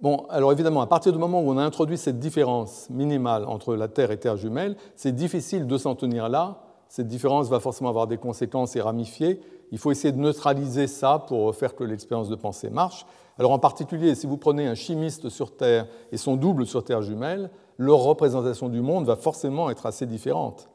Bon, 0.00 0.24
alors 0.30 0.50
évidemment, 0.50 0.80
à 0.80 0.86
partir 0.86 1.12
du 1.12 1.18
moment 1.18 1.42
où 1.42 1.50
on 1.50 1.58
a 1.58 1.62
introduit 1.62 1.98
cette 1.98 2.18
différence 2.18 2.88
minimale 2.88 3.44
entre 3.44 3.76
la 3.76 3.86
Terre 3.86 4.10
et 4.10 4.18
Terre 4.18 4.38
jumelle, 4.38 4.76
c'est 4.96 5.14
difficile 5.14 5.66
de 5.66 5.76
s'en 5.76 5.94
tenir 5.94 6.30
là. 6.30 6.62
Cette 6.88 7.06
différence 7.06 7.50
va 7.50 7.60
forcément 7.60 7.90
avoir 7.90 8.06
des 8.06 8.16
conséquences 8.16 8.74
et 8.76 8.80
ramifier. 8.80 9.40
Il 9.72 9.78
faut 9.78 9.90
essayer 9.90 10.12
de 10.12 10.18
neutraliser 10.18 10.86
ça 10.86 11.18
pour 11.28 11.54
faire 11.54 11.76
que 11.76 11.84
l'expérience 11.84 12.30
de 12.30 12.34
pensée 12.34 12.70
marche. 12.70 13.04
Alors 13.38 13.52
en 13.52 13.58
particulier, 13.58 14.14
si 14.14 14.26
vous 14.26 14.38
prenez 14.38 14.66
un 14.66 14.74
chimiste 14.74 15.28
sur 15.28 15.54
Terre 15.54 15.86
et 16.12 16.16
son 16.16 16.36
double 16.36 16.66
sur 16.66 16.82
Terre 16.82 17.02
jumelle, 17.02 17.50
leur 17.76 17.98
représentation 17.98 18.70
du 18.70 18.80
monde 18.80 19.04
va 19.04 19.16
forcément 19.16 19.68
être 19.68 19.84
assez 19.84 20.06
différente. 20.06 20.70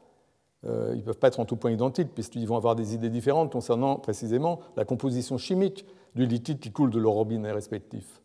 Euh, 0.66 0.92
ils 0.92 0.98
ne 0.98 1.02
peuvent 1.02 1.18
pas 1.18 1.28
être 1.28 1.40
en 1.40 1.44
tout 1.44 1.56
point 1.56 1.72
identiques, 1.72 2.14
puisqu'ils 2.14 2.46
vont 2.46 2.56
avoir 2.56 2.76
des 2.76 2.94
idées 2.94 3.10
différentes 3.10 3.50
concernant 3.50 3.96
précisément 3.96 4.60
la 4.76 4.84
composition 4.84 5.36
chimique 5.36 5.84
du 6.14 6.26
liquide 6.26 6.60
qui 6.60 6.70
coule 6.70 6.90
de 6.90 6.98
leur 7.00 7.12
robinet 7.12 7.50
respectif. 7.50 8.22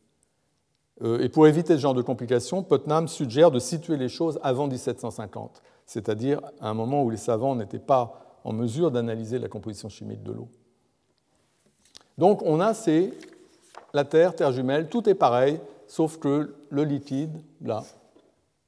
Euh, 1.04 1.20
et 1.20 1.30
pour 1.30 1.48
éviter 1.48 1.76
ce 1.76 1.80
genre 1.80 1.94
de 1.94 2.02
complications, 2.02 2.64
Putnam 2.64 3.08
suggère 3.08 3.52
de 3.52 3.60
situer 3.60 3.98
les 3.98 4.10
choses 4.10 4.40
avant 4.44 4.68
1750, 4.68 5.62
c'est-à-dire 5.86 6.42
à 6.60 6.70
un 6.70 6.74
moment 6.74 7.04
où 7.04 7.10
les 7.10 7.18
savants 7.18 7.56
n'étaient 7.56 7.80
pas 7.80 8.40
en 8.44 8.54
mesure 8.54 8.92
d'analyser 8.92 9.40
la 9.40 9.48
composition 9.48 9.90
chimique 9.90 10.24
de 10.24 10.32
l'eau. 10.32 10.48
Donc 12.18 12.42
on 12.44 12.60
a 12.60 12.74
ces, 12.74 13.14
la 13.94 14.06
Terre, 14.06 14.36
Terre 14.36 14.52
jumelle, 14.52 14.90
tout 14.90 15.08
est 15.10 15.16
pareil, 15.16 15.60
sauf 15.88 16.18
que 16.18 16.54
le 16.70 16.84
liquide, 16.84 17.42
là, 17.62 17.84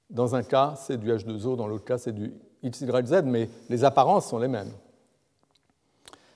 dans 0.09 0.35
un 0.35 0.43
cas 0.43 0.73
c'est 0.77 0.97
du 0.97 1.11
H2O, 1.11 1.55
dans 1.55 1.67
l'autre 1.67 1.85
cas 1.85 1.97
c'est 1.97 2.13
du 2.13 2.33
XYZ, 2.65 3.23
mais 3.25 3.49
les 3.69 3.83
apparences 3.83 4.27
sont 4.27 4.39
les 4.39 4.47
mêmes. 4.47 4.71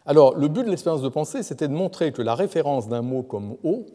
Alors 0.06 0.36
le 0.36 0.48
but 0.48 0.64
de 0.64 0.70
l'expérience 0.70 1.02
de 1.02 1.10
pensée, 1.10 1.42
c'était 1.42 1.68
de 1.68 1.74
montrer 1.74 2.12
que 2.12 2.22
la 2.22 2.36
référence 2.36 2.88
d'un 2.88 3.02
mot 3.02 3.24
comme 3.24 3.58
eau 3.64 3.86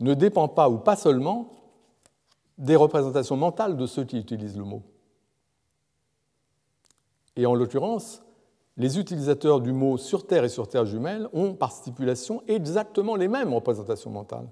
ne 0.00 0.14
dépend 0.14 0.48
pas 0.48 0.68
ou 0.68 0.78
pas 0.78 0.96
seulement 0.96 1.48
des 2.58 2.76
représentations 2.76 3.36
mentales 3.36 3.76
de 3.76 3.86
ceux 3.86 4.04
qui 4.04 4.18
utilisent 4.18 4.56
le 4.56 4.64
mot. 4.64 4.82
Et 7.36 7.46
en 7.46 7.54
l'occurrence, 7.54 8.22
les 8.76 8.98
utilisateurs 8.98 9.60
du 9.60 9.72
mot 9.72 9.96
sur 9.98 10.26
Terre 10.26 10.44
et 10.44 10.48
sur 10.48 10.68
Terre 10.68 10.86
jumelle 10.86 11.28
ont 11.32 11.54
par 11.54 11.72
stipulation 11.72 12.42
exactement 12.46 13.16
les 13.16 13.28
mêmes 13.28 13.52
représentations 13.52 14.10
mentales. 14.10 14.48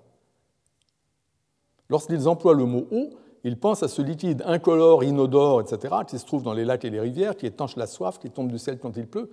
Lorsqu'ils 1.88 2.28
emploient 2.28 2.54
le 2.54 2.64
mot 2.64 2.86
eau, 2.90 3.10
ils 3.44 3.58
pensent 3.58 3.82
à 3.82 3.88
ce 3.88 4.00
liquide 4.00 4.42
incolore, 4.46 5.04
inodore, 5.04 5.60
etc., 5.60 5.94
qui 6.06 6.18
se 6.18 6.24
trouve 6.24 6.42
dans 6.42 6.54
les 6.54 6.64
lacs 6.64 6.84
et 6.86 6.90
les 6.90 7.00
rivières, 7.00 7.36
qui 7.36 7.44
étanche 7.44 7.76
la 7.76 7.86
soif, 7.86 8.18
qui 8.18 8.30
tombe 8.30 8.50
du 8.50 8.58
ciel 8.58 8.78
quand 8.78 8.96
il 8.96 9.06
pleut. 9.06 9.30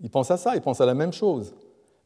Ils 0.00 0.10
pensent 0.10 0.30
à 0.30 0.38
ça, 0.38 0.56
ils 0.56 0.62
pensent 0.62 0.80
à 0.80 0.86
la 0.86 0.94
même 0.94 1.12
chose. 1.12 1.54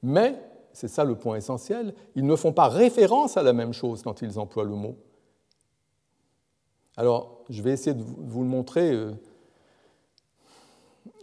Mais 0.03 0.41
c'est 0.73 0.89
ça 0.89 1.05
le 1.05 1.15
point 1.15 1.37
essentiel, 1.37 1.95
ils 2.15 2.27
ne 2.27 2.37
font 2.37 2.53
pas 2.53 2.69
référence 2.69 3.37
à 3.37 3.43
la 3.43 3.53
même 3.53 3.73
chose 3.73 4.03
quand 4.03 4.23
ils 4.23 4.39
emploient 4.39 4.65
le 4.65 4.75
mot. 4.75 4.97
Alors, 6.97 7.45
je 7.49 7.63
vais 7.63 7.73
essayer 7.73 7.95
de 7.95 8.03
vous 8.03 8.43
le 8.43 8.49
montrer. 8.49 8.93
Euh. 8.93 9.13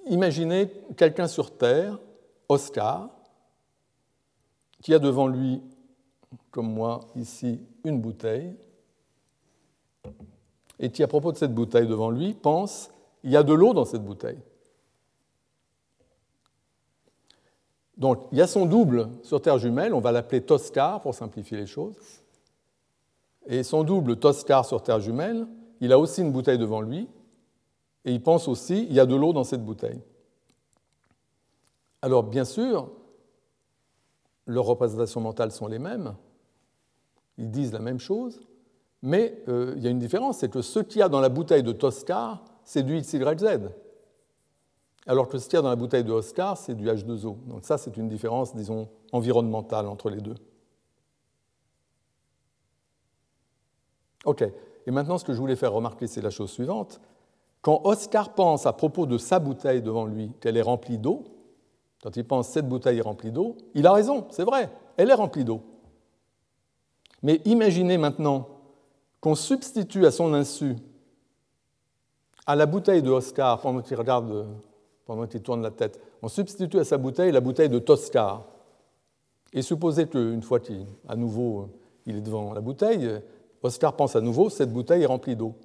Imaginez 0.07 0.71
quelqu'un 0.97 1.27
sur 1.27 1.55
Terre, 1.55 1.99
Oscar, 2.47 3.09
qui 4.81 4.93
a 4.93 4.99
devant 4.99 5.27
lui, 5.27 5.61
comme 6.51 6.71
moi 6.71 7.01
ici, 7.15 7.59
une 7.83 7.99
bouteille, 7.99 8.55
et 10.79 10.89
qui, 10.89 11.03
à 11.03 11.07
propos 11.07 11.31
de 11.31 11.37
cette 11.37 11.53
bouteille 11.53 11.87
devant 11.87 12.09
lui, 12.09 12.33
pense, 12.33 12.89
il 13.23 13.31
y 13.31 13.37
a 13.37 13.43
de 13.43 13.53
l'eau 13.53 13.73
dans 13.73 13.85
cette 13.85 14.03
bouteille. 14.03 14.39
Donc, 17.99 18.27
il 18.31 18.37
y 18.37 18.41
a 18.41 18.47
son 18.47 18.65
double 18.65 19.09
sur 19.23 19.41
Terre 19.41 19.59
jumelle, 19.59 19.93
on 19.93 19.99
va 19.99 20.13
l'appeler 20.13 20.41
Toscar 20.41 21.01
pour 21.01 21.13
simplifier 21.13 21.57
les 21.57 21.67
choses. 21.67 21.97
Et 23.45 23.61
son 23.63 23.83
double 23.83 24.15
Toscar 24.15 24.65
sur 24.65 24.81
Terre 24.81 25.01
jumelle, 25.01 25.45
il 25.81 25.91
a 25.91 25.99
aussi 25.99 26.21
une 26.21 26.31
bouteille 26.31 26.57
devant 26.57 26.79
lui, 26.79 27.09
et 28.05 28.13
il 28.13 28.23
pense 28.23 28.47
aussi, 28.47 28.85
il 28.89 28.93
y 28.93 29.01
a 29.01 29.05
de 29.05 29.15
l'eau 29.15 29.33
dans 29.33 29.43
cette 29.43 29.65
bouteille. 29.65 30.01
Alors, 32.01 32.23
bien 32.23 32.45
sûr, 32.45 32.89
leurs 34.45 34.65
représentations 34.65 35.19
mentales 35.19 35.51
sont 35.51 35.67
les 35.67 35.79
mêmes, 35.79 36.15
ils 37.37 37.51
disent 37.51 37.73
la 37.73 37.79
même 37.79 37.99
chose, 37.99 38.47
mais 39.01 39.43
euh, 39.49 39.73
il 39.75 39.83
y 39.83 39.87
a 39.87 39.89
une 39.89 39.99
différence, 39.99 40.37
c'est 40.37 40.49
que 40.49 40.61
ce 40.61 40.79
qu'il 40.79 40.99
y 40.99 41.03
a 41.03 41.09
dans 41.09 41.19
la 41.19 41.29
bouteille 41.29 41.63
de 41.63 41.73
Toscar, 41.73 42.45
c'est 42.63 42.83
du 42.83 42.97
XYZ 42.97 43.71
alors 45.07 45.27
que 45.27 45.37
ce 45.37 45.45
qu'il 45.45 45.55
y 45.55 45.59
a 45.59 45.61
dans 45.61 45.69
la 45.69 45.75
bouteille 45.75 46.03
de 46.03 46.11
Oscar, 46.11 46.57
c'est 46.57 46.75
du 46.75 46.87
H2O. 46.87 47.37
Donc 47.47 47.65
ça, 47.65 47.77
c'est 47.77 47.97
une 47.97 48.09
différence, 48.09 48.55
disons, 48.55 48.89
environnementale 49.11 49.87
entre 49.87 50.09
les 50.09 50.21
deux. 50.21 50.35
OK. 54.25 54.43
Et 54.85 54.91
maintenant, 54.91 55.17
ce 55.17 55.25
que 55.25 55.33
je 55.33 55.39
voulais 55.39 55.55
faire 55.55 55.73
remarquer, 55.73 56.07
c'est 56.07 56.21
la 56.21 56.29
chose 56.29 56.51
suivante. 56.51 56.99
Quand 57.61 57.81
Oscar 57.83 58.33
pense 58.33 58.65
à 58.65 58.73
propos 58.73 59.05
de 59.05 59.17
sa 59.17 59.39
bouteille 59.39 59.81
devant 59.81 60.05
lui 60.05 60.31
qu'elle 60.39 60.57
est 60.57 60.61
remplie 60.61 60.97
d'eau, 60.97 61.23
quand 62.01 62.15
il 62.15 62.25
pense 62.25 62.47
cette 62.47 62.67
bouteille 62.67 62.99
est 62.99 63.01
remplie 63.01 63.31
d'eau, 63.31 63.57
il 63.73 63.85
a 63.85 63.91
raison, 63.91 64.27
c'est 64.29 64.45
vrai, 64.45 64.71
elle 64.95 65.09
est 65.09 65.15
remplie 65.15 65.43
d'eau. 65.43 65.61
Mais 67.21 67.41
imaginez 67.45 67.97
maintenant 67.97 68.47
qu'on 69.19 69.35
substitue 69.35 70.05
à 70.05 70.11
son 70.11 70.33
insu 70.33 70.77
à 72.45 72.55
la 72.55 72.65
bouteille 72.65 73.03
de 73.03 73.11
Oscar, 73.11 73.59
pendant 73.59 73.81
qu'il 73.81 73.97
regarde 73.97 74.47
pendant 75.09 75.25
qu'il 75.25 75.41
tourne 75.41 75.63
la 75.63 75.71
tête. 75.71 75.99
On 76.21 76.27
substitue 76.27 76.77
à 76.77 76.83
sa 76.83 76.99
bouteille 76.99 77.31
la 77.31 77.41
bouteille 77.41 77.67
de 77.67 77.79
Toscar. 77.79 78.45
Et 79.51 79.63
supposez 79.63 80.05
qu'une 80.05 80.43
fois 80.43 80.59
qu'à 80.59 81.15
nouveau 81.15 81.69
il 82.05 82.17
est 82.17 82.21
devant 82.21 82.53
la 82.53 82.61
bouteille, 82.61 83.09
Oscar 83.63 83.95
pense 83.95 84.15
à 84.15 84.21
nouveau, 84.21 84.51
cette 84.51 84.71
bouteille 84.71 85.01
est 85.01 85.07
remplie 85.07 85.35
d'eau. 85.35 85.55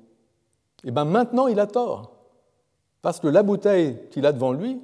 Et 0.82 0.90
bien 0.90 1.04
maintenant 1.04 1.46
il 1.46 1.60
a 1.60 1.66
tort. 1.66 2.14
Parce 3.02 3.20
que 3.20 3.28
la 3.28 3.42
bouteille 3.42 3.98
qu'il 4.10 4.24
a 4.24 4.32
devant 4.32 4.54
lui 4.54 4.80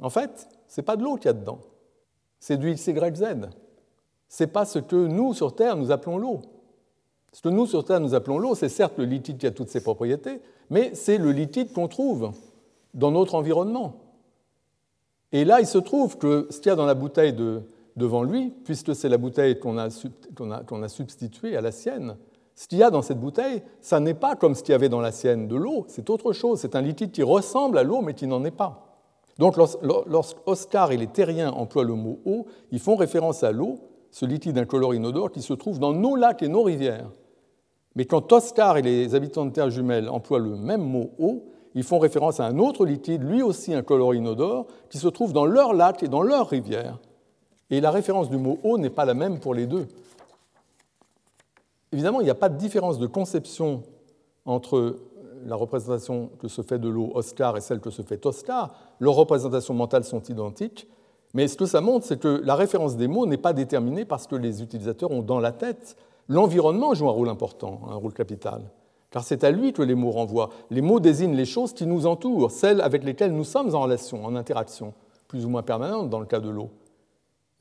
En 0.00 0.10
fait, 0.10 0.48
ce 0.66 0.80
n'est 0.80 0.84
pas 0.84 0.96
de 0.96 1.04
l'eau 1.04 1.14
qu'il 1.14 1.26
y 1.26 1.28
a 1.28 1.34
dedans, 1.34 1.60
c'est 2.40 2.56
du 2.56 2.74
XYZ. 2.74 3.22
Ce 4.28 4.42
n'est 4.42 4.50
pas 4.50 4.64
ce 4.64 4.80
que 4.80 4.96
nous, 4.96 5.32
sur 5.32 5.54
Terre, 5.54 5.76
nous 5.76 5.92
appelons 5.92 6.18
l'eau. 6.18 6.40
Ce 7.30 7.40
que 7.40 7.50
nous, 7.50 7.66
sur 7.66 7.84
Terre, 7.84 8.00
nous 8.00 8.16
appelons 8.16 8.38
l'eau, 8.38 8.56
c'est 8.56 8.68
certes 8.68 8.98
le 8.98 9.04
liquide 9.04 9.38
qui 9.38 9.46
a 9.46 9.52
toutes 9.52 9.68
ses 9.68 9.80
propriétés, 9.80 10.40
mais 10.70 10.92
c'est 10.96 11.18
le 11.18 11.30
liquide 11.30 11.72
qu'on 11.72 11.86
trouve 11.86 12.32
dans 12.94 13.10
notre 13.10 13.34
environnement. 13.34 13.96
Et 15.32 15.44
là, 15.44 15.60
il 15.60 15.66
se 15.66 15.78
trouve 15.78 16.16
que 16.16 16.46
ce 16.50 16.58
qu'il 16.58 16.70
y 16.70 16.72
a 16.72 16.76
dans 16.76 16.86
la 16.86 16.94
bouteille 16.94 17.34
devant 17.96 18.22
lui, 18.22 18.52
puisque 18.64 18.94
c'est 18.94 19.08
la 19.08 19.18
bouteille 19.18 19.58
qu'on 19.58 19.78
a, 19.78 20.88
substituée 20.88 21.56
à 21.56 21.60
la 21.60 21.72
sienne, 21.72 22.16
ce 22.54 22.68
qu'il 22.68 22.78
y 22.78 22.84
a 22.84 22.90
dans 22.90 23.02
cette 23.02 23.18
bouteille, 23.18 23.62
ça 23.80 23.98
n'est 23.98 24.14
pas 24.14 24.36
comme 24.36 24.54
ce 24.54 24.62
qu'il 24.62 24.72
y 24.72 24.76
avait 24.76 24.88
dans 24.88 25.00
la 25.00 25.10
sienne 25.10 25.48
de 25.48 25.56
l'eau, 25.56 25.86
c'est 25.88 26.08
autre 26.08 26.32
chose. 26.32 26.60
C'est 26.60 26.76
un 26.76 26.82
liquide 26.82 27.10
qui 27.10 27.24
ressemble 27.24 27.78
à 27.78 27.82
l'eau, 27.82 28.00
mais 28.00 28.14
qui 28.14 28.28
n'en 28.28 28.44
est 28.44 28.52
pas. 28.52 28.84
Donc, 29.38 29.56
lorsqu'Oscar 29.56 30.92
et 30.92 30.96
les 30.96 31.08
terriens 31.08 31.50
emploient 31.50 31.82
le 31.82 31.94
mot 31.94 32.20
eau, 32.24 32.46
ils 32.70 32.78
font 32.78 32.94
référence 32.94 33.42
à 33.42 33.50
l'eau, 33.50 33.80
ce 34.12 34.24
liquide 34.24 34.56
incolore 34.56 34.94
inodore 34.94 35.32
qui 35.32 35.42
se 35.42 35.52
trouve 35.54 35.80
dans 35.80 35.92
nos 35.92 36.14
lacs 36.14 36.44
et 36.44 36.48
nos 36.48 36.62
rivières. 36.62 37.10
Mais 37.96 38.04
quand 38.04 38.32
Oscar 38.32 38.76
et 38.76 38.82
les 38.82 39.16
habitants 39.16 39.46
de 39.46 39.50
Terre 39.50 39.70
Jumelle 39.70 40.08
emploient 40.08 40.38
le 40.38 40.56
même 40.56 40.82
mot 40.82 41.10
eau, 41.18 41.44
ils 41.74 41.82
font 41.82 41.98
référence 41.98 42.40
à 42.40 42.46
un 42.46 42.58
autre 42.58 42.86
liquide, 42.86 43.22
lui 43.22 43.42
aussi 43.42 43.74
incolore 43.74 44.14
inodore, 44.14 44.66
qui 44.90 44.98
se 44.98 45.08
trouve 45.08 45.32
dans 45.32 45.46
leurs 45.46 45.74
lacs 45.74 46.02
et 46.02 46.08
dans 46.08 46.22
leurs 46.22 46.48
rivières. 46.48 46.98
Et 47.70 47.80
la 47.80 47.90
référence 47.90 48.30
du 48.30 48.36
mot 48.36 48.58
eau 48.62 48.78
n'est 48.78 48.90
pas 48.90 49.04
la 49.04 49.14
même 49.14 49.40
pour 49.40 49.54
les 49.54 49.66
deux. 49.66 49.86
Évidemment, 51.92 52.20
il 52.20 52.24
n'y 52.24 52.30
a 52.30 52.34
pas 52.34 52.48
de 52.48 52.56
différence 52.56 52.98
de 52.98 53.06
conception 53.06 53.82
entre 54.44 54.96
la 55.46 55.56
représentation 55.56 56.30
que 56.38 56.48
se 56.48 56.62
fait 56.62 56.78
de 56.78 56.88
l'eau 56.88 57.12
Oscar 57.14 57.56
et 57.56 57.60
celle 57.60 57.80
que 57.80 57.90
se 57.90 58.02
fait 58.02 58.24
Oscar. 58.26 58.74
Leurs 59.00 59.14
représentations 59.14 59.74
mentales 59.74 60.04
sont 60.04 60.22
identiques, 60.22 60.88
mais 61.34 61.48
ce 61.48 61.56
que 61.56 61.66
ça 61.66 61.80
montre, 61.80 62.06
c'est 62.06 62.20
que 62.20 62.40
la 62.44 62.54
référence 62.54 62.96
des 62.96 63.08
mots 63.08 63.26
n'est 63.26 63.36
pas 63.36 63.52
déterminée 63.52 64.04
parce 64.04 64.26
que 64.26 64.36
les 64.36 64.62
utilisateurs 64.62 65.10
ont 65.10 65.22
dans 65.22 65.40
la 65.40 65.52
tête 65.52 65.96
l'environnement 66.28 66.94
joue 66.94 67.08
un 67.08 67.12
rôle 67.12 67.28
important, 67.28 67.82
un 67.88 67.94
rôle 67.96 68.12
capital, 68.12 68.62
car 69.14 69.22
c'est 69.22 69.44
à 69.44 69.52
lui 69.52 69.72
que 69.72 69.80
les 69.80 69.94
mots 69.94 70.10
renvoient. 70.10 70.50
Les 70.70 70.80
mots 70.80 70.98
désignent 70.98 71.36
les 71.36 71.44
choses 71.44 71.72
qui 71.72 71.86
nous 71.86 72.04
entourent, 72.04 72.50
celles 72.50 72.80
avec 72.80 73.04
lesquelles 73.04 73.32
nous 73.32 73.44
sommes 73.44 73.72
en 73.72 73.82
relation, 73.82 74.24
en 74.24 74.34
interaction, 74.34 74.92
plus 75.28 75.46
ou 75.46 75.48
moins 75.48 75.62
permanente 75.62 76.10
dans 76.10 76.18
le 76.18 76.26
cas 76.26 76.40
de 76.40 76.48
l'eau. 76.48 76.70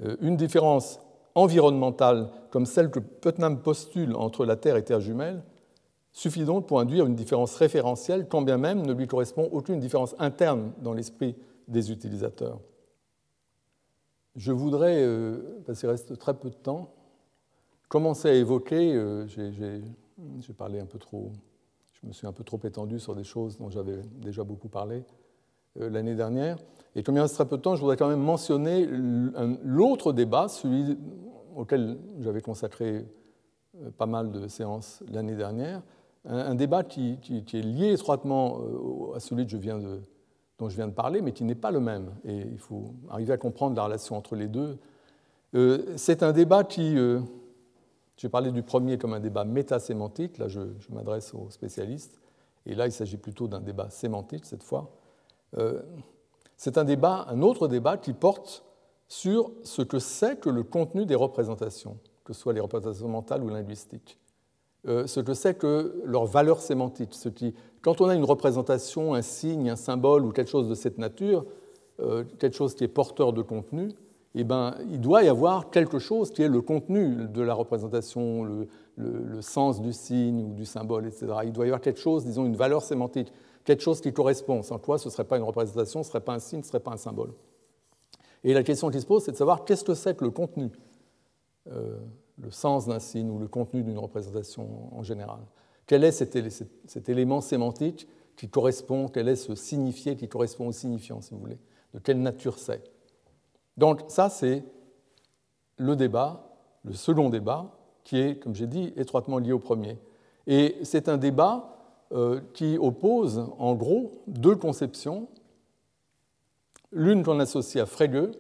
Euh, 0.03 0.15
une 0.19 0.35
différence 0.35 0.99
environnementale 1.35 2.31
comme 2.49 2.65
celle 2.65 2.89
que 2.89 2.97
Putnam 2.97 3.61
postule 3.61 4.15
entre 4.15 4.47
la 4.47 4.55
Terre 4.55 4.77
et 4.77 4.83
Terre 4.83 4.99
jumelle 4.99 5.43
suffit 6.11 6.43
donc 6.43 6.65
pour 6.65 6.79
induire 6.79 7.05
une 7.05 7.13
différence 7.13 7.53
référentielle, 7.55 8.27
quand 8.27 8.41
bien 8.41 8.57
même 8.57 8.83
ne 8.83 8.91
lui 8.91 9.05
correspond 9.05 9.47
aucune 9.51 9.79
différence 9.79 10.15
interne 10.17 10.71
dans 10.81 10.95
l'esprit 10.95 11.35
des 11.67 11.91
utilisateurs. 11.91 12.61
Je 14.35 14.51
voudrais, 14.51 15.03
euh, 15.03 15.61
parce 15.67 15.81
qu'il 15.81 15.89
reste 15.89 16.17
très 16.17 16.33
peu 16.33 16.49
de 16.49 16.55
temps, 16.55 16.95
commencer 17.89 18.29
à 18.29 18.33
évoquer, 18.33 18.95
euh, 18.95 19.27
j'ai 20.39 20.53
parlé 20.53 20.79
un 20.79 20.85
peu 20.85 20.99
trop, 20.99 21.31
je 21.91 22.07
me 22.07 22.11
suis 22.11 22.27
un 22.27 22.31
peu 22.31 22.43
trop 22.43 22.59
étendu 22.63 22.99
sur 22.99 23.15
des 23.15 23.23
choses 23.23 23.57
dont 23.57 23.69
j'avais 23.69 24.01
déjà 24.21 24.43
beaucoup 24.43 24.69
parlé 24.69 25.03
euh, 25.79 25.89
l'année 25.89 26.15
dernière. 26.15 26.57
Et 26.95 27.03
comme 27.03 27.15
il 27.15 27.21
reste 27.21 27.35
très 27.35 27.47
peu 27.47 27.57
de 27.57 27.61
temps, 27.61 27.75
je 27.75 27.81
voudrais 27.81 27.97
quand 27.97 28.09
même 28.09 28.21
mentionner 28.21 28.87
l'autre 29.63 30.13
débat, 30.13 30.47
celui 30.47 30.97
auquel 31.55 31.97
j'avais 32.19 32.41
consacré 32.41 33.05
euh, 33.81 33.89
pas 33.97 34.05
mal 34.05 34.31
de 34.31 34.47
séances 34.47 35.03
l'année 35.11 35.35
dernière, 35.35 35.81
un, 36.25 36.55
débat 36.55 36.83
qui, 36.83 37.19
est 37.27 37.53
lié 37.53 37.91
étroitement 37.91 38.61
à 39.13 39.19
celui 39.19 39.45
dont 39.45 40.69
je 40.69 40.75
viens 40.75 40.87
de 40.87 40.93
parler, 40.93 41.21
mais 41.21 41.33
qui 41.33 41.43
n'est 41.43 41.53
pas 41.53 41.69
le 41.69 41.81
même. 41.81 42.11
Et 42.23 42.37
il 42.37 42.59
faut 42.59 42.93
arriver 43.09 43.33
à 43.33 43.37
comprendre 43.37 43.75
la 43.75 43.83
relation 43.83 44.15
entre 44.15 44.37
les 44.37 44.47
deux. 44.47 44.77
C'est 45.97 46.23
un 46.23 46.31
débat 46.31 46.63
qui 46.63 46.95
j'ai 48.17 48.29
parlé 48.29 48.51
du 48.51 48.63
premier 48.63 48.97
comme 48.97 49.13
un 49.13 49.19
débat 49.19 49.43
métasémantique, 49.43 50.37
là 50.37 50.47
je, 50.47 50.61
m'adresse 50.89 51.33
aux 51.33 51.49
spécialistes, 51.49 52.19
et 52.65 52.75
là 52.75 52.85
il 52.87 52.91
s'agit 52.91 53.17
plutôt 53.17 53.47
d'un 53.47 53.61
débat 53.61 53.89
sémantique 53.89 54.45
cette 54.45 54.63
fois. 54.63 54.91
Euh, 55.57 55.81
c'est 56.57 56.77
un 56.77 56.83
débat, 56.83 57.25
un 57.29 57.41
autre 57.41 57.67
débat 57.67 57.97
qui 57.97 58.13
porte 58.13 58.63
sur 59.07 59.51
ce 59.63 59.81
que 59.81 59.99
c'est 59.99 60.39
que 60.39 60.49
le 60.49 60.63
contenu 60.63 61.05
des 61.05 61.15
représentations, 61.15 61.97
que 62.23 62.33
ce 62.33 62.41
soit 62.41 62.53
les 62.53 62.61
représentations 62.61 63.07
mentales 63.07 63.43
ou 63.43 63.49
linguistiques. 63.49 64.17
Euh, 64.87 65.07
ce 65.07 65.21
que 65.21 65.33
c'est 65.33 65.57
que 65.57 66.01
leur 66.05 66.25
valeur 66.25 66.59
sémantique. 66.59 67.13
Ce 67.13 67.29
qui, 67.29 67.53
quand 67.81 68.01
on 68.01 68.09
a 68.09 68.15
une 68.15 68.25
représentation, 68.25 69.13
un 69.13 69.21
signe, 69.21 69.69
un 69.69 69.75
symbole 69.77 70.25
ou 70.25 70.31
quelque 70.31 70.49
chose 70.49 70.67
de 70.67 70.75
cette 70.75 70.97
nature, 70.97 71.45
euh, 72.01 72.25
quelque 72.39 72.55
chose 72.55 72.75
qui 72.75 72.83
est 72.83 72.89
porteur 72.89 73.31
de 73.31 73.41
contenu, 73.41 73.89
eh 74.35 74.43
ben, 74.43 74.75
il 74.89 74.99
doit 74.99 75.23
y 75.23 75.27
avoir 75.27 75.69
quelque 75.69 75.99
chose 75.99 76.31
qui 76.31 76.41
est 76.41 76.47
le 76.47 76.61
contenu 76.61 77.27
de 77.27 77.41
la 77.41 77.53
représentation, 77.53 78.43
le, 78.43 79.41
sens 79.41 79.81
du 79.81 79.93
signe 79.93 80.43
ou 80.43 80.53
du 80.53 80.65
symbole, 80.65 81.05
etc. 81.05 81.27
Il 81.43 81.51
doit 81.51 81.65
y 81.65 81.69
avoir 81.69 81.81
quelque 81.81 81.99
chose, 81.99 82.25
disons, 82.25 82.45
une 82.45 82.55
valeur 82.55 82.81
sémantique, 82.81 83.31
quelque 83.63 83.81
chose 83.81 84.01
qui 84.01 84.11
correspond. 84.11 84.63
Sans 84.63 84.79
quoi, 84.79 84.97
ce 84.97 85.07
ne 85.07 85.11
serait 85.11 85.23
pas 85.23 85.37
une 85.37 85.43
représentation, 85.43 86.01
ce 86.01 86.07
ne 86.07 86.11
serait 86.11 86.23
pas 86.23 86.33
un 86.33 86.39
signe, 86.39 86.61
ce 86.61 86.67
ne 86.67 86.71
serait 86.71 86.79
pas 86.79 86.91
un 86.91 86.97
symbole. 86.97 87.33
Et 88.43 88.53
la 88.53 88.63
question 88.63 88.89
qui 88.89 88.99
se 88.99 89.05
pose, 89.05 89.23
c'est 89.23 89.31
de 89.31 89.37
savoir 89.37 89.65
qu'est-ce 89.65 89.83
que 89.83 89.93
c'est 89.93 90.17
que 90.17 90.25
le 90.25 90.31
contenu, 90.31 90.71
euh, 91.71 91.97
le 92.39 92.51
sens 92.51 92.87
d'un 92.87 92.99
signe 92.99 93.29
ou 93.29 93.39
le 93.39 93.47
contenu 93.47 93.83
d'une 93.83 93.99
représentation 93.99 94.89
en 94.91 95.03
général. 95.03 95.39
Quel 95.85 96.03
est 96.03 96.11
cet, 96.11 96.37
cet, 96.87 97.09
élément 97.09 97.41
sémantique 97.41 98.07
qui 98.35 98.49
correspond, 98.49 99.07
quel 99.07 99.27
est 99.27 99.35
ce 99.35 99.53
signifié 99.53 100.15
qui 100.15 100.27
correspond 100.27 100.67
au 100.67 100.71
signifiant, 100.71 101.21
si 101.21 101.33
vous 101.33 101.39
voulez? 101.39 101.59
De 101.93 101.99
quelle 101.99 102.21
nature 102.21 102.57
c'est? 102.57 102.92
Donc 103.77 104.01
ça, 104.07 104.29
c'est 104.29 104.63
le 105.77 105.95
débat, 105.95 106.55
le 106.83 106.93
second 106.93 107.29
débat, 107.29 107.71
qui 108.03 108.19
est, 108.19 108.41
comme 108.41 108.53
j'ai 108.53 108.67
dit, 108.67 108.93
étroitement 108.95 109.39
lié 109.39 109.51
au 109.51 109.59
premier. 109.59 109.97
Et 110.47 110.77
c'est 110.83 111.09
un 111.09 111.17
débat 111.17 111.73
euh, 112.11 112.41
qui 112.53 112.77
oppose, 112.77 113.49
en 113.57 113.73
gros, 113.75 114.11
deux 114.27 114.55
conceptions, 114.55 115.27
l'une 116.91 117.23
qu'on 117.23 117.39
associe 117.39 117.81
à 117.81 117.85
Frege 117.85 118.31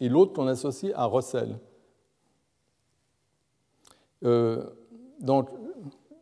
et 0.00 0.08
l'autre 0.08 0.32
qu'on 0.32 0.46
associe 0.46 0.92
à 0.94 1.06
Russell. 1.06 1.58
Euh, 4.24 4.64
donc, 5.18 5.48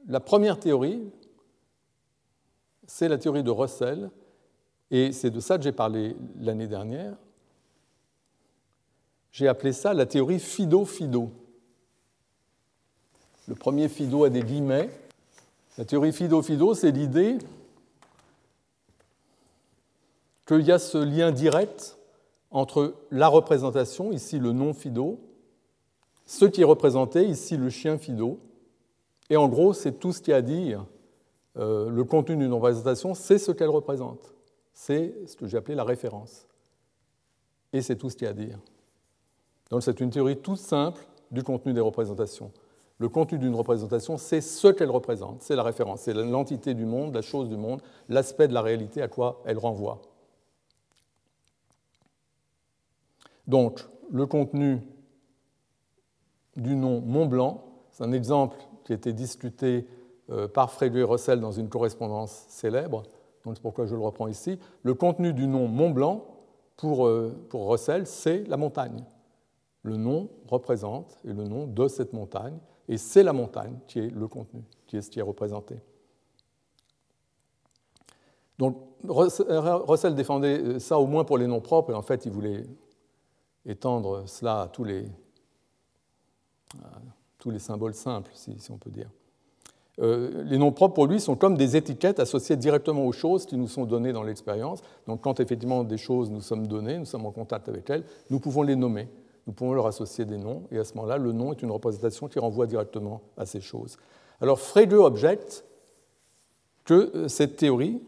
la 0.07 0.20
première 0.20 0.59
théorie, 0.59 1.11
c'est 2.87 3.09
la 3.09 3.19
théorie 3.19 3.43
de 3.43 3.51
Russell, 3.51 4.11
et 4.91 5.12
c'est 5.12 5.31
de 5.31 5.41
ça 5.41 5.59
que 5.59 5.65
j'ai 5.65 5.73
parlé 5.73 6.16
l'année 6.41 6.69
dernière. 6.69 7.16
J'ai 9.33 9.49
appelé 9.49 9.73
ça 9.73 9.95
la 9.95 10.07
théorie 10.07 10.41
Fido-Fido. 10.41 11.31
Le 13.47 13.55
premier 13.55 13.89
Fido 13.89 14.25
a 14.25 14.31
des 14.31 14.43
guillemets. 14.43 14.91
La 15.77 15.85
théorie 15.85 16.13
Fido-Fido, 16.13 16.75
c'est 16.75 16.91
l'idée 16.91 17.39
qu'il 20.47 20.63
y 20.63 20.73
a 20.73 20.79
ce 20.79 20.99
lien 20.99 21.31
direct 21.31 21.99
entre 22.51 22.95
la 23.11 23.29
représentation, 23.29 24.13
ici 24.13 24.39
le 24.39 24.53
nom 24.53 24.73
Fido, 24.73 25.21
ce 26.25 26.47
qui 26.47 26.63
est 26.63 26.65
représenté, 26.65 27.25
ici 27.25 27.57
le 27.57 27.69
chien 27.69 27.99
Fido, 27.99 28.41
et 29.31 29.37
en 29.37 29.49
gros, 29.49 29.73
c'est 29.73 29.93
tout 29.93 30.13
ce 30.13 30.21
qu'il 30.21 30.31
y 30.31 30.35
a 30.35 30.39
à 30.39 30.43
dire. 30.43 30.87
Euh, 31.57 31.91
le 31.91 32.05
contenu 32.05 32.45
d'une 32.45 32.53
représentation, 32.53 33.15
c'est 33.15 33.39
ce 33.39 33.53
qu'elle 33.53 33.69
représente. 33.69 34.35
C'est 34.73 35.15
ce 35.27 35.37
que 35.37 35.47
j'ai 35.47 35.57
appelé 35.57 35.75
la 35.75 35.85
référence. 35.85 36.47
Et 37.73 37.83
c'est 37.83 37.97
tout 37.97 38.11
ce 38.11 38.17
qu'il 38.17 38.25
y 38.25 38.29
a 38.29 38.31
à 38.31 38.35
dire. 38.35 38.59
Donc 39.70 39.82
c'est 39.82 40.01
une 40.01 40.11
théorie 40.11 40.39
toute 40.39 40.59
simple 40.59 41.07
du 41.31 41.43
contenu 41.43 41.73
des 41.73 41.81
représentations. 41.81 42.53
Le 42.99 43.09
contenu 43.09 43.39
d'une 43.39 43.55
représentation, 43.55 44.16
c'est 44.19 44.40
ce 44.40 44.69
qu'elle 44.69 44.90
représente, 44.90 45.43
c'est 45.43 45.55
la 45.55 45.62
référence, 45.62 46.01
c'est 46.01 46.15
l'entité 46.15 46.74
du 46.74 46.85
monde, 46.85 47.15
la 47.15 47.23
chose 47.23 47.49
du 47.49 47.57
monde, 47.57 47.81
l'aspect 48.09 48.49
de 48.49 48.55
la 48.55 48.62
réalité 48.62 49.03
à 49.03 49.09
quoi 49.09 49.40
elle 49.45 49.59
renvoie. 49.59 50.03
Donc, 53.47 53.81
le 54.11 54.27
contenu 54.27 54.81
du 56.57 56.74
nom 56.74 57.01
Mont 57.01 57.27
Blanc, 57.27 57.65
c'est 57.93 58.03
un 58.03 58.12
exemple 58.12 58.57
qui 58.85 58.93
a 58.93 58.97
été 58.97 59.12
discuté 59.12 59.86
euh, 60.31 60.49
par 60.49 60.82
et 60.82 61.03
Russell 61.03 61.40
dans 61.40 61.53
une 61.53 61.69
correspondance 61.69 62.47
célèbre, 62.49 63.05
donc 63.45 63.55
c'est 63.57 63.62
pourquoi 63.62 63.86
je 63.86 63.95
le 63.95 64.03
reprends 64.03 64.28
ici. 64.28 64.59
Le 64.82 64.95
contenu 64.95 65.32
du 65.32 65.47
nom 65.47 65.69
Mont 65.69 65.90
Blanc, 65.90 66.24
pour, 66.77 67.07
euh, 67.07 67.35
pour 67.49 67.78
c'est 67.78 68.45
la 68.49 68.57
montagne 68.57 69.05
le 69.83 69.97
nom 69.97 70.29
représente 70.47 71.19
et 71.25 71.33
le 71.33 71.45
nom 71.45 71.67
de 71.67 71.89
cette 71.89 72.13
montagne, 72.13 72.59
et 72.89 72.97
c'est 72.97 73.23
la 73.23 73.33
montagne 73.33 73.79
qui 73.87 74.01
est 74.01 74.11
le 74.11 74.29
contenu, 74.29 74.63
qui 74.87 74.97
est 74.97 75.03
ce 75.03 75.11
qui 75.11 75.19
est 75.19 75.23
représenté. 75.23 75.77
Donc 78.59 78.77
Russell 79.07 80.15
défendait 80.15 80.81
ça 80.81 80.99
au 80.99 81.07
moins 81.07 81.25
pour 81.25 81.39
les 81.39 81.47
noms 81.47 81.61
propres, 81.61 81.93
et 81.93 81.95
en 81.95 82.03
fait 82.03 82.27
il 82.27 82.33
voulait 82.33 82.65
étendre 83.67 84.29
cela 84.29 84.63
à 84.63 84.69
tous 84.69 84.85
les, 84.85 85.05
tous 87.39 87.51
les 87.51 87.59
symboles 87.59 87.95
simples, 87.95 88.33
si, 88.35 88.57
on 88.71 88.79
peut 88.79 88.91
dire. 88.91 89.11
Euh, 90.01 90.45
les 90.45 90.59
noms 90.59 90.71
propres 90.71 90.95
pour 90.95 91.07
lui 91.07 91.21
sont 91.21 91.35
comme 91.35 91.57
des 91.57 91.77
étiquettes 91.77 92.21
associées 92.21 92.57
directement 92.57 93.05
aux 93.05 93.13
choses 93.13 93.47
qui 93.47 93.57
nous 93.57 93.67
sont 93.67 93.85
données 93.85 94.13
dans 94.13 94.23
l'expérience. 94.23 94.81
Donc 95.09 95.23
quand 95.23 95.41
effectivement 95.41 95.83
des 95.83 95.99
choses 95.99 96.31
nous 96.31 96.41
sommes 96.41 96.69
données, 96.69 96.99
nous 96.99 97.05
sommes 97.05 97.27
en 97.27 97.33
contact 97.33 97.69
avec 97.69 97.91
elles, 97.91 98.05
nous 98.31 98.39
pouvons 98.39 98.63
les 98.63 98.77
nommer, 98.77 99.09
nous 99.49 99.55
pouvons 99.55 99.73
leur 99.73 99.87
associer 99.87 100.27
des 100.27 100.37
noms, 100.37 100.65
et 100.70 100.79
à 100.79 100.85
ce 100.85 100.93
moment-là, 100.95 101.16
le 101.16 101.33
nom 101.33 101.53
est 101.53 101.62
une 101.62 101.70
représentation 101.70 102.29
qui 102.29 102.39
renvoie 102.39 102.66
directement 102.66 103.23
à 103.39 103.47
ces 103.47 103.62
choses. 103.62 103.97
Alors 104.43 104.61
Frege 104.61 104.93
objecte 104.93 105.65
que 106.85 107.11
euh, 107.15 107.29
cette 107.29 107.57
théorie 107.57 108.03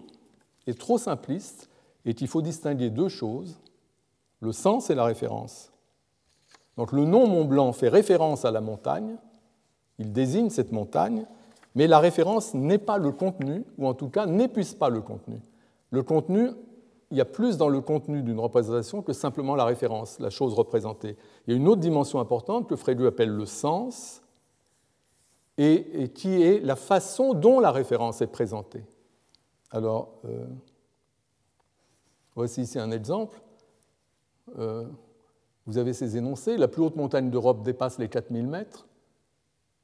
est 0.66 0.78
trop 0.78 0.98
simpliste 0.98 1.70
et 2.04 2.12
qu'il 2.12 2.28
faut 2.28 2.42
distinguer 2.42 2.90
deux 2.90 3.08
choses, 3.08 3.58
le 4.40 4.52
sens 4.52 4.90
et 4.90 4.94
la 4.94 5.04
référence. 5.04 5.72
Donc 6.76 6.92
le 6.92 7.06
nom 7.06 7.26
Mont 7.26 7.46
Blanc 7.46 7.72
fait 7.72 7.88
référence 7.88 8.44
à 8.44 8.50
la 8.50 8.60
montagne, 8.60 9.16
il 9.98 10.12
désigne 10.12 10.50
cette 10.50 10.72
montagne, 10.72 11.24
mais 11.74 11.86
la 11.86 12.00
référence 12.00 12.52
n'est 12.52 12.76
pas 12.76 12.98
le 12.98 13.12
contenu, 13.12 13.64
ou 13.78 13.86
en 13.86 13.94
tout 13.94 14.10
cas 14.10 14.26
n'épuise 14.26 14.74
pas 14.74 14.90
le 14.90 15.00
contenu. 15.00 15.40
Le 15.90 16.02
contenu, 16.02 16.50
il 17.10 17.16
y 17.16 17.20
a 17.20 17.24
plus 17.24 17.56
dans 17.56 17.68
le 17.68 17.80
contenu 17.80 18.22
d'une 18.22 18.38
représentation 18.38 19.02
que 19.02 19.12
simplement 19.12 19.56
la 19.56 19.64
référence, 19.64 20.18
la 20.20 20.30
chose 20.30 20.54
représentée. 20.54 21.16
Il 21.46 21.52
y 21.52 21.54
a 21.54 21.56
une 21.56 21.68
autre 21.68 21.80
dimension 21.80 22.20
importante 22.20 22.68
que 22.68 22.76
Frege 22.76 23.04
appelle 23.04 23.30
le 23.30 23.46
sens, 23.46 24.22
et, 25.58 26.10
qui 26.14 26.42
est 26.42 26.60
la 26.60 26.76
façon 26.76 27.34
dont 27.34 27.60
la 27.60 27.70
référence 27.70 28.22
est 28.22 28.26
présentée. 28.28 28.82
Alors, 29.70 30.14
euh, 30.24 30.46
voici 32.34 32.62
ici 32.62 32.78
un 32.78 32.90
exemple. 32.90 33.42
Euh, 34.58 34.86
vous 35.66 35.76
avez 35.76 35.92
ces 35.92 36.16
énoncés. 36.16 36.56
La 36.56 36.66
plus 36.66 36.82
haute 36.82 36.96
montagne 36.96 37.28
d'Europe 37.28 37.62
dépasse 37.62 37.98
les 37.98 38.08
4000 38.08 38.46
mètres 38.46 38.86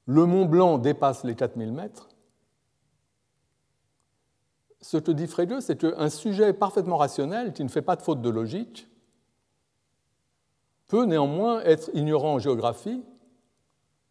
le 0.06 0.24
Mont 0.24 0.46
Blanc 0.46 0.78
dépasse 0.78 1.24
les 1.24 1.34
4000 1.34 1.72
mètres, 1.72 2.08
ce 4.86 4.98
que 4.98 5.10
dit 5.10 5.26
Frege, 5.26 5.58
c'est 5.58 5.76
qu'un 5.76 6.08
sujet 6.08 6.52
parfaitement 6.52 6.96
rationnel, 6.96 7.52
qui 7.52 7.64
ne 7.64 7.68
fait 7.68 7.82
pas 7.82 7.96
de 7.96 8.02
faute 8.02 8.22
de 8.22 8.30
logique, 8.30 8.88
peut 10.86 11.06
néanmoins 11.06 11.60
être 11.62 11.90
ignorant 11.92 12.34
en 12.34 12.38
géographie 12.38 13.02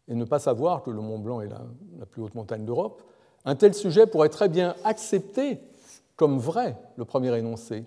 et 0.06 0.14
ne 0.14 0.24
pas 0.26 0.38
savoir 0.38 0.82
que 0.82 0.90
le 0.90 1.00
Mont 1.00 1.18
Blanc 1.18 1.40
est 1.40 1.48
la, 1.48 1.62
la 1.98 2.04
plus 2.04 2.20
haute 2.20 2.34
montagne 2.34 2.66
d'Europe. 2.66 3.02
Un 3.46 3.54
tel 3.54 3.72
sujet 3.72 4.06
pourrait 4.06 4.28
très 4.28 4.50
bien 4.50 4.76
accepter 4.84 5.60
comme 6.14 6.38
vrai 6.38 6.76
le 6.96 7.06
premier 7.06 7.34
énoncé, 7.38 7.86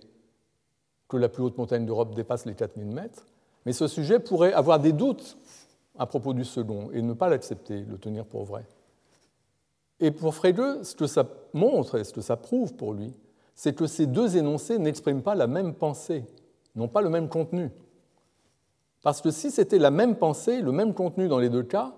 que 1.08 1.18
la 1.18 1.30
plus 1.30 1.44
haute 1.44 1.60
montagne 1.60 1.86
d'Europe 1.86 2.16
dépasse 2.16 2.48
les 2.48 2.56
4000 2.56 2.88
mètres, 2.88 3.28
mais 3.68 3.74
ce 3.74 3.88
sujet 3.88 4.20
pourrait 4.20 4.54
avoir 4.54 4.80
des 4.80 4.94
doutes 4.94 5.38
à 6.00 6.08
propos 6.08 6.34
du 6.34 6.44
second 6.44 6.90
et 6.92 7.04
ne 7.04 7.14
pas 7.14 7.30
l'accepter, 7.30 7.82
le 7.82 8.00
tenir 8.00 8.26
pour 8.26 8.46
vrai. 8.46 8.66
Et 10.00 10.12
pour 10.12 10.34
Frege, 10.34 10.84
ce 10.84 10.96
que 10.96 11.08
ça 11.08 11.26
montre 11.54 11.98
et 11.98 12.04
ce 12.04 12.14
que 12.14 12.22
ça 12.22 12.38
prouve 12.38 12.74
pour 12.74 12.94
lui, 12.94 13.14
c'est 13.54 13.76
que 13.76 13.88
ces 13.88 14.06
deux 14.06 14.38
énoncés 14.38 14.80
n'expriment 14.80 15.22
pas 15.22 15.36
la 15.36 15.48
même 15.48 15.74
pensée, 15.74 16.24
n'ont 16.76 16.88
pas 16.88 17.02
le 17.02 17.10
même 17.10 17.28
contenu. 17.28 17.72
Parce 19.02 19.22
que 19.22 19.32
si 19.32 19.52
c'était 19.52 19.80
la 19.80 19.92
même 19.92 20.16
pensée, 20.16 20.62
le 20.62 20.72
même 20.72 20.94
contenu 20.94 21.28
dans 21.28 21.40
les 21.40 21.50
deux 21.50 21.64
cas, 21.64 21.94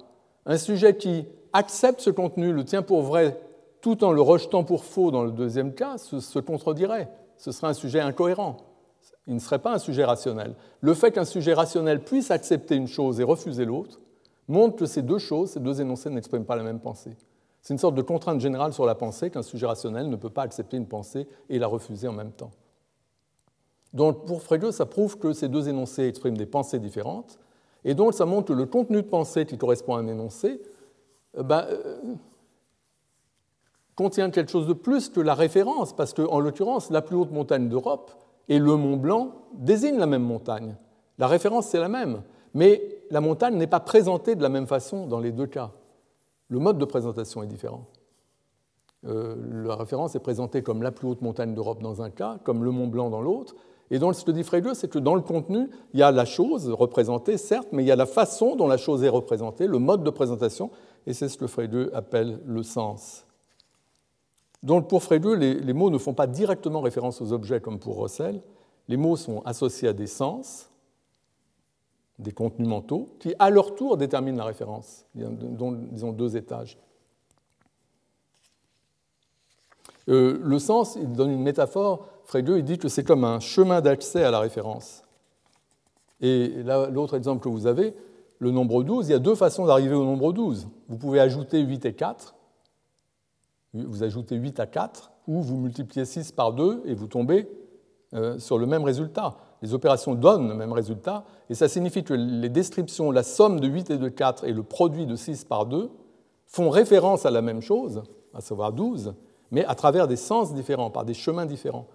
un 0.46 0.58
sujet 0.58 0.98
qui 0.98 1.26
accepte 1.54 2.00
ce 2.00 2.10
contenu, 2.10 2.54
le 2.54 2.66
tient 2.66 2.82
pour 2.82 3.02
vrai, 3.02 3.40
tout 3.82 4.04
en 4.04 4.12
le 4.12 4.22
rejetant 4.22 4.64
pour 4.64 4.86
faux 4.86 5.12
dans 5.12 5.24
le 5.24 5.32
deuxième 5.32 5.74
cas, 5.74 5.98
se, 5.98 6.40
contredirait. 6.40 7.12
Ce 7.38 7.52
serait 7.52 7.68
un 7.68 7.74
sujet 7.74 8.00
incohérent. 8.00 8.58
Il 9.28 9.36
ne 9.36 9.40
serait 9.40 9.60
pas 9.60 9.74
un 9.74 9.80
sujet 9.80 10.04
rationnel. 10.04 10.56
Le 10.80 10.94
fait 10.94 11.12
qu'un 11.12 11.26
sujet 11.26 11.54
rationnel 11.54 12.04
puisse 12.04 12.32
accepter 12.32 12.76
une 12.76 12.88
chose 12.88 13.20
et 13.20 13.24
refuser 13.24 13.66
l'autre 13.66 14.00
montre 14.48 14.78
que 14.78 14.86
ces 14.86 15.02
deux 15.02 15.20
choses, 15.20 15.52
ces 15.52 15.60
deux 15.60 15.80
énoncés 15.80 16.10
n'expriment 16.10 16.46
pas 16.46 16.56
la 16.56 16.64
même 16.64 16.80
pensée. 16.80 17.16
C'est 17.62 17.74
une 17.74 17.80
sorte 17.80 17.96
de 17.96 18.02
contrainte 18.02 18.42
générale 18.42 18.74
sur 18.74 18.86
la 18.86 18.96
pensée 18.96 19.30
qu'un 19.30 19.44
sujet 19.44 19.68
rationnel 19.68 20.10
ne 20.10 20.16
peut 20.16 20.30
pas 20.30 20.42
accepter 20.44 20.78
une 20.78 20.88
pensée 20.88 21.28
et 21.50 21.60
la 21.60 21.68
refuser 21.68 22.08
en 22.08 22.14
même 22.14 22.32
temps. 22.32 22.52
Donc 23.94 24.26
pour 24.26 24.42
Frege, 24.42 24.72
ça 24.72 24.86
prouve 24.86 25.18
que 25.18 25.34
ces 25.34 25.48
deux 25.48 25.70
énoncés 25.70 26.08
expriment 26.08 26.38
des 26.38 26.46
pensées 26.46 26.80
différentes, 26.80 27.40
et 27.84 27.94
donc 27.94 28.14
ça 28.14 28.26
montre 28.26 28.48
que 28.48 28.54
le 28.54 28.66
contenu 28.66 28.98
de 28.98 29.08
pensée 29.08 29.46
qui 29.46 29.58
correspond 29.58 29.96
à 29.96 30.00
un 30.00 30.08
énoncé 30.08 30.62
euh, 31.38 31.44
ben, 31.44 31.66
euh, 31.70 32.00
contient 33.96 34.30
quelque 34.32 34.52
chose 34.52 34.68
de 34.68 34.74
plus 34.74 35.10
que 35.10 35.20
la 35.20 35.36
référence, 35.36 35.94
parce 35.94 36.14
qu'en 36.14 36.40
l'occurrence, 36.40 36.90
la 36.90 37.02
plus 37.02 37.16
haute 37.16 37.32
montagne 37.32 37.70
d'Europe 37.70 38.12
et 38.48 38.60
le 38.60 38.76
Mont 38.76 38.98
Blanc 38.98 39.34
désignent 39.54 40.00
la 40.00 40.08
même 40.08 40.24
montagne. 40.24 40.76
La 41.18 41.28
référence, 41.28 41.68
c'est 41.68 41.80
la 41.80 41.90
même, 41.90 42.24
mais 42.54 42.82
la 43.12 43.22
montagne 43.22 43.56
n'est 43.56 43.68
pas 43.68 43.80
présentée 43.80 44.36
de 44.36 44.42
la 44.42 44.50
même 44.50 44.68
façon 44.68 45.06
dans 45.06 45.20
les 45.20 45.32
deux 45.32 45.48
cas. 45.48 45.72
Le 46.52 46.60
mode 46.60 46.78
de 46.78 46.86
présentation 46.86 47.42
est 47.42 47.48
différent. 47.48 47.86
Euh, 49.08 49.36
la 49.66 49.76
référence 49.76 50.16
est 50.16 50.20
présentée 50.20 50.62
comme 50.62 50.84
la 50.84 50.92
plus 50.92 51.08
haute 51.08 51.22
montagne 51.22 51.56
d'Europe 51.56 51.82
dans 51.82 52.02
un 52.02 52.10
cas, 52.10 52.40
comme 52.44 52.66
le 52.66 52.72
Mont 52.72 52.88
Blanc 52.88 53.10
dans 53.10 53.22
l'autre. 53.22 53.56
Et 53.90 54.00
donc, 54.00 54.16
ce 54.16 54.26
que 54.26 54.32
dit 54.32 54.44
Frege, 54.44 54.74
c'est 54.74 54.90
que 54.90 55.00
dans 55.00 55.16
le 55.16 55.22
contenu, 55.22 55.70
il 55.94 56.00
y 56.02 56.04
a 56.04 56.12
la 56.12 56.26
chose 56.26 56.70
représentée, 56.70 57.38
certes, 57.38 57.70
mais 57.72 57.84
il 57.84 57.88
y 57.88 57.92
a 57.92 57.96
la 57.96 58.06
façon 58.06 58.58
dont 58.58 58.68
la 58.68 58.76
chose 58.78 59.02
est 59.04 59.10
représentée, 59.10 59.66
le 59.66 59.80
mode 59.80 60.04
de 60.04 60.10
présentation, 60.10 60.72
et 61.08 61.14
c'est 61.14 61.30
ce 61.30 61.38
que 61.38 61.48
Frege 61.48 61.90
appelle 61.94 62.42
le 62.46 62.64
sens. 62.64 63.26
Donc 64.64 64.90
pour 64.90 65.04
Frege, 65.04 65.38
les, 65.38 65.74
mots 65.74 65.90
ne 65.90 65.98
font 65.98 66.14
pas 66.14 66.28
directement 66.28 66.82
référence 66.82 67.22
aux 67.22 67.34
objets 67.34 67.62
comme 67.62 67.80
pour 67.80 68.02
Russell. 68.02 68.42
Les 68.90 68.98
mots 68.98 69.16
sont 69.16 69.42
associés 69.46 69.88
à 69.88 69.94
des 69.94 70.08
sens, 70.08 70.70
des 72.22 72.32
contenus 72.32 72.68
mentaux, 72.68 73.10
qui 73.20 73.34
à 73.40 73.50
leur 73.50 73.76
tour 73.76 73.98
déterminent 73.98 74.38
la 74.38 74.46
référence, 74.46 75.06
dont, 75.16 75.72
disons, 75.72 76.12
deux 76.12 76.38
étages. 76.38 76.78
Euh, 80.10 80.40
le 80.42 80.60
sens, 80.60 80.98
il 81.00 81.12
donne 81.12 81.32
une 81.32 81.42
métaphore, 81.42 82.08
Frege, 82.26 82.50
il 82.58 82.64
dit 82.64 82.78
que 82.78 82.90
c'est 82.90 83.04
comme 83.04 83.24
un 83.24 83.40
chemin 83.40 83.82
d'accès 83.82 84.24
à 84.24 84.32
la 84.32 84.40
référence. 84.40 85.04
Et 86.22 86.64
là, 86.64 86.90
l'autre 86.90 87.16
exemple 87.16 87.44
que 87.44 87.50
vous 87.50 87.68
avez, 87.68 87.96
le 88.40 88.52
nombre 88.52 88.84
12, 88.84 89.08
il 89.08 89.12
y 89.12 89.16
a 89.16 89.20
deux 89.20 89.36
façons 89.36 89.66
d'arriver 89.66 89.96
au 89.96 90.04
nombre 90.04 90.34
12. 90.34 90.68
Vous 90.88 90.98
pouvez 90.98 91.20
ajouter 91.20 91.60
8 91.60 91.86
et 91.86 91.94
4, 91.94 92.36
vous 93.74 94.04
ajoutez 94.04 94.36
8 94.36 94.60
à 94.60 94.68
4, 94.68 95.12
ou 95.28 95.42
vous 95.42 95.58
multipliez 95.58 96.06
6 96.06 96.32
par 96.32 96.54
2 96.54 96.84
et 96.86 96.94
vous 96.94 97.08
tombez 97.08 97.48
euh, 98.14 98.38
sur 98.40 98.58
le 98.58 98.66
même 98.66 98.84
résultat. 98.84 99.38
Les 99.62 99.74
opérations 99.74 100.16
donnent 100.16 100.48
le 100.48 100.56
même 100.56 100.74
résultat, 100.74 101.24
et 101.50 101.56
ça 101.56 101.68
signifie 101.68 102.04
que 102.04 102.14
les 102.14 102.50
descriptions, 102.50 103.12
la 103.12 103.24
somme 103.24 103.60
de 103.60 103.68
8 103.68 103.92
et 103.92 103.98
de 103.98 104.10
4 104.10 104.46
et 104.46 104.54
le 104.54 104.64
produit 104.64 105.06
de 105.06 105.16
6 105.16 105.46
par 105.46 105.66
2 105.66 105.92
font 106.48 106.70
référence 106.70 107.26
à 107.26 107.32
la 107.32 107.42
même 107.42 107.62
chose, 107.62 108.04
à 108.34 108.42
savoir 108.42 108.74
12, 108.74 109.14
mais 109.52 109.64
à 109.66 109.76
travers 109.76 110.08
des 110.08 110.16
sens 110.16 110.54
différents, 110.54 110.90
par 110.90 111.06
des 111.06 111.14
chemins 111.14 111.46
différents. 111.46 111.88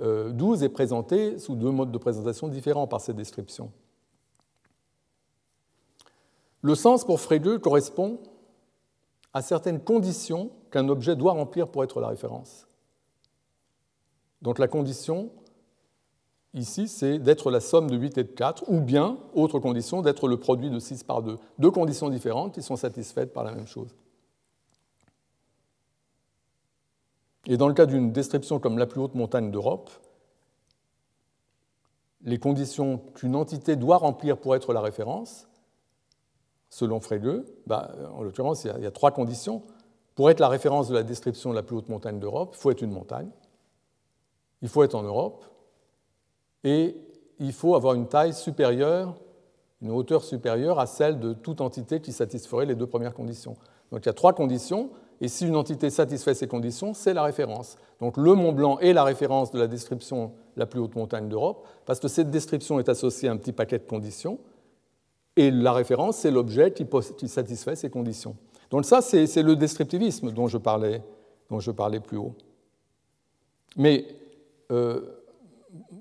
12 0.00 0.62
euh, 0.62 0.66
est 0.66 0.68
présenté 0.68 1.38
sous 1.38 1.54
deux 1.54 1.70
modes 1.70 1.92
de 1.92 1.98
présentation 1.98 2.48
différents 2.48 2.86
par 2.86 3.00
ces 3.00 3.12
descriptions. 3.12 3.70
Le 6.62 6.74
sens 6.74 7.04
pour 7.04 7.20
Frege 7.20 7.58
correspond 7.58 8.18
à 9.32 9.42
certaines 9.42 9.80
conditions 9.80 10.50
qu'un 10.70 10.88
objet 10.88 11.16
doit 11.16 11.32
remplir 11.32 11.68
pour 11.68 11.84
être 11.84 12.00
la 12.00 12.08
référence. 12.08 12.66
Donc 14.42 14.58
la 14.58 14.68
condition, 14.68 15.30
ici, 16.54 16.88
c'est 16.88 17.18
d'être 17.18 17.50
la 17.50 17.60
somme 17.60 17.90
de 17.90 17.96
8 17.96 18.18
et 18.18 18.24
de 18.24 18.28
4, 18.28 18.64
ou 18.68 18.80
bien, 18.80 19.18
autre 19.34 19.58
condition, 19.58 20.02
d'être 20.02 20.28
le 20.28 20.38
produit 20.38 20.70
de 20.70 20.78
6 20.78 21.04
par 21.04 21.22
2. 21.22 21.38
Deux 21.58 21.70
conditions 21.70 22.08
différentes 22.08 22.54
qui 22.54 22.62
sont 22.62 22.76
satisfaites 22.76 23.32
par 23.32 23.44
la 23.44 23.52
même 23.52 23.66
chose. 23.66 23.94
Et 27.46 27.56
dans 27.56 27.68
le 27.68 27.74
cas 27.74 27.86
d'une 27.86 28.12
description 28.12 28.58
comme 28.60 28.78
la 28.78 28.86
plus 28.86 29.00
haute 29.00 29.14
montagne 29.14 29.50
d'Europe, 29.50 29.90
les 32.24 32.38
conditions 32.38 32.98
qu'une 33.14 33.34
entité 33.34 33.74
doit 33.74 33.96
remplir 33.96 34.38
pour 34.38 34.54
être 34.54 34.72
la 34.72 34.80
référence, 34.80 35.48
selon 36.68 37.00
Frege, 37.00 37.42
bah, 37.66 37.92
en 38.14 38.22
l'occurrence, 38.22 38.64
il, 38.64 38.82
y 38.82 38.86
a 38.86 38.90
trois 38.90 39.10
conditions. 39.10 39.62
Pour 40.14 40.30
être 40.30 40.40
la 40.40 40.48
référence 40.48 40.88
de 40.88 40.94
la 40.94 41.02
description 41.02 41.50
de 41.50 41.54
la 41.54 41.62
plus 41.62 41.76
haute 41.76 41.88
montagne 41.88 42.20
d'Europe, 42.20 42.54
il 42.54 42.60
faut 42.60 42.70
être 42.70 42.82
une 42.82 42.92
montagne, 42.92 43.30
il 44.60 44.68
faut 44.68 44.82
être 44.82 44.94
en 44.94 45.02
Europe, 45.02 45.44
et 46.64 46.96
il 47.38 47.52
faut 47.52 47.74
avoir 47.74 47.94
une 47.94 48.06
taille 48.06 48.34
supérieure, 48.34 49.14
une 49.80 49.90
hauteur 49.90 50.22
supérieure 50.22 50.78
à 50.78 50.86
celle 50.86 51.18
de 51.18 51.32
toute 51.32 51.60
entité 51.60 52.00
qui 52.00 52.12
satisferait 52.12 52.66
les 52.66 52.74
deux 52.74 52.86
premières 52.86 53.14
conditions. 53.14 53.56
Donc 53.90 54.04
il 54.04 54.06
y 54.06 54.10
a 54.10 54.14
trois 54.14 54.32
conditions, 54.32 54.90
et 55.20 55.28
si 55.28 55.46
une 55.46 55.56
entité 55.56 55.90
satisfait 55.90 56.34
ces 56.34 56.48
conditions, 56.48 56.94
c'est 56.94 57.14
la 57.14 57.22
référence. 57.22 57.76
Donc 58.00 58.16
le 58.16 58.34
Mont 58.34 58.52
Blanc 58.52 58.78
est 58.78 58.92
la 58.92 59.04
référence 59.04 59.50
de 59.50 59.58
la 59.58 59.66
description 59.66 60.32
de 60.54 60.60
la 60.60 60.66
plus 60.66 60.80
haute 60.80 60.94
montagne 60.94 61.28
d'Europe, 61.28 61.66
parce 61.84 62.00
que 62.00 62.08
cette 62.08 62.30
description 62.30 62.78
est 62.78 62.88
associée 62.88 63.28
à 63.28 63.32
un 63.32 63.36
petit 63.36 63.52
paquet 63.52 63.78
de 63.78 63.84
conditions, 63.84 64.38
et 65.36 65.50
la 65.50 65.72
référence, 65.72 66.18
c'est 66.18 66.30
l'objet 66.30 66.72
qui 66.72 67.28
satisfait 67.28 67.74
ces 67.74 67.90
conditions. 67.90 68.36
Donc 68.70 68.84
ça, 68.84 69.00
c'est 69.00 69.42
le 69.42 69.56
descriptivisme 69.56 70.30
dont 70.30 70.46
je 70.46 70.58
parlais, 70.58 71.02
dont 71.50 71.60
je 71.60 71.70
parlais 71.70 72.00
plus 72.00 72.18
haut. 72.18 72.34
Mais 73.76 74.06
euh, 74.70 75.21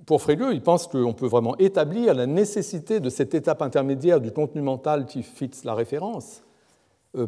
pour 0.06 0.22
Frege, 0.22 0.41
il 0.52 0.61
pense 0.61 0.88
qu'on 0.88 1.14
peut 1.14 1.27
vraiment 1.27 1.57
établir 1.57 2.14
la 2.14 2.26
nécessité 2.26 2.99
de 2.99 3.10
cette 3.10 3.34
étape 3.34 3.61
intermédiaire 3.61 4.19
du 4.19 4.31
contenu 4.31 4.61
mental 4.61 5.06
qui 5.06 5.23
fixe 5.23 5.64
la 5.64 5.73
référence 5.73 6.43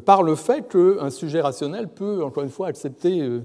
par 0.06 0.24
le 0.24 0.36
fait 0.36 0.68
qu'un 0.68 1.10
sujet 1.10 1.42
rationnel 1.42 1.88
peut, 1.88 2.24
encore 2.24 2.44
une 2.44 2.50
fois, 2.50 2.68
accepter 2.68 3.42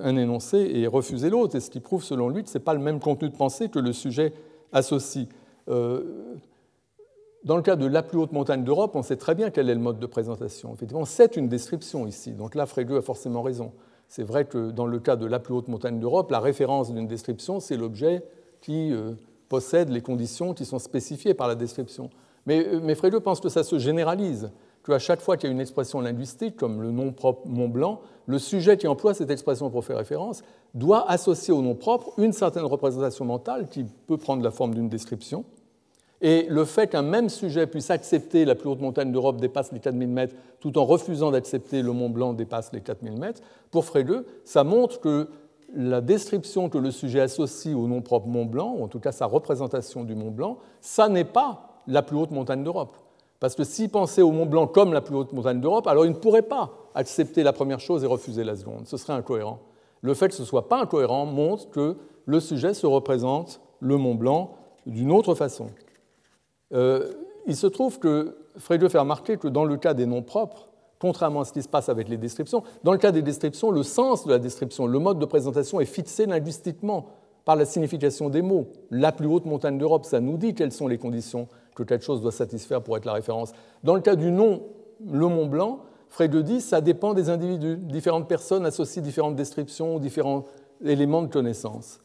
un 0.00 0.16
énoncé 0.16 0.58
et 0.58 0.86
refuser 0.86 1.30
l'autre, 1.30 1.56
et 1.56 1.60
ce 1.60 1.70
qui 1.70 1.80
prouve, 1.80 2.04
selon 2.04 2.28
lui, 2.28 2.44
que 2.44 2.48
ce 2.48 2.58
n'est 2.58 2.64
pas 2.64 2.74
le 2.74 2.80
même 2.80 3.00
contenu 3.00 3.28
de 3.28 3.36
pensée 3.36 3.68
que 3.68 3.78
le 3.78 3.92
sujet 3.92 4.32
associe. 4.72 5.26
Dans 5.66 7.56
le 7.56 7.62
cas 7.62 7.76
de 7.76 7.86
la 7.86 8.02
plus 8.02 8.18
haute 8.18 8.32
montagne 8.32 8.64
d'Europe, 8.64 8.94
on 8.94 9.02
sait 9.02 9.16
très 9.16 9.34
bien 9.34 9.50
quel 9.50 9.70
est 9.70 9.74
le 9.74 9.80
mode 9.80 9.98
de 9.98 10.06
présentation. 10.06 10.74
Effectivement, 10.74 11.04
c'est 11.04 11.36
une 11.36 11.48
description 11.48 12.06
ici. 12.06 12.32
Donc 12.32 12.54
là, 12.54 12.66
Frege 12.66 12.92
a 12.92 13.02
forcément 13.02 13.42
raison. 13.42 13.72
C'est 14.08 14.22
vrai 14.22 14.46
que 14.46 14.70
dans 14.70 14.86
le 14.86 14.98
cas 14.98 15.16
de 15.16 15.26
la 15.26 15.38
plus 15.38 15.54
haute 15.54 15.68
montagne 15.68 16.00
d'Europe, 16.00 16.30
la 16.30 16.40
référence 16.40 16.92
d'une 16.92 17.06
description, 17.06 17.60
c'est 17.60 17.76
l'objet 17.76 18.24
qui 18.62 18.92
euh, 18.92 19.12
possède 19.48 19.90
les 19.90 20.00
conditions 20.00 20.54
qui 20.54 20.64
sont 20.64 20.78
spécifiées 20.78 21.34
par 21.34 21.46
la 21.46 21.54
description. 21.54 22.08
Mais, 22.46 22.66
euh, 22.66 22.80
mais 22.82 22.94
Frege 22.94 23.18
pense 23.18 23.40
que 23.40 23.50
ça 23.50 23.62
se 23.62 23.78
généralise, 23.78 24.50
qu'à 24.84 24.98
chaque 24.98 25.20
fois 25.20 25.36
qu'il 25.36 25.48
y 25.48 25.52
a 25.52 25.54
une 25.54 25.60
expression 25.60 26.00
linguistique, 26.00 26.56
comme 26.56 26.80
le 26.80 26.90
nom 26.90 27.12
propre 27.12 27.46
Mont 27.46 27.68
Blanc, 27.68 28.00
le 28.26 28.38
sujet 28.38 28.78
qui 28.78 28.88
emploie 28.88 29.12
cette 29.12 29.30
expression 29.30 29.68
pour 29.68 29.84
faire 29.84 29.98
référence 29.98 30.42
doit 30.74 31.10
associer 31.10 31.52
au 31.52 31.60
nom 31.60 31.74
propre 31.74 32.12
une 32.16 32.32
certaine 32.32 32.64
représentation 32.64 33.26
mentale 33.26 33.68
qui 33.68 33.84
peut 34.06 34.16
prendre 34.16 34.42
la 34.42 34.50
forme 34.50 34.74
d'une 34.74 34.88
description 34.88 35.44
et 36.20 36.46
le 36.48 36.64
fait 36.64 36.88
qu'un 36.88 37.02
même 37.02 37.28
sujet 37.28 37.66
puisse 37.66 37.90
accepter 37.90 38.44
la 38.44 38.54
plus 38.54 38.68
haute 38.68 38.80
montagne 38.80 39.12
d'Europe 39.12 39.40
dépasse 39.40 39.72
les 39.72 39.78
4000 39.78 40.08
mètres 40.08 40.34
tout 40.60 40.78
en 40.78 40.84
refusant 40.84 41.30
d'accepter 41.30 41.82
le 41.82 41.92
Mont 41.92 42.10
Blanc 42.10 42.32
dépasse 42.32 42.72
les 42.72 42.80
4000 42.80 43.18
mètres, 43.18 43.40
pour 43.70 43.84
Frege, 43.84 44.24
ça 44.44 44.64
montre 44.64 45.00
que 45.00 45.28
la 45.74 46.00
description 46.00 46.68
que 46.68 46.78
le 46.78 46.90
sujet 46.90 47.20
associe 47.20 47.74
au 47.74 47.86
nom 47.86 48.00
propre 48.00 48.26
Mont 48.26 48.46
Blanc, 48.46 48.74
ou 48.78 48.84
en 48.84 48.88
tout 48.88 49.00
cas 49.00 49.12
sa 49.12 49.26
représentation 49.26 50.04
du 50.04 50.14
Mont 50.14 50.30
Blanc, 50.30 50.58
ça 50.80 51.08
n'est 51.08 51.24
pas 51.24 51.82
la 51.86 52.02
plus 52.02 52.16
haute 52.16 52.30
montagne 52.30 52.64
d'Europe. 52.64 52.96
Parce 53.40 53.54
que 53.54 53.64
s'il 53.64 53.90
pensait 53.90 54.22
au 54.22 54.32
Mont 54.32 54.46
Blanc 54.46 54.66
comme 54.66 54.92
la 54.92 55.00
plus 55.00 55.14
haute 55.14 55.32
montagne 55.32 55.60
d'Europe, 55.60 55.86
alors 55.86 56.06
il 56.06 56.12
ne 56.12 56.16
pourrait 56.16 56.42
pas 56.42 56.70
accepter 56.94 57.42
la 57.42 57.52
première 57.52 57.80
chose 57.80 58.02
et 58.02 58.06
refuser 58.06 58.42
la 58.44 58.56
seconde. 58.56 58.86
Ce 58.86 58.96
serait 58.96 59.12
incohérent. 59.12 59.60
Le 60.00 60.14
fait 60.14 60.28
que 60.28 60.34
ce 60.34 60.42
ne 60.42 60.46
soit 60.46 60.68
pas 60.68 60.80
incohérent 60.80 61.26
montre 61.26 61.70
que 61.70 61.96
le 62.24 62.40
sujet 62.40 62.74
se 62.74 62.86
représente 62.86 63.60
le 63.80 63.96
Mont 63.96 64.14
Blanc 64.14 64.54
d'une 64.86 65.12
autre 65.12 65.34
façon. 65.34 65.68
Euh, 66.72 67.12
il 67.46 67.56
se 67.56 67.66
trouve 67.66 67.98
que 67.98 68.36
Frege 68.56 68.88
fait 68.88 68.98
remarquer 68.98 69.36
que 69.36 69.48
dans 69.48 69.64
le 69.64 69.76
cas 69.76 69.94
des 69.94 70.06
noms 70.06 70.22
propres, 70.22 70.68
contrairement 70.98 71.40
à 71.40 71.44
ce 71.44 71.52
qui 71.52 71.62
se 71.62 71.68
passe 71.68 71.88
avec 71.88 72.08
les 72.08 72.16
descriptions, 72.16 72.62
dans 72.84 72.92
le 72.92 72.98
cas 72.98 73.12
des 73.12 73.22
descriptions, 73.22 73.70
le 73.70 73.82
sens 73.82 74.26
de 74.26 74.30
la 74.30 74.38
description, 74.38 74.86
le 74.86 74.98
mode 74.98 75.18
de 75.18 75.24
présentation 75.24 75.80
est 75.80 75.86
fixé 75.86 76.26
linguistiquement 76.26 77.06
par 77.44 77.56
la 77.56 77.64
signification 77.64 78.28
des 78.28 78.42
mots. 78.42 78.68
La 78.90 79.12
plus 79.12 79.26
haute 79.26 79.46
montagne 79.46 79.78
d'Europe, 79.78 80.04
ça 80.04 80.20
nous 80.20 80.36
dit 80.36 80.54
quelles 80.54 80.72
sont 80.72 80.88
les 80.88 80.98
conditions 80.98 81.48
que 81.74 81.82
quelque 81.82 82.04
chose 82.04 82.20
doit 82.20 82.32
satisfaire 82.32 82.82
pour 82.82 82.96
être 82.96 83.06
la 83.06 83.14
référence. 83.14 83.52
Dans 83.84 83.94
le 83.94 84.00
cas 84.00 84.16
du 84.16 84.30
nom, 84.30 84.64
le 85.10 85.26
Mont 85.28 85.46
Blanc, 85.46 85.80
Frege 86.08 86.42
dit 86.42 86.60
ça 86.60 86.80
dépend 86.80 87.14
des 87.14 87.30
individus. 87.30 87.76
Différentes 87.76 88.28
personnes 88.28 88.66
associent 88.66 89.02
différentes 89.02 89.36
descriptions, 89.36 89.98
différents 89.98 90.44
éléments 90.84 91.22
de 91.22 91.32
connaissance. 91.32 92.00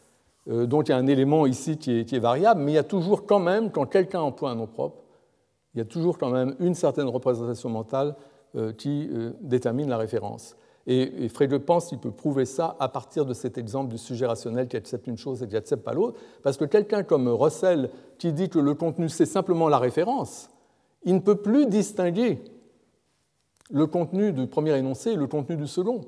Euh, 0.50 0.66
donc 0.66 0.88
il 0.88 0.92
y 0.92 0.94
a 0.94 0.98
un 0.98 1.08
élément 1.08 1.46
ici 1.46 1.78
qui 1.78 2.00
est, 2.00 2.20
variable, 2.20 2.62
mais 2.62 2.74
il 2.74 2.76
y 2.76 2.80
a 2.80 2.84
toujours 2.84 3.26
quand 3.26 3.40
même, 3.40 3.72
quand 3.72 3.86
quelqu'un 3.86 4.22
emploie 4.22 4.52
un 4.52 4.56
nom 4.56 4.68
propre, 4.68 5.04
il 5.74 5.80
y 5.80 5.82
a 5.82 5.86
toujours 5.86 6.18
quand 6.18 6.30
même 6.30 6.56
une 6.60 6.76
certaine 6.76 7.08
représentation 7.08 7.70
mentale 7.70 8.16
euh, 8.56 8.74
qui 8.74 9.10
euh, 9.12 9.32
détermine 9.42 9.90
la 9.90 9.98
référence. 9.98 10.56
Et, 10.86 11.26
et 11.26 11.60
pense 11.60 11.88
qu'il 11.88 12.00
peut 12.00 12.12
prouver 12.12 12.44
ça 12.44 12.76
à 12.78 12.90
partir 12.90 13.26
de 13.26 13.34
cet 13.34 13.58
exemple 13.58 13.90
du 13.90 13.98
sujet 13.98 14.26
rationnel 14.26 14.68
qui 14.68 14.76
accepte 14.76 15.08
une 15.08 15.18
chose 15.18 15.42
et 15.42 15.48
qui 15.48 15.54
n'accepte 15.54 15.84
pas 15.84 15.94
l'autre, 15.94 16.20
parce 16.44 16.58
que 16.58 16.66
quelqu'un 16.66 17.04
comme 17.04 17.30
Russell, 17.30 17.90
qui 18.18 18.34
dit 18.34 18.50
que 18.50 18.60
le 18.60 18.74
contenu 18.74 19.08
c'est 19.08 19.26
simplement 19.26 19.70
la 19.70 19.80
référence, 19.80 20.50
il 21.04 21.16
ne 21.16 21.20
peut 21.20 21.38
plus 21.38 21.68
distinguer 21.68 22.44
le 23.72 23.88
contenu 23.88 24.34
du 24.34 24.46
premier 24.46 24.78
énoncé 24.78 25.12
et 25.12 25.16
le 25.16 25.28
contenu 25.28 25.56
du 25.56 25.68
second 25.68 26.02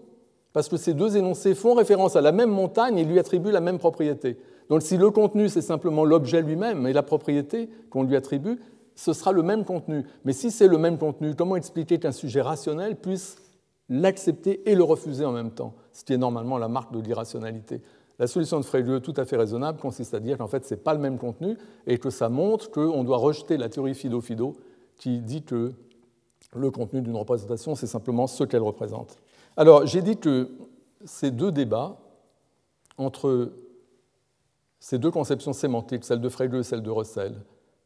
parce 0.56 0.70
que 0.70 0.78
ces 0.78 0.94
deux 0.94 1.18
énoncés 1.18 1.54
font 1.54 1.74
référence 1.74 2.16
à 2.16 2.22
la 2.22 2.32
même 2.32 2.50
montagne 2.50 2.98
et 2.98 3.04
lui 3.04 3.20
attribuent 3.20 3.52
la 3.52 3.60
même 3.60 3.78
propriété. 3.78 4.38
Donc 4.70 4.84
si 4.84 4.96
le 4.96 5.12
contenu, 5.12 5.50
c'est 5.50 5.60
simplement 5.60 6.06
l'objet 6.06 6.42
lui-même 6.42 6.88
et 6.88 6.94
la 6.94 7.04
propriété 7.04 7.70
qu'on 7.90 8.04
lui 8.04 8.16
attribue, 8.16 8.62
ce 8.96 9.12
sera 9.12 9.34
le 9.34 9.44
même 9.44 9.66
contenu. 9.66 10.06
Mais 10.24 10.32
si 10.32 10.52
c'est 10.52 10.70
le 10.70 10.78
même 10.78 10.98
contenu, 10.98 11.36
comment 11.36 11.58
expliquer 11.58 12.00
qu'un 12.00 12.14
sujet 12.14 12.40
rationnel 12.40 12.96
puisse 12.96 13.36
l'accepter 13.90 14.62
et 14.72 14.76
le 14.76 14.84
refuser 14.86 15.26
en 15.26 15.34
même 15.34 15.52
temps, 15.52 15.74
ce 15.92 16.06
qui 16.06 16.14
est 16.14 16.18
normalement 16.18 16.58
la 16.58 16.70
marque 16.70 16.94
de 16.94 17.02
l'irrationalité? 17.02 17.82
La 18.18 18.28
solution 18.28 18.58
de 18.58 18.64
Frege, 18.64 19.02
tout 19.02 19.14
à 19.18 19.26
fait 19.26 19.36
raisonnable, 19.36 19.78
consiste 19.78 20.14
à 20.14 20.22
dire 20.22 20.38
qu'en 20.38 20.48
fait, 20.48 20.64
ce 20.64 20.74
n'est 20.74 20.80
pas 20.80 20.94
le 20.94 21.02
même 21.02 21.18
contenu 21.18 21.58
et 21.86 21.98
que 21.98 22.10
ça 22.10 22.30
montre 22.30 22.72
qu'on 22.72 23.04
doit 23.04 23.18
rejeter 23.18 23.58
la 23.58 23.68
théorie 23.68 23.94
Fido-Fido 23.94 24.56
qui 24.96 25.20
dit 25.20 25.44
que 25.44 25.74
le 26.56 26.72
contenu 26.72 27.02
d'une 27.02 27.18
représentation, 27.18 27.76
c'est 27.76 27.88
simplement 27.88 28.26
ce 28.26 28.46
qu'elle 28.46 28.64
représente. 28.64 29.18
Alors, 29.58 29.86
j'ai 29.86 30.02
dit 30.02 30.18
que 30.18 30.50
ces 31.06 31.32
deux 31.32 31.52
débats 31.52 31.98
entre 32.98 33.54
ces 34.80 35.00
deux 35.00 35.12
conceptions 35.12 35.54
sémantiques, 35.54 36.04
celle 36.04 36.22
de 36.22 36.30
Frege 36.30 36.54
et 36.54 36.64
celle 36.64 36.82
de 36.82 36.92
Russell, 36.92 37.36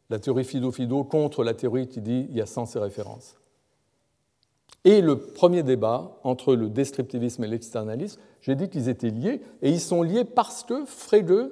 la 0.10 0.20
théorie 0.20 0.44
Fido-Fido 0.44 1.04
contre 1.04 1.44
la 1.44 1.54
théorie 1.54 1.88
qui 1.88 2.02
dit 2.02 2.28
il 2.30 2.36
y 2.36 2.42
a 2.42 2.46
sens 2.46 2.76
et 2.76 2.80
référence. 2.80 3.36
Et 4.86 5.02
le 5.02 5.18
premier 5.20 5.64
débat 5.64 6.18
entre 6.24 6.56
le 6.56 6.70
descriptivisme 6.70 7.44
et 7.44 7.48
l'externalisme, 7.48 8.20
j'ai 8.42 8.56
dit 8.56 8.70
qu'ils 8.70 8.90
étaient 8.90 9.10
liés, 9.10 9.42
et 9.62 9.70
ils 9.70 9.82
sont 9.82 10.04
liés 10.04 10.24
parce 10.24 10.64
que 10.64 10.86
Frege 10.86 11.50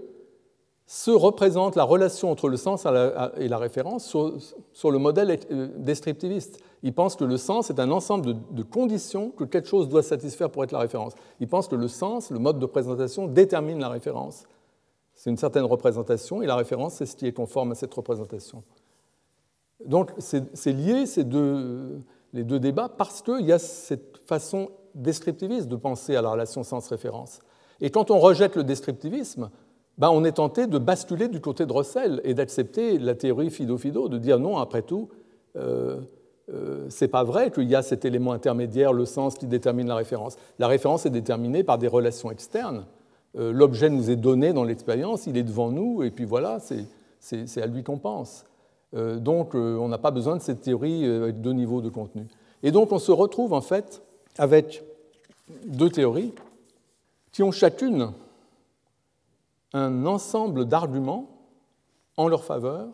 se 0.88 1.12
représente 1.12 1.76
la 1.76 1.84
relation 1.84 2.32
entre 2.32 2.48
le 2.48 2.56
sens 2.56 2.86
et 2.86 3.48
la 3.50 3.58
référence 3.58 4.08
sur, 4.08 4.90
le 4.90 4.98
modèle 4.98 5.38
euh, 5.52 5.68
descriptiviste. 5.76 6.60
Il 6.82 6.94
pense 6.94 7.18
que 7.18 7.26
le 7.26 7.36
sens 7.36 7.70
est 7.70 7.80
un 7.82 7.92
ensemble 7.92 8.36
de, 8.52 8.64
conditions 8.64 9.32
que 9.32 9.44
quelque 9.44 9.68
chose 9.68 9.90
doit 9.90 10.02
satisfaire 10.02 10.50
pour 10.50 10.64
être 10.64 10.72
la 10.72 10.80
référence. 10.80 11.14
Il 11.42 11.50
pense 11.50 11.68
que 11.68 11.76
le 11.76 11.90
sens, 11.90 12.32
le 12.32 12.40
mode 12.40 12.58
de 12.58 12.66
présentation, 12.66 13.28
détermine 13.28 13.80
la 13.80 13.90
référence. 13.90 14.46
C'est 15.14 15.30
une 15.30 15.38
certaine 15.38 15.66
représentation, 15.66 16.42
et 16.42 16.46
la 16.46 16.56
référence, 16.56 16.94
c'est 16.94 17.06
ce 17.06 17.18
qui 17.18 17.28
est 17.28 17.34
conforme 17.34 17.74
à 17.74 17.76
cette 17.76 17.94
représentation. 17.94 18.64
Donc 19.84 20.12
c'est 20.20 20.72
lié, 20.72 21.06
ces 21.06 21.26
deux, 21.26 22.00
les 22.32 22.46
deux 22.46 22.60
débats, 22.60 22.88
parce 22.88 23.22
qu'il 23.22 23.46
y 23.46 23.52
a 23.52 23.60
cette 23.60 24.20
façon 24.26 24.70
descriptiviste 24.96 25.68
de 25.68 25.76
penser 25.76 26.16
à 26.16 26.22
la 26.22 26.30
relation 26.30 26.64
sens-référence. 26.64 27.40
Et 27.82 27.90
quand 27.90 28.10
on 28.10 28.20
rejette 28.20 28.56
le 28.56 28.64
descriptivisme, 28.64 29.50
ben, 29.98 30.10
on 30.10 30.24
est 30.24 30.34
tenté 30.34 30.68
de 30.68 30.78
basculer 30.78 31.28
du 31.28 31.42
côté 31.42 31.66
de 31.66 31.74
Russell 31.74 32.22
et 32.24 32.34
d'accepter 32.34 33.00
la 33.00 33.16
théorie 33.16 33.50
Fido-Fido, 33.50 34.10
de 34.10 34.18
dire 34.18 34.40
non, 34.40 34.58
après 34.58 34.84
tout, 34.84 35.10
euh, 35.56 36.02
euh, 36.54 36.86
c'est 36.90 37.10
pas 37.10 37.24
vrai 37.24 37.52
qu'il 37.52 37.70
y 37.70 37.76
a 37.76 37.82
cet 37.82 38.06
élément 38.06 38.32
intermédiaire, 38.32 38.94
le 38.94 39.06
sens 39.06 39.36
qui 39.36 39.48
détermine 39.48 39.88
la 39.88 39.96
référence. 39.96 40.38
La 40.60 40.68
référence 40.68 41.06
est 41.06 41.10
déterminée 41.10 41.64
par 41.64 41.78
des 41.78 41.88
relations 41.88 42.32
externes. 42.32 42.86
Euh, 43.38 43.52
l'objet 43.52 43.90
nous 43.90 44.10
est 44.10 44.16
donné 44.16 44.54
dans 44.54 44.64
l'expérience, 44.64 45.28
il 45.28 45.38
est 45.38 45.44
devant 45.44 45.72
nous, 45.72 46.04
et 46.04 46.12
puis 46.12 46.26
voilà, 46.26 46.60
c'est 47.20 47.62
à 47.62 47.66
lui 47.66 47.84
qu'on 47.84 47.98
pense. 47.98 48.46
Euh, 48.96 49.18
donc 49.18 49.54
on 49.56 49.90
n'a 49.90 49.98
pas 49.98 50.12
besoin 50.12 50.38
de 50.38 50.42
cette 50.42 50.62
théorie 50.62 51.04
avec 51.06 51.42
deux 51.42 51.52
niveaux 51.52 51.82
de 51.82 51.90
contenu. 51.90 52.28
Et 52.64 52.72
donc 52.72 52.92
on 52.94 53.00
se 53.00 53.12
retrouve 53.12 53.52
en 53.52 53.62
fait 53.62 54.02
avec 54.38 54.84
deux 55.66 55.90
théories 55.90 56.34
qui 57.34 57.44
ont 57.44 57.52
chacune 57.52 58.12
un 59.74 60.06
ensemble 60.06 60.66
d'arguments 60.66 61.38
en 62.16 62.28
leur 62.28 62.44
faveur 62.44 62.90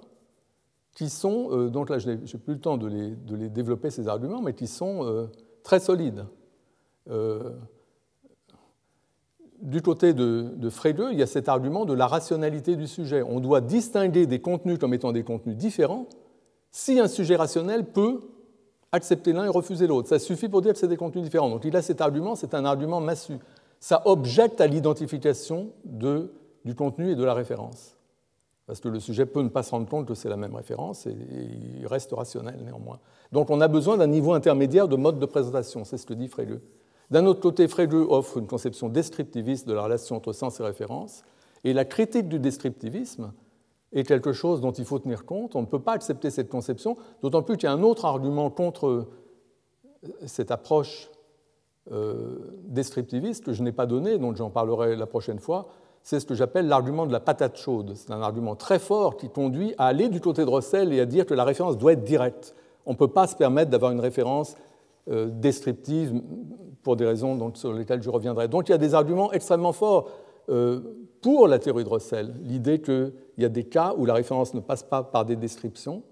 qui 0.95 1.09
sont, 1.09 1.49
euh, 1.51 1.69
donc 1.69 1.89
là 1.89 1.97
je 1.97 2.09
n'ai 2.09 2.17
plus 2.17 2.53
le 2.53 2.59
temps 2.59 2.77
de 2.77 2.87
les, 2.87 3.49
développer 3.49 3.89
ces 3.89 4.07
arguments, 4.07 4.41
mais 4.41 4.53
qui 4.53 4.67
sont 4.67 5.05
euh, 5.05 5.27
très 5.63 5.79
solides. 5.79 6.25
Euh, 7.09 7.51
du 9.61 9.81
côté 9.81 10.13
de, 10.13 10.51
de 10.55 10.69
Frege, 10.69 11.07
il 11.11 11.19
y 11.19 11.23
a 11.23 11.27
cet 11.27 11.47
argument 11.47 11.85
de 11.85 11.93
la 11.93 12.05
rationalité 12.05 12.75
du 12.75 12.87
sujet. 12.87 13.23
On 13.23 13.39
doit 13.39 13.61
distinguer 13.61 14.27
des 14.27 14.39
contenus 14.39 14.77
comme 14.77 14.93
étant 14.93 15.13
des 15.13 15.23
contenus 15.23 15.55
différents 15.55 16.07
si 16.69 16.99
un 16.99 17.07
sujet 17.07 17.35
rationnel 17.35 17.85
peut 17.85 18.21
accepter 18.91 19.31
l'un 19.31 19.45
et 19.45 19.49
refuser 19.49 19.87
l'autre. 19.87 20.09
Ça 20.09 20.19
suffit 20.19 20.49
pour 20.49 20.61
dire 20.61 20.73
que 20.73 20.79
c'est 20.79 20.87
des 20.87 20.97
contenus 20.97 21.23
différents. 21.23 21.49
Donc 21.49 21.63
il 21.65 21.75
a 21.75 21.81
cet 21.81 22.01
argument, 22.01 22.35
c'est 22.35 22.53
un 22.53 22.65
argument 22.65 22.99
massu. 22.99 23.37
Ça 23.79 24.01
objecte 24.05 24.59
à 24.59 24.67
l'identification 24.67 25.71
du 26.65 26.75
contenu 26.75 27.11
et 27.11 27.15
de 27.15 27.23
la 27.23 27.33
référence. 27.33 27.97
Parce 28.65 28.79
que 28.79 28.87
le 28.87 28.99
sujet 28.99 29.25
peut 29.25 29.41
ne 29.41 29.49
pas 29.49 29.63
se 29.63 29.71
rendre 29.71 29.89
compte 29.89 30.07
que 30.07 30.13
c'est 30.13 30.29
la 30.29 30.37
même 30.37 30.55
référence 30.55 31.05
et, 31.05 31.15
il 31.79 31.85
reste 31.87 32.11
rationnel 32.13 32.59
néanmoins. 32.63 32.99
Donc 33.31 33.49
on 33.49 33.59
a 33.59 33.67
besoin 33.67 33.97
d'un 33.97 34.07
niveau 34.07 34.33
intermédiaire 34.33 34.87
de 34.87 34.95
mode 34.95 35.19
de 35.19 35.25
présentation, 35.25 35.83
c'est 35.83 35.97
ce 35.97 36.05
que 36.05 36.13
dit 36.13 36.29
Frege. 36.29 36.59
D'un 37.11 37.25
autre 37.25 37.41
côté, 37.41 37.67
Frege 37.67 37.93
offre 37.93 38.37
une 38.37 38.47
conception 38.47 38.87
descriptiviste 38.87 39.67
de 39.67 39.73
la 39.73 39.83
relation 39.83 40.15
entre 40.15 40.31
sens 40.31 40.59
et 40.59 40.63
référence, 40.63 41.23
et 41.65 41.73
la 41.73 41.85
critique 41.85 42.29
du 42.29 42.39
descriptivisme 42.39 43.33
est 43.91 44.03
quelque 44.03 44.33
chose 44.33 44.61
dont 44.61 44.71
il 44.71 44.85
faut 44.85 44.99
tenir 44.99 45.25
compte. 45.25 45.55
On 45.55 45.61
ne 45.61 45.67
peut 45.67 45.81
pas 45.81 45.93
accepter 45.93 46.29
cette 46.29 46.49
conception, 46.49 46.97
d'autant 47.21 47.43
plus 47.43 47.57
qu'il 47.57 47.67
y 47.67 47.71
a 47.71 47.73
un 47.73 47.83
autre 47.83 48.05
argument 48.05 48.49
contre 48.49 49.07
cette 50.25 50.51
approche 50.51 51.09
euh, 51.91 52.59
descriptiviste 52.63 53.43
que 53.43 53.53
je 53.53 53.61
n'ai 53.61 53.71
pas 53.71 53.85
donné, 53.85 54.17
dont 54.17 54.33
j'en 54.33 54.49
parlerai 54.49 54.95
la 54.95 55.05
prochaine 55.05 55.39
fois, 55.39 55.67
c'est 56.03 56.19
ce 56.19 56.25
que 56.25 56.35
j'appelle 56.35 56.67
l'argument 56.67 57.05
de 57.05 57.13
la 57.13 57.21
patate 57.21 57.57
chaude. 57.57 57.93
C'est 57.95 58.11
un 58.11 58.21
argument 58.21 58.55
très 58.55 58.77
fort 58.77 59.15
qui 59.15 59.29
conduit 59.29 59.73
à 59.77 59.85
aller 59.85 60.09
du 60.09 60.19
côté 60.19 60.43
de 60.43 60.49
Russell 60.49 60.91
et 60.93 60.99
à 60.99 61.05
dire 61.05 61.25
que 61.25 61.33
la 61.33 61.45
référence 61.45 61.77
doit 61.77 61.93
être 61.93 62.03
directe. 62.03 62.53
On 62.85 62.91
ne 62.91 62.97
peut 62.97 63.07
pas 63.07 63.25
se 63.25 63.35
permettre 63.35 63.71
d'avoir 63.71 63.91
une 63.91 64.01
référence 64.01 64.57
euh, 65.09 65.29
descriptive 65.31 66.21
pour 66.83 66.97
des 66.97 67.05
raisons 67.05 67.51
sur 67.55 67.71
lesquelles 67.71 68.03
je 68.03 68.09
reviendrai. 68.09 68.49
Donc 68.49 68.67
il 68.67 68.73
y 68.73 68.75
a 68.75 68.77
des 68.77 68.93
arguments 68.93 69.31
extrêmement 69.31 69.71
forts 69.71 70.09
euh, 70.49 70.81
pour 71.21 71.47
la 71.47 71.57
théorie 71.57 71.85
de 71.85 71.89
Russell. 71.89 72.33
L'idée 72.41 72.81
qu'il 72.81 73.13
y 73.37 73.45
a 73.45 73.49
des 73.49 73.63
cas 73.63 73.93
où 73.97 74.05
la 74.05 74.13
référence 74.13 74.53
ne 74.53 74.59
passe 74.59 74.83
pas 74.83 75.03
par 75.03 75.23
des 75.23 75.37
descriptions, 75.37 76.03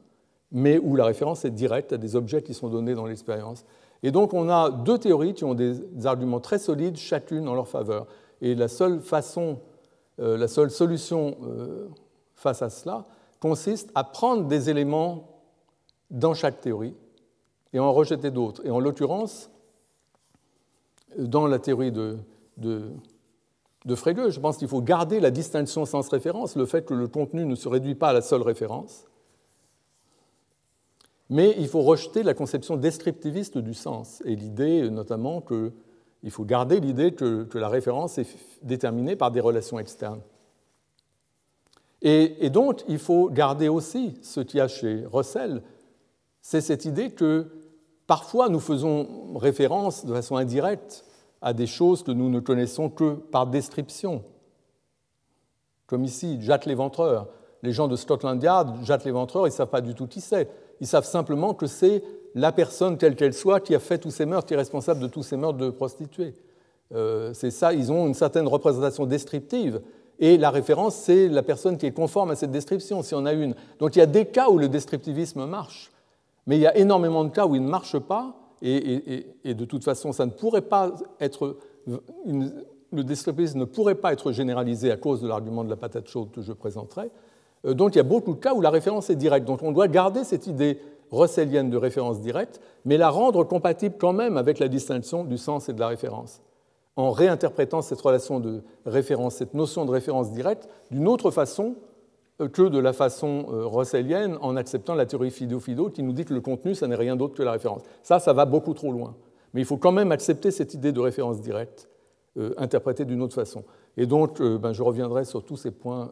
mais 0.54 0.78
où 0.78 0.96
la 0.96 1.04
référence 1.04 1.44
est 1.44 1.52
directe 1.52 1.92
à 1.92 1.98
des 1.98 2.16
objets 2.16 2.42
qui 2.42 2.54
sont 2.54 2.70
donnés 2.70 2.96
dans 2.96 3.06
l'expérience. 3.06 3.66
Et 4.04 4.12
donc 4.12 4.34
on 4.34 4.48
a 4.48 4.70
deux 4.72 4.98
théories 4.98 5.34
qui 5.34 5.44
ont 5.44 5.54
des 5.54 5.82
arguments 6.06 6.40
très 6.40 6.60
solides, 6.60 6.96
chacune 6.96 7.50
en 7.50 7.56
leur 7.56 7.68
faveur. 7.68 8.08
Et 8.42 8.56
la 8.56 8.70
seule 8.70 9.02
façon, 9.02 9.60
la 10.18 10.48
seule 10.48 10.72
solution 10.72 11.38
face 12.36 12.62
à 12.62 12.70
cela 12.70 13.06
consiste 13.40 13.92
à 13.96 14.04
prendre 14.04 14.48
des 14.48 14.70
éléments 14.70 15.32
dans 16.10 16.34
chaque 16.34 16.62
théorie 16.62 16.96
et 17.74 17.80
en 17.80 17.92
rejeter 17.92 18.32
d'autres. 18.32 18.66
Et 18.66 18.70
en 18.70 18.80
l'occurrence, 18.80 19.50
dans 21.18 21.48
la 21.48 21.60
théorie 21.60 21.92
de, 21.92 22.18
de, 22.58 23.96
Frege, 23.96 24.30
je 24.30 24.40
pense 24.40 24.58
qu'il 24.58 24.68
faut 24.68 24.82
garder 24.82 25.20
la 25.20 25.32
distinction 25.32 25.86
sens-référence, 25.86 26.56
le 26.56 26.66
fait 26.66 26.86
que 26.86 26.94
le 26.94 27.08
contenu 27.08 27.46
ne 27.46 27.56
se 27.56 27.68
réduit 27.68 27.96
pas 27.96 28.10
à 28.10 28.14
la 28.14 28.22
seule 28.22 28.42
référence, 28.42 29.06
mais 31.30 31.56
il 31.58 31.68
faut 31.68 31.82
rejeter 31.82 32.24
la 32.24 32.34
conception 32.34 32.76
descriptiviste 32.76 33.58
du 33.58 33.74
sens 33.74 34.22
et 34.26 34.36
l'idée 34.36 34.90
notamment 34.90 35.42
qu'il 36.22 36.32
faut 36.32 36.46
garder 36.46 36.80
l'idée 36.80 37.14
que, 37.14 37.48
la 37.54 37.70
référence 37.70 38.18
est 38.18 38.28
déterminée 38.64 39.16
par 39.16 39.32
des 39.32 39.42
relations 39.42 39.80
externes. 39.80 40.22
Et, 42.02 42.46
et 42.46 42.50
donc, 42.50 42.84
il 42.88 42.98
faut 42.98 43.30
garder 43.30 43.68
aussi 43.68 44.18
ce 44.22 44.40
qu'il 44.40 44.58
y 44.58 44.62
a 44.62 44.68
chez 44.68 45.04
Russell, 45.12 45.62
c'est 46.42 46.62
cette 46.62 46.86
idée 46.86 47.12
que 47.12 47.52
Parfois, 48.12 48.50
nous 48.50 48.60
faisons 48.60 49.38
référence 49.38 50.06
de 50.06 50.14
façon 50.14 50.36
indirecte 50.36 51.06
à 51.42 51.54
des 51.54 51.66
choses 51.66 52.04
que 52.04 52.12
nous 52.12 52.30
ne 52.30 52.42
connaissons 52.42 52.90
que 52.90 53.14
par 53.14 53.48
description. 53.48 54.22
Comme 55.88 56.04
ici, 56.04 56.38
Jacques 56.42 56.66
l'Éventreur. 56.66 57.30
Les 57.64 57.72
gens 57.72 57.88
de 57.88 57.96
Scotland 57.96 58.44
Yard, 58.44 58.84
Jacques 58.84 59.06
l'Éventreur, 59.06 59.48
ils 59.48 59.52
ne 59.52 59.56
savent 59.56 59.70
pas 59.70 59.80
du 59.80 59.96
tout 59.96 60.08
qui 60.08 60.20
c'est. 60.20 60.50
Ils 60.82 60.88
savent 60.88 61.06
simplement 61.06 61.54
que 61.54 61.68
c'est 61.68 62.04
la 62.36 62.52
personne, 62.52 62.98
telle 62.98 63.16
qu'elle 63.16 63.34
soit, 63.34 63.60
qui 63.60 63.76
a 63.76 63.80
fait 63.80 63.98
tous 63.98 64.12
ces 64.12 64.26
meurtres, 64.26 64.48
qui 64.48 64.54
est 64.54 64.58
responsable 64.58 65.00
de 65.00 65.08
tous 65.08 65.24
ces 65.24 65.38
meurtres 65.38 65.58
de 65.58 65.70
prostituées. 65.70 66.34
Euh, 66.94 67.34
c'est 67.34 67.52
ça, 67.52 67.74
ils 67.74 67.92
ont 67.92 68.08
une 68.08 68.14
certaine 68.14 68.48
représentation 68.48 69.06
descriptive. 69.06 69.82
Et 70.20 70.38
la 70.38 70.52
référence, 70.52 70.96
c'est 70.96 71.28
la 71.28 71.44
personne 71.44 71.78
qui 71.78 71.86
est 71.86 71.92
conforme 71.92 72.32
à 72.32 72.36
cette 72.36 72.52
description, 72.52 73.02
si 73.02 73.16
on 73.16 73.26
a 73.26 73.34
une. 73.34 73.56
Donc 73.80 73.96
il 73.96 74.00
y 74.00 74.04
a 74.04 74.08
des 74.08 74.26
cas 74.26 74.50
où 74.50 74.58
le 74.58 74.70
descriptivisme 74.70 75.46
marche. 75.46 75.92
Mais 76.48 76.58
il 76.58 76.62
y 76.62 76.68
a 76.68 76.78
énormément 76.78 77.24
de 77.24 77.30
cas 77.30 77.46
où 77.46 77.56
il 77.56 77.64
ne 77.64 77.70
marche 77.70 77.98
pas, 77.98 78.36
et, 78.62 79.26
de 79.44 79.66
toute 79.66 79.84
façon, 79.84 80.12
ça 80.12 80.26
ne 80.26 80.32
pourrait 80.32 80.62
pas 80.62 80.94
être. 81.20 81.58
le 81.88 83.04
descriptivisme 83.04 83.60
ne 83.60 83.66
pourrait 83.66 83.96
pas 83.96 84.14
être 84.14 84.32
généralisé 84.32 84.92
à 84.92 84.98
cause 84.98 85.22
de 85.22 85.28
l'argument 85.28 85.64
de 85.64 85.70
la 85.70 85.78
patate 85.78 86.08
chaude 86.08 86.30
que 86.32 86.42
je 86.42 86.54
présenterai. 86.54 87.10
Euh, 87.66 87.74
donc 87.74 87.96
il 87.96 87.98
y 87.98 88.02
a 88.02 88.04
beaucoup 88.04 88.34
de 88.34 88.40
cas 88.40 88.54
où 88.54 88.62
la 88.62 88.70
référence 88.70 89.10
est 89.10 89.16
directe. 89.16 89.46
Donc 89.46 89.64
on 89.64 89.72
doit 89.72 89.88
garder 89.88 90.24
cette 90.24 90.48
idée 90.48 90.80
russellienne 91.12 91.70
de 91.70 91.78
référence 91.78 92.22
directe, 92.22 92.62
mais 92.86 92.98
la 92.98 93.10
rendre 93.10 93.44
compatible 93.44 93.96
quand 94.00 94.14
même 94.14 94.38
avec 94.38 94.60
la 94.60 94.68
distinction 94.68 95.24
du 95.24 95.38
sens 95.38 95.70
et 95.70 95.74
de 95.74 95.80
la 95.80 95.88
référence, 95.88 96.42
en 96.96 97.12
réinterprétant 97.12 97.82
cette 97.82 98.02
relation 98.02 98.40
de 98.40 98.64
référence, 98.86 99.36
cette 99.36 99.54
notion 99.54 99.86
de 99.86 99.92
référence 99.92 100.32
directe, 100.32 100.68
d'une 100.90 101.08
autre 101.08 101.32
façon 101.32 101.76
que 102.48 102.64
de 102.64 102.80
la 102.80 102.94
façon 102.94 103.46
euh, 103.52 103.66
russellienne 103.66 104.38
en 104.42 104.56
acceptant 104.56 104.96
la 104.96 105.06
théorie 105.06 105.32
Fido-Fido 105.32 105.90
qui 105.90 106.04
nous 106.04 106.14
dit 106.14 106.26
que 106.26 106.34
le 106.34 106.42
contenu, 106.42 106.74
ça 106.76 106.88
n'est 106.88 106.96
rien 106.96 107.16
d'autre 107.16 107.36
que 107.36 107.44
la 107.44 107.52
référence. 107.52 107.84
Ça, 108.04 108.20
ça 108.20 108.34
va 108.34 108.46
beaucoup 108.46 108.74
trop 108.74 108.92
loin. 108.92 109.16
Mais 109.54 109.62
il 109.62 109.66
faut 109.66 109.78
quand 109.78 109.92
même 109.92 110.12
accepter 110.12 110.50
cette 110.50 110.74
idée 110.74 110.92
de 110.92 111.00
référence 111.00 111.42
directe, 111.42 111.88
euh, 112.38 112.54
interprétée 112.58 113.06
d'une 113.06 113.22
autre 113.22 113.36
façon. 113.36 113.64
Et 113.98 114.06
donc, 114.06 114.42
euh, 114.42 114.58
ben, 114.58 114.74
je 114.74 114.82
reviendrai 114.82 115.26
sur 115.26 115.44
tous 115.44 115.58
ces 115.58 115.72
points 115.72 116.10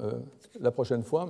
la 0.59 0.71
prochaine 0.71 1.03
fois. 1.03 1.29